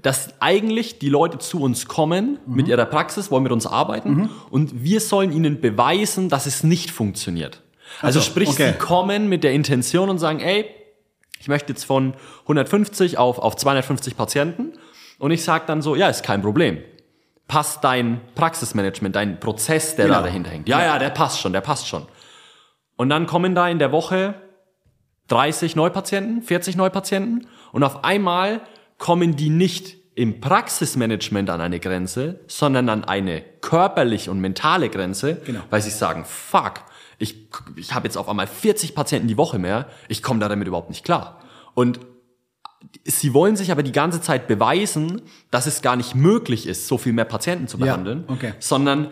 dass 0.00 0.30
eigentlich 0.40 0.98
die 0.98 1.10
Leute 1.10 1.38
zu 1.38 1.60
uns 1.60 1.86
kommen 1.86 2.38
mit 2.46 2.68
ihrer 2.68 2.86
Praxis, 2.86 3.30
wollen 3.30 3.42
mit 3.42 3.52
uns 3.52 3.66
arbeiten 3.66 4.30
und 4.50 4.82
wir 4.82 5.00
sollen 5.00 5.30
ihnen 5.30 5.60
beweisen, 5.60 6.30
dass 6.30 6.46
es 6.46 6.64
nicht 6.64 6.90
funktioniert. 6.90 7.60
Also 8.00 8.20
so, 8.20 8.26
sprich, 8.26 8.48
okay. 8.48 8.72
sie 8.72 8.78
kommen 8.78 9.28
mit 9.28 9.44
der 9.44 9.52
Intention 9.52 10.08
und 10.08 10.18
sagen, 10.18 10.40
ey, 10.40 10.66
ich 11.38 11.48
möchte 11.48 11.72
jetzt 11.72 11.84
von 11.84 12.14
150 12.44 13.18
auf, 13.18 13.38
auf 13.38 13.56
250 13.56 14.16
Patienten 14.16 14.72
und 15.18 15.30
ich 15.30 15.44
sage 15.44 15.64
dann 15.66 15.82
so, 15.82 15.94
ja, 15.94 16.08
ist 16.08 16.22
kein 16.24 16.40
Problem. 16.40 16.78
Passt 17.46 17.84
dein 17.84 18.22
Praxismanagement, 18.34 19.14
dein 19.14 19.38
Prozess, 19.38 19.96
der 19.96 20.06
Genau. 20.06 20.20
da 20.20 20.24
dahinter 20.24 20.50
hängt. 20.50 20.66
Ja, 20.66 20.82
ja, 20.82 20.98
der 20.98 21.10
passt 21.10 21.40
schon, 21.40 21.52
der 21.52 21.60
passt 21.60 21.86
schon. 21.86 22.06
Und 22.96 23.08
dann 23.08 23.26
kommen 23.26 23.54
da 23.54 23.68
in 23.68 23.78
der 23.78 23.92
Woche 23.92 24.34
30 25.28 25.74
Neupatienten, 25.76 26.42
40 26.42 26.76
Neupatienten 26.76 27.46
und 27.72 27.82
auf 27.82 28.04
einmal 28.04 28.60
kommen 28.98 29.36
die 29.36 29.48
nicht 29.50 29.96
im 30.14 30.40
Praxismanagement 30.40 31.50
an 31.50 31.60
eine 31.60 31.80
Grenze, 31.80 32.40
sondern 32.46 32.88
an 32.88 33.04
eine 33.04 33.42
körperliche 33.60 34.30
und 34.30 34.38
mentale 34.40 34.88
Grenze, 34.90 35.40
Genau. 35.44 35.60
weil 35.70 35.82
sie 35.82 35.90
sagen, 35.90 36.24
fuck, 36.24 36.82
ich, 37.18 37.48
ich 37.76 37.94
habe 37.94 38.06
jetzt 38.06 38.16
auf 38.16 38.28
einmal 38.28 38.46
40 38.46 38.94
Patienten 38.94 39.26
die 39.28 39.36
Woche 39.36 39.58
mehr, 39.58 39.86
ich 40.08 40.22
komme 40.22 40.38
da 40.40 40.48
damit 40.48 40.68
überhaupt 40.68 40.90
nicht 40.90 41.04
klar. 41.04 41.40
Und 41.74 41.98
sie 43.04 43.34
wollen 43.34 43.56
sich 43.56 43.72
aber 43.72 43.82
die 43.82 43.92
ganze 43.92 44.20
Zeit 44.20 44.46
beweisen, 44.46 45.22
dass 45.50 45.66
es 45.66 45.82
gar 45.82 45.96
nicht 45.96 46.14
möglich 46.14 46.66
ist, 46.68 46.86
so 46.86 46.96
viel 46.98 47.12
mehr 47.12 47.24
Patienten 47.24 47.66
zu 47.66 47.78
Ja, 47.78 47.86
behandeln, 47.86 48.24
okay. 48.28 48.52
sondern 48.60 49.10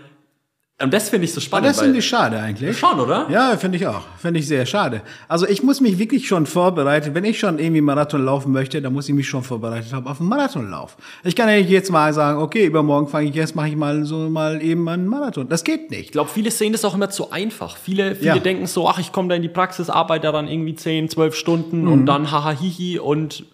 Und 0.83 0.93
das 0.93 1.09
finde 1.11 1.27
ich 1.27 1.33
so 1.33 1.39
Aber 1.39 1.45
spannend. 1.47 1.69
das 1.71 1.81
finde 1.81 1.99
ich 2.01 2.07
schade 2.07 2.39
eigentlich. 2.41 2.77
Schon, 2.77 2.99
oder? 2.99 3.27
Ja, 3.31 3.57
finde 3.57 3.77
ich 3.79 3.87
auch. 3.87 4.03
Finde 4.19 4.41
ich 4.41 4.49
sehr 4.49 4.67
schade. 4.67 5.03
Also 5.29 5.47
ich 5.47 5.63
muss 5.63 5.81
mich 5.81 5.99
wirklich 5.99 6.27
schon 6.27 6.45
vorbereiten. 6.47 7.15
Wenn 7.15 7.25
ich 7.25 7.39
schon 7.39 7.59
irgendwie 7.59 7.81
Marathon 7.81 8.25
laufen 8.25 8.53
möchte, 8.53 8.83
dann 8.83 8.93
muss 8.93 9.09
ich 9.09 9.15
mich 9.15 9.29
schon 9.29 9.43
vorbereitet 9.45 9.93
haben 9.93 10.07
auf 10.07 10.21
einen 10.21 10.29
Marathonlauf. 10.29 10.97
Ich 11.25 11.37
kann 11.37 11.49
ja 11.49 11.57
nicht 11.57 11.71
jetzt 11.71 11.91
mal 11.91 12.13
sagen, 12.13 12.41
okay, 12.41 12.65
übermorgen 12.67 13.07
fange 13.09 13.29
ich 13.29 13.35
jetzt, 13.35 13.55
mache 13.55 13.69
ich 13.69 13.77
mal 13.77 14.05
so 14.05 14.29
mal 14.29 14.61
eben 14.63 14.89
einen 14.89 15.07
Marathon. 15.07 15.49
Das 15.49 15.63
geht 15.65 15.91
nicht. 15.91 16.03
Ich 16.07 16.11
glaube, 16.13 16.31
viele 16.33 16.51
sehen 16.51 16.73
das 16.73 16.85
auch 16.85 16.95
immer 16.95 17.11
zu 17.11 17.31
einfach. 17.31 17.77
Viele, 17.77 18.15
viele 18.17 18.27
Ja. 18.35 18.39
denken 18.39 18.67
so, 18.67 18.89
ach, 18.89 18.99
ich 18.99 19.13
komme 19.13 19.29
da 19.29 19.35
in 19.37 19.43
die 19.43 19.49
Praxis, 19.49 19.89
arbeite 19.89 20.33
dann 20.33 20.49
irgendwie 20.49 20.75
10, 20.75 21.09
12 21.09 21.35
Stunden 21.35 21.87
und 21.87 22.07
dann 22.07 22.31
haha 22.31 22.51
hihi 22.51 22.99
und 22.99 23.45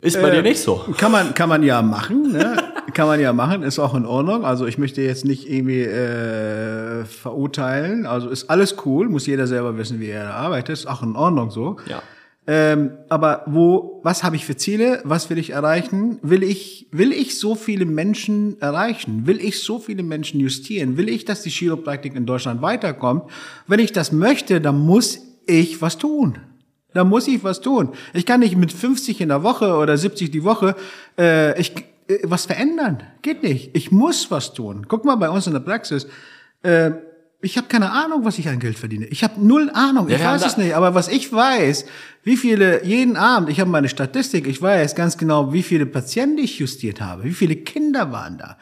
ist 0.00 0.20
bei 0.20 0.30
dir 0.30 0.42
nicht 0.42 0.60
so. 0.60 0.84
Kann 0.96 1.10
man, 1.10 1.34
kann 1.34 1.48
man 1.48 1.62
ja 1.62 1.82
machen, 1.82 2.32
ne? 2.32 2.56
kann 2.94 3.06
man 3.06 3.20
ja 3.20 3.32
machen, 3.32 3.62
ist 3.62 3.78
auch 3.78 3.94
in 3.94 4.06
Ordnung. 4.06 4.44
Also 4.44 4.66
ich 4.66 4.78
möchte 4.78 5.02
jetzt 5.02 5.24
nicht 5.24 5.48
irgendwie 5.50 5.82
äh, 5.82 7.04
verurteilen. 7.04 8.06
Also 8.06 8.28
ist 8.28 8.48
alles 8.50 8.76
cool, 8.84 9.08
muss 9.08 9.26
jeder 9.26 9.46
selber 9.46 9.76
wissen, 9.76 10.00
wie 10.00 10.08
er 10.08 10.34
arbeitet. 10.34 10.78
Ist 10.78 10.86
auch 10.86 11.02
in 11.02 11.16
Ordnung 11.16 11.50
so. 11.50 11.76
Ja. 11.88 12.02
Ähm, 12.48 12.92
aber 13.08 13.42
wo, 13.46 14.00
was 14.04 14.22
habe 14.22 14.36
ich 14.36 14.44
für 14.44 14.56
Ziele? 14.56 15.00
Was 15.04 15.28
will 15.30 15.38
ich 15.38 15.50
erreichen? 15.50 16.18
Will 16.22 16.44
ich, 16.44 16.86
will 16.92 17.12
ich 17.12 17.38
so 17.38 17.54
viele 17.54 17.86
Menschen 17.86 18.60
erreichen? 18.60 19.26
Will 19.26 19.40
ich 19.40 19.62
so 19.62 19.78
viele 19.78 20.04
Menschen 20.04 20.38
justieren? 20.38 20.96
Will 20.96 21.08
ich, 21.08 21.24
dass 21.24 21.42
die 21.42 21.50
Chiropraktik 21.50 22.14
in 22.14 22.24
Deutschland 22.24 22.62
weiterkommt? 22.62 23.24
Wenn 23.66 23.80
ich 23.80 23.92
das 23.92 24.12
möchte, 24.12 24.60
dann 24.60 24.78
muss 24.78 25.18
ich 25.46 25.82
was 25.82 25.98
tun. 25.98 26.38
Da 26.96 27.04
muss 27.04 27.28
ich 27.28 27.44
was 27.44 27.60
tun. 27.60 27.90
Ich 28.14 28.26
kann 28.26 28.40
nicht 28.40 28.56
mit 28.56 28.72
50 28.72 29.20
in 29.20 29.28
der 29.28 29.42
Woche 29.42 29.74
oder 29.74 29.96
70 29.96 30.30
die 30.30 30.44
Woche 30.44 30.74
äh, 31.18 31.58
ich, 31.60 31.76
äh, 32.08 32.18
was 32.24 32.46
verändern. 32.46 33.02
Geht 33.22 33.42
nicht. 33.42 33.70
Ich 33.74 33.92
muss 33.92 34.30
was 34.30 34.54
tun. 34.54 34.86
Guck 34.88 35.04
mal 35.04 35.16
bei 35.16 35.28
uns 35.28 35.46
in 35.46 35.52
der 35.52 35.60
Praxis. 35.60 36.06
Äh, 36.62 36.92
ich 37.42 37.56
habe 37.58 37.68
keine 37.68 37.92
Ahnung, 37.92 38.24
was 38.24 38.38
ich 38.38 38.48
an 38.48 38.58
Geld 38.58 38.78
verdiene. 38.78 39.06
Ich 39.06 39.22
habe 39.22 39.34
null 39.40 39.70
Ahnung. 39.72 40.08
Ich 40.08 40.18
Ja, 40.18 40.32
weiß 40.32 40.44
es 40.46 40.56
nicht. 40.56 40.74
Aber 40.74 40.94
was 40.94 41.08
ich 41.08 41.32
weiß, 41.32 41.84
wie 42.24 42.36
viele 42.36 42.84
jeden 42.84 43.16
Abend, 43.16 43.50
ich 43.50 43.60
habe 43.60 43.70
meine 43.70 43.88
Statistik, 43.88 44.46
ich 44.46 44.60
weiß 44.60 44.94
ganz 44.94 45.18
genau, 45.18 45.52
wie 45.52 45.62
viele 45.62 45.86
Patienten 45.86 46.38
ich 46.38 46.58
justiert 46.58 47.00
habe, 47.00 47.24
wie 47.24 47.32
viele 47.32 47.56
Kinder 47.56 48.10
waren 48.10 48.38
da. 48.38 48.56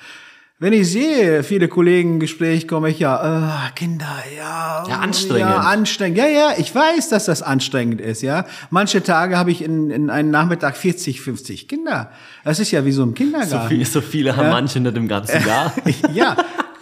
Wenn 0.65 0.73
ich 0.73 0.91
sehe, 0.91 1.43
viele 1.43 1.69
Kollegen 1.69 2.15
im 2.15 2.21
Gespräch 2.21 2.67
komme 2.67 2.89
ich 2.89 2.99
ja, 2.99 3.59
äh, 3.69 3.71
Kinder, 3.75 4.07
ja, 4.35 4.83
Ja, 4.89 4.97
anstrengend. 5.01 5.41
Ja, 5.41 5.57
anstrengend. 5.59 6.17
Ja, 6.17 6.27
ja, 6.27 6.55
ich 6.57 6.75
weiß, 6.75 7.11
dass 7.11 7.27
das 7.27 7.43
anstrengend 7.43 8.01
ist, 8.01 8.23
ja. 8.23 8.47
Manche 8.71 9.03
Tage 9.03 9.37
habe 9.37 9.51
ich 9.51 9.62
in, 9.62 9.91
in 9.91 10.09
einem 10.09 10.31
Nachmittag 10.31 10.79
40, 10.79 11.21
50 11.21 11.69
Kinder. 11.69 12.11
Das 12.45 12.61
ist 12.61 12.71
ja 12.71 12.87
wie 12.87 12.93
so 12.93 13.03
ein 13.03 13.09
So, 13.11 13.12
Kindergarten. 13.15 13.69
viel, 13.69 13.85
so 13.85 14.01
viele 14.01 14.39
haben 14.39 14.49
manche 14.49 14.81
nicht 14.81 14.97
im 14.97 15.07
ganzen 15.07 15.47
Jahr. 15.47 15.71
ja, 16.15 16.35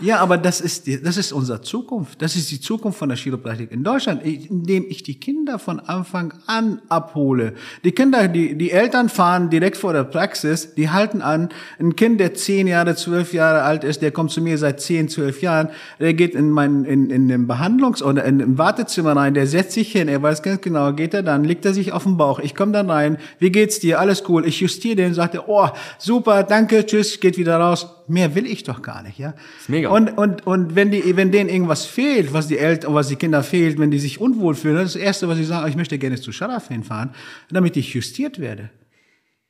ja, 0.02 0.18
aber 0.18 0.36
das 0.36 0.60
ist, 0.60 0.88
das 1.04 1.16
ist 1.16 1.32
unsere 1.32 1.62
Zukunft. 1.62 2.20
Das 2.20 2.36
ist 2.36 2.50
die 2.50 2.60
Zukunft 2.60 2.98
von 2.98 3.08
der 3.08 3.16
Chiropraktik 3.16 3.70
in 3.70 3.84
Deutschland, 3.84 4.22
indem 4.24 4.84
ich 4.88 5.02
die 5.02 5.18
Kinder 5.18 5.58
von 5.58 5.80
Anfang 5.80 6.34
an 6.46 6.82
abhole. 6.88 7.54
Die 7.84 7.92
Kinder, 7.92 8.28
die, 8.28 8.56
die 8.58 8.72
Eltern 8.72 9.08
fahren 9.08 9.48
direkt 9.48 9.76
vor 9.76 9.92
der 9.92 10.04
Praxis, 10.04 10.74
die 10.74 10.90
halten 10.90 11.22
an. 11.22 11.50
Ein 11.78 11.96
Kind, 11.96 12.20
der 12.20 12.34
zehn 12.34 12.66
Jahre, 12.66 12.96
zwölf 12.96 13.32
Jahre 13.32 13.62
alt 13.62 13.84
ist, 13.84 14.02
der 14.02 14.10
kommt 14.10 14.32
zu 14.32 14.40
mir 14.40 14.58
seit 14.58 14.80
zehn, 14.80 15.08
zwölf 15.08 15.40
Jahren, 15.40 15.68
der 16.00 16.14
geht 16.14 16.34
in 16.34 16.50
mein, 16.50 16.84
in, 16.84 17.10
in 17.10 17.28
den 17.28 17.46
Behandlungs- 17.46 18.02
oder 18.02 18.24
in, 18.24 18.40
im 18.40 18.58
Wartezimmer 18.58 19.16
rein, 19.16 19.34
der 19.34 19.46
setzt 19.46 19.72
sich 19.72 19.92
hin, 19.92 20.08
er 20.08 20.22
weiß 20.22 20.42
ganz 20.42 20.60
genau, 20.60 20.92
geht 20.92 21.14
er 21.14 21.22
dann, 21.22 21.44
legt 21.44 21.64
er 21.64 21.74
sich 21.74 21.92
auf 21.92 22.02
den 22.04 22.16
Bauch, 22.16 22.40
ich 22.40 22.54
komme 22.54 22.72
dann 22.72 22.90
rein, 22.90 23.18
wie 23.38 23.50
geht's 23.50 23.78
dir, 23.78 24.00
alles 24.00 24.24
cool, 24.28 24.46
ich 24.46 24.60
justiere 24.60 24.96
den, 24.96 25.14
sagt 25.14 25.34
er, 25.34 25.48
oh, 25.48 25.68
super, 25.98 26.42
danke, 26.42 26.84
tschüss, 26.84 27.20
geht 27.20 27.38
wieder 27.38 27.58
raus. 27.58 27.86
Mehr 28.08 28.34
will 28.34 28.46
ich 28.46 28.64
doch 28.64 28.82
gar 28.82 29.02
nicht, 29.02 29.18
ja. 29.18 29.34
Ist 29.58 29.68
mega. 29.68 29.88
Und, 29.90 30.10
und, 30.18 30.46
und 30.46 30.74
wenn 30.74 30.90
die, 30.90 31.16
wenn 31.16 31.30
denen 31.30 31.48
irgendwas 31.48 31.84
fehlt, 31.86 32.32
was 32.32 32.48
die 32.48 32.58
Eltern, 32.58 32.94
was 32.94 33.08
die 33.08 33.16
Kinder 33.16 33.42
fehlt, 33.42 33.78
wenn 33.78 33.90
die 33.90 33.98
sich 33.98 34.20
unwohl 34.20 34.54
fühlen, 34.54 34.76
das 34.76 34.86
ist 34.86 34.94
das 34.96 35.02
Erste, 35.02 35.28
was 35.28 35.38
sie 35.38 35.44
sagen, 35.44 35.68
ich 35.68 35.76
möchte 35.76 35.98
gerne 35.98 36.20
zu 36.20 36.32
Sharaf 36.32 36.68
hinfahren, 36.68 37.10
damit 37.50 37.76
ich 37.76 37.94
justiert 37.94 38.38
werde. 38.38 38.70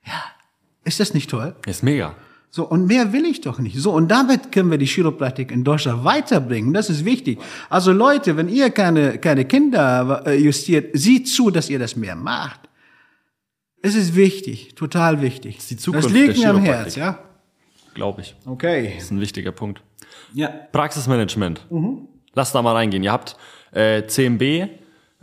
Ja. 0.07 0.23
Ist 0.85 1.01
das 1.01 1.15
nicht 1.15 1.31
toll? 1.31 1.55
Ist 1.67 1.83
mega. 1.83 2.15
So, 2.55 2.69
und 2.69 2.87
mehr 2.87 3.15
will 3.15 3.25
ich 3.25 3.41
doch 3.41 3.59
nicht. 3.59 3.79
So, 3.79 3.93
und 3.93 4.09
damit 4.11 4.53
können 4.53 4.71
wir 4.71 4.77
die 4.77 4.87
Chiropraktik 4.87 5.51
in 5.51 5.65
Deutschland 5.65 6.05
weiterbringen. 6.05 6.75
Das 6.75 6.91
ist 6.91 7.05
wichtig. 7.05 7.39
Also 7.71 7.93
Leute, 7.93 8.37
wenn 8.37 8.49
ihr 8.49 8.71
keine, 8.71 9.17
keine 9.17 9.47
Kinder 9.47 10.23
äh, 10.27 10.35
justiert, 10.35 10.91
sieht 10.93 11.29
zu, 11.29 11.51
dass 11.51 11.71
ihr 11.71 11.79
das 11.79 11.97
mehr 11.97 12.15
macht. 12.15 12.61
Es 13.81 13.95
ist 13.95 14.15
wichtig, 14.15 14.75
total 14.75 15.23
wichtig. 15.23 15.59
ist 15.59 15.71
die 15.71 15.77
Zukunft 15.79 16.07
das 16.07 16.13
liegt 16.13 16.39
mir 16.39 16.51
am. 16.51 16.63
Herz, 16.63 16.95
ja? 16.95 17.19
Glaube 17.95 18.23
ich. 18.23 18.35
Okay. 18.47 18.93
Das 18.95 19.05
ist 19.05 19.11
ein 19.11 19.21
wichtiger 19.21 19.53
Punkt. 19.53 19.83
Ja. 20.35 20.49
Praxismanagement. 20.49 21.67
Lass 22.35 22.53
da 22.53 22.63
mal 22.63 22.73
reingehen. 22.73 23.03
Ihr 23.03 23.13
habt 23.13 23.37
äh, 23.73 24.07
CMB, 24.07 24.69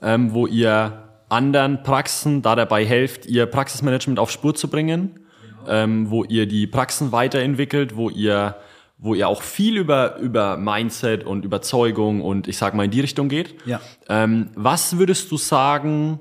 ähm, 0.02 0.34
wo 0.34 0.48
ihr 0.48 1.10
anderen 1.30 1.84
Praxen 1.84 2.42
da 2.42 2.56
dabei 2.56 2.86
helft, 2.86 3.26
ihr 3.26 3.46
Praxismanagement 3.46 4.20
auf 4.20 4.32
Spur 4.32 4.56
zu 4.56 4.68
bringen, 4.68 5.20
ähm, 5.68 6.10
wo 6.10 6.24
ihr 6.24 6.48
die 6.48 6.68
Praxen 6.68 7.12
weiterentwickelt, 7.12 7.96
wo 7.96 8.10
ihr 8.10 8.56
wo 9.02 9.14
ihr 9.14 9.30
auch 9.30 9.44
viel 9.44 9.78
über 9.78 10.18
über 10.18 10.58
Mindset 10.58 11.24
und 11.24 11.46
Überzeugung 11.46 12.22
und 12.22 12.50
ich 12.50 12.58
sag 12.58 12.74
mal 12.74 12.84
in 12.84 12.92
die 12.92 13.00
Richtung 13.00 13.30
geht. 13.30 13.56
Ja. 13.66 13.80
Ähm, 14.10 14.50
was 14.56 14.98
würdest 14.98 15.32
du 15.32 15.38
sagen, 15.38 16.20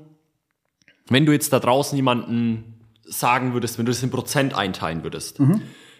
wenn 1.09 1.25
du 1.25 1.33
jetzt 1.33 1.51
da 1.51 1.59
draußen 1.59 1.95
jemanden 1.97 2.79
sagen 3.03 3.53
würdest, 3.53 3.77
wenn 3.77 3.85
du 3.85 3.91
das 3.91 4.01
in 4.01 4.11
Prozent 4.11 4.53
einteilen 4.55 5.03
würdest? 5.03 5.39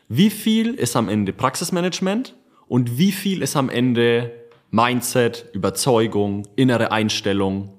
Wie 0.10 0.32
viel 0.32 0.74
ist 0.74 0.96
am 0.96 1.08
Ende 1.08 1.34
Praxismanagement 1.34 2.36
und 2.68 2.98
wie 2.98 3.12
viel 3.12 3.44
ist 3.44 3.56
am 3.56 3.70
Ende 3.70 4.32
Mindset, 4.72 5.46
Überzeugung, 5.54 6.48
innere 6.56 6.92
Einstellung, 6.92 7.74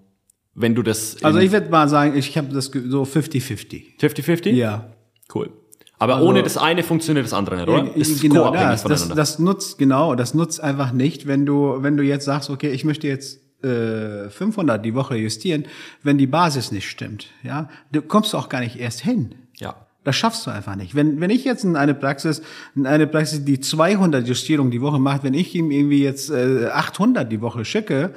wenn 0.55 0.77
du 0.77 0.83
das 0.83 1.23
Also 1.25 1.41
ich 1.41 1.51
würde 1.51 1.71
mal 1.71 1.89
sagen, 1.89 2.17
ich 2.17 2.39
habe 2.39 2.49
das 2.53 2.67
so 2.67 3.03
50-50. 3.03 3.99
50-50? 4.01 4.51
Ja. 4.51 4.93
Cool. 5.35 5.51
Aber 5.99 6.23
ohne 6.23 6.43
das 6.43 6.57
eine 6.57 6.83
funktioniert 6.83 7.27
das 7.27 7.35
andere 7.35 7.57
nicht, 7.57 7.69
oder? 7.69 7.95
ist 7.95 8.23
genau 8.23 8.45
co-abhängig 8.45 8.71
das, 8.71 8.83
das, 8.83 9.01
voneinander. 9.01 9.15
das 9.17 9.39
nutzt 9.39 9.79
genau, 9.79 10.15
das 10.15 10.33
nutzt 10.33 10.61
einfach 10.61 10.93
nicht, 10.93 11.27
wenn 11.27 11.45
du 11.45 11.83
wenn 11.83 11.99
du 11.99 12.03
jetzt 12.03 12.25
sagst, 12.25 12.49
okay, 12.49 12.71
ich 12.71 12.85
möchte 12.85 13.07
jetzt 13.07 13.39
äh, 13.63 14.31
500 14.31 14.83
die 14.83 14.95
Woche 14.95 15.17
justieren, 15.17 15.67
wenn 16.03 16.17
die 16.17 16.27
Basis 16.27 16.73
nicht 16.73 16.89
stimmt, 16.89 17.27
ja, 17.43 17.69
du 17.93 18.01
kommst 18.01 18.35
auch 18.35 18.49
gar 18.49 18.61
nicht 18.61 18.77
erst 18.77 19.03
hin. 19.03 19.35
Das 20.03 20.17
schaffst 20.17 20.47
du 20.47 20.51
einfach 20.51 20.77
nicht. 20.77 20.95
Wenn, 20.95 21.21
wenn 21.21 21.31
ich 21.31 21.45
jetzt 21.45 21.63
in 21.63 21.77
eine 21.77 21.95
Praxis, 21.95 22.41
in 22.75 22.87
eine 22.87 23.07
Praxis, 23.07 23.45
die 23.45 23.61
200 23.61 24.27
Justierungen 24.27 24.71
die 24.71 24.81
Woche 24.81 24.99
macht, 24.99 25.25
wenn 25.25 25.35
ich 25.35 25.55
ihm 25.55 25.71
irgendwie 25.71 26.03
jetzt 26.03 26.31
äh, 26.31 26.69
800 26.69 27.31
die 27.31 27.43
Woche 27.43 27.65
schicke, 27.67 28.15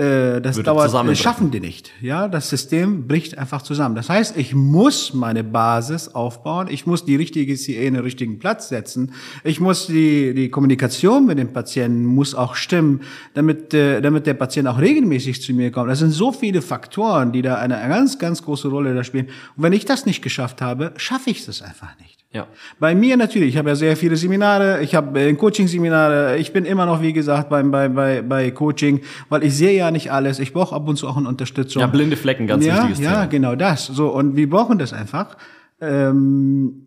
äh, 0.00 0.40
das 0.40 0.56
dauert, 0.56 0.78
das 0.78 0.86
zusammenbrechen. 0.86 1.22
schaffen 1.22 1.50
die 1.50 1.60
nicht. 1.60 1.90
Ja, 2.00 2.26
das 2.26 2.48
System 2.48 3.06
bricht 3.06 3.36
einfach 3.36 3.60
zusammen. 3.60 3.94
Das 3.94 4.08
heißt, 4.08 4.36
ich 4.38 4.54
muss 4.54 5.12
meine 5.12 5.44
Basis 5.44 6.08
aufbauen. 6.08 6.68
Ich 6.70 6.86
muss 6.86 7.04
die 7.04 7.16
richtige 7.16 7.54
CE 7.56 7.84
in 7.86 7.94
den 7.94 8.02
richtigen 8.02 8.38
Platz 8.38 8.68
setzen. 8.70 9.12
Ich 9.44 9.60
muss 9.60 9.88
die, 9.88 10.32
die 10.34 10.48
Kommunikation 10.48 11.26
mit 11.26 11.38
dem 11.38 11.52
Patienten 11.52 12.06
muss 12.06 12.34
auch 12.34 12.54
stimmen, 12.54 13.00
damit, 13.34 13.74
äh, 13.74 14.00
damit 14.00 14.26
der 14.26 14.34
Patient 14.34 14.68
auch 14.68 14.80
regelmäßig 14.80 15.42
zu 15.42 15.52
mir 15.52 15.70
kommt. 15.70 15.90
Das 15.90 15.98
sind 15.98 16.12
so 16.12 16.32
viele 16.32 16.62
Faktoren, 16.62 17.32
die 17.32 17.42
da 17.42 17.56
eine 17.56 17.74
ganz, 17.88 18.18
ganz 18.18 18.42
große 18.42 18.68
Rolle 18.68 18.94
da 18.94 19.04
spielen. 19.04 19.26
Und 19.56 19.62
wenn 19.62 19.74
ich 19.74 19.84
das 19.84 20.06
nicht 20.06 20.22
geschafft 20.22 20.62
habe, 20.62 20.94
schaffe 20.96 21.30
ich 21.30 21.46
es 21.46 21.60
einfach 21.60 21.98
nicht. 21.98 22.19
Ja. 22.32 22.46
Bei 22.78 22.94
mir 22.94 23.16
natürlich, 23.16 23.48
ich 23.50 23.56
habe 23.56 23.70
ja 23.70 23.74
sehr 23.74 23.96
viele 23.96 24.16
Seminare, 24.16 24.82
ich 24.82 24.94
habe 24.94 25.18
äh, 25.20 25.34
Coaching-Seminare, 25.34 26.36
ich 26.38 26.52
bin 26.52 26.64
immer 26.64 26.86
noch, 26.86 27.02
wie 27.02 27.12
gesagt, 27.12 27.48
beim, 27.48 27.72
bei, 27.72 27.88
bei, 27.88 28.22
bei 28.22 28.52
Coaching, 28.52 29.00
weil 29.28 29.42
ich 29.42 29.56
sehe 29.56 29.76
ja 29.76 29.90
nicht 29.90 30.12
alles, 30.12 30.38
ich 30.38 30.52
brauche 30.52 30.72
ab 30.74 30.86
und 30.86 30.96
zu 30.96 31.08
auch 31.08 31.16
eine 31.16 31.28
Unterstützung. 31.28 31.80
Ja, 31.80 31.88
blinde 31.88 32.16
Flecken, 32.16 32.46
ganz 32.46 32.64
ja, 32.64 32.76
wichtiges 32.76 33.00
Ja, 33.00 33.10
Thema. 33.12 33.26
genau 33.26 33.56
das. 33.56 33.86
So, 33.86 34.10
und 34.10 34.36
wir 34.36 34.48
brauchen 34.48 34.78
das 34.78 34.92
einfach. 34.92 35.36
Ähm, 35.80 36.86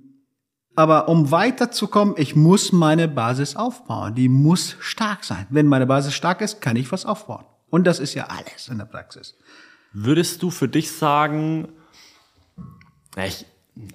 aber 0.75 1.09
um 1.09 1.29
weiterzukommen, 1.29 2.15
ich 2.17 2.35
muss 2.37 2.71
meine 2.71 3.09
Basis 3.09 3.55
aufbauen. 3.57 4.15
Die 4.15 4.29
muss 4.29 4.77
stark 4.79 5.23
sein. 5.25 5.45
Wenn 5.49 5.67
meine 5.67 5.85
Basis 5.85 6.13
stark 6.13 6.39
ist, 6.41 6.61
kann 6.61 6.77
ich 6.77 6.89
was 6.91 7.05
aufbauen. 7.05 7.43
Und 7.69 7.85
das 7.85 7.99
ist 7.99 8.13
ja 8.13 8.27
alles 8.27 8.69
in 8.69 8.77
der 8.77 8.85
Praxis. 8.85 9.35
Würdest 9.91 10.41
du 10.41 10.49
für 10.49 10.67
dich 10.69 10.91
sagen, 10.91 11.67
Ja, 13.17 13.25
ich, 13.25 13.45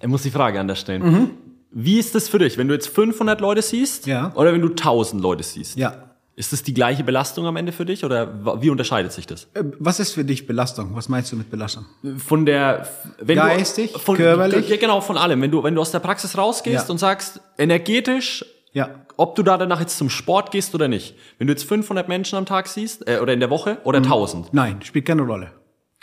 ich 0.01 0.09
muss 0.09 0.22
die 0.22 0.31
Frage 0.31 0.59
anders 0.61 0.81
stellen. 0.81 1.31
Wie 1.70 1.99
ist 1.99 2.14
das 2.14 2.29
für 2.29 2.39
dich, 2.39 2.57
wenn 2.59 2.68
du 2.68 2.74
jetzt 2.74 2.89
500 2.89 3.41
Leute 3.41 3.62
siehst 3.62 4.07
Ja. 4.07 4.33
oder 4.35 4.53
wenn 4.53 4.61
du 4.62 4.68
1000 4.68 5.22
Leute 5.22 5.43
siehst? 5.43 5.76
Ja. 5.76 6.05
Ist 6.35 6.53
das 6.53 6.62
die 6.62 6.72
gleiche 6.72 7.03
Belastung 7.03 7.47
am 7.47 7.57
Ende 7.57 7.72
für 7.72 7.85
dich 7.85 8.05
oder 8.05 8.62
wie 8.62 8.70
unterscheidet 8.70 9.11
sich 9.12 9.26
das? 9.26 9.49
Äh, 9.55 9.64
Was 9.81 9.99
ist 9.99 10.12
für 10.12 10.24
dich 10.24 10.47
Belastung? 10.47 10.95
Was 10.95 11.09
meinst 11.09 11.33
du 11.33 11.37
mit 11.37 11.51
Belastung? 11.51 11.85
Von 12.18 12.47
der, 12.47 12.89
wenn 13.20 13.37
Geistig, 13.39 13.93
du, 13.93 13.99
von, 13.99 14.16
körperlich? 14.16 14.68
Ja, 14.68 14.76
genau, 14.76 15.01
von 15.01 15.16
allem. 15.18 15.43
Wenn 15.43 15.51
du, 15.51 15.62
wenn 15.64 15.74
du 15.74 15.81
aus 15.81 15.91
der 15.91 15.99
Praxis 15.99 16.39
rausgehst 16.39 16.87
Ja. 16.87 16.91
und 16.93 16.99
sagst, 16.99 17.41
energetisch, 17.59 18.45
Ja. 18.72 18.89
ob 19.16 19.35
du 19.35 19.43
da 19.43 19.59
danach 19.59 19.81
jetzt 19.81 19.99
zum 19.99 20.11
Sport 20.11 20.53
gehst 20.53 20.74
oder 20.76 20.87
nicht. 20.87 21.16
Wenn 21.39 21.49
du 21.49 21.53
jetzt 21.53 21.64
500 21.64 22.07
Menschen 22.09 22.37
am 22.39 22.47
Tag 22.47 22.68
siehst, 22.68 23.09
äh, 23.09 23.18
oder 23.18 23.33
in 23.33 23.41
der 23.41 23.51
Woche, 23.51 23.72
Mhm. 23.72 23.79
oder 23.85 24.01
1000. 24.01 24.55
Nein, 24.55 24.81
spielt 24.83 25.07
keine 25.07 25.22
Rolle. 25.22 25.51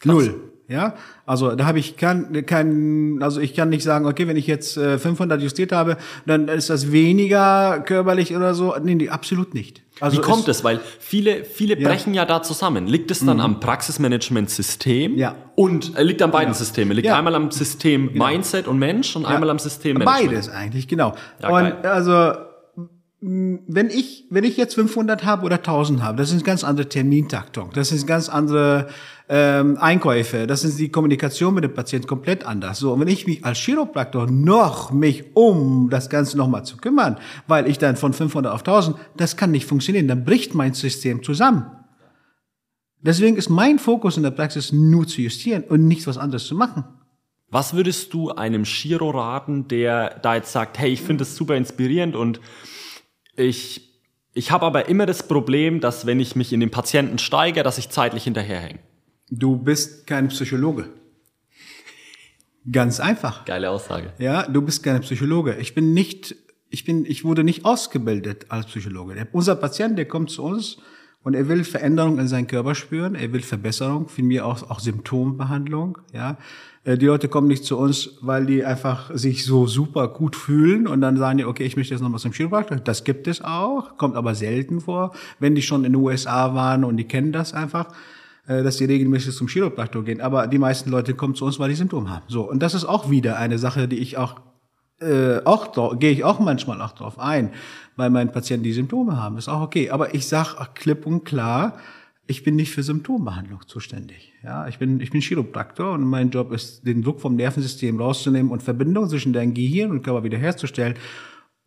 Null. 0.03 0.51
Ja, 0.67 0.95
also 1.27 1.55
da 1.55 1.65
habe 1.67 1.77
ich 1.77 1.95
kein, 1.95 2.43
kein, 2.47 3.19
also 3.21 3.39
ich 3.39 3.53
kann 3.53 3.69
nicht 3.69 3.83
sagen, 3.83 4.07
okay, 4.07 4.27
wenn 4.27 4.35
ich 4.35 4.47
jetzt 4.47 4.77
äh, 4.77 4.97
500 4.97 5.39
justiert 5.41 5.71
habe, 5.71 5.97
dann 6.25 6.47
ist 6.47 6.71
das 6.71 6.91
weniger 6.91 7.81
körperlich 7.85 8.35
oder 8.35 8.55
so. 8.55 8.75
Nee, 8.81 8.95
nee 8.95 9.09
absolut 9.09 9.53
nicht. 9.53 9.83
Also 9.99 10.17
Wie 10.17 10.21
kommt 10.21 10.47
es? 10.47 10.63
Weil 10.63 10.79
viele, 10.99 11.45
viele 11.45 11.79
Ja. 11.79 11.87
brechen 11.87 12.13
ja 12.15 12.25
da 12.25 12.41
zusammen. 12.41 12.87
Liegt 12.87 13.11
es 13.11 13.23
dann 13.23 13.39
am 13.39 13.59
Praxismanagement-System? 13.59 15.17
Ja. 15.17 15.35
Und 15.55 15.95
äh, 15.97 16.03
liegt 16.03 16.21
an 16.21 16.31
beiden 16.31 16.49
Ja. 16.53 16.57
Systemen. 16.57 16.95
Liegt 16.95 17.07
Ja. 17.07 17.17
einmal 17.17 17.35
am 17.35 17.51
System 17.51 18.11
Mindset 18.13 18.67
und 18.67 18.79
Mensch 18.79 19.15
und 19.15 19.25
einmal 19.25 19.49
am 19.49 19.59
System 19.59 19.97
Management. 19.97 20.31
Beides 20.31 20.49
eigentlich, 20.49 20.87
genau. 20.87 21.11
Und 21.41 21.49
geil. 21.49 21.77
also 21.83 22.33
wenn 23.27 23.89
ich 23.89 24.27
wenn 24.29 24.43
ich 24.43 24.55
jetzt 24.55 24.75
500 24.75 25.25
habe 25.25 25.45
oder 25.45 25.55
1000 25.55 26.03
habe, 26.03 26.17
das 26.17 26.29
ist 26.29 26.35
eine 26.35 26.43
ganz 26.43 26.63
andere 26.63 26.87
Termintaktung, 26.87 27.71
das 27.73 27.91
ist 27.91 28.05
ganz 28.05 28.29
andere 28.29 28.87
ähm, 29.29 29.77
Einkäufe, 29.79 30.45
das 30.45 30.63
ist 30.63 30.77
die 30.77 30.89
Kommunikation 30.89 31.55
mit 31.55 31.63
dem 31.63 31.73
Patienten 31.73 32.07
komplett 32.07 32.45
anders. 32.45 32.77
So, 32.77 32.93
und 32.93 32.99
wenn 32.99 33.07
ich 33.07 33.25
mich 33.25 33.43
als 33.43 33.57
Chiropraktor 33.57 34.29
noch 34.29 34.91
mich 34.91 35.35
um 35.35 35.89
das 35.89 36.11
Ganze 36.11 36.37
nochmal 36.37 36.65
zu 36.65 36.77
kümmern, 36.77 37.17
weil 37.47 37.67
ich 37.67 37.79
dann 37.79 37.95
von 37.95 38.13
500 38.13 38.53
auf 38.53 38.59
1000, 38.59 38.95
das 39.17 39.35
kann 39.37 39.49
nicht 39.49 39.65
funktionieren, 39.65 40.07
dann 40.07 40.23
bricht 40.23 40.53
mein 40.53 40.75
System 40.75 41.23
zusammen. 41.23 41.65
Deswegen 43.01 43.37
ist 43.37 43.49
mein 43.49 43.79
Fokus 43.79 44.17
in 44.17 44.23
der 44.23 44.31
Praxis 44.31 44.71
nur 44.71 45.07
zu 45.07 45.21
justieren 45.21 45.63
und 45.63 45.87
nichts 45.87 46.05
was 46.05 46.19
anderes 46.19 46.45
zu 46.45 46.53
machen. 46.53 46.83
Was 47.49 47.73
würdest 47.73 48.13
du 48.13 48.31
einem 48.31 48.65
Chiro 48.65 49.09
raten, 49.09 49.67
der 49.67 50.19
da 50.21 50.35
jetzt 50.35 50.51
sagt, 50.51 50.77
hey, 50.77 50.91
ich 50.91 51.01
finde 51.01 51.23
das 51.23 51.35
super 51.35 51.55
inspirierend 51.55 52.15
und 52.15 52.39
ich, 53.35 54.01
ich 54.33 54.51
habe 54.51 54.65
aber 54.65 54.89
immer 54.89 55.05
das 55.05 55.27
Problem, 55.27 55.79
dass 55.79 56.05
wenn 56.05 56.19
ich 56.19 56.35
mich 56.35 56.53
in 56.53 56.59
den 56.59 56.71
Patienten 56.71 57.17
steige, 57.17 57.63
dass 57.63 57.77
ich 57.77 57.89
zeitlich 57.89 58.23
hinterherhänge. 58.23 58.79
Du 59.29 59.57
bist 59.57 60.07
kein 60.07 60.27
Psychologe. 60.29 60.89
Ganz 62.71 62.99
einfach. 62.99 63.45
Geile 63.45 63.69
Aussage. 63.69 64.13
Ja, 64.17 64.47
du 64.47 64.61
bist 64.61 64.83
kein 64.83 65.01
Psychologe. 65.01 65.55
Ich 65.59 65.75
bin 65.75 65.93
nicht, 65.93 66.35
ich 66.69 66.83
bin, 66.83 67.05
ich 67.05 67.23
wurde 67.23 67.43
nicht 67.43 67.65
ausgebildet 67.65 68.47
als 68.49 68.67
Psychologe. 68.67 69.27
Unser 69.31 69.55
Patient, 69.55 69.97
der 69.97 70.05
kommt 70.05 70.31
zu 70.31 70.43
uns 70.43 70.77
und 71.23 71.35
er 71.35 71.47
will 71.47 71.63
Veränderung 71.63 72.19
in 72.19 72.27
seinem 72.27 72.47
Körper 72.47 72.75
spüren, 72.75 73.15
er 73.15 73.31
will 73.33 73.41
Verbesserung, 73.41 74.07
für 74.09 74.23
mich 74.23 74.41
auch, 74.41 74.69
auch 74.69 74.79
Symptombehandlung, 74.79 75.97
ja. 76.13 76.37
Äh, 76.85 76.97
Die 76.97 77.07
Leute 77.07 77.27
kommen 77.27 77.47
nicht 77.47 77.65
zu 77.65 77.77
uns, 77.77 78.11
weil 78.21 78.45
die 78.45 78.63
einfach 78.63 79.11
sich 79.13 79.43
so 79.43 79.67
super 79.67 80.07
gut 80.07 80.37
fühlen 80.37 80.87
und 80.87 81.01
dann 81.01 81.17
sagen 81.17 81.39
die, 81.39 81.45
okay, 81.45 81.65
ich 81.65 81.75
möchte 81.75 81.93
jetzt 81.93 82.01
noch 82.01 82.13
was 82.13 82.21
zum 82.21 82.31
Chiropraktor. 82.31 82.77
Das 82.77 83.03
gibt 83.03 83.27
es 83.27 83.43
auch, 83.43 83.97
kommt 83.97 84.15
aber 84.15 84.35
selten 84.35 84.79
vor. 84.79 85.13
Wenn 85.39 85.55
die 85.55 85.61
schon 85.61 85.83
in 85.83 85.91
den 85.91 86.01
USA 86.01 86.53
waren 86.55 86.83
und 86.85 86.95
die 86.97 87.05
kennen 87.05 87.33
das 87.33 87.53
einfach, 87.53 87.87
äh, 88.47 88.63
dass 88.63 88.77
die 88.77 88.85
regelmäßig 88.85 89.35
zum 89.35 89.47
Chiropraktor 89.47 90.03
gehen. 90.03 90.21
Aber 90.21 90.47
die 90.47 90.59
meisten 90.59 90.89
Leute 90.89 91.13
kommen 91.15 91.35
zu 91.35 91.45
uns, 91.45 91.59
weil 91.59 91.69
die 91.69 91.75
Symptome 91.75 92.09
haben. 92.09 92.25
So. 92.27 92.49
Und 92.49 92.61
das 92.61 92.73
ist 92.73 92.85
auch 92.85 93.09
wieder 93.09 93.37
eine 93.37 93.57
Sache, 93.57 93.87
die 93.87 93.97
ich 93.97 94.17
auch 94.17 94.35
äh, 95.01 95.41
auch 95.43 95.99
gehe 95.99 96.11
ich 96.11 96.23
auch 96.23 96.39
manchmal 96.39 96.81
auch 96.81 96.93
drauf 96.93 97.19
ein, 97.19 97.51
weil 97.97 98.09
meine 98.09 98.31
Patienten 98.31 98.63
die 98.63 98.71
Symptome 98.71 99.21
haben. 99.21 99.37
Ist 99.37 99.49
auch 99.49 99.59
okay. 99.59 99.89
Aber 99.89 100.15
ich 100.15 100.25
sage 100.27 100.55
klipp 100.73 101.05
und 101.05 101.25
klar, 101.25 101.73
ich 102.27 102.43
bin 102.43 102.55
nicht 102.55 102.71
für 102.71 102.83
Symptombehandlung 102.83 103.61
zuständig. 103.67 104.33
Ja, 104.43 104.67
ich 104.67 104.79
bin 104.79 104.99
ich 104.99 105.11
bin 105.11 105.21
Chiropraktor 105.21 105.93
und 105.93 106.03
mein 106.03 106.29
Job 106.29 106.51
ist, 106.51 106.85
den 106.85 107.03
Druck 107.03 107.21
vom 107.21 107.35
Nervensystem 107.35 107.99
rauszunehmen 107.99 108.51
und 108.51 108.63
Verbindung 108.63 109.07
zwischen 109.09 109.33
deinem 109.33 109.53
Gehirn 109.53 109.91
und 109.91 110.01
Körper 110.01 110.23
wiederherzustellen, 110.23 110.95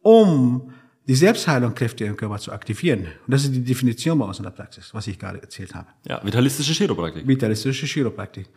um 0.03 0.73
die 1.07 1.15
Selbstheilungskräfte 1.15 2.05
im 2.05 2.17
Körper 2.17 2.39
zu 2.39 2.53
aktivieren. 2.53 3.07
Und 3.27 3.33
das 3.33 3.45
ist 3.45 3.55
die 3.55 3.65
Definition 3.65 4.19
bei 4.19 4.27
uns 4.27 4.39
in 4.39 4.45
der 4.45 4.51
Praxis, 4.51 4.93
was 4.93 5.07
ich 5.07 5.19
gerade 5.19 5.41
erzählt 5.41 5.75
habe. 5.75 5.89
Ja, 6.07 6.21
vitalistische 6.23 6.73
Chiropraktik. 6.73 7.27
Vitalistische 7.27 7.87
Chiropraktik. 7.87 8.49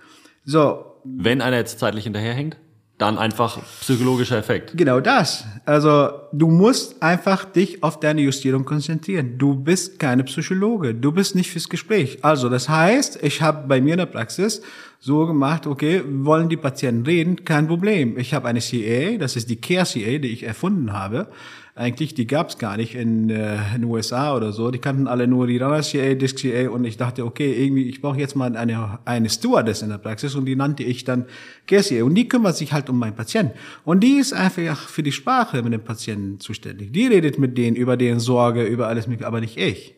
So, 0.43 0.85
Wenn 1.03 1.41
einer 1.41 1.57
jetzt 1.57 1.79
zeitlich 1.79 2.03
hinterherhängt, 2.03 2.57
dann 3.01 3.17
einfach 3.17 3.59
psychologischer 3.81 4.37
Effekt. 4.37 4.77
Genau 4.77 4.99
das. 4.99 5.45
Also 5.65 6.11
du 6.31 6.47
musst 6.47 7.01
einfach 7.01 7.45
dich 7.45 7.81
auf 7.83 7.99
deine 7.99 8.21
Justierung 8.21 8.63
konzentrieren. 8.63 9.37
Du 9.39 9.55
bist 9.55 9.97
keine 9.97 10.23
Psychologe. 10.23 10.93
Du 10.93 11.11
bist 11.11 11.35
nicht 11.35 11.49
fürs 11.49 11.67
Gespräch. 11.67 12.19
Also 12.21 12.47
das 12.47 12.69
heißt, 12.69 13.23
ich 13.23 13.41
habe 13.41 13.67
bei 13.67 13.81
mir 13.81 13.93
in 13.93 13.99
der 13.99 14.05
Praxis 14.05 14.61
so 14.99 15.25
gemacht, 15.25 15.65
okay, 15.65 16.03
wollen 16.05 16.47
die 16.47 16.57
Patienten 16.57 17.05
reden? 17.05 17.43
Kein 17.43 17.67
Problem. 17.67 18.19
Ich 18.19 18.35
habe 18.35 18.47
eine 18.47 18.59
CA, 18.59 19.17
das 19.17 19.35
ist 19.35 19.49
die 19.49 19.59
Care 19.59 19.85
CA, 19.85 20.19
die 20.19 20.31
ich 20.31 20.43
erfunden 20.43 20.93
habe. 20.93 21.27
Eigentlich, 21.73 22.13
die 22.13 22.27
gab 22.27 22.49
es 22.49 22.57
gar 22.57 22.75
nicht 22.75 22.95
in, 22.95 23.29
äh, 23.29 23.55
in 23.73 23.81
den 23.81 23.83
USA 23.85 24.35
oder 24.35 24.51
so. 24.51 24.71
Die 24.71 24.79
kannten 24.79 25.07
alle 25.07 25.25
nur 25.25 25.47
die 25.47 25.57
Runner 25.57 25.81
CA, 25.81 26.15
Disc 26.15 26.37
CA 26.41 26.69
und 26.69 26.83
ich 26.83 26.97
dachte, 26.97 27.25
okay, 27.25 27.53
irgendwie, 27.53 27.87
ich 27.87 28.01
brauche 28.01 28.19
jetzt 28.19 28.35
mal 28.35 28.55
eine, 28.57 28.99
eine 29.05 29.29
Stewardess 29.29 29.81
in 29.81 29.89
der 29.89 29.97
Praxis 29.97 30.35
und 30.35 30.45
die 30.45 30.57
nannte 30.57 30.83
ich 30.83 31.05
dann 31.05 31.25
CA. 31.67 32.03
Und 32.03 32.15
die 32.15 32.27
kümmert 32.27 32.57
sich 32.57 32.73
halt 32.73 32.89
um 32.89 32.99
meinen 32.99 33.15
Patienten. 33.15 33.57
Und 33.85 34.01
die 34.01 34.17
ist 34.17 34.33
einfach 34.33 34.89
für 34.89 35.01
die 35.01 35.13
Sprache 35.13 35.63
mit 35.63 35.71
dem 35.71 35.83
Patienten 35.83 36.41
zuständig. 36.41 36.91
Die 36.91 37.07
redet 37.07 37.39
mit 37.39 37.57
denen 37.57 37.77
über 37.77 37.95
deren 37.95 38.19
Sorge, 38.19 38.63
über 38.63 38.87
alles, 38.87 39.07
mögliche, 39.07 39.27
aber 39.27 39.39
nicht 39.39 39.57
ich. 39.57 39.95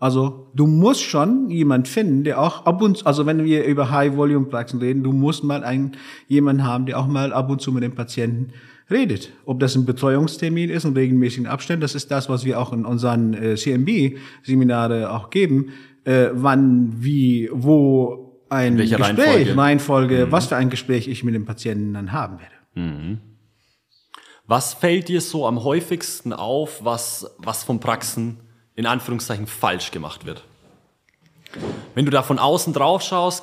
Also 0.00 0.50
du 0.54 0.66
musst 0.66 1.02
schon 1.02 1.50
jemand 1.50 1.88
finden, 1.88 2.22
der 2.22 2.40
auch 2.40 2.66
ab 2.66 2.82
und 2.82 3.04
also 3.06 3.26
wenn 3.26 3.44
wir 3.44 3.64
über 3.64 3.90
High-Volume-Praxen 3.90 4.78
reden, 4.78 5.02
du 5.02 5.12
musst 5.12 5.42
mal 5.42 5.64
einen 5.64 5.96
jemanden 6.28 6.64
haben, 6.64 6.86
der 6.86 7.00
auch 7.00 7.08
mal 7.08 7.32
ab 7.32 7.50
und 7.50 7.60
zu 7.60 7.72
mit 7.72 7.82
dem 7.82 7.94
Patienten 7.94 8.52
redet. 8.90 9.30
Ob 9.44 9.60
das 9.60 9.74
ein 9.74 9.84
Betreuungstermin 9.84 10.70
ist 10.70 10.84
und 10.84 10.96
regelmäßigen 10.96 11.46
Abständen, 11.46 11.82
das 11.82 11.94
ist 11.94 12.10
das, 12.10 12.28
was 12.28 12.44
wir 12.44 12.60
auch 12.60 12.72
in 12.72 12.84
unseren 12.84 13.34
äh, 13.34 13.56
CMB-Seminare 13.56 15.12
auch 15.12 15.30
geben. 15.30 15.72
Äh, 16.04 16.28
wann, 16.32 16.94
wie, 16.96 17.50
wo 17.52 18.42
ein 18.48 18.78
welcher 18.78 18.96
Gespräch, 18.96 19.18
Reihenfolge? 19.18 19.56
Reihenfolge, 19.56 20.32
was 20.32 20.46
für 20.46 20.56
ein 20.56 20.70
Gespräch 20.70 21.08
ich 21.08 21.24
mit 21.24 21.34
dem 21.34 21.44
Patienten 21.44 21.94
dann 21.94 22.12
haben 22.12 22.38
werde. 22.38 22.54
Was 24.46 24.72
fällt 24.72 25.08
dir 25.08 25.20
so 25.20 25.46
am 25.46 25.62
häufigsten 25.64 26.32
auf, 26.32 26.84
was, 26.84 27.30
was 27.38 27.64
von 27.64 27.80
Praxen 27.80 28.38
in 28.76 28.86
Anführungszeichen 28.86 29.46
falsch 29.46 29.90
gemacht 29.90 30.24
wird? 30.24 30.44
Wenn 31.94 32.04
du 32.04 32.10
da 32.10 32.22
von 32.22 32.38
außen 32.38 32.72
drauf 32.72 33.02
schaust, 33.02 33.42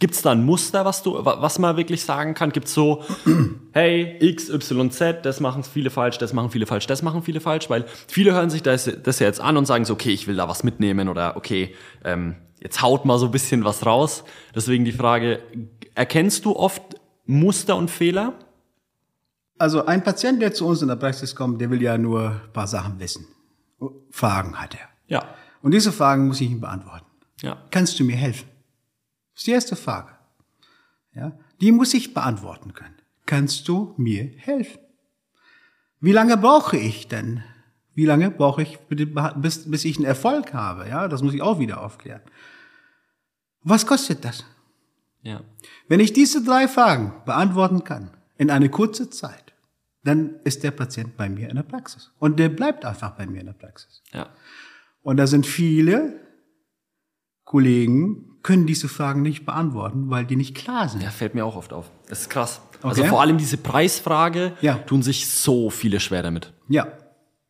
gibt 0.00 0.14
es 0.14 0.22
da 0.22 0.32
ein 0.32 0.44
Muster, 0.44 0.84
was, 0.84 1.02
du, 1.02 1.24
wa- 1.24 1.40
was 1.40 1.58
man 1.58 1.76
wirklich 1.76 2.04
sagen 2.04 2.34
kann? 2.34 2.50
Gibt 2.50 2.66
es 2.66 2.74
so, 2.74 3.02
hey, 3.72 4.16
X, 4.20 4.50
Y, 4.50 4.90
Z, 4.90 5.24
das 5.24 5.40
machen 5.40 5.62
viele 5.64 5.90
falsch, 5.90 6.18
das 6.18 6.32
machen 6.32 6.50
viele 6.50 6.66
falsch, 6.66 6.86
das 6.86 7.02
machen 7.02 7.22
viele 7.22 7.40
falsch? 7.40 7.70
Weil 7.70 7.84
viele 8.08 8.32
hören 8.32 8.50
sich 8.50 8.62
das, 8.62 8.90
das 9.02 9.18
ja 9.18 9.26
jetzt 9.26 9.40
an 9.40 9.56
und 9.56 9.66
sagen 9.66 9.84
so, 9.84 9.94
okay, 9.94 10.10
ich 10.10 10.26
will 10.26 10.36
da 10.36 10.48
was 10.48 10.64
mitnehmen 10.64 11.08
oder 11.08 11.36
okay, 11.36 11.74
ähm, 12.04 12.36
jetzt 12.60 12.82
haut 12.82 13.04
mal 13.04 13.18
so 13.18 13.26
ein 13.26 13.32
bisschen 13.32 13.64
was 13.64 13.86
raus. 13.86 14.24
Deswegen 14.54 14.84
die 14.84 14.92
Frage, 14.92 15.40
erkennst 15.94 16.44
du 16.44 16.54
oft 16.56 16.82
Muster 17.26 17.76
und 17.76 17.90
Fehler? 17.90 18.34
Also 19.58 19.86
ein 19.86 20.02
Patient, 20.02 20.42
der 20.42 20.52
zu 20.52 20.66
uns 20.66 20.82
in 20.82 20.88
der 20.88 20.96
Praxis 20.96 21.34
kommt, 21.34 21.60
der 21.60 21.70
will 21.70 21.80
ja 21.80 21.96
nur 21.96 22.30
ein 22.30 22.52
paar 22.52 22.66
Sachen 22.66 22.98
wissen. 22.98 23.26
Fragen 24.10 24.60
hat 24.60 24.74
er. 24.74 24.88
Ja. 25.06 25.24
Und 25.62 25.72
diese 25.72 25.92
Fragen 25.92 26.26
muss 26.28 26.40
ich 26.40 26.50
ihm 26.50 26.60
beantworten. 26.60 27.06
Ja. 27.42 27.56
Kannst 27.70 27.98
du 28.00 28.04
mir 28.04 28.16
helfen? 28.16 28.48
Das 29.34 29.42
ist 29.42 29.46
die 29.46 29.52
erste 29.52 29.76
Frage. 29.76 30.12
Ja, 31.14 31.38
die 31.60 31.72
muss 31.72 31.94
ich 31.94 32.14
beantworten 32.14 32.72
können. 32.72 32.96
Kannst 33.26 33.68
du 33.68 33.94
mir 33.96 34.32
helfen? 34.36 34.80
Wie 36.00 36.12
lange 36.12 36.36
brauche 36.36 36.76
ich 36.76 37.08
denn? 37.08 37.42
Wie 37.94 38.04
lange 38.04 38.30
brauche 38.30 38.62
ich, 38.62 38.78
bis, 38.86 39.70
bis 39.70 39.84
ich 39.84 39.96
einen 39.96 40.04
Erfolg 40.04 40.52
habe? 40.52 40.88
Ja, 40.88 41.08
das 41.08 41.22
muss 41.22 41.34
ich 41.34 41.42
auch 41.42 41.58
wieder 41.58 41.82
aufklären. 41.82 42.22
Was 43.62 43.86
kostet 43.86 44.24
das? 44.24 44.44
Ja. 45.22 45.42
Wenn 45.88 46.00
ich 46.00 46.12
diese 46.12 46.44
drei 46.44 46.68
Fragen 46.68 47.14
beantworten 47.24 47.84
kann, 47.84 48.10
in 48.36 48.50
eine 48.50 48.68
kurze 48.68 49.10
Zeit, 49.10 49.54
dann 50.02 50.40
ist 50.44 50.62
der 50.62 50.72
Patient 50.72 51.16
bei 51.16 51.28
mir 51.30 51.48
in 51.48 51.56
der 51.56 51.62
Praxis. 51.62 52.10
Und 52.18 52.38
der 52.38 52.50
bleibt 52.50 52.84
einfach 52.84 53.12
bei 53.12 53.26
mir 53.26 53.40
in 53.40 53.46
der 53.46 53.54
Praxis. 53.54 54.02
Ja. 54.12 54.28
Und 55.02 55.16
da 55.16 55.26
sind 55.26 55.46
viele 55.46 56.20
Kollegen, 57.44 58.33
können 58.44 58.66
diese 58.66 58.88
Fragen 58.88 59.22
nicht 59.22 59.44
beantworten, 59.44 60.10
weil 60.10 60.24
die 60.26 60.36
nicht 60.36 60.54
klar 60.54 60.88
sind. 60.88 61.02
Ja, 61.02 61.10
fällt 61.10 61.34
mir 61.34 61.44
auch 61.44 61.56
oft 61.56 61.72
auf. 61.72 61.90
Das 62.08 62.20
ist 62.20 62.30
krass. 62.30 62.60
Also 62.82 63.00
Okay. 63.00 63.08
vor 63.10 63.20
allem 63.22 63.38
diese 63.38 63.56
Preisfrage 63.56 64.52
Ja. 64.60 64.74
tun 64.74 65.02
sich 65.02 65.26
so 65.28 65.70
viele 65.70 65.98
schwer 65.98 66.22
damit. 66.22 66.52
Ja, 66.68 66.86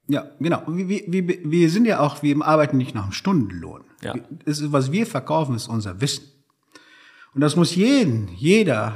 ja, 0.07 0.27
genau. 0.39 0.63
Wir, 0.69 1.03
wir, 1.07 1.29
wir, 1.51 1.71
sind 1.71 1.87
ja 1.87 2.01
auch, 2.01 2.23
wir 2.23 2.41
arbeiten 2.47 2.77
nicht 2.77 2.95
nach 2.95 3.05
einem 3.05 3.13
Stundenlohn. 3.13 3.83
Ja. 4.03 4.15
Ist, 4.45 4.71
was 4.71 4.93
wir 4.93 5.07
verkaufen, 5.07 5.55
ist 5.57 5.67
unser 5.67 6.01
Wissen. 6.01 6.25
Und 7.35 7.41
das 7.41 7.57
muss 7.57 7.75
jeden, 7.75 8.29
jeder, 8.37 8.93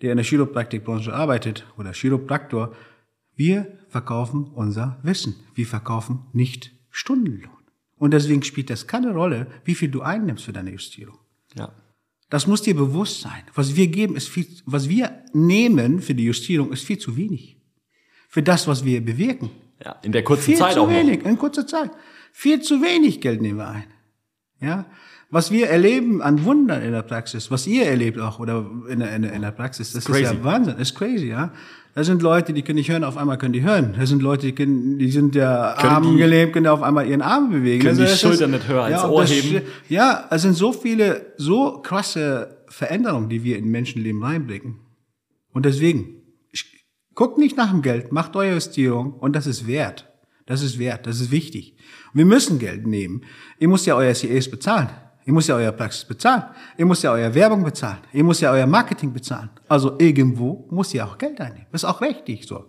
der 0.00 0.12
in 0.12 0.16
der 0.16 0.24
Chiropraktikbranche 0.24 1.12
arbeitet 1.12 1.66
oder 1.76 1.92
Chiropraktor, 1.92 2.72
wir 3.36 3.66
verkaufen 3.88 4.44
unser 4.54 4.98
Wissen. 5.02 5.34
Wir 5.54 5.66
verkaufen 5.66 6.26
nicht 6.32 6.70
Stundenlohn. 6.90 7.57
Und 7.98 8.12
deswegen 8.12 8.42
spielt 8.42 8.70
das 8.70 8.86
keine 8.86 9.12
Rolle, 9.12 9.46
wie 9.64 9.74
viel 9.74 9.88
du 9.88 10.02
einnimmst 10.02 10.44
für 10.44 10.52
deine 10.52 10.70
Justierung. 10.70 11.18
Ja. 11.56 11.72
Das 12.30 12.46
muss 12.46 12.62
dir 12.62 12.74
bewusst 12.76 13.20
sein. 13.22 13.42
Was 13.54 13.74
wir 13.74 13.86
geben, 13.88 14.14
ist 14.16 14.28
viel, 14.28 14.46
was 14.66 14.88
wir 14.88 15.10
nehmen 15.32 16.00
für 16.00 16.14
die 16.14 16.24
Justierung, 16.24 16.70
ist 16.72 16.84
viel 16.84 16.98
zu 16.98 17.16
wenig. 17.16 17.56
Für 18.28 18.42
das, 18.42 18.68
was 18.68 18.84
wir 18.84 19.04
bewirken. 19.04 19.50
Ja, 19.84 19.92
in 20.02 20.12
der 20.12 20.22
kurzen 20.24 20.44
Viel 20.44 20.56
Zeit 20.56 20.74
zu 20.74 20.80
auch 20.82 20.86
noch. 20.88 20.94
wenig, 20.94 21.24
in 21.24 21.38
kurzer 21.38 21.66
Zeit. 21.66 21.90
Viel 22.32 22.60
zu 22.60 22.82
wenig 22.82 23.20
Geld 23.20 23.40
nehmen 23.40 23.58
wir 23.58 23.68
ein. 23.68 23.84
Ja, 24.60 24.86
Was 25.30 25.50
wir 25.50 25.68
erleben 25.68 26.20
an 26.22 26.44
Wundern 26.44 26.82
in 26.82 26.92
der 26.92 27.02
Praxis, 27.02 27.50
was 27.50 27.66
ihr 27.66 27.84
erlebt 27.86 28.18
auch 28.18 28.38
oder 28.40 28.68
in 28.88 29.00
der, 29.00 29.14
in 29.14 29.22
der, 29.22 29.32
in 29.34 29.42
der 29.42 29.50
Praxis, 29.52 29.92
das 29.92 30.04
ist 30.04 30.10
crazy. 30.10 30.22
ja 30.24 30.42
Wahnsinn, 30.44 30.76
ist 30.78 30.94
crazy, 30.94 31.28
ja. 31.28 31.52
Da 31.98 32.04
sind 32.04 32.22
Leute, 32.22 32.52
die 32.52 32.62
können 32.62 32.76
nicht 32.76 32.88
hören, 32.92 33.02
auf 33.02 33.16
einmal 33.16 33.38
können 33.38 33.52
die 33.54 33.62
hören. 33.62 33.94
Da 33.98 34.06
sind 34.06 34.22
Leute, 34.22 34.46
die, 34.46 34.54
können, 34.54 35.00
die 35.00 35.10
sind 35.10 35.34
ja 35.34 35.74
Können 35.80 35.92
Arm 35.94 36.12
die- 36.12 36.16
gelähmt, 36.18 36.52
können 36.52 36.68
auf 36.68 36.80
einmal 36.80 37.08
ihren 37.08 37.22
Arm 37.22 37.50
bewegen. 37.50 37.82
Können 37.82 37.96
die 37.96 38.02
das 38.04 38.12
ist- 38.12 38.20
Schultern 38.20 38.52
nicht 38.52 38.70
als 38.70 39.02
ja, 39.02 39.08
Ohr 39.08 39.22
das- 39.22 39.32
heben. 39.32 39.62
Ja, 39.88 40.28
es 40.30 40.42
sind 40.42 40.54
so 40.54 40.72
viele, 40.72 41.32
so 41.38 41.80
krasse 41.82 42.62
Veränderungen, 42.68 43.28
die 43.28 43.42
wir 43.42 43.58
in 43.58 43.68
Menschenleben 43.68 44.22
reinblicken. 44.22 44.76
Und 45.52 45.66
deswegen, 45.66 46.22
ich- 46.52 46.84
guckt 47.16 47.36
nicht 47.36 47.56
nach 47.56 47.72
dem 47.72 47.82
Geld, 47.82 48.12
macht 48.12 48.36
eure 48.36 48.54
Justierung 48.54 49.14
und 49.14 49.34
das 49.34 49.48
ist 49.48 49.66
wert. 49.66 50.08
Das 50.46 50.62
ist 50.62 50.78
wert, 50.78 51.04
das 51.08 51.18
ist 51.20 51.32
wichtig. 51.32 51.74
Wir 52.14 52.26
müssen 52.26 52.60
Geld 52.60 52.86
nehmen. 52.86 53.22
Ihr 53.58 53.66
müsst 53.66 53.86
ja 53.86 53.96
euer 53.96 54.14
CAs 54.14 54.48
bezahlen. 54.48 54.88
Ihr 55.28 55.34
müsst 55.34 55.46
ja 55.46 55.56
euer 55.56 55.72
Praxis 55.72 56.06
bezahlen. 56.06 56.44
Ihr 56.78 56.86
müsst 56.86 57.02
ja 57.02 57.12
euer 57.12 57.34
Werbung 57.34 57.62
bezahlen. 57.62 57.98
Ihr 58.14 58.24
müsst 58.24 58.40
ja 58.40 58.50
euer 58.50 58.66
Marketing 58.66 59.12
bezahlen. 59.12 59.50
Also 59.68 59.98
irgendwo 59.98 60.66
muss 60.70 60.94
ihr 60.94 61.04
auch 61.04 61.18
Geld 61.18 61.38
einnehmen. 61.38 61.66
Das 61.70 61.82
ist 61.82 61.84
auch 61.90 62.00
richtig 62.00 62.46
so. 62.46 62.64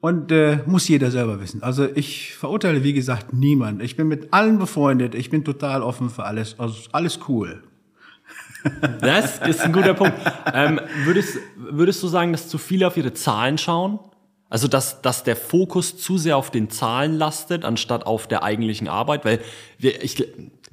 Und 0.00 0.32
äh, 0.32 0.60
muss 0.64 0.88
jeder 0.88 1.10
selber 1.10 1.38
wissen. 1.42 1.62
Also 1.62 1.84
ich 1.84 2.34
verurteile, 2.34 2.82
wie 2.82 2.94
gesagt, 2.94 3.34
niemand. 3.34 3.82
Ich 3.82 3.94
bin 3.94 4.08
mit 4.08 4.32
allen 4.32 4.58
befreundet. 4.58 5.14
Ich 5.14 5.28
bin 5.28 5.44
total 5.44 5.82
offen 5.82 6.08
für 6.08 6.24
alles. 6.24 6.58
Also 6.58 6.88
alles 6.92 7.18
cool. 7.28 7.62
Das 9.02 9.38
ist 9.46 9.60
ein 9.60 9.74
guter 9.74 9.92
Punkt. 9.92 10.14
Ähm, 10.54 10.80
würdest, 11.04 11.36
würdest 11.58 12.02
du 12.02 12.08
sagen, 12.08 12.32
dass 12.32 12.48
zu 12.48 12.56
viele 12.56 12.86
auf 12.86 12.96
ihre 12.96 13.12
Zahlen 13.12 13.58
schauen? 13.58 13.98
Also, 14.48 14.68
dass, 14.68 15.02
dass 15.02 15.24
der 15.24 15.36
Fokus 15.36 15.98
zu 15.98 16.16
sehr 16.16 16.38
auf 16.38 16.50
den 16.50 16.70
Zahlen 16.70 17.18
lastet, 17.18 17.66
anstatt 17.66 18.06
auf 18.06 18.26
der 18.26 18.42
eigentlichen 18.42 18.88
Arbeit? 18.88 19.26
Weil 19.26 19.40
wir, 19.78 20.02
ich, 20.02 20.26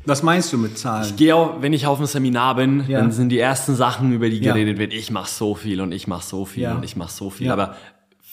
Was 0.06 0.23
meinst 0.23 0.52
du 0.52 0.57
mit 0.57 0.78
Zahlen? 0.78 1.06
ich 1.07 1.15
gehe 1.15 1.36
auch, 1.36 1.61
wenn 1.61 1.73
ich 1.73 1.86
auf 1.86 1.98
einem 1.99 2.07
Seminar 2.07 2.56
bin, 2.56 2.86
Ja. 2.88 2.99
dann 2.99 3.11
sind 3.11 3.30
die 3.30 3.40
ersten 3.40 3.76
Sachen, 3.76 4.11
über 4.14 4.30
die 4.30 4.40
Ja. 4.40 4.53
geredet 4.53 4.78
wird, 4.80 4.94
ich 4.94 5.11
mache 5.11 5.30
so 5.30 5.53
viel 5.56 5.80
und 5.82 5.91
ich 5.91 6.07
mache 6.07 6.26
so 6.26 6.45
viel 6.45 6.64
Ja. 6.64 6.76
und 6.76 6.84
ich 6.84 6.95
mache 6.95 7.11
so 7.11 7.30
viel. 7.30 7.48
Ja. 7.48 7.53
Aber 7.53 7.76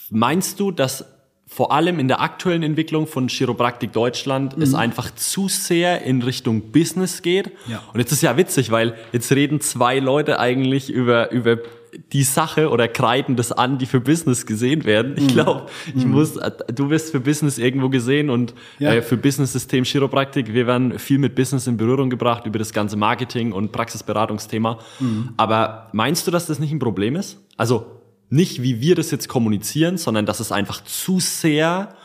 meinst 0.09 0.59
du, 0.59 0.71
dass 0.71 1.05
vor 1.47 1.71
allem 1.71 1.97
in 1.99 2.07
der 2.07 2.21
aktuellen 2.21 2.61
Entwicklung 2.61 3.07
von 3.07 3.27
Chiropraktik 3.27 3.91
Deutschland 3.91 4.55
es 4.57 4.75
einfach 4.75 5.13
zu 5.15 5.47
sehr 5.47 6.03
in 6.03 6.21
Richtung 6.21 6.71
Business 6.71 7.21
geht? 7.23 7.47
Mhm. 7.67 7.71
Ja. 7.73 7.83
Und 7.91 7.99
jetzt 7.99 8.11
ist 8.11 8.21
ja 8.21 8.37
witzig, 8.37 8.69
weil 8.71 8.93
jetzt 9.13 9.31
reden 9.31 9.59
zwei 9.61 9.97
Leute 9.99 10.39
eigentlich 10.39 10.89
über, 10.91 11.31
über 11.31 11.57
die 12.13 12.23
Sache 12.23 12.69
oder 12.69 12.87
kreiden 12.87 13.35
das 13.35 13.51
an, 13.51 13.77
die 13.77 13.85
für 13.85 13.99
Business 13.99 14.45
gesehen 14.45 14.83
werden. 14.85 15.15
Ich 15.17 15.27
glaube, 15.29 15.67
ich 15.95 16.05
muss, 16.05 16.37
du 16.73 16.89
wirst 16.89 17.11
für 17.11 17.19
Business 17.19 17.57
irgendwo 17.57 17.89
gesehen 17.89 18.29
und 18.29 18.53
Mhm. 18.53 18.85
Ja. 18.85 18.93
äh, 18.93 19.01
für 19.01 19.17
Business-System 19.17 19.83
Chiropraktik. 19.83 20.53
Wir 20.53 20.67
werden 20.67 20.99
viel 20.99 21.17
mit 21.17 21.35
Business 21.35 21.67
in 21.67 21.77
Berührung 21.77 22.09
gebracht 22.09 22.45
über 22.45 22.59
das 22.59 22.73
ganze 22.73 22.95
Marketing 22.97 23.51
und 23.51 23.71
Praxisberatungsthema. 23.71 24.79
Mhm. 24.99 25.29
Aber 25.37 25.89
meinst 25.93 26.25
du, 26.27 26.31
dass 26.31 26.45
das 26.45 26.59
nicht 26.59 26.71
ein 26.71 26.79
Problem 26.79 27.15
ist? 27.15 27.39
Also 27.57 27.85
nicht, 28.29 28.61
wie 28.61 28.79
wir 28.81 28.95
das 28.95 29.09
jetzt 29.11 29.27
kommunizieren, 29.27 29.97
sondern 29.97 30.25
dass 30.25 30.39
es 30.39 30.51
einfach 30.51 30.83
zu 30.83 31.19
sehr 31.19 31.95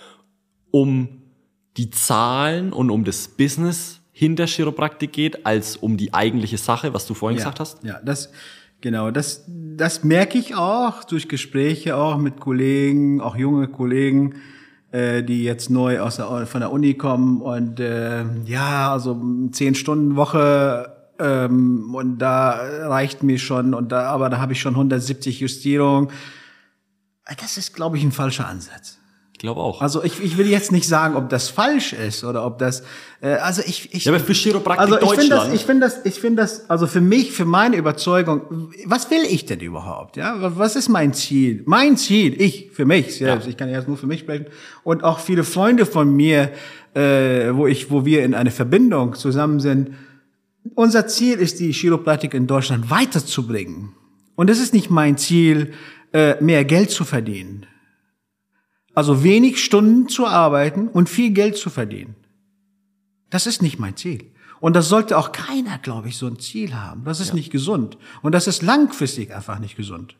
um 0.70 1.23
die 1.77 1.90
Zahlen 1.90 2.73
und 2.73 2.90
um 2.90 3.05
das 3.05 3.28
Business 3.28 4.01
hinter 4.12 4.47
Chiropraktik 4.47 5.12
geht, 5.12 5.44
als 5.44 5.77
um 5.77 5.97
die 5.97 6.15
eigentliche 6.15 6.56
Sache, 6.56 6.94
was 6.94 7.06
du 7.06 7.15
vorhin 7.15 7.36
gesagt 7.36 7.59
hast? 7.61 7.82
Ja, 7.82 8.01
das, 8.05 8.31
genau, 8.85 9.11
das, 9.11 9.44
das 9.48 10.05
merke 10.05 10.36
ich 10.36 10.55
auch 10.55 11.05
durch 11.05 11.28
Gespräche 11.28 11.97
auch 11.97 12.19
mit 12.19 12.39
Kollegen, 12.39 13.20
auch 13.23 13.35
junge 13.35 13.66
Kollegen, 13.66 14.35
äh, 14.93 15.23
die 15.23 15.43
jetzt 15.43 15.70
neu 15.70 16.01
aus 16.01 16.16
der, 16.16 16.47
von 16.47 16.61
der 16.61 16.70
Uni 16.70 16.93
kommen 16.93 17.40
und 17.40 17.81
äh, 17.81 18.24
ja, 18.44 18.93
also 18.93 19.20
zehn 19.52 19.74
Stunden 19.74 20.16
Woche 20.16 20.93
ähm, 21.19 21.94
und 21.94 22.19
da 22.19 22.51
reicht 22.89 23.23
mir 23.23 23.39
schon 23.39 23.73
und 23.73 23.90
da, 23.90 24.11
aber 24.11 24.28
da 24.28 24.39
habe 24.39 24.52
ich 24.52 24.61
schon 24.61 24.74
170 24.74 25.40
Justierungen. 25.40 26.11
Das 27.40 27.56
ist, 27.56 27.74
glaube 27.74 27.97
ich, 27.97 28.05
ein 28.05 28.12
falscher 28.12 28.47
Ansatz. 28.47 28.98
Ich 29.35 29.39
glaube 29.40 29.61
auch. 29.61 29.82
Also 29.82 30.02
ich, 30.05 30.23
ich 30.23 30.39
will 30.39 30.47
jetzt 30.47 30.70
nicht 30.70 30.86
sagen, 30.86 31.16
ob 31.16 31.28
das 31.28 31.48
falsch 31.48 31.93
ist 31.93 32.23
oder 32.23 32.47
ob 32.47 32.59
das, 32.59 32.85
äh, 33.20 33.31
also 33.35 33.62
ich, 33.66 33.93
ich 33.93 34.05
ja, 34.05 34.12
aber 34.12 34.20
für 34.20 34.32
Chiropraktik 34.32 34.94
also 34.94 35.12
ich 35.12 35.19
finde 35.20 35.36
das, 35.36 35.52
ich 35.52 35.65
finde 35.65 35.86
das, 35.86 36.01
ich 36.06 36.20
finde 36.20 36.43
das, 36.43 36.70
also 36.70 36.86
für 36.86 37.01
mich, 37.01 37.32
für 37.32 37.44
meine 37.44 37.77
Überzeugung, 37.77 38.70
was 38.86 39.11
will 39.11 39.23
ich 39.28 39.44
denn 39.44 39.59
überhaupt? 39.59 40.16
Ja, 40.16 40.36
was 40.56 40.77
ist 40.77 40.89
mein 40.89 41.12
Ziel? 41.15 41.62
Mein 41.66 41.97
Ziel, 41.97 42.40
ich 42.40 42.70
für 42.73 42.85
mich 42.85 43.16
selbst, 43.16 43.44
Ja. 43.44 43.51
ich 43.51 43.56
kann 43.56 43.69
jetzt 43.69 43.89
nur 43.89 43.97
für 43.97 44.06
mich 44.06 44.20
sprechen 44.20 44.47
und 44.85 45.02
auch 45.02 45.19
viele 45.19 45.43
Freunde 45.43 45.85
von 45.85 46.15
mir, 46.15 46.52
äh, 46.94 47.52
wo 47.52 47.66
ich, 47.66 47.90
wo 47.90 48.05
wir 48.06 48.24
in 48.24 48.35
eine 48.35 48.52
Verbindung 48.52 49.15
zusammen 49.15 49.59
sind. 49.59 49.90
Unser 50.77 51.09
Ziel 51.09 51.39
ist, 51.39 51.59
die 51.59 51.73
Chiropraktik 51.73 52.35
in 52.35 52.47
Deutschland 52.47 52.89
weiterzubringen. 52.89 53.93
Und 54.36 54.48
es 54.48 54.61
ist 54.61 54.73
nicht 54.73 54.90
mein 54.90 55.19
Ziel, 55.19 55.73
äh, 56.12 56.40
mehr 56.43 56.65
Geld 56.65 56.90
zu 56.93 57.05
verdienen. 57.05 57.66
Also 58.94 59.24
wenig 59.24 59.62
Stunden 59.62 60.08
zu 60.08 60.26
arbeiten 60.26 60.88
und 60.88 61.08
viel 61.08 61.30
Geld 61.30 61.56
zu 61.56 61.70
verdienen. 61.70 62.14
Das 63.30 63.46
ist 63.46 63.62
nicht 63.62 63.78
mein 63.78 63.96
Ziel. 63.96 64.30
Und 64.60 64.74
das 64.76 64.88
sollte 64.88 65.18
auch 65.18 65.32
keiner, 65.32 65.78
glaube 65.78 66.08
ich, 66.08 66.16
so 66.16 66.26
ein 66.26 66.38
Ziel 66.38 66.74
haben. 66.74 67.04
Das 67.04 67.20
ist 67.20 67.34
nicht 67.34 67.50
gesund. 67.50 67.98
Und 68.22 68.32
das 68.32 68.46
ist 68.46 68.62
langfristig 68.62 69.34
einfach 69.34 69.58
nicht 69.58 69.76
gesund. 69.76 70.16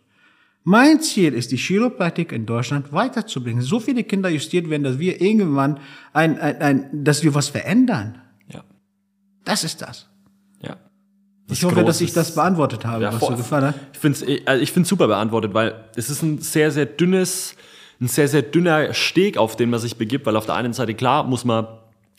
Mein 0.65 1.01
Ziel 1.01 1.35
ist, 1.35 1.53
die 1.53 1.57
Chiropraktik 1.57 2.33
in 2.33 2.47
Deutschland 2.47 2.93
weiterzubringen. 2.93 3.63
So 3.63 3.81
viele 3.81 4.03
Kinder 4.03 4.31
justiert 4.31 4.69
werden, 4.71 4.83
dass 4.83 4.99
wir 4.99 5.21
irgendwann 5.21 5.79
ein, 6.15 6.39
ein, 6.39 6.63
ein 6.63 7.05
dass 7.05 7.23
wir 7.23 7.35
was 7.35 7.49
verändern. 7.49 8.21
ja, 8.49 8.65
Das 9.45 9.63
ist 9.63 9.83
das. 9.83 10.09
ja. 10.61 10.77
Ich 11.51 11.63
hoffe, 11.63 11.85
dass 11.85 12.01
ich 12.01 12.15
das 12.15 12.35
beantwortet 12.35 12.87
habe, 12.87 13.05
Ja, 13.05 13.13
was 13.13 13.21
du 13.21 13.37
gefallen 13.37 13.67
hat. 13.67 13.75
Ich 13.93 13.99
finde 13.99 14.19
es 14.19 14.47
also 14.47 14.63
ich 14.63 14.73
find's 14.73 14.89
super 14.89 15.07
beantwortet, 15.07 15.53
weil 15.53 15.85
es 15.95 16.09
ist 16.09 16.23
ein 16.23 16.39
sehr, 16.39 16.71
sehr 16.71 16.87
dünnes, 16.87 17.55
ein 18.01 18.09
sehr, 18.09 18.29
sehr 18.29 18.43
dünner 18.43 18.93
Steg, 18.95 19.39
auf 19.39 19.57
den 19.57 19.71
man 19.71 19.81
sich 19.81 19.97
begibt, 19.97 20.27
weil 20.27 20.37
auf 20.37 20.47
der 20.47 20.55
einen 20.57 20.73
Seite, 20.73 20.95
klar, 20.95 21.25
muss 21.25 21.45
man, 21.45 21.67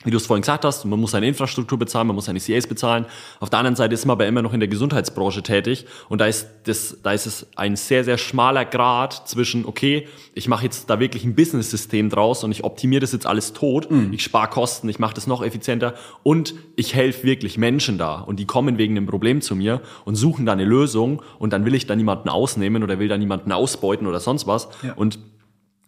wie 0.03 0.11
du 0.11 0.17
es 0.17 0.25
vorhin 0.25 0.41
gesagt 0.41 0.63
hast, 0.65 0.85
man 0.85 0.99
muss 0.99 1.11
seine 1.11 1.27
Infrastruktur 1.27 1.79
bezahlen, 1.79 2.07
man 2.07 2.15
muss 2.15 2.25
seine 2.25 2.39
CAs 2.39 2.67
bezahlen. 2.67 3.05
Auf 3.39 3.49
der 3.49 3.59
anderen 3.59 3.75
Seite 3.75 3.93
ist 3.93 4.05
man 4.05 4.13
aber 4.13 4.27
immer 4.27 4.41
noch 4.41 4.53
in 4.53 4.59
der 4.59 4.69
Gesundheitsbranche 4.69 5.41
tätig 5.41 5.85
und 6.09 6.21
da 6.21 6.27
ist, 6.27 6.47
das, 6.65 6.97
da 7.01 7.11
ist 7.11 7.25
es 7.25 7.47
ein 7.55 7.75
sehr, 7.75 8.03
sehr 8.03 8.17
schmaler 8.17 8.65
Grad 8.65 9.27
zwischen, 9.27 9.65
okay, 9.65 10.07
ich 10.33 10.47
mache 10.47 10.63
jetzt 10.63 10.89
da 10.89 10.99
wirklich 10.99 11.23
ein 11.23 11.35
Business-System 11.35 12.09
draus 12.09 12.43
und 12.43 12.51
ich 12.51 12.63
optimiere 12.63 13.01
das 13.01 13.13
jetzt 13.13 13.25
alles 13.25 13.53
tot, 13.53 13.89
ich 14.11 14.23
spare 14.23 14.49
Kosten, 14.49 14.89
ich 14.89 14.99
mache 14.99 15.15
das 15.15 15.27
noch 15.27 15.43
effizienter 15.43 15.95
und 16.23 16.53
ich 16.75 16.93
helfe 16.93 17.23
wirklich 17.23 17.57
Menschen 17.57 17.97
da 17.97 18.19
und 18.19 18.39
die 18.39 18.45
kommen 18.45 18.77
wegen 18.77 18.95
einem 18.95 19.07
Problem 19.07 19.41
zu 19.41 19.55
mir 19.55 19.81
und 20.03 20.15
suchen 20.15 20.45
da 20.45 20.51
eine 20.51 20.65
Lösung 20.65 21.21
und 21.39 21.51
dann 21.51 21.65
will 21.65 21.73
ich 21.73 21.87
da 21.87 21.95
niemanden 21.95 22.29
ausnehmen 22.29 22.83
oder 22.83 22.99
will 22.99 23.07
da 23.07 23.17
niemanden 23.17 23.51
ausbeuten 23.51 24.07
oder 24.07 24.19
sonst 24.19 24.45
was. 24.45 24.69
Ja. 24.83 24.93
Und 24.93 25.19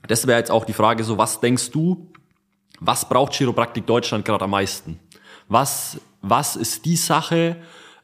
das 0.07 0.27
wäre 0.27 0.39
jetzt 0.39 0.51
auch 0.51 0.65
die 0.65 0.73
Frage, 0.73 1.03
so 1.03 1.17
was 1.17 1.39
denkst 1.39 1.71
du, 1.71 2.11
was 2.79 3.07
braucht 3.07 3.33
Chiropraktik 3.33 3.85
Deutschland 3.85 4.25
gerade 4.25 4.45
am 4.45 4.51
meisten? 4.51 4.99
Was, 5.47 5.99
was 6.21 6.55
ist 6.55 6.85
die 6.85 6.95
Sache, 6.95 7.57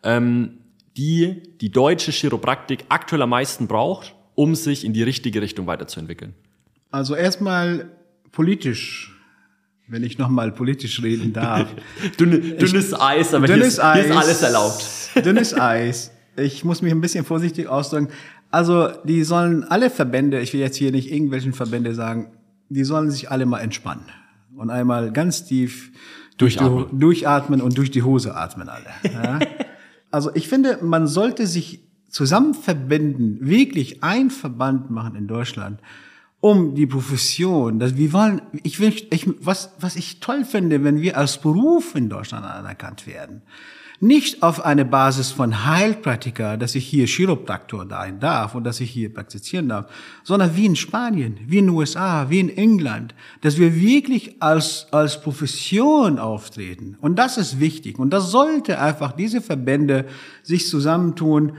ähm, 0.03 0.59
die 0.97 1.43
die 1.59 1.71
deutsche 1.71 2.11
Chiropraktik 2.11 2.85
aktuell 2.89 3.21
am 3.21 3.29
meisten 3.29 3.67
braucht, 3.67 4.15
um 4.35 4.55
sich 4.55 4.85
in 4.85 4.93
die 4.93 5.03
richtige 5.03 5.41
Richtung 5.41 5.67
weiterzuentwickeln? 5.67 6.33
Also 6.91 7.15
erstmal 7.15 7.89
politisch, 8.31 9.15
wenn 9.87 10.03
ich 10.03 10.17
nochmal 10.17 10.51
politisch 10.51 11.01
reden 11.01 11.33
darf. 11.33 11.67
Dünne, 12.19 12.39
dünnes 12.39 12.93
Eis, 12.93 13.33
aber 13.33 13.47
dünnes 13.47 13.75
hier, 13.75 13.83
ist, 13.83 13.93
hier 13.93 14.05
ist 14.05 14.17
alles 14.17 14.41
erlaubt. 14.41 14.85
Dünnes 15.25 15.53
Eis. 15.53 16.11
Ich 16.35 16.63
muss 16.63 16.81
mich 16.81 16.91
ein 16.91 17.01
bisschen 17.01 17.25
vorsichtig 17.25 17.67
ausdrücken. 17.67 18.09
Also, 18.53 18.89
die 19.03 19.23
sollen 19.23 19.63
alle 19.63 19.89
Verbände, 19.89 20.39
ich 20.39 20.53
will 20.53 20.59
jetzt 20.59 20.77
hier 20.77 20.91
nicht 20.91 21.11
irgendwelchen 21.11 21.53
Verbände 21.53 21.95
sagen, 21.95 22.33
die 22.69 22.83
sollen 22.83 23.09
sich 23.09 23.31
alle 23.31 23.47
mal 23.47 23.61
entspannen 23.61 24.05
und 24.55 24.69
einmal 24.69 25.11
ganz 25.11 25.45
tief 25.45 25.91
durch 26.37 26.57
Durchatmen. 26.57 26.85
Die, 26.91 26.99
durchatmen 26.99 27.61
und 27.61 27.75
durch 27.79 27.89
die 27.89 28.03
Hose 28.03 28.35
atmen 28.35 28.69
alle. 28.69 28.85
Ja? 29.11 29.39
also, 30.11 30.29
ich 30.35 30.47
finde, 30.47 30.77
man 30.83 31.07
sollte 31.07 31.47
sich 31.47 31.83
zusammen 32.09 32.53
verbinden, 32.53 33.39
wirklich 33.41 34.03
ein 34.03 34.29
Verband 34.29 34.91
machen 34.91 35.15
in 35.15 35.25
Deutschland, 35.25 35.79
um 36.39 36.75
die 36.75 36.85
Profession, 36.85 37.79
dass 37.79 37.97
wir 37.97 38.13
wollen, 38.13 38.43
ich 38.61 38.79
will, 38.79 38.93
ich, 39.09 39.27
was, 39.43 39.71
was 39.79 39.95
ich 39.95 40.19
toll 40.19 40.45
finde, 40.45 40.83
wenn 40.83 41.01
wir 41.01 41.17
als 41.17 41.41
Beruf 41.41 41.95
in 41.95 42.07
Deutschland 42.07 42.45
anerkannt 42.45 43.07
werden. 43.07 43.41
Nicht 44.03 44.43
auf 44.43 44.65
eine 44.65 44.83
Basis 44.83 45.31
von 45.31 45.63
Heilpraktiker, 45.63 46.57
dass 46.57 46.75
ich 46.75 46.85
hier 46.85 47.07
Chiropraktor 47.07 47.87
sein 47.87 48.19
darf 48.19 48.53
und 48.53 48.65
dass 48.65 48.81
ich 48.81 48.91
hier 48.91 49.13
praktizieren 49.13 49.69
darf, 49.69 49.89
sondern 50.25 50.57
wie 50.57 50.65
in 50.65 50.75
Spanien, 50.75 51.39
wie 51.47 51.59
in 51.59 51.67
den 51.67 51.75
USA, 51.75 52.29
wie 52.29 52.41
in 52.41 52.49
England, 52.49 53.15
dass 53.39 53.57
wir 53.57 53.79
wirklich 53.79 54.41
als, 54.41 54.87
als 54.91 55.21
Profession 55.21 56.19
auftreten. 56.19 56.97
Und 56.99 57.15
das 57.15 57.37
ist 57.37 57.61
wichtig. 57.61 57.97
Und 57.97 58.09
das 58.09 58.29
sollte 58.29 58.77
einfach 58.77 59.13
diese 59.13 59.39
Verbände 59.39 60.05
sich 60.41 60.67
zusammentun 60.67 61.53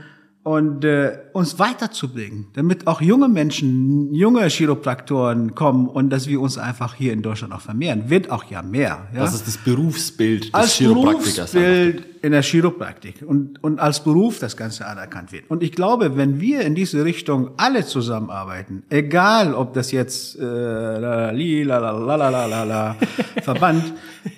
und 0.45 0.85
äh, 0.85 1.17
uns 1.33 1.57
weiterzubringen, 1.57 2.45
damit 2.53 2.85
auch 2.85 3.01
junge 3.01 3.27
Menschen, 3.27 4.13
junge 4.13 4.47
Chiropraktoren 4.47 5.55
kommen 5.55 5.87
und 5.89 6.11
dass 6.11 6.27
wir 6.27 6.39
uns 6.39 6.59
einfach 6.59 6.93
hier 6.93 7.13
in 7.13 7.23
Deutschland 7.23 7.51
auch 7.51 7.61
vermehren. 7.61 8.11
Wird 8.11 8.29
auch 8.29 8.43
ja 8.43 8.61
mehr. 8.61 9.07
Ja? 9.11 9.21
Das 9.21 9.33
ist 9.33 9.47
das 9.47 9.57
Berufsbild 9.57 10.45
des 10.45 10.53
als 10.53 10.75
Chiropraktikers. 10.75 11.51
Berufsbild 11.51 12.05
in 12.21 12.31
der 12.31 12.43
Chiropraktik 12.43 13.23
und, 13.25 13.63
und 13.63 13.79
als 13.79 14.03
Beruf 14.03 14.37
das 14.37 14.55
Ganze 14.55 14.85
anerkannt 14.85 15.31
wird. 15.31 15.49
Und 15.49 15.63
ich 15.63 15.71
glaube, 15.71 16.15
wenn 16.15 16.39
wir 16.39 16.61
in 16.61 16.75
diese 16.75 17.03
Richtung 17.03 17.49
alle 17.57 17.83
zusammenarbeiten, 17.83 18.83
egal 18.91 19.55
ob 19.55 19.73
das 19.73 19.91
jetzt 19.91 20.37
äh, 20.37 20.43
la, 20.43 21.31
li, 21.31 21.63
la, 21.63 21.79
la, 21.79 21.91
la, 21.91 22.15
la, 22.15 22.29
la, 22.29 22.45
la, 22.45 22.63
la, 22.63 22.95
Verband, 23.41 23.93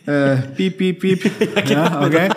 äh, 0.05 0.37
piep, 0.55 0.77
piep, 0.77 0.99
piep, 1.01 1.69
ja, 1.69 2.01
okay, 2.01 2.29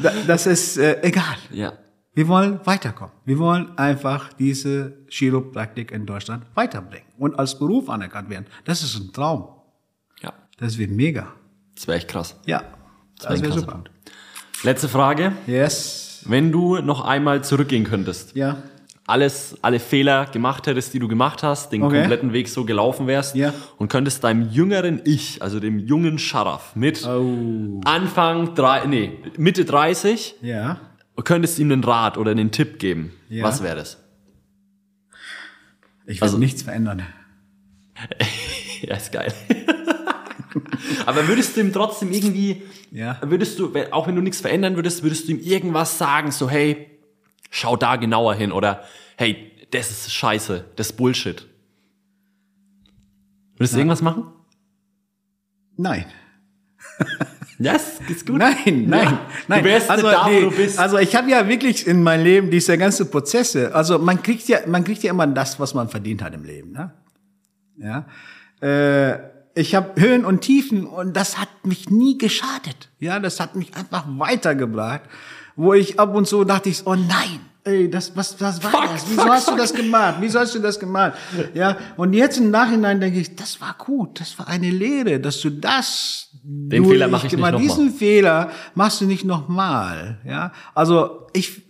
da, 0.00 0.12
das 0.24 0.46
ist 0.46 0.78
äh, 0.78 1.02
egal. 1.02 1.34
Ja. 1.50 1.72
Wir 2.14 2.28
wollen 2.28 2.60
weiterkommen. 2.64 3.14
Wir 3.24 3.38
wollen 3.38 3.76
einfach 3.78 4.32
diese 4.34 4.98
Chiropraktik 5.08 5.90
in 5.92 6.04
Deutschland 6.04 6.44
weiterbringen 6.54 7.06
und 7.18 7.38
als 7.38 7.58
Beruf 7.58 7.88
anerkannt 7.88 8.28
werden. 8.28 8.46
Das 8.64 8.82
ist 8.82 8.94
ein 8.98 9.12
Traum. 9.14 9.48
Ja. 10.22 10.32
Das 10.58 10.76
wird 10.76 10.90
mega. 10.90 11.28
Das 11.74 11.86
wäre 11.88 11.96
echt 11.96 12.08
krass. 12.08 12.36
Ja, 12.44 12.62
Das, 13.18 13.28
das 13.28 13.42
wäre 13.42 13.52
ein 13.54 13.58
super. 13.60 13.72
Punkt. 13.72 13.90
Letzte 14.62 14.88
Frage. 14.90 15.32
Yes. 15.46 16.22
Wenn 16.26 16.52
du 16.52 16.76
noch 16.80 17.00
einmal 17.04 17.42
zurückgehen 17.42 17.84
könntest, 17.84 18.36
Ja. 18.36 18.58
alles, 19.06 19.56
alle 19.62 19.80
Fehler 19.80 20.26
gemacht 20.26 20.66
hättest, 20.66 20.92
die 20.92 20.98
du 20.98 21.08
gemacht 21.08 21.42
hast, 21.42 21.72
den 21.72 21.82
Okay. 21.82 22.00
kompletten 22.00 22.34
Weg 22.34 22.48
so 22.48 22.66
gelaufen 22.66 23.06
wärst 23.06 23.34
Ja. 23.36 23.54
und 23.78 23.88
könntest 23.88 24.22
deinem 24.22 24.50
jüngeren 24.50 25.00
Ich, 25.06 25.42
also 25.42 25.58
dem 25.60 25.78
jungen 25.78 26.18
Sharaf 26.18 26.76
mit 26.76 27.06
Oh. 27.06 27.80
Anfang 27.86 28.54
drei, 28.54 28.84
nee, 28.84 29.18
Mitte 29.38 29.64
30, 29.64 30.36
Ja. 30.42 30.78
Könntest 31.22 31.58
ihm 31.58 31.70
einen 31.70 31.84
Rat 31.84 32.16
oder 32.18 32.30
einen 32.30 32.50
Tipp 32.50 32.78
geben. 32.78 33.12
Ja. 33.28 33.44
Was 33.44 33.62
wäre 33.62 33.76
das? 33.76 33.98
Ich 36.06 36.20
will 36.20 36.22
Also- 36.24 36.38
nichts 36.38 36.62
verändern. 36.62 37.02
Ja, 38.82 38.96
ist 38.96 39.12
geil. 39.12 39.32
Aber 41.06 41.28
würdest 41.28 41.56
du 41.56 41.60
ihm 41.60 41.72
trotzdem 41.72 42.10
irgendwie, 42.10 42.62
Ja. 42.90 43.20
würdest 43.22 43.60
du, 43.60 43.72
auch 43.92 44.08
wenn 44.08 44.16
du 44.16 44.20
nichts 44.22 44.40
verändern 44.40 44.74
würdest, 44.74 45.04
würdest 45.04 45.28
du 45.28 45.32
ihm 45.32 45.38
irgendwas 45.38 45.98
sagen, 45.98 46.32
so 46.32 46.50
hey, 46.50 46.90
schau 47.50 47.76
da 47.76 47.94
genauer 47.94 48.34
hin 48.34 48.50
oder 48.50 48.82
hey, 49.16 49.52
das 49.70 49.92
ist 49.92 50.12
scheiße, 50.12 50.64
das 50.74 50.90
ist 50.90 50.96
Bullshit. 50.96 51.46
Würdest 53.56 53.74
du 53.74 53.78
irgendwas 53.78 54.02
machen? 54.02 54.24
Nein. 55.76 56.06
Yes, 57.58 58.00
ist 58.08 58.26
gut. 58.26 58.38
Nein, 58.38 58.86
nein, 58.88 59.04
Ja. 59.04 59.20
nein. 59.48 59.62
Du 59.62 59.68
wärst 59.68 59.90
also, 59.90 60.10
da, 60.10 60.28
nee, 60.28 60.44
wo 60.44 60.50
du 60.50 60.56
bist. 60.56 60.78
also 60.78 60.98
ich 60.98 61.14
habe 61.14 61.30
ja 61.30 61.46
wirklich 61.48 61.86
in 61.86 62.02
meinem 62.02 62.24
Leben 62.24 62.50
diese 62.50 62.76
ganze 62.78 63.04
Prozesse. 63.04 63.74
Also 63.74 63.98
man 63.98 64.22
kriegt 64.22 64.48
ja, 64.48 64.58
man 64.66 64.84
kriegt 64.84 65.02
ja 65.02 65.10
immer 65.10 65.26
das, 65.26 65.60
was 65.60 65.74
man 65.74 65.88
verdient 65.88 66.22
hat 66.22 66.34
im 66.34 66.44
Leben. 66.44 66.72
Ne? 66.72 66.92
Ja. 67.78 68.06
Äh, 68.66 69.18
ich 69.54 69.74
habe 69.74 70.00
Höhen 70.00 70.24
und 70.24 70.40
Tiefen 70.40 70.86
und 70.86 71.14
das 71.14 71.38
hat 71.38 71.48
mich 71.64 71.90
nie 71.90 72.16
geschadet. 72.16 72.88
Ja, 73.00 73.18
das 73.20 73.38
hat 73.38 73.54
mich 73.54 73.74
einfach 73.76 74.04
weitergebracht, 74.08 75.02
wo 75.56 75.74
ich 75.74 76.00
ab 76.00 76.14
und 76.14 76.26
zu 76.26 76.44
dachte 76.44 76.70
ich, 76.70 76.86
oh 76.86 76.94
nein, 76.94 77.40
ey, 77.64 77.88
das 77.90 78.16
was 78.16 78.40
was 78.40 78.62
war 78.62 78.70
Fuck, 78.70 78.82
das? 78.92 79.04
Wieso 79.08 79.20
fuck, 79.22 79.30
hast 79.30 79.46
du 79.46 79.50
fuck. 79.52 79.60
das 79.60 79.74
gemacht? 79.74 80.14
Wieso 80.20 80.40
hast 80.40 80.54
du 80.54 80.58
das 80.58 80.78
gemacht? 80.80 81.12
Ja, 81.54 81.76
und 81.96 82.12
jetzt 82.12 82.38
im 82.38 82.50
Nachhinein 82.50 83.00
denke 83.00 83.20
ich, 83.20 83.36
das 83.36 83.60
war 83.60 83.74
gut, 83.78 84.20
das 84.20 84.38
war 84.38 84.48
eine 84.48 84.70
Lehre, 84.70 85.20
dass 85.20 85.40
du 85.40 85.50
das 85.50 86.28
Den 86.42 86.84
Fehler 86.84 87.08
mache 87.08 87.26
ich 87.26 87.32
nicht 87.32 87.36
gemacht- 87.36 87.52
noch 87.52 87.58
mal. 87.60 87.62
diesen 87.66 87.90
Fehler 87.92 88.50
machst 88.74 89.00
du 89.00 89.04
nicht 89.06 89.24
nochmal, 89.24 90.18
ja. 90.24 90.52
Also 90.74 91.20
ich, 91.34 91.62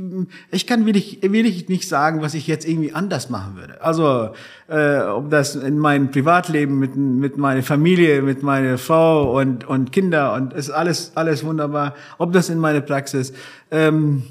ich 0.51 0.67
kann 0.67 0.87
wirklich, 0.87 1.21
wirklich 1.23 1.69
nicht 1.69 1.89
sagen, 1.89 2.21
was 2.21 2.35
ich 2.35 2.47
jetzt 2.49 2.67
irgendwie 2.67 2.95
anders 2.95 3.31
machen 3.31 3.55
würde. 3.57 3.81
Also 3.81 4.31
äh, 4.69 5.03
ob 5.03 5.31
das 5.31 5.55
in 5.55 5.79
meinem 5.79 6.11
Privatleben 6.11 6.79
mit 6.81 6.97
mit 6.97 7.37
meiner 7.37 7.63
Familie, 7.63 8.23
mit 8.23 8.43
meiner 8.43 8.77
Frau 8.79 9.39
und 9.39 9.65
und 9.69 9.93
Kinder 9.93 10.33
und 10.35 10.53
ist 10.53 10.71
alles 10.71 11.13
alles 11.17 11.45
wunderbar. 11.45 11.95
Ob 12.19 12.33
das 12.33 12.49
in 12.49 12.59
meiner 12.59 12.81
Praxis. 12.81 13.33
Ähm, 13.71 14.25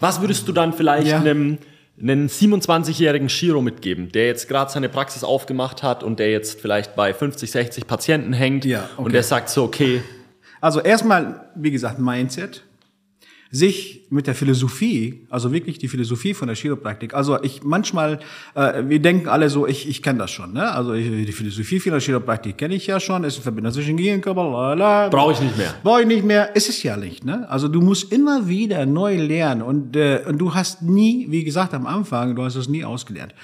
Was 0.00 0.20
würdest 0.20 0.46
du 0.48 0.52
dann 0.52 0.72
vielleicht 0.72 1.08
Ja. 1.08 1.18
einem, 1.20 1.58
einem 2.00 2.26
27-jährigen 2.28 3.28
Shiro 3.28 3.60
mitgeben, 3.60 4.10
der 4.12 4.26
jetzt 4.26 4.48
gerade 4.48 4.70
seine 4.70 4.88
Praxis 4.88 5.24
aufgemacht 5.24 5.82
hat 5.82 6.02
und 6.02 6.18
der 6.18 6.30
jetzt 6.30 6.60
vielleicht 6.60 6.94
bei 6.94 7.12
50, 7.12 7.50
60 7.50 7.86
Patienten 7.86 8.32
hängt 8.32 8.64
Ja, 8.64 8.88
okay. 8.94 9.02
und 9.04 9.12
der 9.12 9.22
sagt 9.22 9.48
so, 9.48 9.64
okay, 9.64 10.02
Also 10.60 10.80
erstmal, 10.80 11.48
wie 11.54 11.70
gesagt, 11.70 11.98
Mindset. 12.00 12.64
Sich 13.50 14.06
mit 14.10 14.26
der 14.26 14.34
Philosophie, 14.34 15.26
also 15.30 15.52
wirklich 15.52 15.78
die 15.78 15.88
Philosophie 15.88 16.34
von 16.34 16.48
der 16.48 16.56
Chiropraktik. 16.56 17.14
Also 17.14 17.42
ich 17.42 17.62
manchmal, 17.62 18.20
äh, 18.54 18.82
wir 18.86 19.00
denken 19.00 19.28
alle 19.28 19.48
so, 19.48 19.66
ich, 19.66 19.88
ich 19.88 20.02
kenne 20.02 20.18
das 20.18 20.30
schon. 20.30 20.52
Ne? 20.52 20.70
Also 20.70 20.92
ich, 20.92 21.08
die 21.08 21.32
Philosophie 21.32 21.80
von 21.80 21.92
der 21.92 22.00
Chiropraktik 22.00 22.58
kenne 22.58 22.74
ich 22.74 22.86
ja 22.86 23.00
schon. 23.00 23.24
Ist 23.24 23.36
eine 23.36 23.42
Verbindung 23.42 23.72
zwischen 23.72 23.96
Gehirn 23.96 24.16
und 24.16 24.22
Körper. 24.22 24.44
Lala. 24.44 25.08
brauche 25.08 25.32
ich 25.32 25.40
nicht 25.40 25.56
mehr. 25.56 25.74
Brauche 25.82 26.02
ich 26.02 26.06
nicht 26.06 26.24
mehr. 26.24 26.54
Ist 26.56 26.68
es 26.68 26.82
ja 26.82 26.96
nicht. 26.96 27.24
Ne? 27.24 27.48
Also 27.48 27.68
du 27.68 27.80
musst 27.80 28.12
immer 28.12 28.48
wieder 28.48 28.84
neu 28.84 29.16
lernen 29.16 29.62
und, 29.62 29.96
äh, 29.96 30.22
und 30.26 30.38
du 30.38 30.54
hast 30.54 30.82
nie, 30.82 31.26
wie 31.30 31.44
gesagt 31.44 31.72
am 31.72 31.86
Anfang, 31.86 32.36
du 32.36 32.42
hast 32.42 32.56
es 32.56 32.68
nie 32.68 32.84
ausgelernt. 32.84 33.34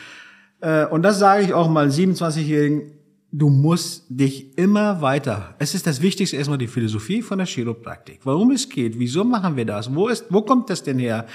Äh, 0.60 0.86
und 0.86 1.02
das 1.02 1.18
sage 1.18 1.44
ich 1.44 1.55
auch 1.55 1.68
mal 1.68 1.89
27-Jährigen, 1.89 2.93
du 3.36 3.48
musst 3.51 4.05
dich 4.09 4.56
immer 4.56 5.01
weiter. 5.02 5.56
Es 5.59 5.74
ist 5.74 5.86
das 5.89 6.01
Wichtigste 6.01 6.36
erstmal 6.36 6.59
die 6.59 6.69
Philosophie 6.69 7.20
von 7.20 7.39
der 7.39 7.48
Chiropraktik. 7.48 8.20
Warum 8.23 8.52
es 8.52 8.69
geht, 8.69 8.97
wieso 8.98 9.24
machen 9.24 9.56
wir 9.56 9.65
das, 9.65 9.93
wo 9.93 10.06
ist, 10.09 10.27
wo 10.31 10.43
kommt 10.43 10.70
das 10.70 10.85
denn 10.85 11.01
her? 11.01 11.27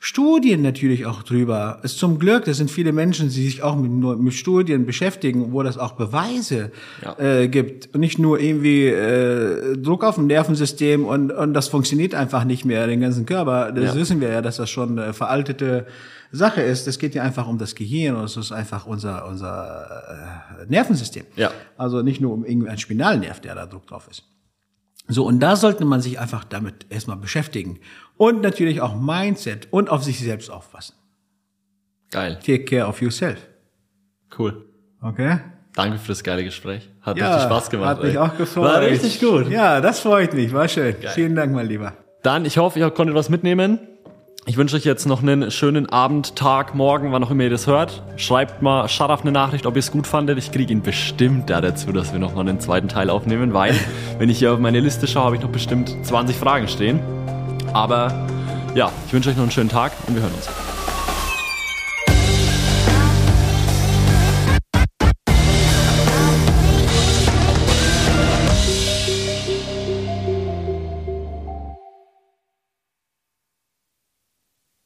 Studien 0.00 0.62
natürlich 0.62 1.06
auch 1.06 1.22
drüber. 1.24 1.80
Es 1.82 1.96
zum 1.96 2.18
Glück, 2.20 2.44
das 2.44 2.58
sind 2.58 2.70
viele 2.70 2.92
Menschen, 2.92 3.30
die 3.30 3.44
sich 3.46 3.62
auch 3.64 3.74
mit, 3.76 3.90
mit 4.20 4.32
Studien 4.34 4.86
beschäftigen, 4.86 5.52
wo 5.52 5.62
das 5.64 5.76
auch 5.76 5.92
Beweise 5.92 6.70
Ja. 7.02 7.18
äh, 7.18 7.48
gibt 7.48 7.92
und 7.94 8.00
nicht 8.00 8.18
nur 8.18 8.38
irgendwie 8.38 8.84
äh, 8.86 9.76
Druck 9.76 10.04
auf 10.04 10.14
dem 10.16 10.26
Nervensystem 10.28 11.04
und 11.04 11.32
und 11.32 11.52
das 11.54 11.66
funktioniert 11.68 12.14
einfach 12.14 12.44
nicht 12.44 12.64
mehr 12.64 12.86
den 12.86 13.00
ganzen 13.00 13.26
Körper. 13.26 13.72
Das 13.72 13.94
Ja. 13.94 14.00
wissen 14.00 14.20
wir 14.20 14.28
ja, 14.28 14.40
dass 14.42 14.58
das 14.58 14.70
schon 14.70 14.98
eine 14.98 15.14
veraltete 15.14 15.86
Sache 16.30 16.60
ist. 16.60 16.86
Es 16.86 16.98
geht 16.98 17.14
ja 17.14 17.22
einfach 17.22 17.48
um 17.48 17.58
das 17.58 17.74
Gehirn 17.74 18.16
und 18.16 18.24
es 18.24 18.36
ist 18.36 18.52
einfach 18.52 18.86
unser 18.86 19.26
unser 19.26 20.60
äh, 20.60 20.66
Nervensystem. 20.66 21.24
Ja. 21.36 21.50
Also 21.76 22.02
nicht 22.02 22.20
nur 22.20 22.32
um 22.32 22.44
irgendwie 22.44 22.68
einen 22.68 22.78
Spinalnerv, 22.78 23.40
der 23.40 23.54
da 23.54 23.66
Druck 23.66 23.86
drauf 23.86 24.08
ist. 24.10 24.24
So, 25.10 25.24
und 25.24 25.40
da 25.40 25.56
sollte 25.56 25.86
man 25.86 26.02
sich 26.02 26.18
einfach 26.18 26.44
damit 26.44 26.86
erstmal 26.90 27.16
beschäftigen. 27.16 27.80
Und 28.18 28.42
natürlich 28.42 28.82
auch 28.82 28.94
Mindset 28.94 29.68
und 29.72 29.88
auf 29.88 30.04
sich 30.04 30.20
selbst 30.20 30.50
aufpassen. 30.50 30.94
Geil, 32.10 32.38
Take 32.44 32.64
care 32.64 32.86
of 32.86 33.00
yourself. 33.00 33.38
cool. 34.38 34.66
Okay? 35.00 35.38
Danke 35.74 35.98
für 35.98 36.08
das 36.08 36.24
geile 36.24 36.44
Gespräch. 36.44 36.90
Hat 37.02 37.16
richtig 37.16 37.42
Spaß 37.42 37.70
gemacht. 37.70 37.88
Hat 37.90 38.02
mich 38.02 38.14
ey. 38.14 38.18
auch 38.18 38.36
gefreut. 38.36 38.64
War 38.64 38.80
richtig 38.80 39.20
gut. 39.20 39.48
Ja, 39.48 39.80
das 39.80 40.00
freut 40.00 40.34
mich. 40.34 40.52
War 40.52 40.68
schön. 40.68 40.96
Vielen 41.14 41.36
Dank, 41.36 41.54
mein 41.54 41.68
Lieber. 41.68 41.92
Dann, 42.22 42.44
ich 42.44 42.58
hoffe, 42.58 42.78
ihr 42.80 42.90
konntet 42.90 43.14
was 43.14 43.28
mitnehmen. 43.28 43.78
Ich 44.48 44.56
wünsche 44.56 44.76
euch 44.76 44.84
jetzt 44.84 45.04
noch 45.04 45.20
einen 45.20 45.50
schönen 45.50 45.90
Abend, 45.90 46.34
Tag, 46.34 46.74
Morgen, 46.74 47.12
wann 47.12 47.22
auch 47.22 47.30
immer 47.30 47.44
ihr 47.44 47.50
das 47.50 47.66
hört. 47.66 48.02
Schreibt 48.16 48.62
mal 48.62 48.88
Scharaf 48.88 49.20
eine 49.20 49.30
Nachricht, 49.30 49.66
ob 49.66 49.76
ihr 49.76 49.80
es 49.80 49.90
gut 49.90 50.06
fandet. 50.06 50.38
Ich 50.38 50.50
kriege 50.50 50.72
ihn 50.72 50.80
bestimmt 50.80 51.50
da 51.50 51.60
dazu, 51.60 51.92
dass 51.92 52.14
wir 52.14 52.18
noch 52.18 52.34
mal 52.34 52.40
einen 52.40 52.58
zweiten 52.58 52.88
Teil 52.88 53.10
aufnehmen, 53.10 53.52
weil, 53.52 53.74
wenn 54.18 54.30
ich 54.30 54.38
hier 54.38 54.54
auf 54.54 54.58
meine 54.58 54.80
Liste 54.80 55.06
schaue, 55.06 55.24
habe 55.24 55.36
ich 55.36 55.42
noch 55.42 55.50
bestimmt 55.50 55.94
20 56.02 56.34
Fragen 56.34 56.66
stehen. 56.66 56.98
Aber 57.74 58.26
ja, 58.74 58.90
ich 59.06 59.12
wünsche 59.12 59.28
euch 59.28 59.36
noch 59.36 59.42
einen 59.42 59.52
schönen 59.52 59.68
Tag 59.68 59.92
und 60.06 60.14
wir 60.14 60.22
hören 60.22 60.32
uns. 60.32 60.48